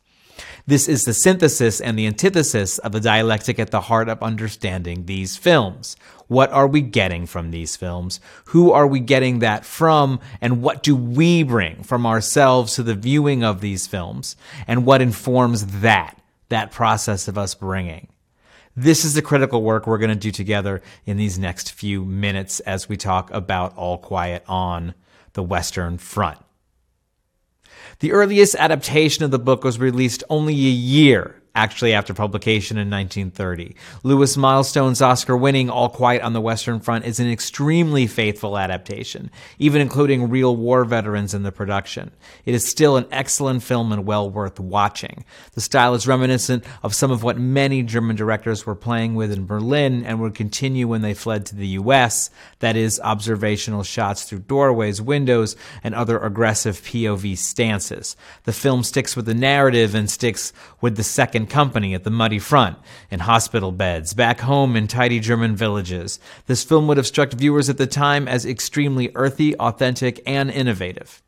This 0.67 0.89
is 0.89 1.05
the 1.05 1.15
synthesis 1.15 1.81
and 1.81 1.99
the 1.99 2.07
antithesis 2.07 2.79
of 2.79 2.93
the 2.93 3.01
dialectic 3.01 3.59
at 3.59 3.71
the 3.71 3.83
heart 3.83 4.09
of 4.09 4.23
understanding 4.23 5.07
these 5.07 5.37
films. 5.37 5.97
What 6.27 6.51
are 6.51 6.67
we 6.67 6.81
getting 6.81 7.27
from 7.27 7.51
these 7.51 7.77
films? 7.77 8.21
Who 8.47 8.73
are 8.73 8.87
we 8.87 8.99
getting 8.99 9.39
that 9.39 9.65
from? 9.65 10.19
And 10.41 10.63
what 10.63 10.83
do 10.83 10.97
we 10.97 11.45
bring 11.45 11.85
from 11.85 12.05
ourselves 12.05 12.75
to 12.75 12.83
the 12.83 12.95
viewing 12.95 13.45
of 13.45 13.61
these 13.61 13.87
films? 13.87 14.37
And 14.67 14.85
what 14.85 15.01
informs 15.01 15.81
that, 15.81 16.21
that 16.49 16.73
process 16.73 17.29
of 17.29 17.39
us 17.39 17.55
bringing? 17.55 18.09
This 18.79 19.07
is 19.07 19.15
the 19.15 19.23
critical 19.23 19.63
work 19.63 19.87
we're 19.87 19.97
going 19.97 20.11
to 20.11 20.15
do 20.15 20.31
together 20.31 20.83
in 21.07 21.17
these 21.17 21.39
next 21.39 21.73
few 21.73 22.05
minutes 22.05 22.61
as 22.61 22.91
we 22.91 22.99
talk 22.99 23.31
about 23.31 23.75
All 23.75 23.97
Quiet 23.97 24.45
on 24.47 24.93
the 25.33 25.43
Western 25.43 25.97
Front. 25.97 26.39
The 28.01 28.13
earliest 28.13 28.55
adaptation 28.57 29.25
of 29.25 29.31
the 29.31 29.39
book 29.39 29.65
was 29.65 29.79
released 29.79 30.23
only 30.29 30.53
a 30.53 30.57
year 30.57 31.41
actually 31.57 31.95
after 31.95 32.15
publication 32.15 32.77
in 32.77 32.91
1930. 32.91 33.75
Lewis 34.03 34.37
Milestone's 34.37 35.01
Oscar 35.01 35.37
winning 35.37 35.71
All 35.71 35.89
Quiet 35.89 36.23
on 36.23 36.35
the 36.35 36.41
Western 36.41 36.79
Front 36.79 37.07
is 37.07 37.19
an 37.19 37.31
extremely 37.31 38.07
faithful 38.07 38.59
adaptation, 38.59 39.31
even 39.59 39.81
including 39.81 40.29
real 40.29 40.55
war 40.55 40.85
veterans 40.85 41.33
in 41.33 41.43
the 41.43 41.51
production. 41.51 42.13
It 42.45 42.55
is 42.55 42.69
still 42.69 42.97
an 42.97 43.07
excellent 43.11 43.63
film 43.63 43.91
and 43.91 44.05
well 44.05 44.29
worth 44.29 44.61
watching. 44.61 45.25
The 45.55 45.63
style 45.63 45.95
is 45.95 46.07
reminiscent 46.07 46.65
of 46.83 46.95
some 46.95 47.11
of 47.11 47.23
what 47.23 47.39
many 47.39 47.83
German 47.83 48.17
directors 48.17 48.67
were 48.67 48.75
playing 48.75 49.15
with 49.15 49.33
in 49.33 49.47
Berlin 49.47 50.05
and 50.05 50.21
would 50.21 50.35
continue 50.35 50.87
when 50.87 51.01
they 51.01 51.15
fled 51.15 51.47
to 51.47 51.57
the 51.57 51.69
US, 51.69 52.31
that 52.59 52.77
is, 52.77 53.01
observational 53.01 53.83
shots 53.83 54.25
through 54.25 54.41
doorways, 54.41 55.01
windows, 55.01 55.57
and 55.83 55.95
other 55.95 56.19
aggressive 56.19 56.83
POV 56.83 57.39
stances. 57.39 58.15
The 58.45 58.53
film 58.53 58.83
sticks 58.83 59.17
with 59.17 59.25
the 59.25 59.35
narrative 59.35 59.95
and 59.95 60.11
sticks 60.11 60.53
with 60.83 60.97
the 60.97 61.03
second 61.03 61.46
company 61.47 61.95
at 61.95 62.05
the 62.05 62.11
muddy 62.11 62.39
front, 62.39 62.79
in 63.11 63.21
hospital 63.21 63.73
beds, 63.73 64.13
back 64.15 64.41
home 64.41 64.77
in 64.77 64.87
tidy 64.87 65.21
German 65.21 65.57
villages. 65.57 66.19
This 66.47 66.65
film 66.65 66.87
would 66.89 66.97
have 66.97 67.07
struck 67.07 67.33
viewers 67.33 67.69
at 67.69 67.79
the 67.79 67.87
time 67.87 68.29
as 68.29 68.45
extremely 68.45 69.11
earthy, 69.15 69.57
authentic, 69.57 70.21
and 70.27 70.51
innovative. 70.51 71.23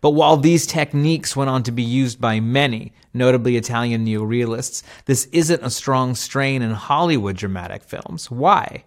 But 0.00 0.10
while 0.10 0.36
these 0.36 0.66
techniques 0.66 1.36
went 1.36 1.50
on 1.50 1.62
to 1.64 1.72
be 1.72 1.82
used 1.82 2.20
by 2.20 2.40
many, 2.40 2.92
notably 3.12 3.56
Italian 3.56 4.06
neorealists, 4.06 4.82
this 5.04 5.26
isn't 5.26 5.62
a 5.62 5.70
strong 5.70 6.14
strain 6.14 6.62
in 6.62 6.72
Hollywood 6.72 7.36
dramatic 7.36 7.84
films. 7.84 8.30
Why? 8.30 8.84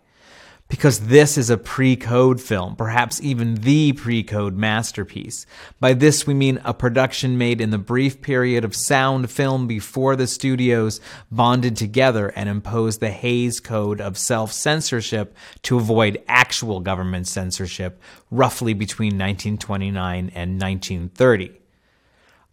Because 0.68 1.02
this 1.02 1.38
is 1.38 1.49
a 1.49 1.57
pre 1.57 1.95
code 1.95 2.41
film, 2.41 2.76
perhaps 2.76 3.22
even 3.22 3.56
the 3.56 3.94
pre 3.94 4.23
code 4.23 4.56
masterpiece. 4.56 5.45
By 5.80 5.94
this, 5.94 6.26
we 6.26 6.34
mean 6.34 6.60
a 6.64 6.73
production 6.73 7.38
made 7.38 7.61
in 7.61 7.69
the 7.69 7.77
brief 7.77 8.22
period 8.22 8.65
of 8.65 8.76
sound 8.76 9.30
film 9.30 9.68
before 9.68 10.15
the 10.15 10.27
studios 10.27 10.99
bonded 11.31 11.76
together 11.76 12.30
and 12.35 12.49
imposed 12.49 12.99
the 12.99 13.11
Hays 13.11 13.60
Code 13.60 14.02
of 14.02 14.18
self 14.18 14.52
censorship 14.52 15.35
to 15.64 15.77
avoid 15.77 16.23
actual 16.27 16.80
government 16.80 17.27
censorship, 17.27 18.02
roughly 18.31 18.73
between 18.73 19.14
1929 19.14 20.31
and 20.34 20.60
1930. 20.60 21.62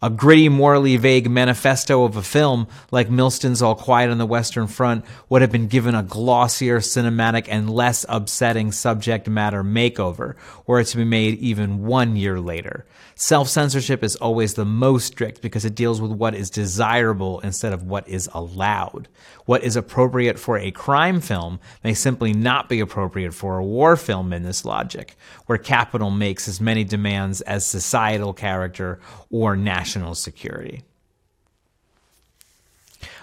A 0.03 0.09
gritty, 0.09 0.49
morally 0.49 0.97
vague 0.97 1.29
manifesto 1.29 2.05
of 2.05 2.15
a 2.15 2.23
film 2.23 2.67
like 2.89 3.11
Milestone's 3.11 3.61
All 3.61 3.75
Quiet 3.75 4.09
on 4.09 4.17
the 4.17 4.25
Western 4.25 4.65
Front 4.65 5.05
would 5.29 5.43
have 5.43 5.51
been 5.51 5.67
given 5.67 5.93
a 5.93 6.01
glossier, 6.01 6.79
cinematic, 6.79 7.45
and 7.47 7.69
less 7.69 8.03
upsetting 8.09 8.71
subject 8.71 9.29
matter 9.29 9.63
makeover, 9.63 10.33
were 10.65 10.79
it 10.79 10.85
to 10.85 10.97
be 10.97 11.03
made 11.03 11.37
even 11.37 11.83
one 11.83 12.15
year 12.15 12.39
later. 12.39 12.87
Self 13.21 13.49
censorship 13.49 14.03
is 14.03 14.15
always 14.15 14.55
the 14.55 14.65
most 14.65 15.05
strict 15.05 15.43
because 15.43 15.63
it 15.63 15.75
deals 15.75 16.01
with 16.01 16.09
what 16.09 16.33
is 16.33 16.49
desirable 16.49 17.39
instead 17.41 17.71
of 17.71 17.83
what 17.83 18.07
is 18.09 18.27
allowed. 18.33 19.09
What 19.45 19.63
is 19.63 19.75
appropriate 19.75 20.39
for 20.39 20.57
a 20.57 20.71
crime 20.71 21.21
film 21.21 21.59
may 21.83 21.93
simply 21.93 22.33
not 22.33 22.67
be 22.67 22.79
appropriate 22.79 23.35
for 23.35 23.59
a 23.59 23.63
war 23.63 23.95
film 23.95 24.33
in 24.33 24.41
this 24.41 24.65
logic, 24.65 25.15
where 25.45 25.59
capital 25.59 26.09
makes 26.09 26.47
as 26.47 26.59
many 26.59 26.83
demands 26.83 27.41
as 27.41 27.63
societal 27.63 28.33
character 28.33 28.99
or 29.29 29.55
national 29.55 30.15
security. 30.15 30.81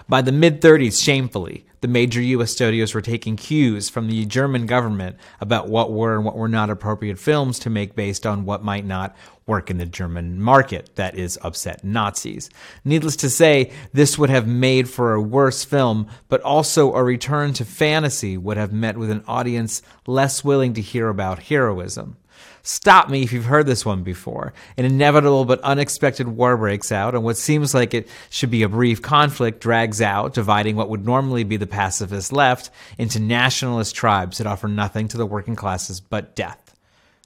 By 0.09 0.23
the 0.23 0.31
mid 0.31 0.59
30s, 0.59 1.03
shamefully, 1.03 1.67
the 1.81 1.87
major 1.87 2.19
U.S. 2.19 2.51
studios 2.51 2.95
were 2.95 3.01
taking 3.01 3.35
cues 3.35 3.89
from 3.89 4.07
the 4.07 4.25
German 4.25 4.65
government 4.65 5.17
about 5.39 5.69
what 5.69 5.91
were 5.91 6.15
and 6.15 6.25
what 6.25 6.35
were 6.35 6.47
not 6.47 6.71
appropriate 6.71 7.19
films 7.19 7.59
to 7.59 7.69
make 7.69 7.95
based 7.95 8.25
on 8.25 8.43
what 8.43 8.63
might 8.63 8.87
not 8.87 9.15
work 9.45 9.69
in 9.69 9.77
the 9.77 9.85
German 9.85 10.41
market, 10.41 10.95
that 10.95 11.13
is, 11.15 11.37
upset 11.43 11.83
Nazis. 11.83 12.49
Needless 12.83 13.17
to 13.17 13.29
say, 13.29 13.71
this 13.93 14.17
would 14.17 14.31
have 14.31 14.47
made 14.47 14.89
for 14.89 15.13
a 15.13 15.21
worse 15.21 15.63
film, 15.63 16.07
but 16.27 16.41
also 16.41 16.93
a 16.93 17.03
return 17.03 17.53
to 17.53 17.63
fantasy 17.63 18.35
would 18.35 18.57
have 18.57 18.73
met 18.73 18.97
with 18.97 19.11
an 19.11 19.23
audience 19.27 19.83
less 20.07 20.43
willing 20.43 20.73
to 20.73 20.81
hear 20.81 21.09
about 21.09 21.43
heroism. 21.43 22.17
Stop 22.63 23.09
me 23.09 23.23
if 23.23 23.31
you've 23.31 23.45
heard 23.45 23.65
this 23.65 23.85
one 23.85 24.03
before. 24.03 24.53
An 24.77 24.85
inevitable 24.85 25.45
but 25.45 25.61
unexpected 25.61 26.27
war 26.27 26.57
breaks 26.57 26.91
out, 26.91 27.15
and 27.15 27.23
what 27.23 27.37
seems 27.37 27.73
like 27.73 27.93
it 27.93 28.07
should 28.29 28.51
be 28.51 28.63
a 28.63 28.69
brief 28.69 29.01
conflict 29.01 29.61
drags 29.61 30.01
out, 30.01 30.33
dividing 30.33 30.75
what 30.75 30.89
would 30.89 31.05
normally 31.05 31.43
be 31.43 31.57
the 31.57 31.67
pacifist 31.67 32.31
left 32.31 32.69
into 32.97 33.19
nationalist 33.19 33.95
tribes 33.95 34.37
that 34.37 34.47
offer 34.47 34.67
nothing 34.67 35.07
to 35.07 35.17
the 35.17 35.25
working 35.25 35.55
classes 35.55 35.99
but 35.99 36.35
death. 36.35 36.75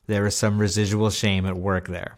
There 0.08 0.26
is 0.26 0.36
some 0.36 0.60
residual 0.60 1.10
shame 1.10 1.46
at 1.46 1.58
work 1.58 1.88
there. 1.88 2.18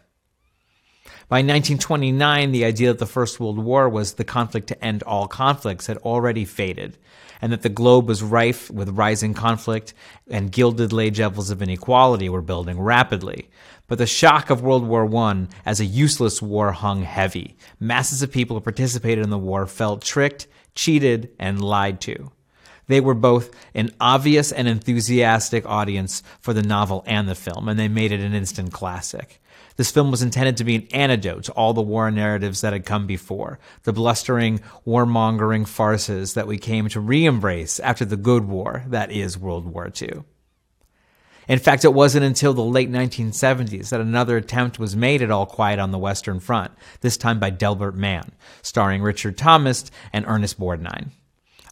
By 1.28 1.38
1929, 1.38 2.52
the 2.52 2.64
idea 2.64 2.88
that 2.88 2.98
the 2.98 3.06
First 3.06 3.40
World 3.40 3.58
War 3.58 3.88
was 3.88 4.14
the 4.14 4.24
conflict 4.24 4.68
to 4.68 4.84
end 4.84 5.02
all 5.02 5.26
conflicts 5.26 5.86
had 5.86 5.96
already 5.98 6.44
faded 6.44 6.98
and 7.40 7.52
that 7.52 7.62
the 7.62 7.68
globe 7.68 8.08
was 8.08 8.22
rife 8.22 8.70
with 8.70 8.88
rising 8.90 9.34
conflict 9.34 9.94
and 10.28 10.52
gilded 10.52 10.92
age 10.92 11.20
levels 11.20 11.50
of 11.50 11.62
inequality 11.62 12.28
were 12.28 12.42
building 12.42 12.80
rapidly. 12.80 13.48
But 13.88 13.98
the 13.98 14.06
shock 14.06 14.50
of 14.50 14.62
World 14.62 14.86
War 14.86 15.14
I 15.14 15.46
as 15.64 15.80
a 15.80 15.84
useless 15.84 16.42
war 16.42 16.72
hung 16.72 17.02
heavy. 17.02 17.56
Masses 17.78 18.22
of 18.22 18.32
people 18.32 18.56
who 18.56 18.60
participated 18.60 19.22
in 19.22 19.30
the 19.30 19.38
war 19.38 19.66
felt 19.66 20.02
tricked, 20.02 20.48
cheated, 20.74 21.30
and 21.38 21.62
lied 21.62 22.00
to. 22.02 22.32
They 22.88 23.00
were 23.00 23.14
both 23.14 23.50
an 23.74 23.90
obvious 24.00 24.52
and 24.52 24.68
enthusiastic 24.68 25.66
audience 25.66 26.22
for 26.40 26.52
the 26.52 26.62
novel 26.62 27.04
and 27.06 27.28
the 27.28 27.34
film, 27.34 27.68
and 27.68 27.78
they 27.78 27.88
made 27.88 28.12
it 28.12 28.20
an 28.20 28.34
instant 28.34 28.72
classic. 28.72 29.40
This 29.76 29.90
film 29.90 30.10
was 30.10 30.22
intended 30.22 30.56
to 30.56 30.64
be 30.64 30.76
an 30.76 30.88
antidote 30.90 31.44
to 31.44 31.52
all 31.52 31.74
the 31.74 31.82
war 31.82 32.10
narratives 32.10 32.62
that 32.62 32.72
had 32.72 32.86
come 32.86 33.06
before, 33.06 33.58
the 33.82 33.92
blustering, 33.92 34.60
warmongering 34.86 35.68
farces 35.68 36.34
that 36.34 36.46
we 36.46 36.58
came 36.58 36.88
to 36.88 37.00
re 37.00 37.24
embrace 37.26 37.78
after 37.80 38.04
the 38.04 38.16
good 38.16 38.44
war, 38.44 38.84
that 38.88 39.12
is, 39.12 39.38
World 39.38 39.66
War 39.66 39.90
II. 40.00 40.22
In 41.48 41.58
fact, 41.60 41.84
it 41.84 41.94
wasn't 41.94 42.24
until 42.24 42.54
the 42.54 42.64
late 42.64 42.90
1970s 42.90 43.90
that 43.90 44.00
another 44.00 44.36
attempt 44.36 44.78
was 44.78 44.96
made 44.96 45.22
at 45.22 45.30
All 45.30 45.46
Quiet 45.46 45.78
on 45.78 45.92
the 45.92 45.98
Western 45.98 46.40
Front, 46.40 46.72
this 47.02 47.16
time 47.16 47.38
by 47.38 47.50
Delbert 47.50 47.94
Mann, 47.94 48.32
starring 48.62 49.02
Richard 49.02 49.38
Thomas 49.38 49.90
and 50.12 50.24
Ernest 50.26 50.58
Borgnine. 50.58 51.10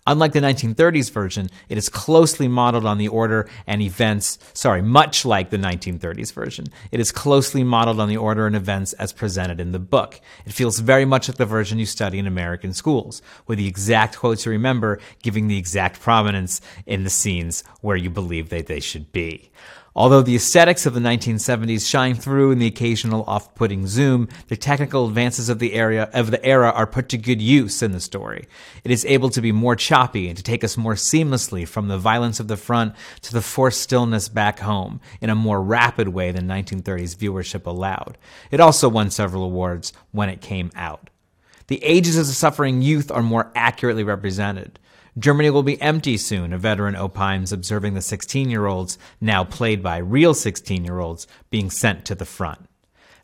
Unlike 0.06 0.32
the 0.32 0.40
1930s 0.40 1.10
version, 1.10 1.48
it 1.70 1.78
is 1.78 1.89
closely 1.89 2.47
modeled 2.47 2.85
on 2.85 2.98
the 2.98 3.09
order 3.09 3.48
and 3.66 3.81
events, 3.81 4.39
sorry, 4.52 4.82
much 4.82 5.24
like 5.24 5.48
the 5.48 5.56
1930s 5.56 6.31
version. 6.31 6.66
It 6.93 7.01
is 7.01 7.10
closely 7.10 7.64
modeled 7.64 7.98
on 7.98 8.10
the 8.10 8.18
order 8.18 8.47
and 8.47 8.55
events 8.55 8.93
as 8.94 9.14
presented 9.14 9.60
in 9.60 9.72
the 9.72 9.78
book. 9.78 10.20
It 10.44 10.52
feels 10.52 10.78
very 10.78 11.06
much 11.06 11.28
like 11.28 11.39
the 11.39 11.47
version 11.47 11.78
you 11.78 11.86
study 11.86 12.18
in 12.18 12.26
American 12.26 12.74
schools, 12.74 13.22
with 13.47 13.56
the 13.56 13.66
exact 13.66 14.18
quotes 14.18 14.44
you 14.44 14.52
remember 14.52 15.01
giving 15.22 15.48
the 15.48 15.56
exact 15.56 16.01
prominence 16.01 16.60
in 16.85 17.05
the 17.05 17.10
scenes 17.10 17.64
where 17.81 17.97
you 17.97 18.10
believe 18.10 18.51
that 18.51 18.66
they 18.66 18.81
should 18.81 19.10
be. 19.10 19.51
Although 19.96 20.22
the 20.22 20.34
aesthetics 20.34 20.86
of 20.86 20.94
the 20.94 21.00
1970s 21.00 21.88
shine 21.88 22.16
through 22.16 22.50
in 22.50 22.58
the 22.58 22.66
occasional 22.66 23.22
off-putting 23.28 23.86
zoom, 23.86 24.28
the 24.48 24.56
technical 24.56 25.06
advances 25.06 25.48
of 25.48 25.60
the 25.60 25.74
area 25.74 26.10
of 26.12 26.32
the 26.32 26.44
era 26.44 26.70
are 26.70 26.86
put 26.86 27.08
to 27.10 27.18
good 27.18 27.40
use 27.40 27.80
in 27.80 27.92
the 27.92 28.00
story. 28.00 28.48
It 28.82 28.90
is 28.90 29.04
able 29.04 29.30
to 29.30 29.40
be 29.40 29.52
more 29.52 29.76
choppy 29.76 30.26
and 30.28 30.36
to 30.36 30.42
take 30.42 30.64
us 30.64 30.76
more 30.76 30.94
seamlessly 30.94 31.66
from 31.66 31.86
the 31.86 31.96
violence 31.96 32.40
of 32.40 32.48
the 32.48 32.56
front 32.56 32.96
to 33.22 33.32
the 33.32 33.40
forced 33.40 33.82
stillness 33.82 34.28
back 34.28 34.58
home 34.58 35.00
in 35.20 35.30
a 35.30 35.36
more 35.36 35.62
rapid 35.62 36.08
way 36.08 36.32
than 36.32 36.48
1930s 36.48 37.16
viewership 37.16 37.64
allowed. 37.64 38.18
It 38.50 38.58
also 38.58 38.88
won 38.88 39.10
several 39.10 39.44
awards 39.44 39.92
when 40.10 40.28
it 40.28 40.40
came 40.40 40.72
out. 40.74 41.08
The 41.68 41.82
ages 41.84 42.18
of 42.18 42.26
the 42.26 42.32
suffering 42.32 42.82
youth 42.82 43.12
are 43.12 43.22
more 43.22 43.52
accurately 43.54 44.02
represented. 44.02 44.80
Germany 45.16 45.50
will 45.50 45.62
be 45.62 45.80
empty 45.80 46.16
soon, 46.16 46.52
a 46.52 46.58
veteran 46.58 46.96
opines, 46.96 47.52
observing 47.52 47.94
the 47.94 48.00
16 48.00 48.50
year 48.50 48.66
olds, 48.66 48.98
now 49.20 49.44
played 49.44 49.82
by 49.82 49.98
real 49.98 50.34
16 50.34 50.84
year 50.84 50.98
olds, 50.98 51.28
being 51.50 51.70
sent 51.70 52.04
to 52.06 52.16
the 52.16 52.24
front. 52.24 52.68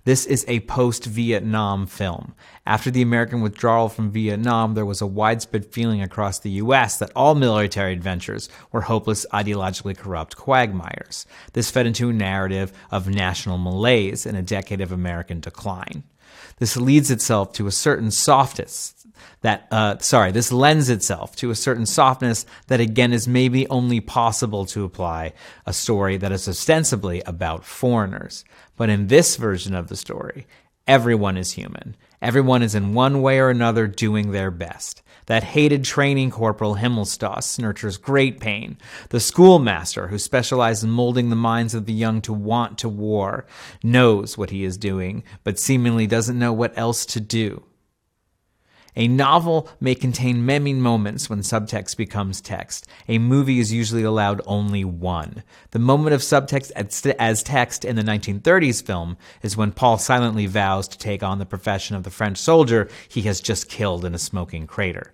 This 0.05 0.25
is 0.25 0.47
a 0.49 0.61
post 0.61 1.05
Vietnam 1.05 1.87
film. 1.87 2.35
After 2.65 2.91
the 2.91 3.03
American 3.03 3.43
withdrawal 3.43 3.89
from 3.89 4.11
Vietnam, 4.11 4.75
there 4.75 4.87
was 4.87 5.03
a 5.03 5.07
widespread 5.07 5.67
feeling 5.67 6.01
across 6.01 6.39
the 6.39 6.51
U.S. 6.53 6.99
that 6.99 7.13
all 7.15 7.35
military 7.35 7.93
adventures 7.93 8.49
were 8.73 8.83
hopeless, 8.83 9.27
ideologically 9.33 9.99
corrupt 9.99 10.37
quagmires. 10.37 11.27
This 11.53 11.71
fed 11.71 11.87
into 11.87 12.09
a 12.09 12.15
narrative 12.15 12.73
of 12.91 13.09
national 13.09 13.59
malaise 13.59 14.25
in 14.25 14.37
a 14.37 14.43
decade 14.43 14.81
of 14.81 14.91
American 14.91 15.41
decline. 15.41 16.05
This 16.59 16.77
leads 16.77 17.11
itself 17.11 17.53
to 17.55 17.67
a 17.67 17.73
certain 17.73 18.11
softness 18.11 18.95
that 19.43 19.67
uh, 19.71 19.99
sorry 19.99 20.33
this 20.33 20.53
lends 20.53 20.89
itself 20.89 21.35
to 21.37 21.51
a 21.51 21.55
certain 21.55 21.87
softness 21.87 22.47
that 22.69 22.81
again 22.81 23.13
is 23.13 23.27
maybe 23.27 23.67
only 23.69 24.01
possible 24.01 24.67
to 24.67 24.85
apply 24.85 25.33
a 25.67 25.73
story 25.73 26.17
that 26.17 26.33
is 26.33 26.49
ostensibly 26.49 27.23
about 27.27 27.65
foreigners 27.65 28.45
but 28.77 28.89
in 28.89 29.07
this 29.07 29.37
version 29.37 29.75
of 29.75 29.89
the 29.89 29.97
story 29.97 30.47
everyone 30.87 31.37
is 31.37 31.53
human 31.53 31.97
everyone 32.21 32.63
is 32.63 32.75
in 32.75 32.95
one 32.95 33.23
way 33.23 33.39
or 33.39 33.51
another 33.51 33.87
doing 33.87 34.33
their 34.33 34.51
best 34.51 35.03
that 35.31 35.45
hated 35.45 35.85
training 35.85 36.29
corporal 36.29 36.75
Himmelstoss 36.75 37.57
nurtures 37.61 37.97
great 37.97 38.41
pain. 38.41 38.77
The 39.11 39.21
schoolmaster, 39.21 40.09
who 40.09 40.19
specializes 40.19 40.83
in 40.83 40.91
molding 40.91 41.31
the 41.31 41.37
minds 41.37 41.73
of 41.73 41.87
the 41.87 41.93
young 41.93 42.21
to 42.23 42.33
want 42.33 42.79
to 42.79 42.89
war, 42.89 43.47
knows 43.81 44.37
what 44.37 44.51
he 44.51 44.65
is 44.65 44.77
doing, 44.77 45.23
but 45.45 45.61
seemingly 45.61 46.09
doesn't 46.09 46.37
know 46.37 46.53
what 46.53 46.77
else 46.77 47.07
to 47.07 47.21
do. 47.21 47.63
A 48.97 49.07
novel 49.09 49.69
may 49.81 49.95
contain 49.95 50.45
many 50.45 50.75
moments 50.75 51.31
when 51.31 51.41
subtext 51.41 51.97
becomes 51.97 52.41
text. 52.41 52.89
A 53.09 53.19
movie 53.19 53.61
is 53.61 53.73
usually 53.73 54.03
allowed 54.03 54.41
only 54.47 54.85
one. 54.85 55.43
The 55.71 55.79
moment 55.79 56.15
of 56.15 56.21
subtext 56.21 56.73
as 57.19 57.43
text 57.43 57.85
in 57.85 57.97
the 57.97 58.03
1930s 58.03 58.85
film 58.85 59.17
is 59.43 59.57
when 59.57 59.73
Paul 59.73 59.99
silently 59.99 60.47
vows 60.47 60.89
to 60.89 60.99
take 60.99 61.23
on 61.23 61.39
the 61.39 61.47
profession 61.47 61.95
of 61.95 62.03
the 62.03 62.11
French 62.11 62.39
soldier 62.39 62.89
he 63.09 63.23
has 63.23 63.41
just 63.41 63.69
killed 63.69 64.05
in 64.05 64.15
a 64.15 64.19
smoking 64.19 64.67
crater. 64.67 65.13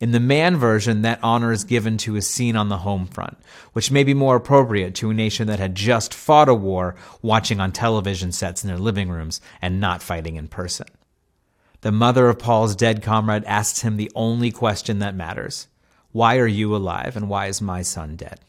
In 0.00 0.12
the 0.12 0.20
Mann 0.20 0.56
version, 0.56 1.02
that 1.02 1.20
honor 1.22 1.52
is 1.52 1.64
given 1.64 1.98
to 1.98 2.16
a 2.16 2.22
scene 2.22 2.56
on 2.56 2.70
the 2.70 2.78
home 2.78 3.06
front, 3.06 3.36
which 3.74 3.90
may 3.90 4.02
be 4.02 4.14
more 4.14 4.36
appropriate 4.36 4.94
to 4.94 5.10
a 5.10 5.14
nation 5.14 5.46
that 5.48 5.58
had 5.58 5.74
just 5.74 6.14
fought 6.14 6.48
a 6.48 6.54
war 6.54 6.94
watching 7.20 7.60
on 7.60 7.70
television 7.70 8.32
sets 8.32 8.64
in 8.64 8.68
their 8.68 8.78
living 8.78 9.10
rooms 9.10 9.42
and 9.60 9.78
not 9.78 10.02
fighting 10.02 10.36
in 10.36 10.48
person. 10.48 10.86
The 11.82 11.92
mother 11.92 12.28
of 12.28 12.38
Paul's 12.38 12.76
dead 12.76 13.02
comrade 13.02 13.44
asks 13.44 13.80
him 13.80 13.96
the 13.96 14.12
only 14.14 14.50
question 14.50 14.98
that 14.98 15.14
matters 15.14 15.66
Why 16.12 16.38
are 16.38 16.46
you 16.46 16.74
alive, 16.76 17.16
and 17.16 17.28
why 17.28 17.46
is 17.46 17.62
my 17.62 17.82
son 17.82 18.16
dead? 18.16 18.40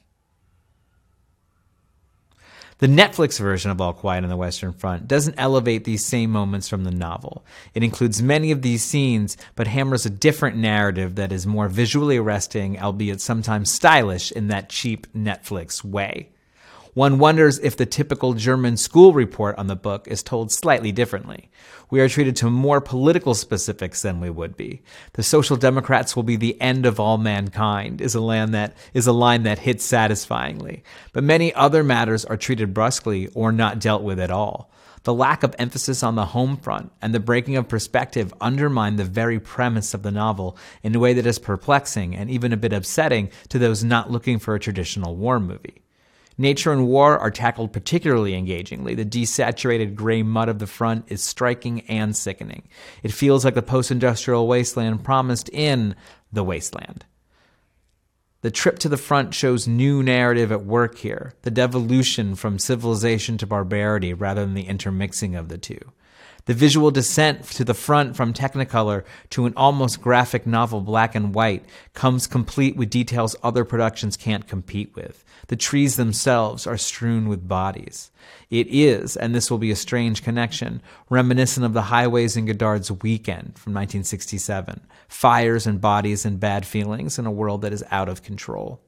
The 2.80 2.88
Netflix 2.88 3.40
version 3.40 3.70
of 3.70 3.80
All 3.80 3.94
Quiet 3.94 4.24
on 4.24 4.30
the 4.32 4.36
Western 4.36 4.74
Front 4.74 5.08
doesn't 5.08 5.36
elevate 5.38 5.84
these 5.84 6.04
same 6.04 6.32
moments 6.32 6.68
from 6.68 6.84
the 6.84 6.90
novel. 6.90 7.46
It 7.76 7.84
includes 7.84 8.24
many 8.24 8.50
of 8.50 8.64
these 8.64 8.84
scenes, 8.84 9.38
but 9.56 9.68
hammers 9.68 10.08
a 10.08 10.10
different 10.10 10.58
narrative 10.58 11.14
that 11.14 11.32
is 11.32 11.46
more 11.46 11.68
visually 11.68 12.18
arresting, 12.18 12.80
albeit 12.82 13.22
sometimes 13.22 13.70
stylish 13.70 14.32
in 14.32 14.48
that 14.48 14.68
cheap 14.68 15.06
Netflix 15.14 15.84
way. 15.84 16.30
One 16.94 17.20
wonders 17.20 17.58
if 17.60 17.78
the 17.78 17.86
typical 17.86 18.34
German 18.34 18.76
school 18.76 19.14
report 19.14 19.58
on 19.58 19.68
the 19.68 19.78
book 19.78 20.10
is 20.10 20.22
told 20.22 20.52
slightly 20.52 20.92
differently. 20.92 21.50
We 21.90 22.02
are 22.02 22.10
treated 22.10 22.36
to 22.38 22.50
more 22.50 22.82
political 22.82 23.34
specifics 23.34 24.02
than 24.02 24.20
we 24.20 24.30
would 24.30 24.58
be. 24.58 24.82
The 25.14 25.24
Social 25.24 25.56
Democrats 25.56 26.18
will 26.18 26.24
be 26.24 26.36
the 26.36 26.60
end 26.60 26.86
of 26.86 27.00
all 27.00 27.18
mankind 27.18 28.02
is 28.02 28.14
a 28.14 28.20
line 28.20 28.52
that 28.52 28.76
is 28.94 29.08
a 29.08 29.14
line 29.14 29.44
that 29.44 29.60
hits 29.60 29.86
satisfyingly. 29.86 30.84
But 31.14 31.24
many 31.24 31.54
other 31.54 31.82
matters 31.82 32.26
are 32.26 32.36
treated 32.36 32.74
brusquely 32.74 33.30
or 33.34 33.54
not 33.54 33.80
dealt 33.80 34.04
with 34.04 34.20
at 34.20 34.30
all. 34.30 34.70
The 35.04 35.14
lack 35.14 35.44
of 35.44 35.56
emphasis 35.58 36.04
on 36.04 36.16
the 36.16 36.26
home 36.26 36.58
front 36.58 36.92
and 37.02 37.16
the 37.16 37.22
breaking 37.22 37.56
of 37.56 37.70
perspective 37.70 38.34
undermine 38.42 38.98
the 38.98 39.06
very 39.06 39.40
premise 39.40 39.94
of 39.94 40.04
the 40.04 40.12
novel 40.12 40.58
in 40.84 40.94
a 40.94 41.00
way 41.00 41.14
that 41.14 41.26
is 41.26 41.40
perplexing 41.40 42.18
and 42.18 42.30
even 42.30 42.52
a 42.52 42.58
bit 42.58 42.74
upsetting 42.74 43.30
to 43.48 43.58
those 43.58 43.82
not 43.82 44.12
looking 44.12 44.40
for 44.40 44.56
a 44.56 44.60
traditional 44.60 45.16
war 45.16 45.40
movie. 45.40 45.82
Nature 46.42 46.72
and 46.72 46.88
war 46.88 47.20
are 47.20 47.30
tackled 47.30 47.72
particularly 47.72 48.34
engagingly. 48.34 48.96
The 48.96 49.06
desaturated 49.06 49.94
gray 49.94 50.24
mud 50.24 50.50
of 50.50 50.58
the 50.58 50.66
front 50.66 51.06
is 51.08 51.22
striking 51.22 51.82
and 51.82 52.16
sickening. 52.16 52.68
It 53.04 53.14
feels 53.14 53.46
like 53.46 53.54
the 53.54 53.62
post 53.62 53.92
industrial 53.92 54.48
wasteland 54.48 55.04
promised 55.04 55.50
in 55.50 55.96
The 56.34 56.44
Wasteland. 56.44 57.06
The 58.42 58.50
trip 58.50 58.80
to 58.80 58.90
the 58.90 58.98
front 58.98 59.36
shows 59.36 59.68
new 59.68 60.02
narrative 60.02 60.52
at 60.52 60.66
work 60.66 60.98
here, 60.98 61.34
the 61.44 61.52
devolution 61.52 62.34
from 62.34 62.58
civilization 62.58 63.38
to 63.38 63.46
barbarity 63.46 64.16
rather 64.16 64.42
than 64.42 64.56
the 64.56 64.68
intermixing 64.68 65.36
of 65.36 65.48
the 65.48 65.60
two. 65.60 65.92
The 66.52 66.58
visual 66.58 66.92
descent 66.92 67.46
to 67.52 67.64
the 67.64 67.74
front 67.74 68.18
from 68.18 68.34
Technicolor 68.34 69.06
to 69.30 69.46
an 69.46 69.54
almost 69.56 70.02
graphic 70.02 70.46
novel 70.46 70.82
black 70.82 71.16
and 71.16 71.34
white 71.34 71.64
comes 71.94 72.28
complete 72.28 72.76
with 72.76 72.90
details 72.90 73.38
other 73.42 73.64
productions 73.64 74.18
can't 74.18 74.50
compete 74.50 74.94
with. 74.94 75.24
The 75.48 75.56
trees 75.56 75.96
themselves 75.96 76.68
are 76.68 76.76
strewn 76.76 77.30
with 77.30 77.48
bodies. 77.48 78.12
It 78.50 78.68
is, 78.68 79.16
and 79.16 79.34
this 79.34 79.50
will 79.50 79.60
be 79.60 79.72
a 79.72 79.78
strange 79.78 80.24
connection, 80.24 80.82
reminiscent 81.10 81.66
of 81.66 81.72
the 81.72 81.84
highways 81.84 82.36
in 82.36 82.48
Godard's 82.48 82.92
Weekend 82.92 83.58
from 83.58 83.72
1967 83.72 84.82
fires 85.08 85.66
and 85.66 85.80
bodies 85.80 86.26
and 86.26 86.38
bad 86.38 86.66
feelings 86.66 87.18
in 87.18 87.26
a 87.26 87.32
world 87.32 87.62
that 87.62 87.72
is 87.72 87.86
out 87.92 88.10
of 88.10 88.24
control. 88.24 88.82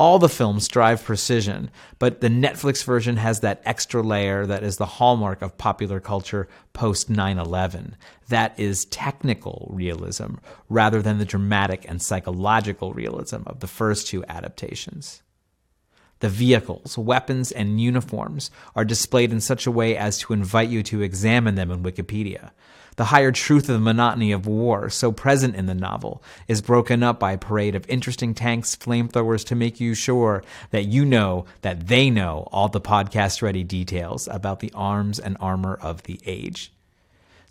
All 0.00 0.18
the 0.18 0.30
films 0.30 0.64
strive 0.64 1.04
precision, 1.04 1.70
but 1.98 2.22
the 2.22 2.28
Netflix 2.28 2.82
version 2.84 3.18
has 3.18 3.40
that 3.40 3.60
extra 3.66 4.02
layer 4.02 4.46
that 4.46 4.62
is 4.62 4.78
the 4.78 4.86
hallmark 4.86 5.42
of 5.42 5.58
popular 5.58 6.00
culture 6.00 6.48
post 6.72 7.10
9 7.10 7.38
11. 7.38 7.96
That 8.28 8.58
is 8.58 8.86
technical 8.86 9.68
realism 9.70 10.36
rather 10.70 11.02
than 11.02 11.18
the 11.18 11.26
dramatic 11.26 11.84
and 11.86 12.00
psychological 12.00 12.94
realism 12.94 13.42
of 13.44 13.60
the 13.60 13.66
first 13.66 14.06
two 14.06 14.24
adaptations. 14.24 15.20
The 16.20 16.30
vehicles, 16.30 16.96
weapons, 16.96 17.52
and 17.52 17.78
uniforms 17.78 18.50
are 18.74 18.86
displayed 18.86 19.32
in 19.32 19.40
such 19.42 19.66
a 19.66 19.70
way 19.70 19.98
as 19.98 20.16
to 20.20 20.32
invite 20.32 20.70
you 20.70 20.82
to 20.84 21.02
examine 21.02 21.56
them 21.56 21.70
in 21.70 21.82
Wikipedia. 21.82 22.52
The 23.00 23.06
higher 23.06 23.32
truth 23.32 23.62
of 23.62 23.72
the 23.72 23.78
monotony 23.78 24.30
of 24.30 24.46
war, 24.46 24.90
so 24.90 25.10
present 25.10 25.56
in 25.56 25.64
the 25.64 25.74
novel, 25.74 26.22
is 26.48 26.60
broken 26.60 27.02
up 27.02 27.18
by 27.18 27.32
a 27.32 27.38
parade 27.38 27.74
of 27.74 27.88
interesting 27.88 28.34
tanks, 28.34 28.76
flamethrowers 28.76 29.42
to 29.46 29.54
make 29.54 29.80
you 29.80 29.94
sure 29.94 30.44
that 30.70 30.84
you 30.84 31.06
know 31.06 31.46
that 31.62 31.88
they 31.88 32.10
know 32.10 32.46
all 32.52 32.68
the 32.68 32.78
podcast 32.78 33.40
ready 33.40 33.64
details 33.64 34.28
about 34.30 34.60
the 34.60 34.70
arms 34.74 35.18
and 35.18 35.38
armor 35.40 35.78
of 35.80 36.02
the 36.02 36.20
age. 36.26 36.74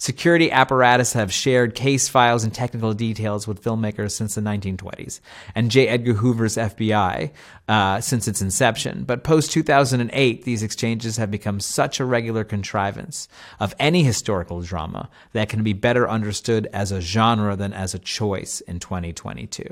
Security 0.02 0.50
apparatus 0.50 1.12
have 1.12 1.32
shared 1.32 1.76
case 1.76 2.08
files 2.08 2.46
and 2.46 2.54
technical 2.54 2.94
details 2.94 3.46
with 3.46 3.62
filmmakers 3.62 4.12
since 4.12 4.34
the 4.34 4.40
1920s, 4.40 5.20
and 5.54 5.70
J. 5.70 5.90
Edgar 5.90 6.14
Hoover's 6.14 6.56
FBI 6.56 7.32
uh, 7.68 8.00
since 8.00 8.26
its 8.26 8.42
inception. 8.42 9.04
But 9.04 9.26
post 9.26 9.52
2008, 9.52 10.46
these 10.46 10.64
exchanges 10.64 11.18
have 11.18 11.30
become 11.30 11.60
such 11.60 12.00
a 12.00 12.06
regular 12.06 12.46
contrivance 12.46 13.28
of 13.60 13.76
any 13.78 14.04
historical 14.04 14.62
drama 14.62 15.10
that 15.34 15.50
can 15.50 15.64
be 15.64 15.74
better 15.74 16.10
understood 16.10 16.70
as 16.72 16.94
a 16.94 17.02
genre 17.02 17.58
than 17.58 17.74
as 17.74 17.94
a 17.94 18.00
choice 18.00 18.62
in 18.62 18.80
2022. 18.80 19.66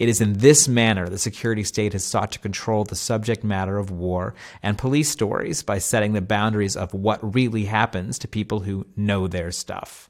It 0.00 0.08
is 0.08 0.22
in 0.22 0.38
this 0.38 0.66
manner 0.66 1.10
the 1.10 1.18
security 1.18 1.62
state 1.62 1.92
has 1.92 2.02
sought 2.02 2.32
to 2.32 2.38
control 2.38 2.84
the 2.84 2.96
subject 2.96 3.44
matter 3.44 3.76
of 3.76 3.90
war 3.90 4.34
and 4.62 4.78
police 4.78 5.10
stories 5.10 5.62
by 5.62 5.76
setting 5.76 6.14
the 6.14 6.22
boundaries 6.22 6.74
of 6.74 6.94
what 6.94 7.34
really 7.34 7.66
happens 7.66 8.18
to 8.18 8.26
people 8.26 8.60
who 8.60 8.86
know 8.96 9.28
their 9.28 9.52
stuff. 9.52 10.08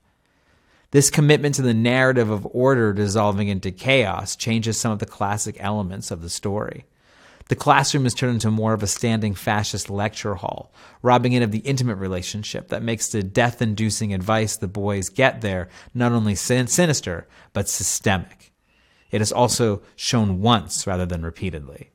This 0.92 1.10
commitment 1.10 1.56
to 1.56 1.62
the 1.62 1.74
narrative 1.74 2.30
of 2.30 2.46
order 2.52 2.92
dissolving 2.92 3.48
into 3.48 3.72
chaos 3.72 4.36
changes 4.36 4.78
some 4.78 4.92
of 4.92 5.00
the 5.00 5.06
classic 5.06 5.56
elements 5.58 6.12
of 6.12 6.22
the 6.22 6.30
story. 6.30 6.84
The 7.48 7.56
classroom 7.56 8.06
is 8.06 8.14
turned 8.14 8.34
into 8.34 8.50
more 8.52 8.74
of 8.74 8.84
a 8.84 8.86
standing 8.86 9.34
fascist 9.34 9.90
lecture 9.90 10.36
hall, 10.36 10.72
robbing 11.02 11.32
it 11.32 11.42
of 11.42 11.50
the 11.50 11.58
intimate 11.58 11.96
relationship 11.96 12.68
that 12.68 12.84
makes 12.84 13.08
the 13.08 13.24
death 13.24 13.60
inducing 13.60 14.14
advice 14.14 14.56
the 14.56 14.68
boys 14.68 15.08
get 15.08 15.40
there 15.40 15.68
not 15.94 16.12
only 16.12 16.36
sin- 16.36 16.68
sinister, 16.68 17.26
but 17.52 17.68
systemic. 17.68 18.49
It 19.10 19.20
is 19.20 19.32
also 19.32 19.82
shown 19.96 20.40
once 20.40 20.86
rather 20.86 21.06
than 21.06 21.22
repeatedly. 21.22 21.90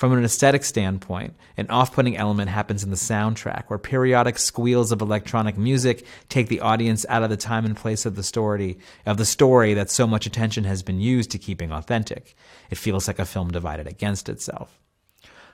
From 0.00 0.12
an 0.12 0.24
aesthetic 0.24 0.64
standpoint, 0.64 1.34
an 1.58 1.68
off 1.68 1.92
putting 1.92 2.16
element 2.16 2.48
happens 2.48 2.82
in 2.82 2.88
the 2.88 2.96
soundtrack, 2.96 3.64
where 3.66 3.78
periodic 3.78 4.38
squeals 4.38 4.92
of 4.92 5.02
electronic 5.02 5.58
music 5.58 6.06
take 6.30 6.48
the 6.48 6.60
audience 6.60 7.04
out 7.10 7.22
of 7.22 7.28
the 7.28 7.36
time 7.36 7.66
and 7.66 7.76
place 7.76 8.06
of 8.06 8.16
the 8.16 8.22
story, 8.22 8.78
of 9.04 9.18
the 9.18 9.26
story 9.26 9.74
that 9.74 9.90
so 9.90 10.06
much 10.06 10.24
attention 10.24 10.64
has 10.64 10.82
been 10.82 11.00
used 11.00 11.30
to 11.32 11.38
keeping 11.38 11.70
authentic. 11.70 12.34
It 12.70 12.78
feels 12.78 13.08
like 13.08 13.18
a 13.18 13.26
film 13.26 13.50
divided 13.50 13.86
against 13.86 14.30
itself. 14.30 14.80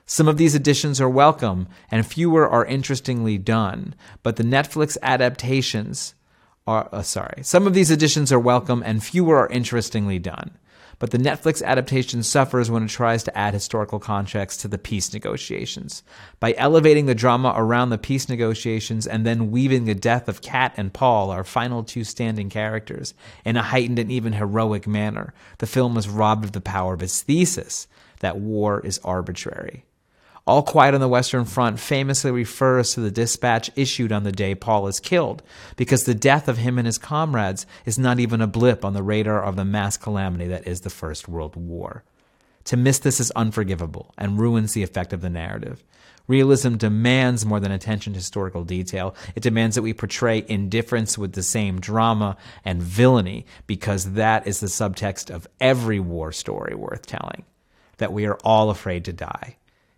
Some 0.05 0.29
of 0.29 0.37
these 0.37 0.55
additions 0.55 1.01
are 1.01 1.09
welcome, 1.09 1.67
and 1.91 2.05
fewer 2.05 2.47
are 2.47 2.63
interestingly 2.63 3.37
done, 3.37 3.95
but 4.23 4.37
the 4.37 4.43
Netflix 4.43 4.95
adaptations 5.01 6.15
are, 6.65 6.87
uh, 6.93 7.01
sorry, 7.01 7.43
some 7.43 7.67
of 7.67 7.73
these 7.73 7.91
additions 7.91 8.31
are 8.31 8.39
welcome 8.39 8.81
and 8.85 9.03
fewer 9.03 9.37
are 9.39 9.49
interestingly 9.49 10.19
done. 10.19 10.57
But 10.99 11.11
the 11.11 11.19
Netflix 11.19 11.63
adaptation 11.63 12.23
suffers 12.23 12.71
when 12.71 12.83
it 12.83 12.89
tries 12.89 13.23
to 13.23 13.37
add 13.37 13.53
historical 13.53 13.99
context 13.99 14.61
to 14.61 14.67
the 14.67 14.77
peace 14.77 15.13
negotiations. 15.13 16.01
By 16.39 16.55
elevating 16.57 17.05
the 17.05 17.13
drama 17.13 17.53
around 17.55 17.89
the 17.89 17.97
peace 17.97 18.27
negotiations 18.27 19.05
and 19.05 19.25
then 19.25 19.51
weaving 19.51 19.85
the 19.85 19.93
death 19.93 20.27
of 20.27 20.41
Kat 20.41 20.73
and 20.75 20.91
Paul, 20.91 21.29
our 21.29 21.43
final 21.43 21.83
two 21.83 22.03
standing 22.03 22.49
characters, 22.49 23.13
in 23.45 23.57
a 23.57 23.61
heightened 23.61 23.99
and 23.99 24.11
even 24.11 24.33
heroic 24.33 24.87
manner, 24.87 25.33
the 25.59 25.67
film 25.67 25.97
is 25.97 26.09
robbed 26.09 26.45
of 26.45 26.53
the 26.53 26.61
power 26.61 26.93
of 26.93 27.03
its 27.03 27.21
thesis 27.21 27.87
that 28.19 28.37
war 28.37 28.79
is 28.79 28.99
arbitrary. 29.03 29.86
All 30.47 30.63
Quiet 30.63 30.95
on 30.95 31.01
the 31.01 31.09
Western 31.09 31.43
Front 31.43 31.77
famously 31.77 32.31
refers 32.31 32.93
to 32.93 33.01
the 33.01 33.11
dispatch 33.11 33.69
issued 33.75 34.13
on 34.13 34.23
the 34.23 34.31
day 34.31 34.55
Paul 34.55 34.87
is 34.87 35.01
killed, 35.01 35.43
because 35.75 36.05
the 36.05 36.15
death 36.15 36.47
of 36.47 36.57
him 36.57 36.77
and 36.77 36.85
his 36.85 36.97
comrades 36.97 37.65
is 37.85 37.99
not 37.99 38.21
even 38.21 38.39
a 38.39 38.47
blip 38.47 38.85
on 38.85 38.93
the 38.93 39.03
radar 39.03 39.43
of 39.43 39.57
the 39.57 39.65
mass 39.65 39.97
calamity 39.97 40.47
that 40.47 40.65
is 40.65 40.81
the 40.81 40.89
First 40.89 41.27
World 41.27 41.57
War. 41.57 42.05
To 42.63 42.77
miss 42.77 42.97
this 42.99 43.19
is 43.19 43.29
unforgivable 43.31 44.13
and 44.17 44.39
ruins 44.39 44.71
the 44.71 44.83
effect 44.83 45.11
of 45.11 45.19
the 45.19 45.29
narrative. 45.29 45.83
Realism 46.29 46.75
demands 46.75 47.45
more 47.45 47.59
than 47.59 47.73
attention 47.73 48.13
to 48.13 48.19
historical 48.19 48.63
detail. 48.63 49.15
It 49.35 49.43
demands 49.43 49.75
that 49.75 49.81
we 49.81 49.93
portray 49.93 50.45
indifference 50.47 51.17
with 51.17 51.33
the 51.33 51.43
same 51.43 51.81
drama 51.81 52.37
and 52.63 52.81
villainy, 52.81 53.45
because 53.65 54.13
that 54.13 54.47
is 54.47 54.61
the 54.61 54.67
subtext 54.67 55.29
of 55.29 55.45
every 55.59 55.99
war 55.99 56.31
story 56.31 56.73
worth 56.73 57.05
telling. 57.05 57.43
That 57.97 58.13
we 58.13 58.25
are 58.25 58.37
all 58.45 58.69
afraid 58.69 59.03
to 59.05 59.13
die 59.13 59.57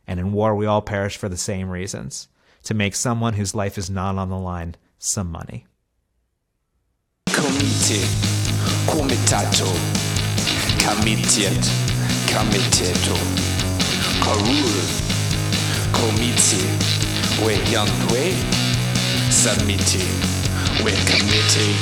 and 0.10 0.20
in 0.20 0.32
war 0.32 0.56
we 0.56 0.66
all 0.66 0.82
perish 0.82 1.18
for 1.18 1.30
the 1.30 1.38
same 1.38 1.70
reasons 1.70 2.28
to 2.64 2.74
make 2.74 2.96
someone 2.96 3.34
whose 3.34 3.54
life 3.54 3.78
is 3.78 3.92
not 3.92 4.18
on 4.18 4.30
the 4.30 4.38
line 4.38 4.76
some 4.98 5.32
money. 5.32 5.68
Komite, 7.28 8.04
komitato, 8.88 9.72
comitiet, 10.82 11.70
comiteto, 12.26 13.16
karul, 14.26 14.82
komite, 15.94 16.66
we 17.46 17.54
young 17.72 17.92
we 20.84 20.92
committee. 21.06 21.76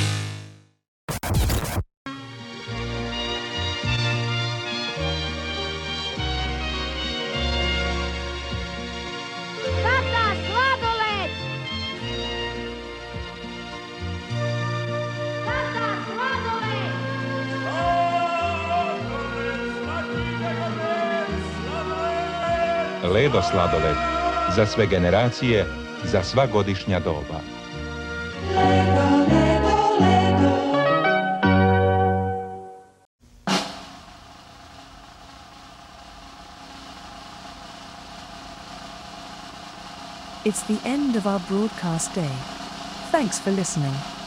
Sladoled. 23.18 23.96
Za 24.56 24.66
sve 24.66 24.86
generacije, 24.86 25.66
za 26.04 26.22
sva 26.22 26.46
godišnja 26.46 27.00
doba. 27.00 27.40
It's 40.44 40.62
the 40.62 40.78
end 40.84 41.16
of 41.16 41.26
our 41.26 41.40
broadcast 41.48 42.14
day. 42.14 42.30
Thanks 43.10 43.40
for 43.40 43.50
listening. 43.50 44.17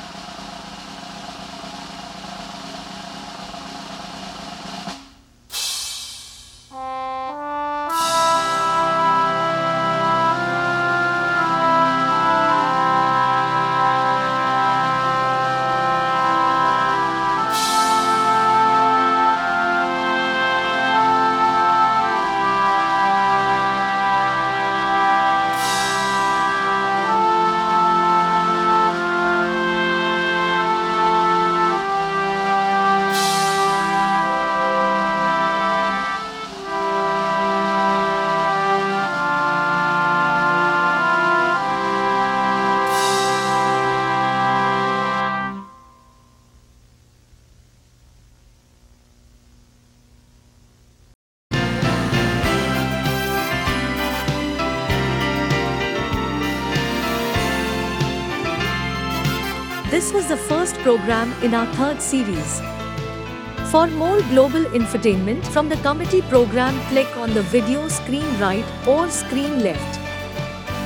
Program 60.84 61.34
in 61.44 61.54
our 61.54 61.66
third 61.74 62.02
series. 62.02 62.62
For 63.72 63.88
more 63.88 64.20
global 64.34 64.66
infotainment 64.80 65.46
from 65.48 65.70
the 65.70 65.78
committee 65.78 66.22
program, 66.24 66.78
click 66.90 67.16
on 67.16 67.34
the 67.34 67.42
video 67.44 67.88
screen 67.88 68.28
right 68.40 68.66
or 68.86 69.10
screen 69.10 69.64
left. 69.64 70.00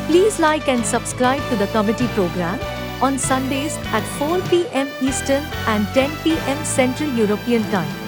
Please 0.08 0.40
like 0.40 0.68
and 0.70 0.86
subscribe 0.86 1.42
to 1.50 1.56
the 1.56 1.68
committee 1.68 2.08
program 2.10 2.60
on 3.02 3.18
Sundays 3.18 3.78
at 3.88 4.04
4 4.20 4.40
p.m. 4.50 4.90
Eastern 5.02 5.44
and 5.68 5.88
10 5.94 6.16
p.m. 6.24 6.64
Central 6.64 7.10
European 7.10 7.64
Time. 7.72 8.05